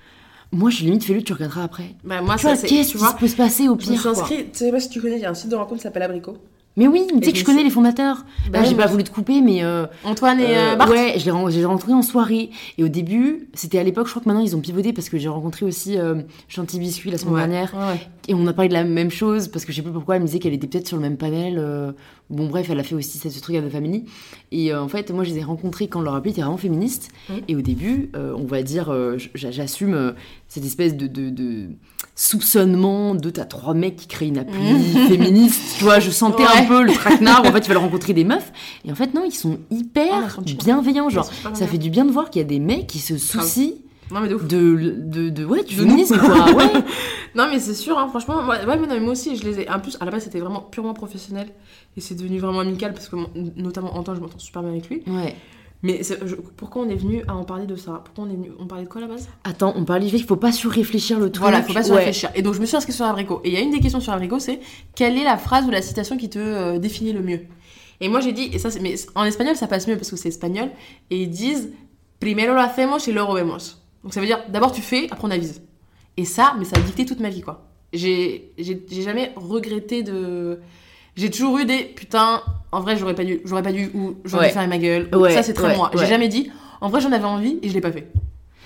moi 0.51 0.69
je 0.69 0.83
limite 0.83 1.03
fais-le, 1.03 1.21
tu 1.23 1.33
regarderas 1.33 1.63
après. 1.63 1.95
Bah, 2.03 2.21
moi, 2.21 2.35
tu 2.35 2.41
ça, 2.43 2.49
vois, 2.49 2.57
c'est. 2.57 2.67
qu'est-ce 2.67 2.91
Tu 2.91 2.97
qui 2.97 3.03
vois, 3.03 3.13
peut 3.13 3.27
se 3.27 3.35
passer 3.35 3.67
au 3.67 3.79
je 3.79 3.85
me 3.85 3.91
pire 3.91 4.01
suis 4.01 4.09
quoi. 4.09 4.11
inscrite, 4.11 4.51
tu 4.51 4.57
sais 4.59 4.71
pas 4.71 4.79
si 4.79 4.89
tu 4.89 5.01
connais, 5.01 5.17
il 5.17 5.21
y 5.21 5.25
a 5.25 5.29
un 5.29 5.33
site 5.35 5.49
de 5.49 5.55
rencontre 5.55 5.77
qui 5.77 5.83
s'appelle 5.83 6.03
Abrico. 6.03 6.37
Mais 6.75 6.87
oui, 6.87 7.05
tu 7.07 7.23
sais 7.23 7.31
que 7.33 7.37
je 7.37 7.43
connais 7.45 7.61
les 7.63 7.69
fondateurs. 7.69 8.25
Bah 8.49 8.57
Là, 8.57 8.59
oui, 8.63 8.69
j'ai 8.69 8.75
moi 8.75 8.85
pas 8.85 8.89
voulu 8.91 9.03
te 9.03 9.11
couper, 9.11 9.41
mais. 9.41 9.63
euh, 9.63 9.85
Antoine 10.03 10.39
et 10.39 10.45
euh, 10.57 10.73
euh, 10.73 10.75
Bart. 10.75 10.89
ouais, 10.89 11.15
je 11.19 11.25
l'ai 11.25 11.31
ren- 11.31 11.49
j'ai 11.51 11.63
rencontré 11.65 11.93
en 11.93 12.01
soirée. 12.01 12.49
Et 12.79 12.83
au 12.83 12.87
début, 12.87 13.47
c'était 13.53 13.77
à 13.77 13.83
l'époque, 13.83 14.07
je 14.07 14.11
crois 14.11 14.23
que 14.23 14.27
maintenant 14.27 14.43
ils 14.43 14.55
ont 14.55 14.59
pivoté 14.59 14.91
parce 14.91 15.07
que 15.07 15.19
j'ai 15.19 15.27
rencontré 15.29 15.65
aussi 15.67 15.99
euh, 15.99 16.15
Chanty 16.47 16.79
Biscuit 16.79 17.11
la 17.11 17.19
semaine 17.19 17.33
Ouais. 17.35 17.39
dernière. 17.41 17.73
Ouais. 17.75 17.99
Et 18.27 18.33
on 18.33 18.47
a 18.47 18.53
parlé 18.53 18.69
de 18.69 18.73
la 18.73 18.83
même 18.85 19.11
chose 19.11 19.49
parce 19.49 19.65
que 19.65 19.71
je 19.71 19.77
sais 19.77 19.81
plus 19.83 19.91
pourquoi 19.91 20.15
elle 20.15 20.21
me 20.23 20.25
disait 20.27 20.39
qu'elle 20.39 20.53
était 20.53 20.65
peut-être 20.67 20.87
sur 20.87 20.97
le 20.97 21.03
même 21.03 21.17
panel. 21.17 21.57
euh, 21.59 21.91
Bon, 22.31 22.47
bref, 22.47 22.67
elle 22.71 22.79
a 22.79 22.83
fait 22.83 22.95
aussi 22.95 23.19
ce 23.19 23.39
truc 23.39 23.55
à 23.55 23.61
The 23.61 23.69
Family. 23.69 24.05
Et 24.51 24.73
en 24.73 24.87
fait, 24.87 25.11
moi, 25.11 25.23
je 25.23 25.29
les 25.29 25.39
ai 25.39 25.43
rencontrés 25.43 25.87
quand 25.87 26.01
leur 26.01 26.15
appli 26.15 26.31
était 26.31 26.41
vraiment 26.41 26.57
féministe. 26.57 27.11
Mhm. 27.29 27.35
Et 27.49 27.55
au 27.55 27.61
début, 27.61 28.09
on 28.15 28.45
va 28.45 28.63
dire, 28.63 28.91
j'assume 29.35 30.13
cette 30.47 30.65
espèce 30.65 30.95
de, 30.95 31.05
de, 31.07 31.29
de 31.29 31.67
soupçonnement 32.15 33.15
de 33.15 33.29
t'as 33.29 33.45
trois 33.45 33.73
mecs 33.73 33.95
qui 33.95 34.07
créent 34.07 34.27
une 34.27 34.37
appli 34.37 34.53
féministe. 35.07 35.75
Tu 35.77 35.83
vois, 35.83 35.99
je 35.99 36.09
sentais 36.11 36.43
un 36.45 36.65
peu 36.65 36.83
le 36.83 36.93
traquenard. 36.93 37.43
où, 37.43 37.47
en 37.47 37.51
fait, 37.51 37.61
tu 37.61 37.67
vas 37.67 37.73
leur 37.73 37.83
rencontrer 37.83 38.13
des 38.13 38.23
meufs. 38.23 38.51
Et 38.85 38.91
en 38.91 38.95
fait, 38.95 39.13
non, 39.13 39.23
ils 39.25 39.33
sont 39.33 39.59
hyper 39.71 40.29
Ah, 40.37 40.41
bienveillants. 40.63 41.09
Genre, 41.09 41.29
ça 41.53 41.67
fait 41.67 41.77
du 41.77 41.89
bien 41.89 42.05
de 42.05 42.11
voir 42.11 42.29
qu'il 42.29 42.41
y 42.41 42.45
a 42.45 42.47
des 42.47 42.59
mecs 42.59 42.87
qui 42.87 42.99
se 42.99 43.17
soucient 43.17 43.71
Non, 44.11 44.19
mais 44.21 44.27
de 44.29 44.35
de, 44.37 44.95
de, 44.97 45.29
de, 45.29 45.45
ouais, 45.45 45.63
du 45.63 45.75
De 45.75 45.81
féminisme, 45.81 46.17
quoi. 46.19 46.51
Ouais. 46.53 46.71
Non, 47.35 47.47
mais 47.49 47.59
c'est 47.59 47.73
sûr, 47.73 47.97
hein, 47.97 48.07
franchement. 48.09 48.43
Moi, 48.43 48.57
ouais, 48.57 48.77
mais 48.77 48.87
non, 48.87 48.93
mais 48.93 48.99
moi 48.99 49.11
aussi, 49.13 49.35
je 49.35 49.43
les 49.43 49.61
ai. 49.61 49.69
En 49.69 49.79
plus, 49.79 49.97
à 49.99 50.05
la 50.05 50.11
base, 50.11 50.23
c'était 50.23 50.39
vraiment 50.39 50.61
purement 50.61 50.93
professionnel. 50.93 51.47
Et 51.97 52.01
c'est 52.01 52.15
devenu 52.15 52.37
vraiment 52.39 52.59
amical 52.59 52.93
parce 52.93 53.09
que, 53.09 53.15
notamment 53.55 53.95
Antoine, 53.97 54.17
je 54.17 54.21
m'entends 54.21 54.37
super 54.39 54.61
bien 54.61 54.71
avec 54.71 54.87
lui. 54.89 55.01
ouais. 55.07 55.35
Mais 55.83 56.01
je- 56.01 56.35
pourquoi 56.35 56.81
on 56.83 56.89
est 56.89 56.95
venu 56.95 57.23
à 57.27 57.35
en 57.35 57.43
parler 57.43 57.65
de 57.65 57.75
ça? 57.75 58.01
Pourquoi 58.05 58.23
on 58.23 58.29
est 58.29 58.35
venu 58.35 58.51
On 58.57 58.65
parlait 58.67 58.85
de 58.85 58.89
quoi 58.89 58.99
à 59.01 59.05
la 59.05 59.13
base? 59.13 59.27
Attends, 59.43 59.73
on 59.75 59.83
parlait 59.83 60.05
du 60.05 60.11
fait 60.11 60.17
qu'il 60.17 60.25
faut 60.25 60.37
pas 60.37 60.53
surréfléchir 60.53 61.19
le 61.19 61.29
truc. 61.29 61.41
Voilà, 61.43 61.61
faut 61.61 61.73
pas 61.73 61.83
se 61.83 61.91
Ouais. 61.91 61.97
réfléchir. 61.97 62.31
Et 62.35 62.41
donc, 62.41 62.53
je 62.53 62.61
me 62.61 62.65
suis 62.65 62.77
inscrite 62.77 62.95
sur 62.95 63.05
Abrico. 63.05 63.41
Et 63.43 63.49
il 63.49 63.53
y 63.53 63.57
a 63.57 63.59
une 63.59 63.71
des 63.71 63.81
questions 63.81 63.99
sur 63.99 64.13
Abrico, 64.13 64.39
c'est 64.39 64.61
quelle 64.95 65.17
est 65.17 65.23
la 65.25 65.37
phrase 65.37 65.65
ou 65.65 65.69
la 65.71 65.81
citation 65.81 66.15
qui 66.17 66.29
te 66.29 66.39
euh, 66.39 66.79
définit 66.79 67.11
le 67.11 67.21
mieux? 67.21 67.41
Et 67.99 68.07
moi, 68.07 68.21
j'ai 68.21 68.31
dit, 68.31 68.49
et 68.53 68.59
ça, 68.59 68.71
c'est- 68.71 68.79
mais 68.79 68.95
en 69.15 69.25
espagnol, 69.25 69.55
ça 69.57 69.67
passe 69.67 69.87
mieux 69.87 69.97
parce 69.97 70.09
que 70.09 70.15
c'est 70.15 70.29
espagnol. 70.29 70.69
Et 71.09 71.21
ils 71.23 71.29
disent 71.29 71.71
Primero 72.19 72.53
lo 72.53 72.59
hacemos 72.61 72.99
y 73.07 73.11
luego 73.11 73.33
vemos. 73.33 73.77
Donc, 74.03 74.13
ça 74.13 74.21
veut 74.21 74.25
dire 74.25 74.39
d'abord 74.49 74.71
tu 74.71 74.81
fais, 74.81 75.07
après 75.11 75.27
on 75.27 75.31
avise. 75.31 75.61
Et 76.15 76.23
ça, 76.23 76.55
mais 76.57 76.63
ça 76.65 76.77
a 76.77 76.79
dicté 76.79 77.05
toute 77.05 77.19
ma 77.19 77.29
vie, 77.29 77.41
quoi. 77.41 77.67
J'ai 77.91 78.53
jamais 78.89 79.33
regretté 79.35 80.01
de. 80.03 80.59
J'ai 81.15 81.29
toujours 81.29 81.57
eu 81.59 81.65
des 81.65 81.83
putain, 81.83 82.41
en 82.71 82.79
vrai, 82.81 82.97
j'aurais 82.97 83.13
pas 83.15 83.23
dû, 83.23 83.39
j'aurais 83.45 83.61
pas 83.63 83.71
dû, 83.71 83.91
ou 83.93 84.15
j'aurais 84.25 84.43
Ouais. 84.45 84.47
dû 84.49 84.53
faire 84.53 84.67
ma 84.67 84.77
gueule. 84.79 85.09
ou 85.13 85.17
Ouais, 85.17 85.33
ça, 85.33 85.43
c'est 85.43 85.53
très 85.53 85.67
ouais, 85.69 85.75
moi. 85.77 85.91
J'ai 85.95 86.05
jamais 86.07 86.27
dit, 86.27 86.51
en 86.81 86.89
vrai, 86.89 87.01
j'en 87.01 87.11
avais 87.11 87.23
envie 87.25 87.59
et 87.61 87.69
je 87.69 87.73
l'ai 87.73 87.81
pas 87.81 87.91
fait. 87.91 88.11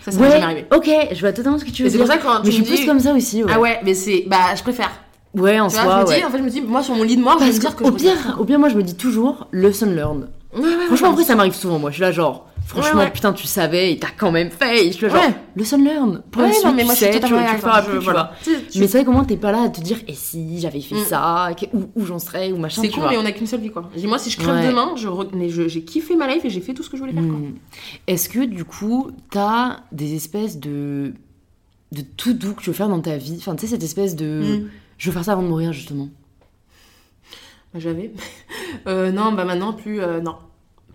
Ça, 0.03 0.11
ça 0.11 0.19
m'est 0.19 0.31
jamais 0.31 0.43
arrivé. 0.43 0.65
ok, 0.73 0.89
je 1.11 1.19
vois 1.19 1.33
totalement 1.33 1.59
ce 1.59 1.65
que 1.65 1.71
tu 1.71 1.83
veux 1.83 1.89
c'est 1.89 1.97
dire. 1.97 2.05
pour 2.05 2.13
ça 2.13 2.19
quand 2.19 2.39
mais 2.39 2.45
tu 2.45 2.51
je 2.51 2.51
suis 2.55 2.63
plus 2.63 2.75
dis- 2.77 2.85
comme 2.85 2.99
ça 3.01 3.13
aussi. 3.13 3.43
Ah 3.49 3.59
ouais, 3.59 3.79
mais 3.83 3.93
c'est. 3.93 4.23
Bah, 4.27 4.55
je 4.55 4.63
préfère. 4.63 4.91
Ouais, 5.35 5.59
en 5.59 5.67
Tu 5.67 5.73
vois, 5.75 5.83
soi, 5.83 5.95
je 5.99 6.01
me 6.03 6.07
ouais. 6.07 6.17
dis, 6.19 6.23
en 6.25 6.29
fait, 6.29 6.37
je 6.37 6.43
me 6.43 6.49
dis, 6.49 6.61
moi, 6.61 6.81
sur 6.81 6.95
mon 6.95 7.03
lit 7.03 7.17
de 7.17 7.21
mort, 7.21 7.37
je 7.39 7.45
vais 7.45 7.51
me 7.51 7.59
dire 7.59 7.75
que 7.75 7.83
qu'au 7.83 7.91
je 7.91 7.95
pire, 7.97 8.37
au 8.39 8.45
pire, 8.45 8.57
moi, 8.59 8.69
je 8.69 8.75
me 8.75 8.83
dis 8.83 8.95
toujours, 8.95 9.47
lesson 9.51 9.87
learned. 9.87 10.29
Ouais, 10.55 10.61
ouais, 10.61 10.85
Franchement, 10.87 11.07
ouais, 11.07 11.13
après, 11.13 11.25
ça 11.25 11.35
m'arrive 11.35 11.53
souvent, 11.53 11.77
moi. 11.79 11.89
Je 11.89 11.95
suis 11.95 12.01
là, 12.01 12.11
genre, 12.11 12.47
franchement, 12.67 12.99
Ouais, 12.99 13.05
ouais. 13.05 13.11
putain, 13.11 13.33
tu 13.33 13.47
savais, 13.47 13.93
et 13.93 13.97
t'as 13.99 14.09
quand 14.17 14.31
même 14.31 14.51
fait. 14.51 14.91
Je 14.91 15.05
là, 15.07 15.13
genre, 15.13 15.23
Ouais. 15.23 15.35
lesson 15.55 15.77
learned. 15.83 16.21
Pour 16.31 16.41
Ouais, 16.43 16.51
non, 16.63 16.73
mais 16.73 16.81
tu 16.81 16.85
moi, 16.85 16.95
suis 16.95 17.05
sais, 17.05 17.11
tu, 17.11 17.19
tu 17.19 17.25
tu 17.27 17.33
voilà. 17.33 18.31
Tu 18.43 18.53
sais, 18.53 18.61
tu- 18.69 18.79
Mais 18.79 18.87
c'est 18.87 18.97
vrai, 18.99 19.05
comment 19.05 19.23
t'es 19.25 19.37
pas 19.37 19.51
là 19.51 19.63
à 19.63 19.69
te 19.69 19.81
dire, 19.81 19.97
et 20.07 20.13
si 20.13 20.59
j'avais 20.59 20.81
fait 20.81 20.95
Mm. 20.95 21.05
ça, 21.05 21.49
où, 21.73 21.89
où 21.95 22.05
j'en 22.05 22.19
serais, 22.19 22.51
ou 22.51 22.57
machin, 22.57 22.81
C'est 22.81 22.89
tu 22.89 22.95
con, 22.95 23.01
vois. 23.01 23.09
mais 23.11 23.17
on 23.17 23.25
a 23.25 23.31
qu'une 23.31 23.47
seule 23.47 23.61
vie, 23.61 23.71
quoi. 23.71 23.89
Dis, 23.95 24.05
moi, 24.07 24.19
si 24.19 24.29
je 24.29 24.37
crève 24.37 24.55
Ouais. 24.55 24.67
demain, 24.67 24.93
je- 24.95 25.67
j'ai 25.67 25.81
kiffé 25.83 26.15
ma 26.15 26.27
life 26.27 26.43
et 26.45 26.49
j'ai 26.49 26.61
fait 26.61 26.73
tout 26.73 26.83
ce 26.83 26.89
que 26.89 26.97
je 26.97 27.01
voulais 27.01 27.13
faire, 27.13 27.23
quoi. 27.23 27.37
Hmm. 27.37 27.53
Est-ce 28.07 28.29
que 28.29 28.45
du 28.45 28.63
coup, 28.65 29.11
t'as 29.31 29.77
des 29.91 30.15
espèces 30.15 30.57
de 30.59 31.13
de 31.93 32.01
tout 32.01 32.33
doux 32.33 32.53
que 32.53 32.61
tu 32.61 32.69
veux 32.69 32.75
faire 32.75 32.89
dans 32.89 32.99
ta 32.99 33.15
vie? 33.15 33.35
Enfin, 33.39 33.55
tu 33.55 33.61
sais, 33.61 33.67
cette 33.67 33.83
espèce 33.83 34.15
de. 34.17 34.59
Hmm. 34.65 34.69
Je 34.97 35.09
veux 35.09 35.13
faire 35.13 35.23
ça 35.23 35.31
avant 35.33 35.41
de 35.43 35.47
mourir, 35.47 35.71
justement. 35.71 36.09
Bah, 37.73 37.79
j'avais. 37.79 38.11
Euh, 38.87 39.11
non, 39.11 39.31
bah 39.31 39.45
maintenant, 39.45 39.71
plus. 39.71 40.01
euh, 40.01 40.19
non. 40.19 40.35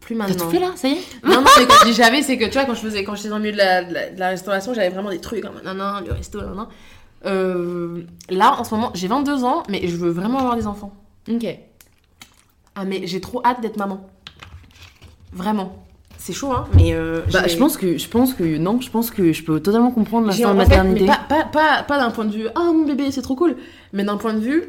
Plus 0.03 0.17
T'as 0.17 0.27
maintenant. 0.27 0.45
tout 0.45 0.51
fait 0.51 0.59
là 0.59 0.73
Ça 0.75 0.89
y 0.89 0.93
est 0.93 1.25
Non, 1.25 1.37
non, 1.37 1.45
mais 1.59 1.65
quand 1.67 1.75
je 1.81 1.85
dis 1.87 1.95
j'avais, 1.95 2.23
c'est 2.23 2.37
que 2.37 2.45
tu 2.45 2.53
vois, 2.53 2.65
quand 2.65 2.75
je 2.75 2.81
faisais, 2.81 3.03
quand 3.05 3.15
j'étais 3.15 3.29
dans 3.31 3.37
le 3.39 3.43
milieu 3.43 3.53
de 3.55 3.59
la, 3.59 3.85
de 3.85 3.95
la, 3.95 4.11
de 4.11 4.19
la 4.19 4.29
restauration, 4.29 4.75
j'avais 4.75 4.89
vraiment 4.91 5.11
des 5.11 5.21
trucs 5.21 5.41
comme 5.43 5.61
non, 5.65 5.75
non, 5.75 6.01
le 6.05 6.13
resto, 6.13 6.41
non, 6.41 6.55
non. 6.55 6.69
Euh, 7.25 8.03
là, 8.29 8.57
en 8.59 8.65
ce 8.65 8.75
moment, 8.75 8.91
j'ai 8.95 9.07
22 9.09 9.45
ans, 9.45 9.63
mais 9.69 9.87
je 9.87 9.97
veux 9.97 10.11
vraiment 10.11 10.39
avoir 10.41 10.57
des 10.57 10.67
enfants. 10.67 10.93
Ok. 11.31 11.47
Ah, 12.75 12.85
mais 12.85 13.07
j'ai 13.07 13.21
trop 13.21 13.41
hâte 13.45 13.61
d'être 13.61 13.77
maman. 13.77 14.09
Vraiment. 15.33 15.85
C'est 16.19 16.33
chaud, 16.33 16.53
hein, 16.53 16.67
mais. 16.75 16.93
euh, 16.95 17.23
Bah, 17.33 17.47
je 17.49 17.57
pense 17.57 17.77
que 17.77 17.99
je 17.99 18.09
pense 18.09 18.35
que 18.35 18.45
non, 18.59 18.81
je 18.81 18.91
pense 18.91 19.11
que 19.11 19.33
je 19.33 19.43
peux 19.45 19.61
totalement 19.61 19.91
comprendre 19.91 20.31
j'ai 20.33 20.43
l'instinct 20.45 20.55
de 20.55 20.61
fait, 20.65 20.69
maternité. 20.77 21.01
mais 21.01 21.07
pas, 21.07 21.21
pas, 21.29 21.45
pas, 21.45 21.83
pas 21.83 21.99
d'un 21.99 22.11
point 22.11 22.25
de 22.25 22.33
vue, 22.33 22.47
ah 22.55 22.61
mon 22.73 22.85
bébé, 22.85 23.11
c'est 23.11 23.23
trop 23.23 23.35
cool, 23.35 23.57
mais 23.93 24.05
d'un 24.05 24.17
point 24.19 24.35
de 24.35 24.39
vue 24.41 24.65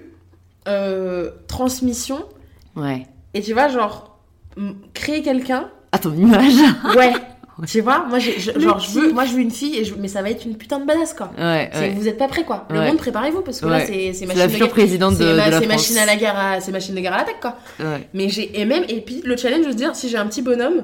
euh, 0.68 1.30
transmission. 1.48 2.24
Ouais. 2.76 3.06
Et 3.36 3.42
tu 3.42 3.54
vois, 3.54 3.68
genre, 3.68 4.13
créer 4.94 5.22
quelqu'un, 5.22 5.70
À 5.92 6.00
ton 6.00 6.14
image. 6.14 6.54
ouais. 6.96 7.14
Tu 7.68 7.82
vois, 7.82 8.06
moi, 8.10 8.18
je- 8.18 8.60
genre, 8.60 8.80
je 8.80 8.90
veux, 9.00 9.14
moi, 9.14 9.26
je 9.26 9.34
veux 9.34 9.40
une 9.42 9.52
fille, 9.52 9.78
et 9.78 9.86
je- 9.86 9.94
mais 9.94 10.08
ça 10.08 10.24
va 10.24 10.32
être 10.32 10.44
une 10.44 10.58
putain 10.58 10.80
de 10.80 10.86
badass, 10.86 11.14
quoi. 11.14 11.32
Ouais. 11.38 11.94
Vous 11.96 12.08
êtes 12.08 12.18
pas 12.18 12.28
prêts, 12.28 12.44
quoi. 12.44 12.66
Le 12.72 12.80
Ouais. 12.80 12.88
monde, 12.88 12.98
préparez-vous, 12.98 13.42
parce 13.42 13.60
que 13.62 13.68
là, 13.68 13.86
c'est, 13.86 14.08
machine 14.26 14.28
la 14.40 14.48
de 14.48 14.54
guerre. 14.56 14.70
présidente 14.70 15.14
de, 15.14 15.18
C'est, 15.20 15.24
de 15.32 15.36
ma- 15.38 15.50
la 15.50 15.60
c'est 15.60 15.66
France. 15.68 15.68
machine 15.68 15.98
à 16.00 16.06
la 16.08 16.16
guerre, 16.16 16.36
à- 16.40 16.62
c'est 16.62 16.72
machine 16.72 16.96
de 16.96 17.00
guerre 17.00 17.14
à 17.14 17.18
l'attaque, 17.18 17.40
quoi. 17.42 17.56
Ouais. 17.80 18.10
Mais 18.16 18.28
j'ai, 18.30 18.60
et 18.60 18.66
même, 18.66 18.84
et 18.90 19.02
puis 19.02 19.22
le 19.24 19.38
challenge 19.38 19.68
de 19.68 19.72
se 19.72 19.78
dire, 19.78 19.96
si 19.96 20.10
j'ai 20.10 20.18
un 20.18 20.26
petit 20.26 20.42
bonhomme, 20.42 20.84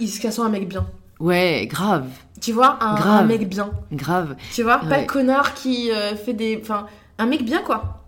il 0.00 0.08
se 0.08 0.20
casse 0.20 0.40
un 0.40 0.48
mec 0.48 0.68
bien. 0.68 0.84
Ouais, 1.20 1.66
grave, 1.70 2.06
Tu 2.40 2.50
vois, 2.52 2.78
un, 2.82 2.94
Grave. 2.96 3.22
un 3.22 3.24
mec 3.26 3.48
bien. 3.48 3.70
grave. 3.92 4.34
Tu 4.52 4.62
vois, 4.64 4.78
pas 4.78 4.98
le 5.00 5.06
connard 5.06 5.54
qui 5.54 5.92
euh, 5.92 6.16
fait 6.16 6.32
des. 6.32 6.58
Enfin, 6.60 6.86
un 7.18 7.26
mec 7.26 7.44
bien, 7.44 7.60
quoi. 7.62 8.02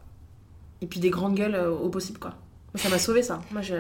Et 0.81 0.87
puis 0.87 0.99
des 0.99 1.11
grandes 1.11 1.35
gueules 1.37 1.55
euh, 1.55 1.71
au 1.71 1.89
possible, 1.89 2.19
quoi. 2.19 2.33
Ça 2.75 2.89
m'a 2.89 2.99
sauvé, 2.99 3.23
ça. 3.23 3.39
Moi, 3.53 3.61
je. 3.63 3.75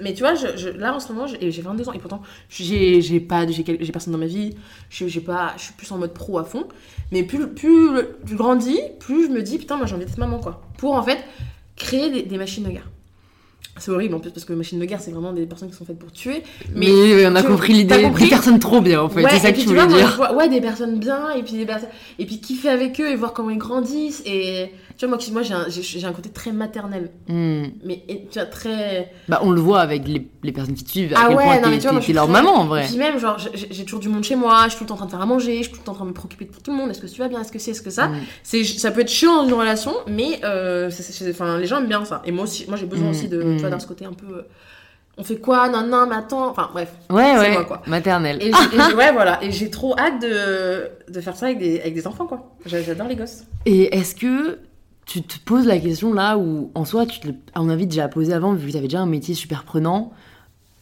Mais 0.00 0.14
tu 0.14 0.20
vois, 0.22 0.34
je, 0.34 0.46
je- 0.56 0.68
là 0.68 0.94
en 0.94 1.00
ce 1.00 1.12
moment, 1.12 1.26
j'ai 1.26 1.44
et 1.44 1.50
j'ai 1.50 1.60
22 1.62 1.88
ans 1.88 1.92
et 1.92 1.98
pourtant, 1.98 2.22
j'ai 2.48 3.00
pas, 3.20 3.46
j'ai 3.48 3.62
personne 3.92 4.12
dans 4.12 4.18
ma 4.18 4.26
vie. 4.26 4.54
Je 4.90 5.06
j'ai 5.08 5.20
pas, 5.20 5.54
je 5.56 5.62
suis 5.64 5.72
plus 5.74 5.90
en 5.90 5.98
mode 5.98 6.14
pro 6.14 6.38
à 6.38 6.44
fond. 6.44 6.64
Mais 7.10 7.22
plus, 7.24 7.48
plus 7.48 7.88
je 8.26 8.34
grandis, 8.36 8.78
plus 9.00 9.26
je 9.26 9.30
me 9.30 9.42
dis 9.42 9.58
putain, 9.58 9.76
moi 9.76 9.86
j'ai 9.86 9.94
envie 9.94 10.04
d'être 10.04 10.18
maman 10.18 10.38
quoi. 10.38 10.62
Pour 10.78 10.92
en 10.94 11.02
fait 11.02 11.18
créer 11.76 12.10
des, 12.10 12.22
des 12.22 12.38
machines 12.38 12.62
de 12.64 12.70
guerre. 12.70 12.88
C'est 13.78 13.90
horrible 13.90 14.14
en 14.14 14.20
plus 14.20 14.30
parce 14.30 14.44
que 14.44 14.52
machines 14.52 14.78
de 14.78 14.84
guerre, 14.84 15.00
c'est 15.00 15.12
vraiment 15.12 15.32
des 15.32 15.46
personnes 15.46 15.70
qui 15.70 15.74
sont 15.76 15.86
faites 15.86 15.98
pour 15.98 16.12
tuer. 16.12 16.42
Mais, 16.74 17.26
on 17.26 17.34
a 17.34 17.42
compris 17.42 17.72
l'idée. 17.72 18.02
compris 18.02 18.24
Des 18.24 18.30
personnes 18.30 18.58
trop 18.58 18.82
bien, 18.82 19.00
en 19.00 19.08
fait. 19.08 19.24
Ouais, 19.24 19.30
c'est 19.30 19.38
ça 19.38 19.52
que 19.52 19.58
tu 19.60 19.66
voulais 19.66 19.86
dire. 19.86 20.14
vois- 20.16 20.34
ouais, 20.36 20.50
des 20.50 20.60
personnes 20.60 20.98
bien, 20.98 21.30
et 21.30 21.42
puis 21.42 21.54
des 21.54 21.64
personnes, 21.64 21.88
et 22.18 22.26
puis 22.26 22.38
kiffer 22.38 22.68
avec 22.68 23.00
eux 23.00 23.08
et 23.10 23.16
voir 23.16 23.32
comment 23.32 23.48
ils 23.48 23.56
grandissent. 23.56 24.22
Et 24.26 24.70
tu 25.18 25.30
vois, 25.30 25.40
moi, 25.40 25.42
j'ai 25.42 25.54
un, 25.54 25.66
j'ai- 25.68 26.04
un 26.06 26.12
côté 26.12 26.28
très 26.30 26.52
maternel, 26.52 27.10
Hmm. 27.28 27.64
mais 27.84 28.02
et, 28.08 28.26
tu 28.30 28.38
vois, 28.38 28.46
très. 28.46 29.12
Bah, 29.28 29.40
on 29.42 29.50
le 29.50 29.60
voit 29.60 29.80
avec 29.80 30.06
les, 30.08 30.28
les 30.42 30.52
personnes 30.52 30.74
qui 30.74 30.84
te 30.84 30.90
suivent. 30.90 31.12
À 31.14 31.18
Ah 31.18 31.24
quel 31.28 31.36
ouais, 31.36 31.44
point 31.60 32.00
t'es- 32.00 32.12
leur 32.12 32.28
maman, 32.28 32.54
en 32.56 32.64
Et 32.64 32.68
vrai. 32.68 32.84
puis 32.86 32.96
même, 32.96 33.18
genre, 33.18 33.36
j'ai 33.38 33.84
toujours 33.84 34.00
du 34.00 34.08
monde 34.08 34.24
chez 34.24 34.36
moi, 34.36 34.62
je 34.64 34.70
suis 34.70 34.78
tout 34.78 34.84
le 34.84 34.88
temps 34.88 34.94
en 34.94 34.98
train 34.98 35.06
de 35.06 35.10
faire 35.10 35.20
à 35.20 35.26
manger, 35.26 35.58
je 35.58 35.62
suis 35.64 35.72
tout 35.72 35.78
le 35.80 35.84
temps 35.84 35.92
en 35.92 35.96
train 35.96 36.04
de 36.04 36.10
me 36.10 36.14
préoccuper 36.14 36.44
de 36.46 36.50
tout 36.52 36.70
le 36.70 36.76
monde. 36.76 36.90
Est-ce 36.90 37.00
que 37.00 37.06
tu 37.06 37.18
vas 37.20 37.28
bien? 37.28 37.40
Est-ce 37.40 37.52
que 37.52 37.58
c'est 37.58 37.72
Est-ce 37.72 37.82
que 37.82 37.90
ça? 37.90 38.08
Mm. 38.08 38.16
c'est 38.42 38.64
Ça 38.64 38.90
peut 38.90 39.00
être 39.00 39.10
chiant 39.10 39.42
dans 39.42 39.48
une 39.48 39.54
relation, 39.54 39.92
mais 40.06 40.40
euh, 40.44 40.90
enfin, 41.30 41.58
les 41.58 41.66
gens 41.66 41.78
aiment 41.78 41.88
bien 41.88 42.04
ça. 42.04 42.22
Et 42.24 42.32
moi 42.32 42.44
aussi, 42.44 42.66
moi 42.68 42.76
j'ai 42.76 42.86
besoin 42.86 43.08
Mm, 43.08 43.10
aussi 43.10 43.28
de, 43.28 43.40
tu 43.42 43.58
vois, 43.58 43.70
dans 43.70 43.80
ce 43.80 43.86
côté 43.86 44.04
un 44.04 44.12
peu. 44.12 44.26
euh, 44.26 44.42
on 45.18 45.24
fait 45.24 45.36
quoi? 45.36 45.68
Non, 45.68 45.86
non, 45.86 46.06
mais 46.08 46.16
attends. 46.16 46.48
Enfin, 46.48 46.70
bref. 46.72 46.90
Ouais, 47.10 47.36
ouais. 47.38 47.52
moi, 47.52 47.64
quoi. 47.64 47.82
Maternelle. 47.86 48.38
Et, 48.40 48.48
et 48.48 48.94
ouais, 48.94 49.12
voilà. 49.12 49.44
Et 49.44 49.52
j'ai 49.52 49.68
trop 49.68 49.94
hâte 49.98 50.22
de, 50.22 50.88
de 51.12 51.20
faire 51.20 51.36
ça 51.36 51.46
avec 51.46 51.58
des, 51.58 51.80
avec 51.80 51.92
des 51.92 52.06
enfants, 52.06 52.24
quoi. 52.26 52.50
J'a- 52.64 52.80
J'adore 52.82 53.08
les 53.08 53.16
gosses. 53.16 53.44
Et 53.66 53.94
est-ce 53.94 54.14
que 54.14 54.58
tu 55.06 55.22
te 55.22 55.38
poses 55.44 55.66
la 55.66 55.78
question 55.78 56.12
là 56.14 56.38
où, 56.38 56.70
en 56.74 56.84
soi, 56.84 57.06
tu 57.06 57.20
te, 57.20 57.28
à 57.54 57.60
mon 57.60 57.68
avis, 57.70 57.86
déjà 57.86 58.08
posé 58.08 58.32
avant, 58.32 58.54
vu 58.54 58.66
que 58.66 58.72
tu 58.72 58.78
avais 58.78 58.86
déjà 58.88 59.00
un 59.00 59.06
métier 59.06 59.34
super 59.34 59.64
prenant, 59.64 60.12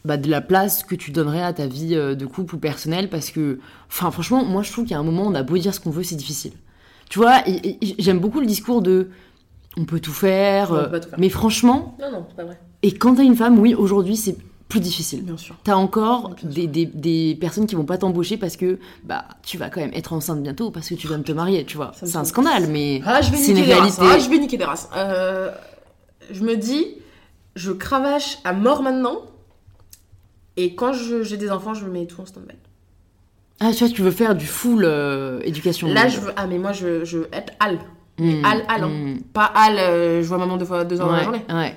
bah, 0.04 0.16
de 0.16 0.30
la 0.30 0.40
place 0.40 0.82
que 0.84 0.94
tu 0.94 1.10
donnerais 1.10 1.42
à 1.42 1.52
ta 1.52 1.66
vie 1.66 1.94
euh, 1.94 2.14
de 2.14 2.26
couple 2.26 2.54
ou 2.54 2.58
personnelle 2.58 3.08
Parce 3.10 3.30
que, 3.30 3.58
enfin, 3.88 4.10
franchement, 4.10 4.44
moi, 4.44 4.62
je 4.62 4.70
trouve 4.72 4.84
qu'il 4.84 4.92
y 4.92 4.94
a 4.94 4.98
un 5.00 5.02
moment, 5.04 5.24
on 5.26 5.34
a 5.34 5.42
beau 5.42 5.58
dire 5.58 5.74
ce 5.74 5.80
qu'on 5.80 5.90
veut, 5.90 6.02
c'est 6.02 6.16
difficile. 6.16 6.52
Tu 7.08 7.18
vois, 7.18 7.38
j'aime 7.98 8.18
beaucoup 8.20 8.40
le 8.40 8.46
discours 8.46 8.82
de 8.82 9.08
on 9.76 9.84
peut 9.84 10.00
tout 10.00 10.12
faire, 10.12 10.70
Non, 10.72 10.76
on 10.76 10.80
euh, 10.80 10.84
peut 10.84 10.90
pas 10.92 11.00
tout 11.00 11.08
faire. 11.10 11.18
mais 11.18 11.28
franchement, 11.28 11.96
Non, 12.00 12.10
non, 12.12 12.26
c'est 12.28 12.36
pas 12.36 12.44
vrai. 12.44 12.58
et 12.82 12.92
quand 12.92 13.14
t'as 13.16 13.22
une 13.24 13.36
femme, 13.36 13.58
oui, 13.58 13.74
aujourd'hui, 13.74 14.16
c'est 14.16 14.36
plus 14.70 14.80
difficile. 14.80 15.22
Bien 15.22 15.36
sûr. 15.36 15.56
T'as 15.64 15.74
encore 15.74 16.34
des, 16.42 16.66
des, 16.66 16.86
des 16.86 17.36
personnes 17.38 17.66
qui 17.66 17.74
vont 17.74 17.84
pas 17.84 17.98
t'embaucher 17.98 18.38
parce 18.38 18.56
que 18.56 18.78
bah 19.04 19.24
tu 19.42 19.58
vas 19.58 19.68
quand 19.68 19.80
même 19.80 19.92
être 19.92 20.14
enceinte 20.14 20.42
bientôt 20.42 20.70
parce 20.70 20.88
que 20.88 20.94
tu 20.94 21.06
de 21.08 21.16
te 21.18 21.32
marier, 21.32 21.66
tu 21.66 21.76
vois. 21.76 21.92
Me 22.00 22.06
C'est 22.08 22.16
un 22.16 22.24
scandale, 22.24 22.68
mais 22.68 23.02
Ah, 23.04 23.20
je 23.20 23.30
vais 23.30 23.36
c'est 23.36 23.50
une 23.52 23.58
réalité. 23.60 24.00
Ah, 24.02 24.18
je 24.18 24.30
vais 24.30 24.38
niquer 24.38 24.56
des 24.56 24.64
races. 24.64 24.88
Euh, 24.96 25.50
je 26.30 26.42
me 26.42 26.56
dis, 26.56 26.86
je 27.56 27.72
cravache 27.72 28.38
à 28.44 28.54
mort 28.54 28.82
maintenant. 28.82 29.18
Et 30.56 30.74
quand 30.74 30.92
j'ai 30.94 31.36
des 31.36 31.50
enfants, 31.50 31.74
je 31.74 31.84
mets 31.86 32.06
tout 32.06 32.20
en 32.20 32.26
stand-by. 32.26 32.54
Ah, 33.60 33.72
tu 33.72 33.84
vois, 33.84 33.92
tu 33.92 34.02
veux 34.02 34.10
faire 34.10 34.34
du 34.34 34.46
full 34.46 34.84
euh, 34.84 35.40
éducation. 35.44 35.88
Là, 35.88 36.08
je 36.08 36.20
veux. 36.20 36.32
Ah, 36.36 36.46
mais 36.46 36.58
moi, 36.58 36.72
je, 36.72 37.04
je 37.04 37.18
veux 37.18 37.28
être 37.32 37.52
Al. 37.60 37.78
Hmm, 38.18 38.44
Al, 38.44 38.64
Al, 38.68 38.84
hein. 38.84 38.88
hmm. 38.88 39.20
Pas 39.32 39.44
Al, 39.54 39.78
euh, 39.78 40.22
je 40.22 40.28
vois 40.28 40.38
maman 40.38 40.56
deux 40.56 40.64
fois 40.64 40.84
deux 40.84 41.00
heures 41.00 41.06
dans 41.06 41.12
la 41.12 41.18
Ouais, 41.18 41.24
journée. 41.24 41.44
ouais. 41.50 41.76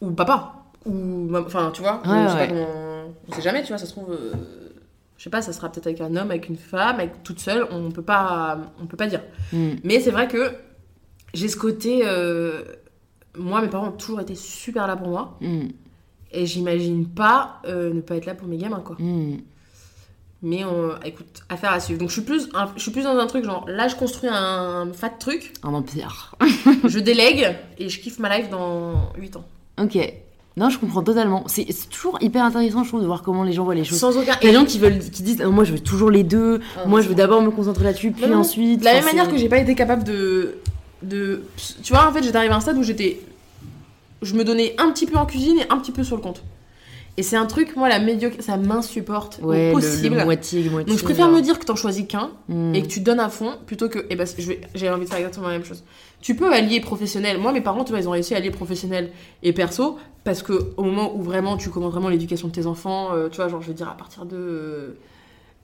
Ou 0.00 0.10
papa. 0.12 0.61
Ou. 0.86 1.30
Enfin, 1.36 1.70
tu 1.74 1.82
vois. 1.82 2.02
Ouais, 2.04 2.10
ou 2.10 2.22
je 2.24 2.28
sais 2.28 2.34
ouais. 2.34 2.48
pas 2.48 2.54
comment. 2.54 2.66
On 3.28 3.32
sait 3.34 3.42
jamais, 3.42 3.62
tu 3.62 3.68
vois, 3.68 3.78
ça 3.78 3.86
se 3.86 3.92
trouve. 3.92 4.10
euh, 4.12 4.32
Je 5.16 5.24
sais 5.24 5.30
pas, 5.30 5.42
ça 5.42 5.52
sera 5.52 5.70
peut-être 5.70 5.86
avec 5.86 6.00
un 6.00 6.16
homme, 6.16 6.30
avec 6.30 6.48
une 6.48 6.56
femme, 6.56 6.96
avec 6.98 7.22
toute 7.22 7.38
seule. 7.40 7.66
On 7.70 7.90
peut 7.90 8.02
pas, 8.02 8.58
on 8.82 8.86
peut 8.86 8.96
pas 8.96 9.06
dire. 9.06 9.22
Hmm. 9.52 9.72
Mais 9.84 10.00
c'est 10.00 10.10
vrai 10.10 10.28
que 10.28 10.52
j'ai 11.34 11.48
ce 11.48 11.56
côté. 11.56 12.02
euh, 12.04 12.62
moi, 13.36 13.62
mes 13.62 13.68
parents 13.68 13.88
ont 13.88 13.92
toujours 13.92 14.20
été 14.20 14.34
super 14.34 14.86
là 14.86 14.96
pour 14.96 15.08
moi. 15.08 15.38
Mm. 15.40 15.68
Et 16.32 16.44
j'imagine 16.46 17.06
pas 17.06 17.60
euh, 17.66 17.92
ne 17.92 18.00
pas 18.02 18.16
être 18.16 18.26
là 18.26 18.34
pour 18.34 18.46
mes 18.48 18.56
gamins, 18.58 18.80
quoi. 18.80 18.96
Mm. 18.98 19.36
Mais 20.42 20.64
on- 20.64 20.98
écoute, 21.04 21.42
affaire 21.48 21.72
à 21.72 21.78
suivre. 21.80 22.00
Donc 22.00 22.08
je 22.08 22.14
suis 22.14 22.22
plus, 22.22 22.48
un- 22.52 22.68
je 22.76 22.82
suis 22.82 22.90
plus 22.90 23.04
dans 23.04 23.16
un 23.16 23.26
truc 23.26 23.44
genre, 23.44 23.64
là 23.68 23.86
je 23.88 23.94
construis 23.96 24.28
un 24.32 24.92
fat 24.92 25.10
truc, 25.10 25.52
Un 25.62 25.70
vampire. 25.70 26.34
je 26.84 26.98
délègue 26.98 27.54
et 27.78 27.88
je 27.88 28.00
kiffe 28.00 28.18
ma 28.18 28.36
life 28.36 28.50
dans 28.50 29.12
8 29.16 29.36
ans. 29.36 29.44
Ok. 29.80 29.96
Non, 30.56 30.68
je 30.68 30.78
comprends 30.78 31.02
totalement. 31.02 31.44
C'est 31.46 31.66
toujours 31.88 32.18
hyper 32.20 32.44
intéressant, 32.44 32.82
je 32.84 32.88
trouve, 32.88 33.00
de 33.00 33.06
voir 33.06 33.22
comment 33.22 33.42
les 33.42 33.52
gens 33.52 33.64
voient 33.64 33.74
les 33.74 33.84
choses. 33.84 33.98
Sans 33.98 34.16
aucun... 34.18 34.36
Il 34.42 34.46
y 34.46 34.48
a 34.48 34.52
des 34.52 34.58
gens 34.58 34.64
qui 34.66 34.78
veulent, 34.78 34.98
qui 34.98 35.22
disent, 35.22 35.40
Ah, 35.42 35.48
moi, 35.48 35.64
je 35.64 35.72
veux 35.72 35.80
toujours 35.80 36.10
les 36.10 36.24
deux. 36.24 36.60
Ah, 36.76 36.86
moi, 36.86 37.00
je 37.00 37.08
veux 37.08 37.14
d'abord 37.14 37.40
me 37.42 37.50
concentrer 37.50 37.84
là-dessus, 37.84 38.10
puis 38.10 38.26
Non, 38.26 38.38
ensuite. 38.40 38.80
De 38.80 38.84
la 38.84 38.94
même 38.94 39.04
manière 39.04 39.28
que 39.30 39.36
j'ai 39.38 39.48
pas 39.48 39.58
été 39.58 39.74
capable 39.74 40.04
de, 40.04 40.56
de... 41.02 41.42
Tu 41.82 41.92
vois, 41.94 42.06
en 42.08 42.12
fait, 42.12 42.22
j'étais 42.22 42.36
arrivée 42.36 42.52
à 42.52 42.56
un 42.56 42.60
stade 42.60 42.76
où 42.76 42.82
j'étais... 42.82 43.20
Je 44.20 44.34
me 44.34 44.44
donnais 44.44 44.74
un 44.78 44.90
petit 44.92 45.06
peu 45.06 45.16
en 45.16 45.26
cuisine 45.26 45.58
et 45.58 45.64
un 45.70 45.78
petit 45.78 45.90
peu 45.90 46.04
sur 46.04 46.16
le 46.16 46.22
compte. 46.22 46.42
Et 47.18 47.22
c'est 47.22 47.36
un 47.36 47.44
truc, 47.46 47.76
moi, 47.76 47.88
la 47.88 47.98
médiocrité, 47.98 48.42
ça 48.42 48.56
m'insupporte 48.56 49.38
Ouais, 49.42 49.72
au 49.72 49.76
le- 49.76 49.82
possible. 49.82 50.16
le, 50.16 50.24
moitié, 50.24 50.62
le 50.62 50.70
moitié. 50.70 50.90
Donc 50.90 50.98
je 50.98 51.04
préfère 51.04 51.28
me 51.30 51.40
dire 51.42 51.58
que 51.58 51.64
t'en 51.64 51.76
choisis 51.76 52.06
qu'un 52.06 52.30
Mm. 52.48 52.74
et 52.74 52.82
que 52.82 52.86
tu 52.88 53.00
donnes 53.00 53.20
à 53.20 53.28
fond 53.28 53.52
plutôt 53.66 53.88
que 53.90 54.06
eh 54.08 54.16
ben, 54.16 54.26
j'ai 54.74 54.88
envie 54.90 55.04
de 55.04 55.08
faire 55.08 55.18
exactement 55.18 55.48
la 55.48 55.54
même 55.54 55.64
chose 55.64 55.82
tu 56.22 56.34
peux 56.34 56.50
allier 56.54 56.80
professionnel 56.80 57.36
moi 57.38 57.52
mes 57.52 57.60
parents 57.60 57.84
tu 57.84 57.90
vois 57.92 58.00
ils 58.00 58.08
ont 58.08 58.12
réussi 58.12 58.32
à 58.34 58.38
allier 58.38 58.50
professionnel 58.50 59.10
et 59.42 59.52
perso 59.52 59.98
parce 60.24 60.42
que 60.42 60.72
au 60.78 60.82
moment 60.84 61.14
où 61.14 61.20
vraiment 61.22 61.56
tu 61.58 61.68
commences 61.68 61.92
vraiment 61.92 62.08
l'éducation 62.08 62.48
de 62.48 62.52
tes 62.52 62.66
enfants 62.66 63.12
euh, 63.12 63.28
tu 63.28 63.36
vois 63.36 63.48
genre 63.48 63.60
je 63.60 63.68
veux 63.68 63.74
dire 63.74 63.88
à 63.90 63.96
partir 63.96 64.24
de 64.24 64.36
euh, 64.36 64.98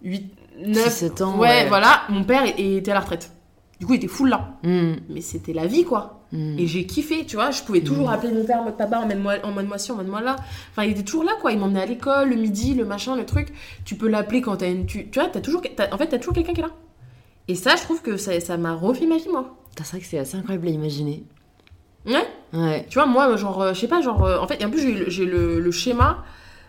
8 0.03 0.25
9 0.67 0.85
Six, 0.85 0.91
sept 0.91 1.23
ans, 1.23 1.39
ouais, 1.39 1.49
ouais. 1.49 1.69
voilà 1.69 2.03
mon 2.11 2.25
père 2.25 2.43
était 2.59 2.91
à 2.91 2.95
la 2.95 3.01
retraite 3.01 3.33
du 3.81 3.87
coup 3.87 3.95
il 3.95 3.97
était 3.99 4.09
full 4.09 4.29
là 4.29 4.59
Mm. 4.65 4.93
mais 5.09 5.21
c'était 5.23 5.53
la 5.55 5.67
vie 5.67 5.85
quoi 5.85 6.15
Mm. 6.31 6.59
et 6.59 6.67
j'ai 6.67 6.85
kiffé, 6.85 7.25
tu 7.25 7.37
vois. 7.37 7.51
Je 7.51 7.63
pouvais 7.63 7.81
toujours 7.81 8.11
appeler 8.11 8.31
mon 8.35 8.45
père 8.45 8.59
en 8.61 8.65
mode 8.65 8.77
papa, 8.77 8.99
emmène-moi 8.99 9.37
emmène 9.45 9.67
ci, 9.79 9.93
emmène-moi 9.93 10.21
là. 10.21 10.37
Enfin, 10.73 10.85
il 10.85 10.91
était 10.91 11.03
toujours 11.03 11.25
là, 11.25 11.33
quoi. 11.41 11.53
Il 11.53 11.59
m'emmenait 11.59 11.81
à 11.81 11.87
l'école, 11.87 12.29
le 12.29 12.37
midi, 12.37 12.75
le 12.75 12.85
machin, 12.85 13.17
le 13.17 13.25
truc. 13.25 13.49
Tu 13.87 13.95
peux 13.95 14.09
l'appeler 14.09 14.43
quand 14.43 14.57
t'as 14.57 14.69
une. 14.71 14.85
Tu, 14.85 15.09
tu 15.09 15.19
vois, 15.21 15.31
t'as 15.31 15.41
toujours. 15.41 15.63
en 15.91 15.97
fait, 15.97 16.09
t'as 16.09 16.19
toujours 16.19 16.35
quelqu'un 16.35 16.53
qui 16.53 16.61
est 16.61 16.65
là. 16.65 16.71
Et 17.49 17.55
ça, 17.55 17.77
je 17.77 17.83
trouve 17.83 18.03
que 18.03 18.19
ça 18.19 18.39
ça 18.41 18.59
m'a 18.59 18.75
refait 18.75 19.07
ma 19.07 19.17
vie, 19.17 19.31
moi. 19.33 19.57
C'est 19.85 19.93
vrai 19.93 20.01
que 20.01 20.07
c'est 20.07 20.19
assez 20.19 20.37
incroyable 20.37 20.69
à 20.69 20.71
imaginer. 20.71 21.25
Ouais. 22.07 22.27
Ouais. 22.53 22.87
Tu 22.89 22.95
vois, 22.99 23.07
moi, 23.07 23.37
genre, 23.37 23.61
euh, 23.63 23.75
je 23.75 23.81
sais 23.81 23.89
pas, 23.89 24.01
genre. 24.01 24.25
euh, 24.25 24.39
en 24.39 24.47
fait, 24.49 24.61
et 24.61 24.65
en 24.65 24.71
plus, 24.71 24.81
j'ai 25.11 25.25
le- 25.25 25.71
schéma 25.71 26.25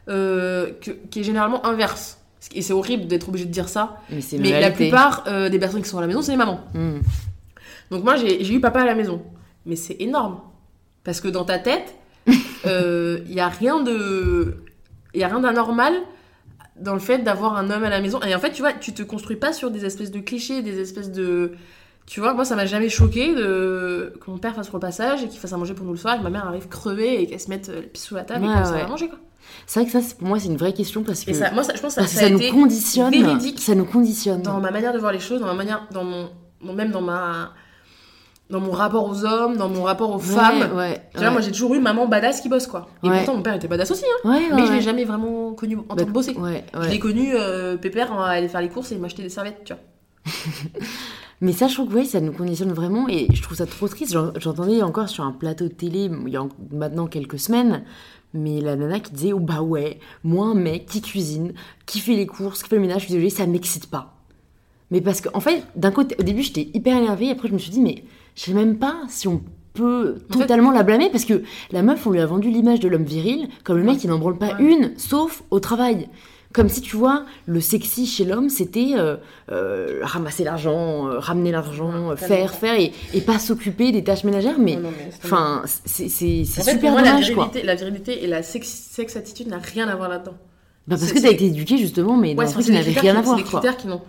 euh, 0.09 0.71
que- 0.81 0.91
qui 1.09 1.19
est 1.21 1.23
généralement 1.23 1.65
inverse. 1.65 2.19
Et 2.55 2.61
c'est 2.61 2.73
horrible 2.73 3.05
d'être 3.07 3.29
obligé 3.29 3.45
de 3.45 3.51
dire 3.51 3.69
ça. 3.69 4.01
Mais 4.09 4.21
c'est 4.21 4.37
Mais 4.37 4.49
la 4.61 4.71
plupart 4.71 5.23
euh, 5.27 5.49
des 5.49 5.59
personnes 5.59 5.81
qui 5.83 5.89
sont 5.89 5.97
à 5.97 6.01
la 6.01 6.07
maison, 6.07 6.21
c'est 6.21 6.31
les 6.31 6.37
mamans. 6.37 6.61
Mm. 6.73 6.99
Donc 7.91 8.03
moi, 8.03 8.15
j'ai 8.15 8.51
eu 8.53 8.59
papa 8.59 8.81
à 8.81 8.85
la 8.85 8.95
maison. 8.95 9.21
Mais 9.65 9.75
c'est 9.75 9.97
énorme. 9.99 10.39
Parce 11.03 11.21
que 11.21 11.27
dans 11.27 11.45
ta 11.45 11.59
tête, 11.59 11.95
il 12.27 13.23
n'y 13.29 13.39
a 13.39 13.49
rien 13.49 13.81
de... 13.81 14.63
Il 15.13 15.19
y 15.19 15.23
a 15.23 15.27
rien 15.27 15.39
d'anormal 15.39 15.93
dans 16.79 16.93
le 16.93 16.99
fait 16.99 17.19
d'avoir 17.19 17.57
un 17.57 17.69
homme 17.71 17.83
à 17.83 17.89
la 17.89 17.99
maison. 17.99 18.21
Et 18.21 18.33
en 18.35 18.39
fait, 18.39 18.51
tu 18.51 18.61
vois, 18.61 18.73
tu 18.73 18.93
te 18.93 19.01
construis 19.03 19.35
pas 19.37 19.53
sur 19.53 19.69
des 19.71 19.85
espèces 19.85 20.11
de 20.11 20.19
clichés, 20.19 20.61
des 20.61 20.79
espèces 20.79 21.11
de... 21.11 21.53
Tu 22.09 22.21
vois, 22.21 22.33
moi, 22.33 22.43
ça 22.43 22.55
m'a 22.55 22.65
jamais 22.65 22.89
choqué 22.89 23.35
de... 23.35 24.13
que 24.19 24.31
mon 24.31 24.39
père 24.39 24.55
fasse 24.55 24.67
le 24.67 24.73
repassage 24.73 25.21
et 25.23 25.27
qu'il 25.27 25.39
fasse 25.39 25.53
à 25.53 25.57
manger 25.57 25.75
pour 25.75 25.85
nous 25.85 25.91
le 25.91 25.97
soir, 25.97 26.15
et 26.15 26.17
que 26.17 26.23
ma 26.23 26.31
mère 26.31 26.47
arrive 26.47 26.67
crevée 26.67 27.21
et 27.21 27.27
qu'elle 27.27 27.39
se 27.39 27.49
mette 27.49 27.69
euh, 27.69 27.81
le 27.81 27.87
pied 27.87 28.01
sous 28.01 28.15
la 28.15 28.23
table 28.23 28.45
Ouais, 28.45 28.51
et 28.51 28.63
qu'on 28.63 28.71
ouais. 28.71 28.81
va 28.81 28.87
manger, 28.87 29.09
quoi. 29.09 29.19
C'est 29.67 29.79
vrai 29.81 29.91
que 29.91 30.01
ça, 30.01 30.15
pour 30.17 30.27
moi, 30.27 30.39
c'est 30.39 30.47
une 30.47 30.57
vraie 30.57 30.73
question 30.73 31.03
parce 31.03 31.23
que, 31.23 31.29
Et 31.29 31.33
ça, 31.35 31.51
moi, 31.51 31.61
ça, 31.61 31.73
je 31.75 31.81
pense 31.81 31.93
que 31.95 32.03
ça, 32.05 32.25
a 32.25 32.29
nous 32.29 32.37
été 32.39 32.49
conditionne. 32.49 33.11
véridique 33.11 33.59
Ça 33.61 33.75
nous 33.75 33.85
conditionne. 33.85 34.41
dans 34.41 34.59
ma 34.59 34.71
manière 34.71 34.91
de 34.91 34.97
voir 34.97 35.11
les 35.11 35.19
choses, 35.19 35.39
dans 35.39 35.45
ma 35.45 35.53
manière, 35.53 35.87
dans 35.91 36.03
mon, 36.03 36.29
dans- 36.65 36.73
même 36.73 36.89
dans 36.91 37.01
ma, 37.01 37.53
dans 38.49 38.59
mon 38.59 38.71
rapport 38.71 39.07
aux 39.07 39.23
hommes, 39.25 39.57
dans 39.57 39.69
mon 39.69 39.83
rapport 39.83 40.09
aux 40.09 40.17
Ouais, 40.17 40.23
femmes. 40.35 40.75
Ouais. 40.75 40.99
Tu 41.13 41.19
vois, 41.19 41.29
moi 41.29 41.41
j'ai 41.41 41.51
toujours 41.51 41.75
eu 41.75 41.79
maman 41.79 42.07
badass 42.07 42.41
qui 42.41 42.49
bosse 42.49 42.65
quoi. 42.65 42.87
Et 43.03 43.07
pourtant 43.09 43.35
mon 43.35 43.43
père 43.43 43.53
était 43.53 43.67
badass 43.67 43.91
aussi, 43.91 44.05
hein. 44.25 44.39
mais 44.55 44.65
je 44.65 44.71
l'ai 44.71 44.81
jamais 44.81 45.05
vraiment 45.05 45.53
connu 45.53 45.77
en 45.77 45.81
Bah, 45.81 45.95
tant 45.97 46.05
que 46.05 46.11
bosser. 46.11 46.35
Je 46.81 46.89
l'ai 46.89 46.97
connu 46.99 47.33
euh, 47.35 47.77
pépère 47.77 48.11
à 48.13 48.29
aller 48.29 48.47
faire 48.47 48.61
les 48.61 48.69
courses 48.69 48.91
et 48.91 48.97
m'acheter 48.97 49.21
des 49.21 49.29
serviettes, 49.29 49.61
tu 49.63 49.73
vois. 49.73 49.81
Mais 51.41 51.53
ça, 51.53 51.67
je 51.67 51.73
trouve 51.75 51.89
que 51.89 51.95
oui, 51.95 52.05
ça 52.05 52.19
nous 52.19 52.33
conditionne 52.33 52.73
vraiment 52.73 53.07
et 53.07 53.27
je 53.33 53.41
trouve 53.41 53.57
ça 53.57 53.65
trop 53.65 53.87
triste. 53.87 54.11
J'en- 54.11 54.33
J'entendais 54.37 54.81
encore 54.81 55.07
sur 55.07 55.23
un 55.23 55.31
plateau 55.31 55.65
de 55.65 55.73
télé 55.73 56.09
il 56.25 56.33
y 56.33 56.35
a 56.35 56.43
en- 56.43 56.49
maintenant 56.71 57.07
quelques 57.07 57.39
semaines, 57.39 57.83
mais 58.33 58.59
la 58.59 58.75
nana 58.75 58.99
qui 58.99 59.13
disait 59.13 59.31
Oh 59.33 59.39
bah 59.39 59.61
ouais, 59.61 59.99
moi 60.25 60.47
un 60.47 60.53
mec 60.55 60.85
qui 60.87 61.01
cuisine, 61.01 61.53
qui 61.85 61.99
fait 61.99 62.15
les 62.15 62.27
courses, 62.27 62.61
qui 62.61 62.69
fait 62.69 62.75
le 62.75 62.81
ménage, 62.81 63.01
je 63.01 63.05
suis 63.05 63.13
désolée, 63.13 63.29
ça 63.29 63.47
m'excite 63.47 63.89
pas. 63.89 64.17
Mais 64.91 64.99
parce 65.01 65.21
qu'en 65.21 65.29
en 65.37 65.39
fait, 65.39 65.63
d'un 65.77 65.91
côté, 65.91 66.15
au 66.19 66.23
début 66.23 66.41
j'étais 66.43 66.69
hyper 66.73 66.97
énervée, 66.97 67.29
après 67.29 67.47
je 67.47 67.53
me 67.53 67.59
suis 67.59 67.71
dit 67.71 67.79
Mais 67.81 68.03
je 68.35 68.41
sais 68.41 68.53
même 68.53 68.77
pas 68.77 68.97
si 69.07 69.29
on 69.29 69.41
peut 69.73 70.17
En 70.29 70.33
fait- 70.33 70.39
totalement 70.41 70.71
la 70.71 70.83
blâmer 70.83 71.09
parce 71.09 71.23
que 71.25 71.43
la 71.71 71.83
meuf, 71.83 72.05
on 72.05 72.11
lui 72.11 72.19
a 72.19 72.25
vendu 72.25 72.49
l'image 72.49 72.81
de 72.81 72.89
l'homme 72.89 73.05
viril 73.05 73.47
comme 73.63 73.77
le 73.77 73.83
mec 73.83 73.99
qui 73.99 74.07
n'en 74.07 74.19
branle 74.19 74.37
pas 74.37 74.55
Ouais. 74.57 74.63
une, 74.73 74.91
sauf 74.97 75.43
au 75.51 75.61
travail. 75.61 76.09
Comme 76.51 76.67
si 76.67 76.81
tu 76.81 76.95
vois, 76.95 77.25
le 77.45 77.61
sexy 77.61 78.07
chez 78.07 78.25
l'homme, 78.25 78.49
c'était 78.49 78.93
euh, 78.95 79.17
euh, 79.51 79.99
ramasser 80.01 80.43
l'argent, 80.43 81.07
euh, 81.07 81.19
ramener 81.19 81.51
l'argent, 81.51 82.15
tellement. 82.15 82.15
faire, 82.15 82.55
faire, 82.55 82.73
et, 82.73 82.91
et 83.13 83.21
pas 83.21 83.37
s'occuper 83.37 83.91
des 83.91 84.03
tâches 84.03 84.23
ménagères. 84.23 84.57
Mais 84.57 84.79
enfin, 85.23 85.61
c'est 85.85 86.09
super 86.09 86.91
moi, 86.91 87.01
la 87.03 87.11
dommage, 87.11 87.33
quoi. 87.33 87.45
virilité, 87.45 87.63
la 87.63 87.75
virilité 87.75 88.23
et 88.23 88.27
la 88.27 88.41
sex, 88.41 88.67
sex 88.67 89.15
attitude 89.15 89.47
n'a 89.47 89.59
rien 89.59 89.87
à 89.87 89.95
voir 89.95 90.09
là-dedans. 90.09 90.33
Bah, 90.87 90.95
parce 90.99 91.13
que 91.13 91.19
t'as 91.19 91.29
été 91.29 91.45
éduqué 91.45 91.77
justement, 91.77 92.17
mais 92.17 92.33
dans 92.33 92.41
Ouais, 92.41 92.47
c'est 92.47 92.53
truc 92.53 92.65
qui 92.65 92.71
n'avait 92.71 92.99
rien 92.99 93.15
à 93.15 93.21
voir, 93.21 93.37
c'est 93.37 93.43
des 93.43 93.49
quoi. 93.49 93.59
critères 93.59 93.77
qui 93.77 93.85
n'ont. 93.87 94.01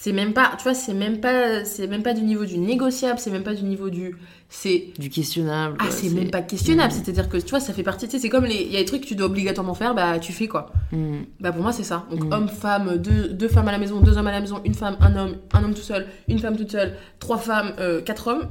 C'est 0.00 0.12
même 0.12 0.32
pas, 0.32 0.52
tu 0.56 0.62
vois, 0.62 0.74
c'est 0.74 0.94
même 0.94 1.18
pas, 1.20 1.64
c'est 1.64 1.88
même 1.88 2.04
pas 2.04 2.14
du 2.14 2.22
niveau 2.22 2.44
du 2.44 2.56
négociable, 2.56 3.18
c'est 3.18 3.32
même 3.32 3.42
pas 3.42 3.54
du 3.54 3.64
niveau 3.64 3.90
du, 3.90 4.14
c'est 4.48 4.92
Du 4.96 5.10
questionnable. 5.10 5.76
Ah, 5.80 5.86
c'est 5.90 6.08
même 6.10 6.30
pas 6.30 6.40
questionnable. 6.40 6.92
Mm. 6.92 6.96
C'est-à-dire 6.96 7.28
que 7.28 7.36
tu 7.36 7.50
vois, 7.50 7.58
ça 7.58 7.72
fait 7.72 7.82
partie. 7.82 8.06
Tu 8.06 8.12
sais, 8.12 8.18
c'est 8.20 8.28
comme 8.28 8.44
les. 8.44 8.62
Il 8.62 8.70
y 8.72 8.76
a 8.76 8.78
des 8.78 8.84
trucs 8.84 9.02
que 9.02 9.08
tu 9.08 9.16
dois 9.16 9.26
obligatoirement 9.26 9.74
faire, 9.74 9.96
bah 9.96 10.20
tu 10.20 10.32
fais 10.32 10.46
quoi. 10.46 10.70
Mm. 10.92 11.22
Bah 11.40 11.50
pour 11.50 11.62
moi, 11.62 11.72
c'est 11.72 11.82
ça. 11.82 12.06
Donc 12.12 12.22
Mm. 12.24 12.32
homme, 12.32 12.48
femme, 12.48 12.96
deux, 12.98 13.28
deux 13.30 13.48
femmes 13.48 13.66
à 13.66 13.72
la 13.72 13.78
maison, 13.78 13.98
deux 14.00 14.16
hommes 14.16 14.28
à 14.28 14.30
la 14.32 14.40
maison, 14.40 14.60
une 14.64 14.74
femme, 14.74 14.96
un 15.00 15.16
homme, 15.16 15.36
un 15.52 15.64
homme 15.64 15.74
tout 15.74 15.80
seul, 15.82 16.06
une 16.28 16.38
femme 16.38 16.56
toute 16.56 16.70
seule, 16.70 16.94
trois 17.18 17.38
femmes, 17.38 17.72
euh, 17.80 18.00
quatre 18.00 18.28
hommes. 18.28 18.48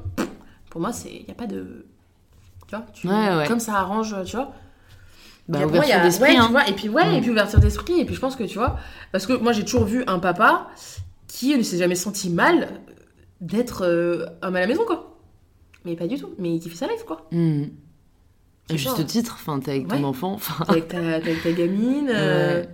Pour 0.69 0.81
moi, 0.81 0.91
c'est. 0.91 1.09
Il 1.13 1.27
y 1.29 1.31
a 1.31 1.33
pas 1.33 1.47
de. 1.47 1.85
Tu 2.67 2.75
vois 2.75 2.85
tu- 2.93 3.07
Ouais, 3.07 3.35
ouais. 3.37 3.47
Comme 3.47 3.61
ça 3.61 3.75
arrange, 3.75 4.13
tu 4.25 4.35
vois. 4.35 4.51
Bah, 5.47 5.59
Et 5.59 5.61
pour 5.61 5.71
moi, 5.75 5.85
y 5.85 5.93
a- 5.93 6.05
ouais, 6.05 6.35
hein. 6.35 6.43
tu 6.45 6.51
vois, 6.51 6.67
et 6.67 6.73
puis 6.73 6.89
ouais, 6.89 7.17
et 7.17 7.21
puis 7.21 7.29
ouverture 7.31 7.61
d'esprit. 7.61 8.01
Et 8.01 8.05
puis 8.05 8.13
je 8.15 8.19
pense 8.19 8.35
que 8.35 8.43
tu 8.43 8.57
vois, 8.57 8.77
parce 9.13 9.25
que 9.25 9.31
moi 9.31 9.53
j'ai 9.53 9.63
toujours 9.63 9.85
vu 9.85 10.03
un 10.07 10.19
papa 10.19 10.67
qui 11.27 11.55
ne 11.57 11.63
s'est 11.63 11.77
jamais 11.77 11.95
senti 11.95 12.29
mal 12.29 12.81
d'être 13.41 13.83
euh, 13.85 14.25
homme 14.41 14.55
à 14.55 14.59
la 14.59 14.67
maison, 14.67 14.83
quoi. 14.85 15.17
Mais 15.85 15.95
pas 15.95 16.07
du 16.07 16.17
tout. 16.19 16.29
Mais 16.39 16.55
il 16.55 16.59
kiffe 16.59 16.73
sa 16.75 16.87
life, 16.87 17.03
quoi. 17.05 17.27
Mm. 17.31 17.63
À 18.69 18.75
juste 18.75 19.05
titre, 19.05 19.33
enfin, 19.39 19.59
t'es 19.59 19.71
avec 19.71 19.87
ton 19.87 19.97
Ouais. 19.97 20.03
enfant. 20.05 20.37
T'es 20.65 20.71
avec 20.71 20.87
ta, 20.89 20.97
t'es 21.21 21.31
avec 21.31 21.43
ta 21.43 21.51
gamine. 21.51 22.09
euh, 22.13 22.61
Ouais. 22.61 22.69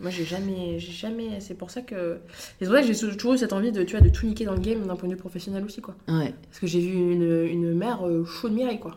Moi, 0.00 0.10
j'ai 0.10 0.24
jamais, 0.24 0.78
j'ai 0.78 0.92
jamais. 0.92 1.40
C'est 1.40 1.54
pour 1.54 1.70
ça 1.70 1.80
que. 1.82 2.18
C'est 2.58 2.66
pour 2.66 2.74
ça 2.74 2.82
que 2.82 2.86
j'ai 2.92 2.98
toujours 3.16 3.34
eu 3.34 3.38
cette 3.38 3.52
envie 3.52 3.72
de, 3.72 3.82
tu 3.82 3.96
vois, 3.96 4.00
de 4.06 4.10
tout 4.10 4.26
niquer 4.26 4.44
dans 4.44 4.52
le 4.52 4.60
game 4.60 4.86
d'un 4.86 4.94
point 4.96 5.08
de 5.08 5.14
vue 5.14 5.20
professionnel 5.20 5.64
aussi, 5.64 5.80
quoi. 5.80 5.94
Ouais. 6.08 6.34
Parce 6.48 6.58
que 6.58 6.66
j'ai 6.66 6.80
vu 6.80 6.92
une, 6.92 7.44
une 7.46 7.72
mère 7.74 8.06
euh, 8.06 8.24
chaude 8.24 8.52
Mireille, 8.52 8.80
quoi. 8.80 8.96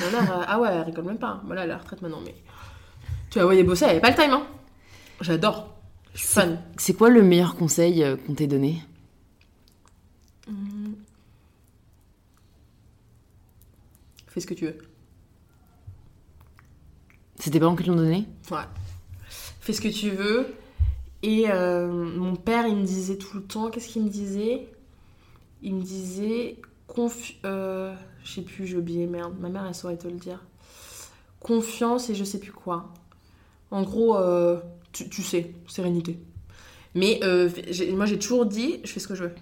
Ma 0.00 0.10
mère, 0.10 0.38
euh, 0.38 0.44
ah 0.46 0.60
ouais, 0.60 0.68
elle 0.72 0.80
rigole 0.82 1.04
même 1.04 1.18
pas. 1.18 1.42
Voilà, 1.44 1.64
elle 1.64 1.68
est 1.70 1.72
à 1.72 1.76
la 1.76 1.82
retraite 1.82 2.00
maintenant, 2.02 2.20
mais. 2.24 2.34
Tu 3.30 3.38
vas 3.38 3.44
voyer 3.44 3.64
bosser, 3.64 3.84
elle 3.84 3.90
avait 3.92 4.00
pas 4.00 4.10
le 4.10 4.16
time, 4.16 4.30
hein. 4.32 4.46
J'adore. 5.20 5.76
Suis 6.14 6.26
C'est-. 6.26 6.58
C'est 6.76 6.94
quoi 6.94 7.08
le 7.10 7.22
meilleur 7.22 7.56
conseil 7.56 8.02
euh, 8.02 8.16
qu'on 8.16 8.34
t'ait 8.34 8.46
donné? 8.46 8.82
Fais 14.26 14.40
ce 14.40 14.46
que 14.46 14.54
tu 14.54 14.66
veux. 14.66 14.78
C'était 17.38 17.58
pas 17.58 17.74
qui 17.76 17.84
te 17.84 17.90
l'ont 17.90 17.96
donné 17.96 18.26
Ouais. 18.50 18.58
Fais 19.60 19.72
ce 19.72 19.80
que 19.80 19.88
tu 19.88 20.10
veux. 20.10 20.54
Et 21.22 21.50
euh, 21.50 21.88
mon 21.88 22.36
père, 22.36 22.66
il 22.66 22.76
me 22.76 22.84
disait 22.84 23.16
tout 23.16 23.36
le 23.36 23.42
temps, 23.42 23.70
qu'est-ce 23.70 23.88
qu'il 23.88 24.02
me 24.02 24.08
disait? 24.08 24.68
Il 25.62 25.74
me 25.74 25.82
disait, 25.82 26.56
confi- 26.88 27.36
euh, 27.44 27.94
je 28.24 28.32
sais 28.32 28.42
plus, 28.42 28.66
j'ai 28.66 28.76
oublié, 28.76 29.06
merde, 29.06 29.34
ma 29.38 29.48
mère, 29.48 29.66
elle 29.66 29.74
saurait 29.74 29.98
te 29.98 30.08
le 30.08 30.14
dire. 30.14 30.42
Confiance 31.40 32.08
et 32.10 32.14
je 32.14 32.24
sais 32.24 32.38
plus 32.38 32.52
quoi. 32.52 32.92
En 33.70 33.82
gros, 33.82 34.16
euh, 34.16 34.60
tu, 34.92 35.08
tu 35.08 35.22
sais, 35.22 35.54
sérénité. 35.68 36.18
Mais 36.94 37.20
euh, 37.22 37.48
moi, 37.92 38.06
j'ai 38.06 38.18
toujours 38.18 38.46
dit, 38.46 38.80
je 38.84 38.92
fais 38.92 39.00
ce 39.00 39.08
que 39.08 39.14
je 39.14 39.24
veux. 39.24 39.32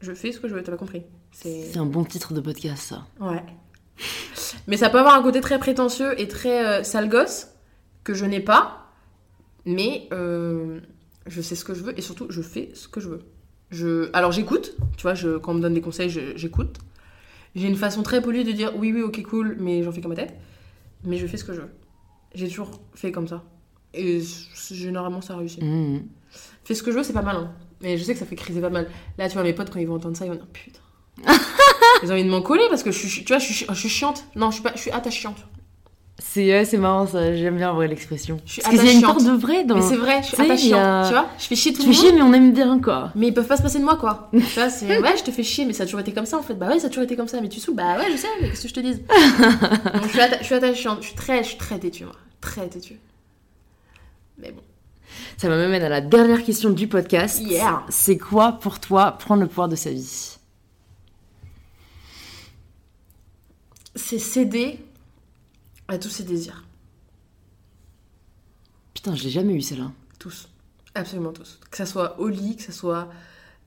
Je 0.00 0.12
fais 0.12 0.32
ce 0.32 0.40
que 0.40 0.48
je 0.48 0.54
veux, 0.54 0.62
t'as 0.62 0.76
compris. 0.76 1.02
C'est... 1.32 1.76
Un 1.76 1.86
bon 1.86 2.04
titre 2.04 2.34
de 2.34 2.40
podcast, 2.40 2.82
ça. 2.82 3.06
Ouais. 3.20 3.42
Mais 4.66 4.76
ça 4.76 4.90
peut 4.90 4.98
avoir 4.98 5.14
un 5.14 5.22
côté 5.22 5.40
très 5.40 5.58
prétentieux 5.58 6.20
et 6.20 6.28
très 6.28 6.66
euh, 6.66 6.82
sale 6.82 7.08
gosse 7.08 7.48
que 8.04 8.14
je 8.14 8.24
n'ai 8.24 8.40
pas. 8.40 8.90
Mais 9.64 10.08
euh, 10.12 10.80
je 11.26 11.40
sais 11.40 11.54
ce 11.54 11.64
que 11.64 11.74
je 11.74 11.82
veux 11.82 11.98
et 11.98 12.02
surtout 12.02 12.26
je 12.30 12.42
fais 12.42 12.70
ce 12.74 12.88
que 12.88 13.00
je 13.00 13.08
veux. 13.08 13.22
Je... 13.70 14.10
Alors 14.12 14.32
j'écoute, 14.32 14.76
tu 14.96 15.02
vois, 15.02 15.14
je... 15.14 15.38
quand 15.38 15.52
on 15.52 15.54
me 15.56 15.60
donne 15.60 15.74
des 15.74 15.80
conseils, 15.80 16.10
j'écoute. 16.36 16.78
J'ai 17.54 17.66
une 17.66 17.76
façon 17.76 18.02
très 18.02 18.20
polie 18.20 18.44
de 18.44 18.52
dire 18.52 18.76
oui, 18.76 18.92
oui, 18.92 19.00
ok, 19.00 19.22
cool, 19.22 19.56
mais 19.58 19.82
j'en 19.82 19.92
fais 19.92 20.00
comme 20.00 20.12
ma 20.12 20.16
tête. 20.16 20.36
Mais 21.04 21.16
je 21.16 21.26
fais 21.26 21.36
ce 21.36 21.44
que 21.44 21.54
je 21.54 21.62
veux. 21.62 21.70
J'ai 22.34 22.48
toujours 22.48 22.70
fait 22.94 23.12
comme 23.12 23.26
ça. 23.26 23.44
Et 23.94 24.20
généralement 24.72 25.20
ça 25.20 25.36
réussit. 25.36 25.62
Mm. 25.62 26.00
Fais 26.64 26.74
ce 26.74 26.82
que 26.82 26.90
je 26.92 26.96
veux, 26.98 27.02
c'est 27.02 27.12
pas 27.12 27.22
mal. 27.22 27.36
Hein. 27.36 27.50
Mais 27.80 27.96
je 27.98 28.04
sais 28.04 28.12
que 28.14 28.18
ça 28.18 28.26
fait 28.26 28.36
criser 28.36 28.60
pas 28.60 28.70
mal. 28.70 28.88
Là, 29.18 29.28
tu 29.28 29.34
vois, 29.34 29.42
mes 29.42 29.52
potes, 29.52 29.70
quand 29.70 29.78
ils 29.78 29.86
vont 29.86 29.94
entendre 29.96 30.16
ça, 30.16 30.24
ils 30.24 30.28
vont 30.30 30.34
dire 30.36 30.46
putain. 30.52 30.80
Ils 32.02 32.10
ont 32.10 32.12
envie 32.12 32.24
de 32.24 32.28
m'en 32.30 32.42
coller 32.42 32.64
parce 32.68 32.82
que 32.82 32.90
je 32.90 33.06
suis, 33.06 33.24
tu 33.24 33.32
vois, 33.32 33.38
je 33.38 33.46
suis, 33.52 33.66
je 33.66 33.74
suis 33.74 33.88
chiante. 33.88 34.24
Non, 34.34 34.50
je 34.50 34.54
suis 34.56 34.62
pas, 34.62 34.72
je 34.74 34.80
suis 34.80 34.90
attachante. 34.90 35.36
C'est 36.18 36.46
ouais, 36.50 36.64
c'est 36.64 36.78
marrant 36.78 37.06
ça, 37.06 37.34
j'aime 37.34 37.56
bien 37.56 37.70
en 37.70 37.74
vrai 37.74 37.88
l'expression. 37.88 38.38
Je 38.46 38.60
Parce 38.62 38.74
qu'il 38.74 38.84
y 38.84 38.88
a 38.88 38.92
une 38.92 39.02
part 39.02 39.16
de 39.22 39.30
vrai 39.30 39.64
dans. 39.64 39.76
Mais 39.76 39.82
c'est 39.82 39.96
vrai, 39.96 40.22
je 40.22 40.28
suis 40.28 40.42
attachante. 40.42 40.72
a- 40.74 41.04
Tu 41.06 41.12
vois, 41.12 41.26
je 41.38 41.44
fais 41.44 41.56
chier 41.56 41.72
tout 41.72 41.82
Tu 41.82 41.88
le 41.88 41.92
fais 41.94 41.98
monde. 42.02 42.08
chier, 42.10 42.16
mais 42.18 42.22
on 42.22 42.32
aime 42.34 42.52
bien 42.52 42.80
quoi. 42.80 43.12
Mais 43.14 43.28
ils 43.28 43.34
peuvent 43.34 43.46
pas 43.46 43.56
se 43.56 43.62
passer 43.62 43.78
de 43.78 43.84
moi, 43.84 43.96
quoi. 43.96 44.30
tu 44.32 44.38
vois, 44.38 44.68
c'est 44.70 44.98
ouais, 45.00 45.16
je 45.16 45.22
te 45.24 45.30
fais 45.30 45.42
chier, 45.42 45.64
mais 45.66 45.72
ça 45.74 45.82
a 45.82 45.86
toujours 45.86 46.00
été 46.00 46.12
comme 46.12 46.26
ça 46.26 46.38
en 46.38 46.42
fait. 46.42 46.54
Bah 46.54 46.68
ouais, 46.68 46.78
ça 46.78 46.86
a 46.86 46.90
toujours 46.90 47.04
été 47.04 47.16
comme 47.16 47.28
ça, 47.28 47.40
mais 47.40 47.48
tu 47.48 47.60
saoules. 47.60 47.76
Bah 47.76 47.96
ouais, 47.98 48.10
je 48.12 48.16
sais, 48.16 48.28
mais 48.42 48.48
qu'est-ce 48.50 48.62
que 48.62 48.68
je 48.68 48.74
te 48.74 48.80
dise? 48.80 49.02
Donc 49.08 50.02
je 50.04 50.08
suis, 50.08 50.18
atta- 50.20 50.38
je 50.40 50.44
suis 50.44 50.54
attachante, 50.54 50.98
je 51.02 51.06
suis 51.08 51.16
très, 51.16 51.42
je 51.42 51.48
suis 51.48 51.58
très 51.58 51.78
têtue, 51.78 52.04
moi. 52.04 52.14
Très 52.40 52.66
têtue. 52.68 52.98
Mais 54.38 54.52
bon. 54.52 54.62
Ça 55.36 55.48
me 55.48 55.68
mène 55.68 55.82
à 55.82 55.88
la 55.88 56.00
dernière 56.00 56.42
question 56.44 56.70
du 56.70 56.88
podcast. 56.88 57.40
Yeah. 57.40 57.84
C'est 57.88 58.18
quoi 58.18 58.52
pour 58.52 58.80
toi 58.80 59.12
prendre 59.12 59.42
le 59.42 59.48
pouvoir 59.48 59.68
de 59.68 59.76
sa 59.76 59.90
vie? 59.90 60.36
C'est 63.94 64.18
céder 64.18 64.84
à 65.88 65.98
tous 65.98 66.10
ses 66.10 66.24
désirs. 66.24 66.64
Putain, 68.94 69.14
je 69.14 69.24
l'ai 69.24 69.30
jamais 69.30 69.54
eu 69.54 69.62
celle-là. 69.62 69.92
Tous. 70.18 70.48
Absolument 70.94 71.32
tous. 71.32 71.60
Que 71.70 71.76
ça 71.76 71.86
soit 71.86 72.18
au 72.18 72.28
lit, 72.28 72.56
que 72.56 72.62
ça 72.62 72.72
soit 72.72 73.08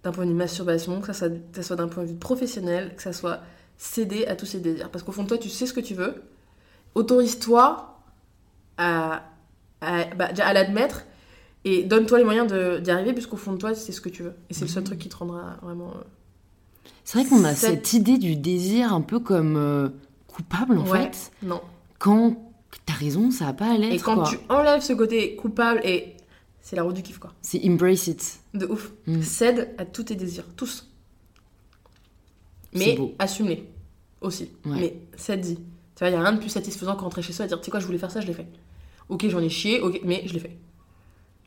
d'un 0.03 0.11
point 0.11 0.25
de 0.25 0.31
vue 0.31 0.35
masturbation, 0.35 1.01
que 1.01 1.07
ça 1.07 1.13
soit, 1.13 1.29
que 1.29 1.55
ça 1.55 1.63
soit 1.63 1.75
d'un 1.75 1.87
point 1.87 2.03
de 2.03 2.09
vue 2.09 2.15
professionnel, 2.15 2.95
que 2.95 3.01
ça 3.01 3.13
soit 3.13 3.41
céder 3.77 4.25
à 4.27 4.35
tous 4.35 4.45
ses 4.45 4.59
désirs. 4.59 4.89
Parce 4.91 5.03
qu'au 5.03 5.11
fond 5.11 5.23
de 5.23 5.27
toi, 5.27 5.37
tu 5.37 5.49
sais 5.49 5.65
ce 5.65 5.73
que 5.73 5.79
tu 5.79 5.93
veux. 5.93 6.23
Autorise-toi 6.95 8.01
à, 8.77 9.23
à, 9.81 10.05
bah, 10.15 10.29
à 10.39 10.53
l'admettre 10.53 11.05
et 11.65 11.83
donne-toi 11.83 12.17
les 12.19 12.23
moyens 12.23 12.51
d'y 12.81 12.91
arriver, 12.91 13.13
puisqu'au 13.13 13.37
fond 13.37 13.53
de 13.53 13.57
toi, 13.57 13.73
c'est 13.75 13.91
ce 13.91 14.01
que 14.01 14.09
tu 14.09 14.23
veux. 14.23 14.33
Et 14.49 14.53
c'est 14.53 14.61
le 14.65 14.67
seul 14.69 14.83
truc 14.83 14.99
qui 14.99 15.09
te 15.09 15.15
rendra 15.17 15.57
vraiment. 15.61 15.91
euh, 15.95 16.01
C'est 17.03 17.19
vrai 17.19 17.27
qu'on 17.29 17.43
a 17.43 17.53
Cette- 17.55 17.85
cette 17.85 17.93
idée 17.93 18.17
du 18.17 18.35
désir 18.35 18.93
un 18.93 19.01
peu 19.01 19.19
comme 19.19 19.55
euh, 19.57 19.89
coupable 20.27 20.77
en 20.77 20.87
Ouais. 20.87 21.03
fait. 21.11 21.31
Non. 21.43 21.61
Quand 21.97 22.35
t'as 22.85 22.93
raison, 22.93 23.31
ça 23.31 23.45
va 23.45 23.53
pas 23.53 23.71
à 23.73 23.77
l'être. 23.77 23.93
Et 23.93 23.99
quand 23.99 24.15
quoi. 24.15 24.29
tu 24.29 24.37
enlèves 24.49 24.81
ce 24.81 24.93
côté 24.93 25.35
coupable, 25.35 25.81
et 25.83 26.15
c'est 26.61 26.75
la 26.75 26.83
route 26.83 26.95
du 26.95 27.01
kiff, 27.03 27.17
quoi. 27.19 27.33
C'est 27.41 27.61
embrace 27.67 28.07
it. 28.07 28.39
De 28.53 28.65
ouf. 28.67 28.91
Mm. 29.07 29.21
Cède 29.21 29.73
à 29.77 29.85
tous 29.85 30.03
tes 30.03 30.15
désirs, 30.15 30.45
tous. 30.55 30.87
Mais 32.73 32.97
assume-les 33.17 33.67
aussi. 34.21 34.51
Ouais. 34.65 34.77
Mais 34.79 34.99
cède-y. 35.17 35.55
Tu 35.55 35.61
vois, 35.99 36.09
il 36.09 36.11
n'y 36.11 36.17
a 36.17 36.21
rien 36.21 36.33
de 36.33 36.39
plus 36.39 36.49
satisfaisant 36.49 36.95
que 36.95 37.01
rentrer 37.01 37.21
chez 37.21 37.33
soi 37.33 37.45
et 37.45 37.47
dire 37.47 37.59
Tu 37.59 37.65
sais 37.65 37.71
quoi, 37.71 37.79
je 37.79 37.85
voulais 37.85 37.97
faire 37.97 38.11
ça, 38.11 38.21
je 38.21 38.27
l'ai 38.27 38.33
fait. 38.33 38.47
Ok, 39.09 39.25
j'en 39.29 39.39
ai 39.41 39.49
chié, 39.49 39.81
ok, 39.81 40.01
mais 40.05 40.23
je 40.25 40.33
l'ai 40.33 40.39
fait. 40.39 40.55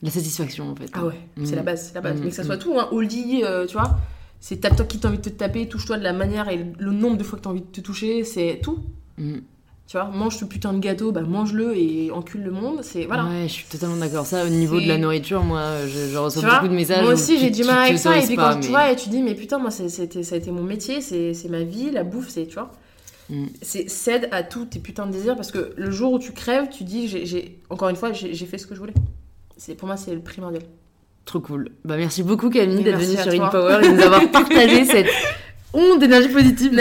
La 0.03 0.11
satisfaction 0.11 0.69
en 0.71 0.75
fait. 0.75 0.91
Ah 0.95 1.05
ouais, 1.05 1.15
c'est 1.45 1.53
Mm. 1.53 1.57
la 1.57 1.63
base, 1.63 1.87
c'est 1.89 1.95
la 1.95 2.01
base. 2.01 2.19
Mm, 2.21 2.25
Mais 2.25 2.31
que 2.31 2.35
ça 2.37 2.43
mm. 2.43 2.47
soit 2.47 2.57
tout, 2.59 2.75
hein, 2.79 2.89
euh, 2.93 3.67
tu 3.67 3.73
vois. 3.75 3.97
C'est 4.41 4.57
tape-toi 4.57 4.85
qui 4.87 4.99
t'as 4.99 5.09
envie 5.09 5.19
de 5.19 5.23
te 5.23 5.29
taper, 5.29 5.69
touche-toi 5.69 5.97
de 5.99 6.03
la 6.03 6.13
manière 6.13 6.49
et 6.49 6.67
le 6.79 6.91
nombre 6.91 7.17
de 7.17 7.23
fois 7.23 7.39
que 7.39 7.45
t'as 7.45 7.51
envie 7.51 7.61
de 7.61 7.67
te 7.67 7.81
toucher, 7.81 8.25
c'est 8.25 8.59
tout. 8.63 8.81
Mm. 9.19 9.35
Tu 9.87 9.97
vois, 9.99 10.07
mange 10.09 10.37
ce 10.39 10.45
putain 10.45 10.73
de 10.73 10.79
gâteau, 10.79 11.13
bah 11.13 11.21
mange-le 11.21 11.77
et 11.77 12.11
encule 12.11 12.43
le 12.45 12.51
monde, 12.51 12.81
c'est 12.83 13.05
voilà. 13.05 13.27
Ouais, 13.27 13.43
je 13.47 13.53
suis 13.53 13.67
totalement 13.67 13.97
d'accord. 13.97 14.25
Ça, 14.27 14.45
au 14.45 14.49
niveau 14.49 14.81
de 14.81 14.87
la 14.89 14.97
nourriture, 14.99 15.45
moi, 15.45 15.87
je, 15.87 16.09
je 16.11 16.17
reçois 16.17 16.43
vois, 16.43 16.55
beaucoup 16.55 16.69
de 16.69 16.75
messages. 16.75 17.05
Moi 17.05 17.13
aussi, 17.13 17.39
j'ai 17.39 17.51
du 17.51 17.63
mal 17.63 17.79
avec 17.87 17.99
ça. 17.99 18.17
Et 18.19 18.27
puis 18.27 18.35
pas, 18.37 18.55
quand 18.55 18.61
tu 18.61 18.67
mais- 18.67 18.71
vois, 18.71 18.91
et 18.91 18.97
tu 18.97 19.09
dis, 19.11 19.23
mais 19.23 19.35
putain, 19.35 19.59
moi, 19.59 19.71
ça 19.71 19.85
a 19.85 20.37
été 20.37 20.51
mon 20.51 20.63
métier, 20.63 21.01
c'est 21.01 21.49
ma 21.49 21.63
vie, 21.63 21.91
la 21.91 22.03
bouffe, 22.05 22.29
c'est, 22.31 22.47
tu 22.47 22.55
vois. 22.55 22.73
Mm. 23.31 23.47
C'est 23.62 23.89
cède 23.89 24.29
à 24.31 24.43
tous 24.43 24.66
tes 24.66 24.79
putains 24.79 25.07
de 25.07 25.12
désirs 25.12 25.37
parce 25.37 25.51
que 25.51 25.73
le 25.77 25.91
jour 25.91 26.12
où 26.12 26.18
tu 26.18 26.33
crèves, 26.33 26.68
tu 26.70 26.85
dis, 26.85 27.09
j'ai, 27.09 27.59
encore 27.70 27.89
une 27.89 27.97
fois, 27.97 28.12
j'ai, 28.12 28.35
fait 28.47 28.59
ce 28.59 28.66
que 28.66 28.75
je 28.75 28.81
voulais. 28.81 28.95
C'est, 29.57 29.75
pour 29.75 29.87
moi, 29.87 29.97
c'est 29.97 30.14
le 30.14 30.20
primordial. 30.20 30.62
Trop 31.25 31.41
cool. 31.41 31.70
Bah 31.85 31.97
merci 31.97 32.25
beaucoup 32.25 32.51
Camille 32.51 32.83
d'être 32.83 32.99
venue 32.99 33.16
sur. 33.16 33.45
InPower 33.45 33.79
et 33.83 33.89
de 33.89 33.95
nous 33.95 34.03
avoir 34.03 34.29
partagé 34.33 34.85
cette 34.85 35.07
onde 35.73 36.01
d'énergie 36.01 36.29
positive. 36.29 36.79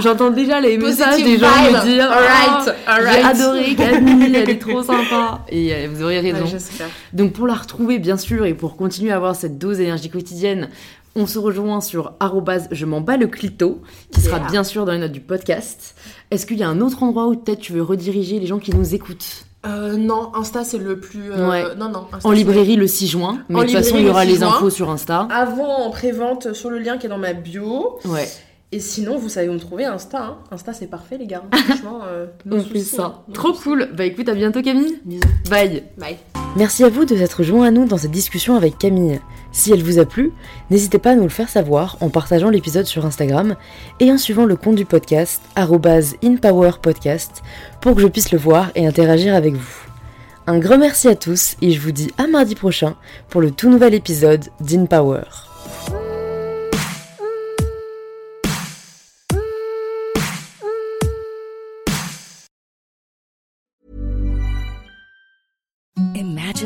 J'entends 0.00 0.30
déjà 0.30 0.60
les 0.60 0.78
messages 0.78 1.22
des 1.22 1.38
gens 1.38 1.48
vibe. 1.48 1.74
me 1.74 1.84
dire 1.84 2.10
Alright, 2.10 2.74
Ah, 2.86 2.94
alright. 2.94 3.18
J'ai 3.20 3.42
adoré 3.42 3.74
Camille, 3.76 4.34
elle 4.34 4.50
est 4.50 4.58
trop 4.58 4.82
sympa. 4.82 5.44
Et 5.50 5.74
euh, 5.74 5.88
vous 5.92 6.02
aurez 6.02 6.20
raison. 6.20 6.44
Ouais. 6.44 6.86
Donc 7.12 7.32
pour 7.32 7.46
la 7.46 7.54
retrouver 7.54 7.98
bien 7.98 8.16
sûr 8.16 8.46
et 8.46 8.54
pour 8.54 8.76
continuer 8.76 9.12
à 9.12 9.16
avoir 9.16 9.36
cette 9.36 9.58
dose 9.58 9.76
d'énergie 9.76 10.10
quotidienne, 10.10 10.70
on 11.16 11.26
se 11.26 11.38
rejoint 11.38 11.80
sur 11.80 12.12
arrobase 12.20 12.68
je 12.70 12.86
m'en 12.86 13.00
bats 13.00 13.16
le 13.16 13.26
clito, 13.28 13.80
qui 14.12 14.20
sera 14.20 14.38
Yeah. 14.38 14.50
bien 14.50 14.64
sûr 14.64 14.84
dans 14.84 14.92
les 14.92 14.98
notes 14.98 15.12
du 15.12 15.20
podcast. 15.20 15.94
Est-ce 16.30 16.46
qu'il 16.46 16.58
y 16.58 16.62
a 16.62 16.68
un 16.68 16.80
autre 16.80 17.02
endroit 17.02 17.26
où 17.28 17.36
peut-être 17.36 17.60
tu 17.60 17.72
veux 17.72 17.82
rediriger 17.82 18.40
les 18.40 18.46
gens 18.46 18.58
qui 18.58 18.74
nous 18.74 18.94
écoutent? 18.94 19.46
Euh, 19.66 19.96
non, 19.96 20.30
Insta, 20.34 20.62
c'est 20.64 20.76
le 20.78 21.00
plus. 21.00 21.32
euh, 21.32 21.48
Ouais. 21.48 21.74
Non, 21.76 21.88
non. 21.88 22.06
Insta, 22.12 22.28
En 22.28 22.32
librairie 22.32 22.76
le 22.76 22.86
6 22.86 23.06
juin, 23.08 23.38
mais 23.48 23.56
En 23.56 23.62
de 23.62 23.64
toute 23.68 23.76
façon 23.76 23.96
il 23.96 24.04
y 24.06 24.08
aura 24.10 24.22
6 24.24 24.28
les 24.32 24.36
juin. 24.38 24.48
infos 24.48 24.68
sur 24.70 24.90
Insta. 24.90 25.26
Avant, 25.30 25.86
en 25.86 25.90
pré-vente, 25.90 26.52
sur 26.52 26.68
le 26.68 26.78
lien 26.78 26.98
qui 26.98 27.06
est 27.06 27.08
dans 27.08 27.16
ma 27.18 27.32
bio. 27.32 27.98
Ouais, 28.04 28.28
Et 28.74 28.80
sinon, 28.80 29.18
vous 29.18 29.28
savez 29.28 29.48
où 29.48 29.52
me 29.52 29.60
trouver, 29.60 29.84
Insta. 29.84 30.20
hein. 30.20 30.38
Insta, 30.50 30.72
c'est 30.72 30.88
parfait, 30.88 31.16
les 31.16 31.28
gars. 31.28 31.44
Franchement, 31.52 32.00
euh, 32.08 32.26
on 32.50 32.60
fait 32.60 32.80
ça. 32.80 33.04
hein. 33.04 33.32
Trop 33.32 33.52
cool. 33.52 33.88
Bah 33.96 34.04
écoute, 34.04 34.28
à 34.28 34.34
bientôt 34.34 34.62
Camille. 34.62 34.98
Bisous. 35.04 35.20
Bye. 35.48 35.84
Bye. 35.96 36.16
Merci 36.56 36.82
à 36.82 36.88
vous 36.88 37.04
de 37.04 37.14
s'être 37.16 37.44
joint 37.44 37.68
à 37.68 37.70
nous 37.70 37.84
dans 37.86 37.98
cette 37.98 38.10
discussion 38.10 38.56
avec 38.56 38.76
Camille. 38.76 39.20
Si 39.52 39.70
elle 39.72 39.84
vous 39.84 40.00
a 40.00 40.04
plu, 40.04 40.32
n'hésitez 40.70 40.98
pas 40.98 41.12
à 41.12 41.14
nous 41.14 41.22
le 41.22 41.28
faire 41.28 41.48
savoir 41.48 41.96
en 42.00 42.08
partageant 42.10 42.50
l'épisode 42.50 42.86
sur 42.86 43.06
Instagram 43.06 43.54
et 44.00 44.10
en 44.10 44.18
suivant 44.18 44.44
le 44.44 44.56
compte 44.56 44.74
du 44.74 44.84
podcast 44.84 45.40
@inpowerpodcast 45.56 47.42
pour 47.80 47.94
que 47.94 48.00
je 48.02 48.08
puisse 48.08 48.32
le 48.32 48.38
voir 48.38 48.72
et 48.74 48.86
interagir 48.88 49.36
avec 49.36 49.54
vous. 49.54 49.84
Un 50.48 50.58
grand 50.58 50.78
merci 50.78 51.06
à 51.06 51.14
tous 51.14 51.54
et 51.62 51.70
je 51.70 51.80
vous 51.80 51.92
dis 51.92 52.10
à 52.18 52.26
mardi 52.26 52.56
prochain 52.56 52.96
pour 53.28 53.40
le 53.40 53.52
tout 53.52 53.70
nouvel 53.70 53.94
épisode 53.94 54.44
d'InPower. 54.60 55.53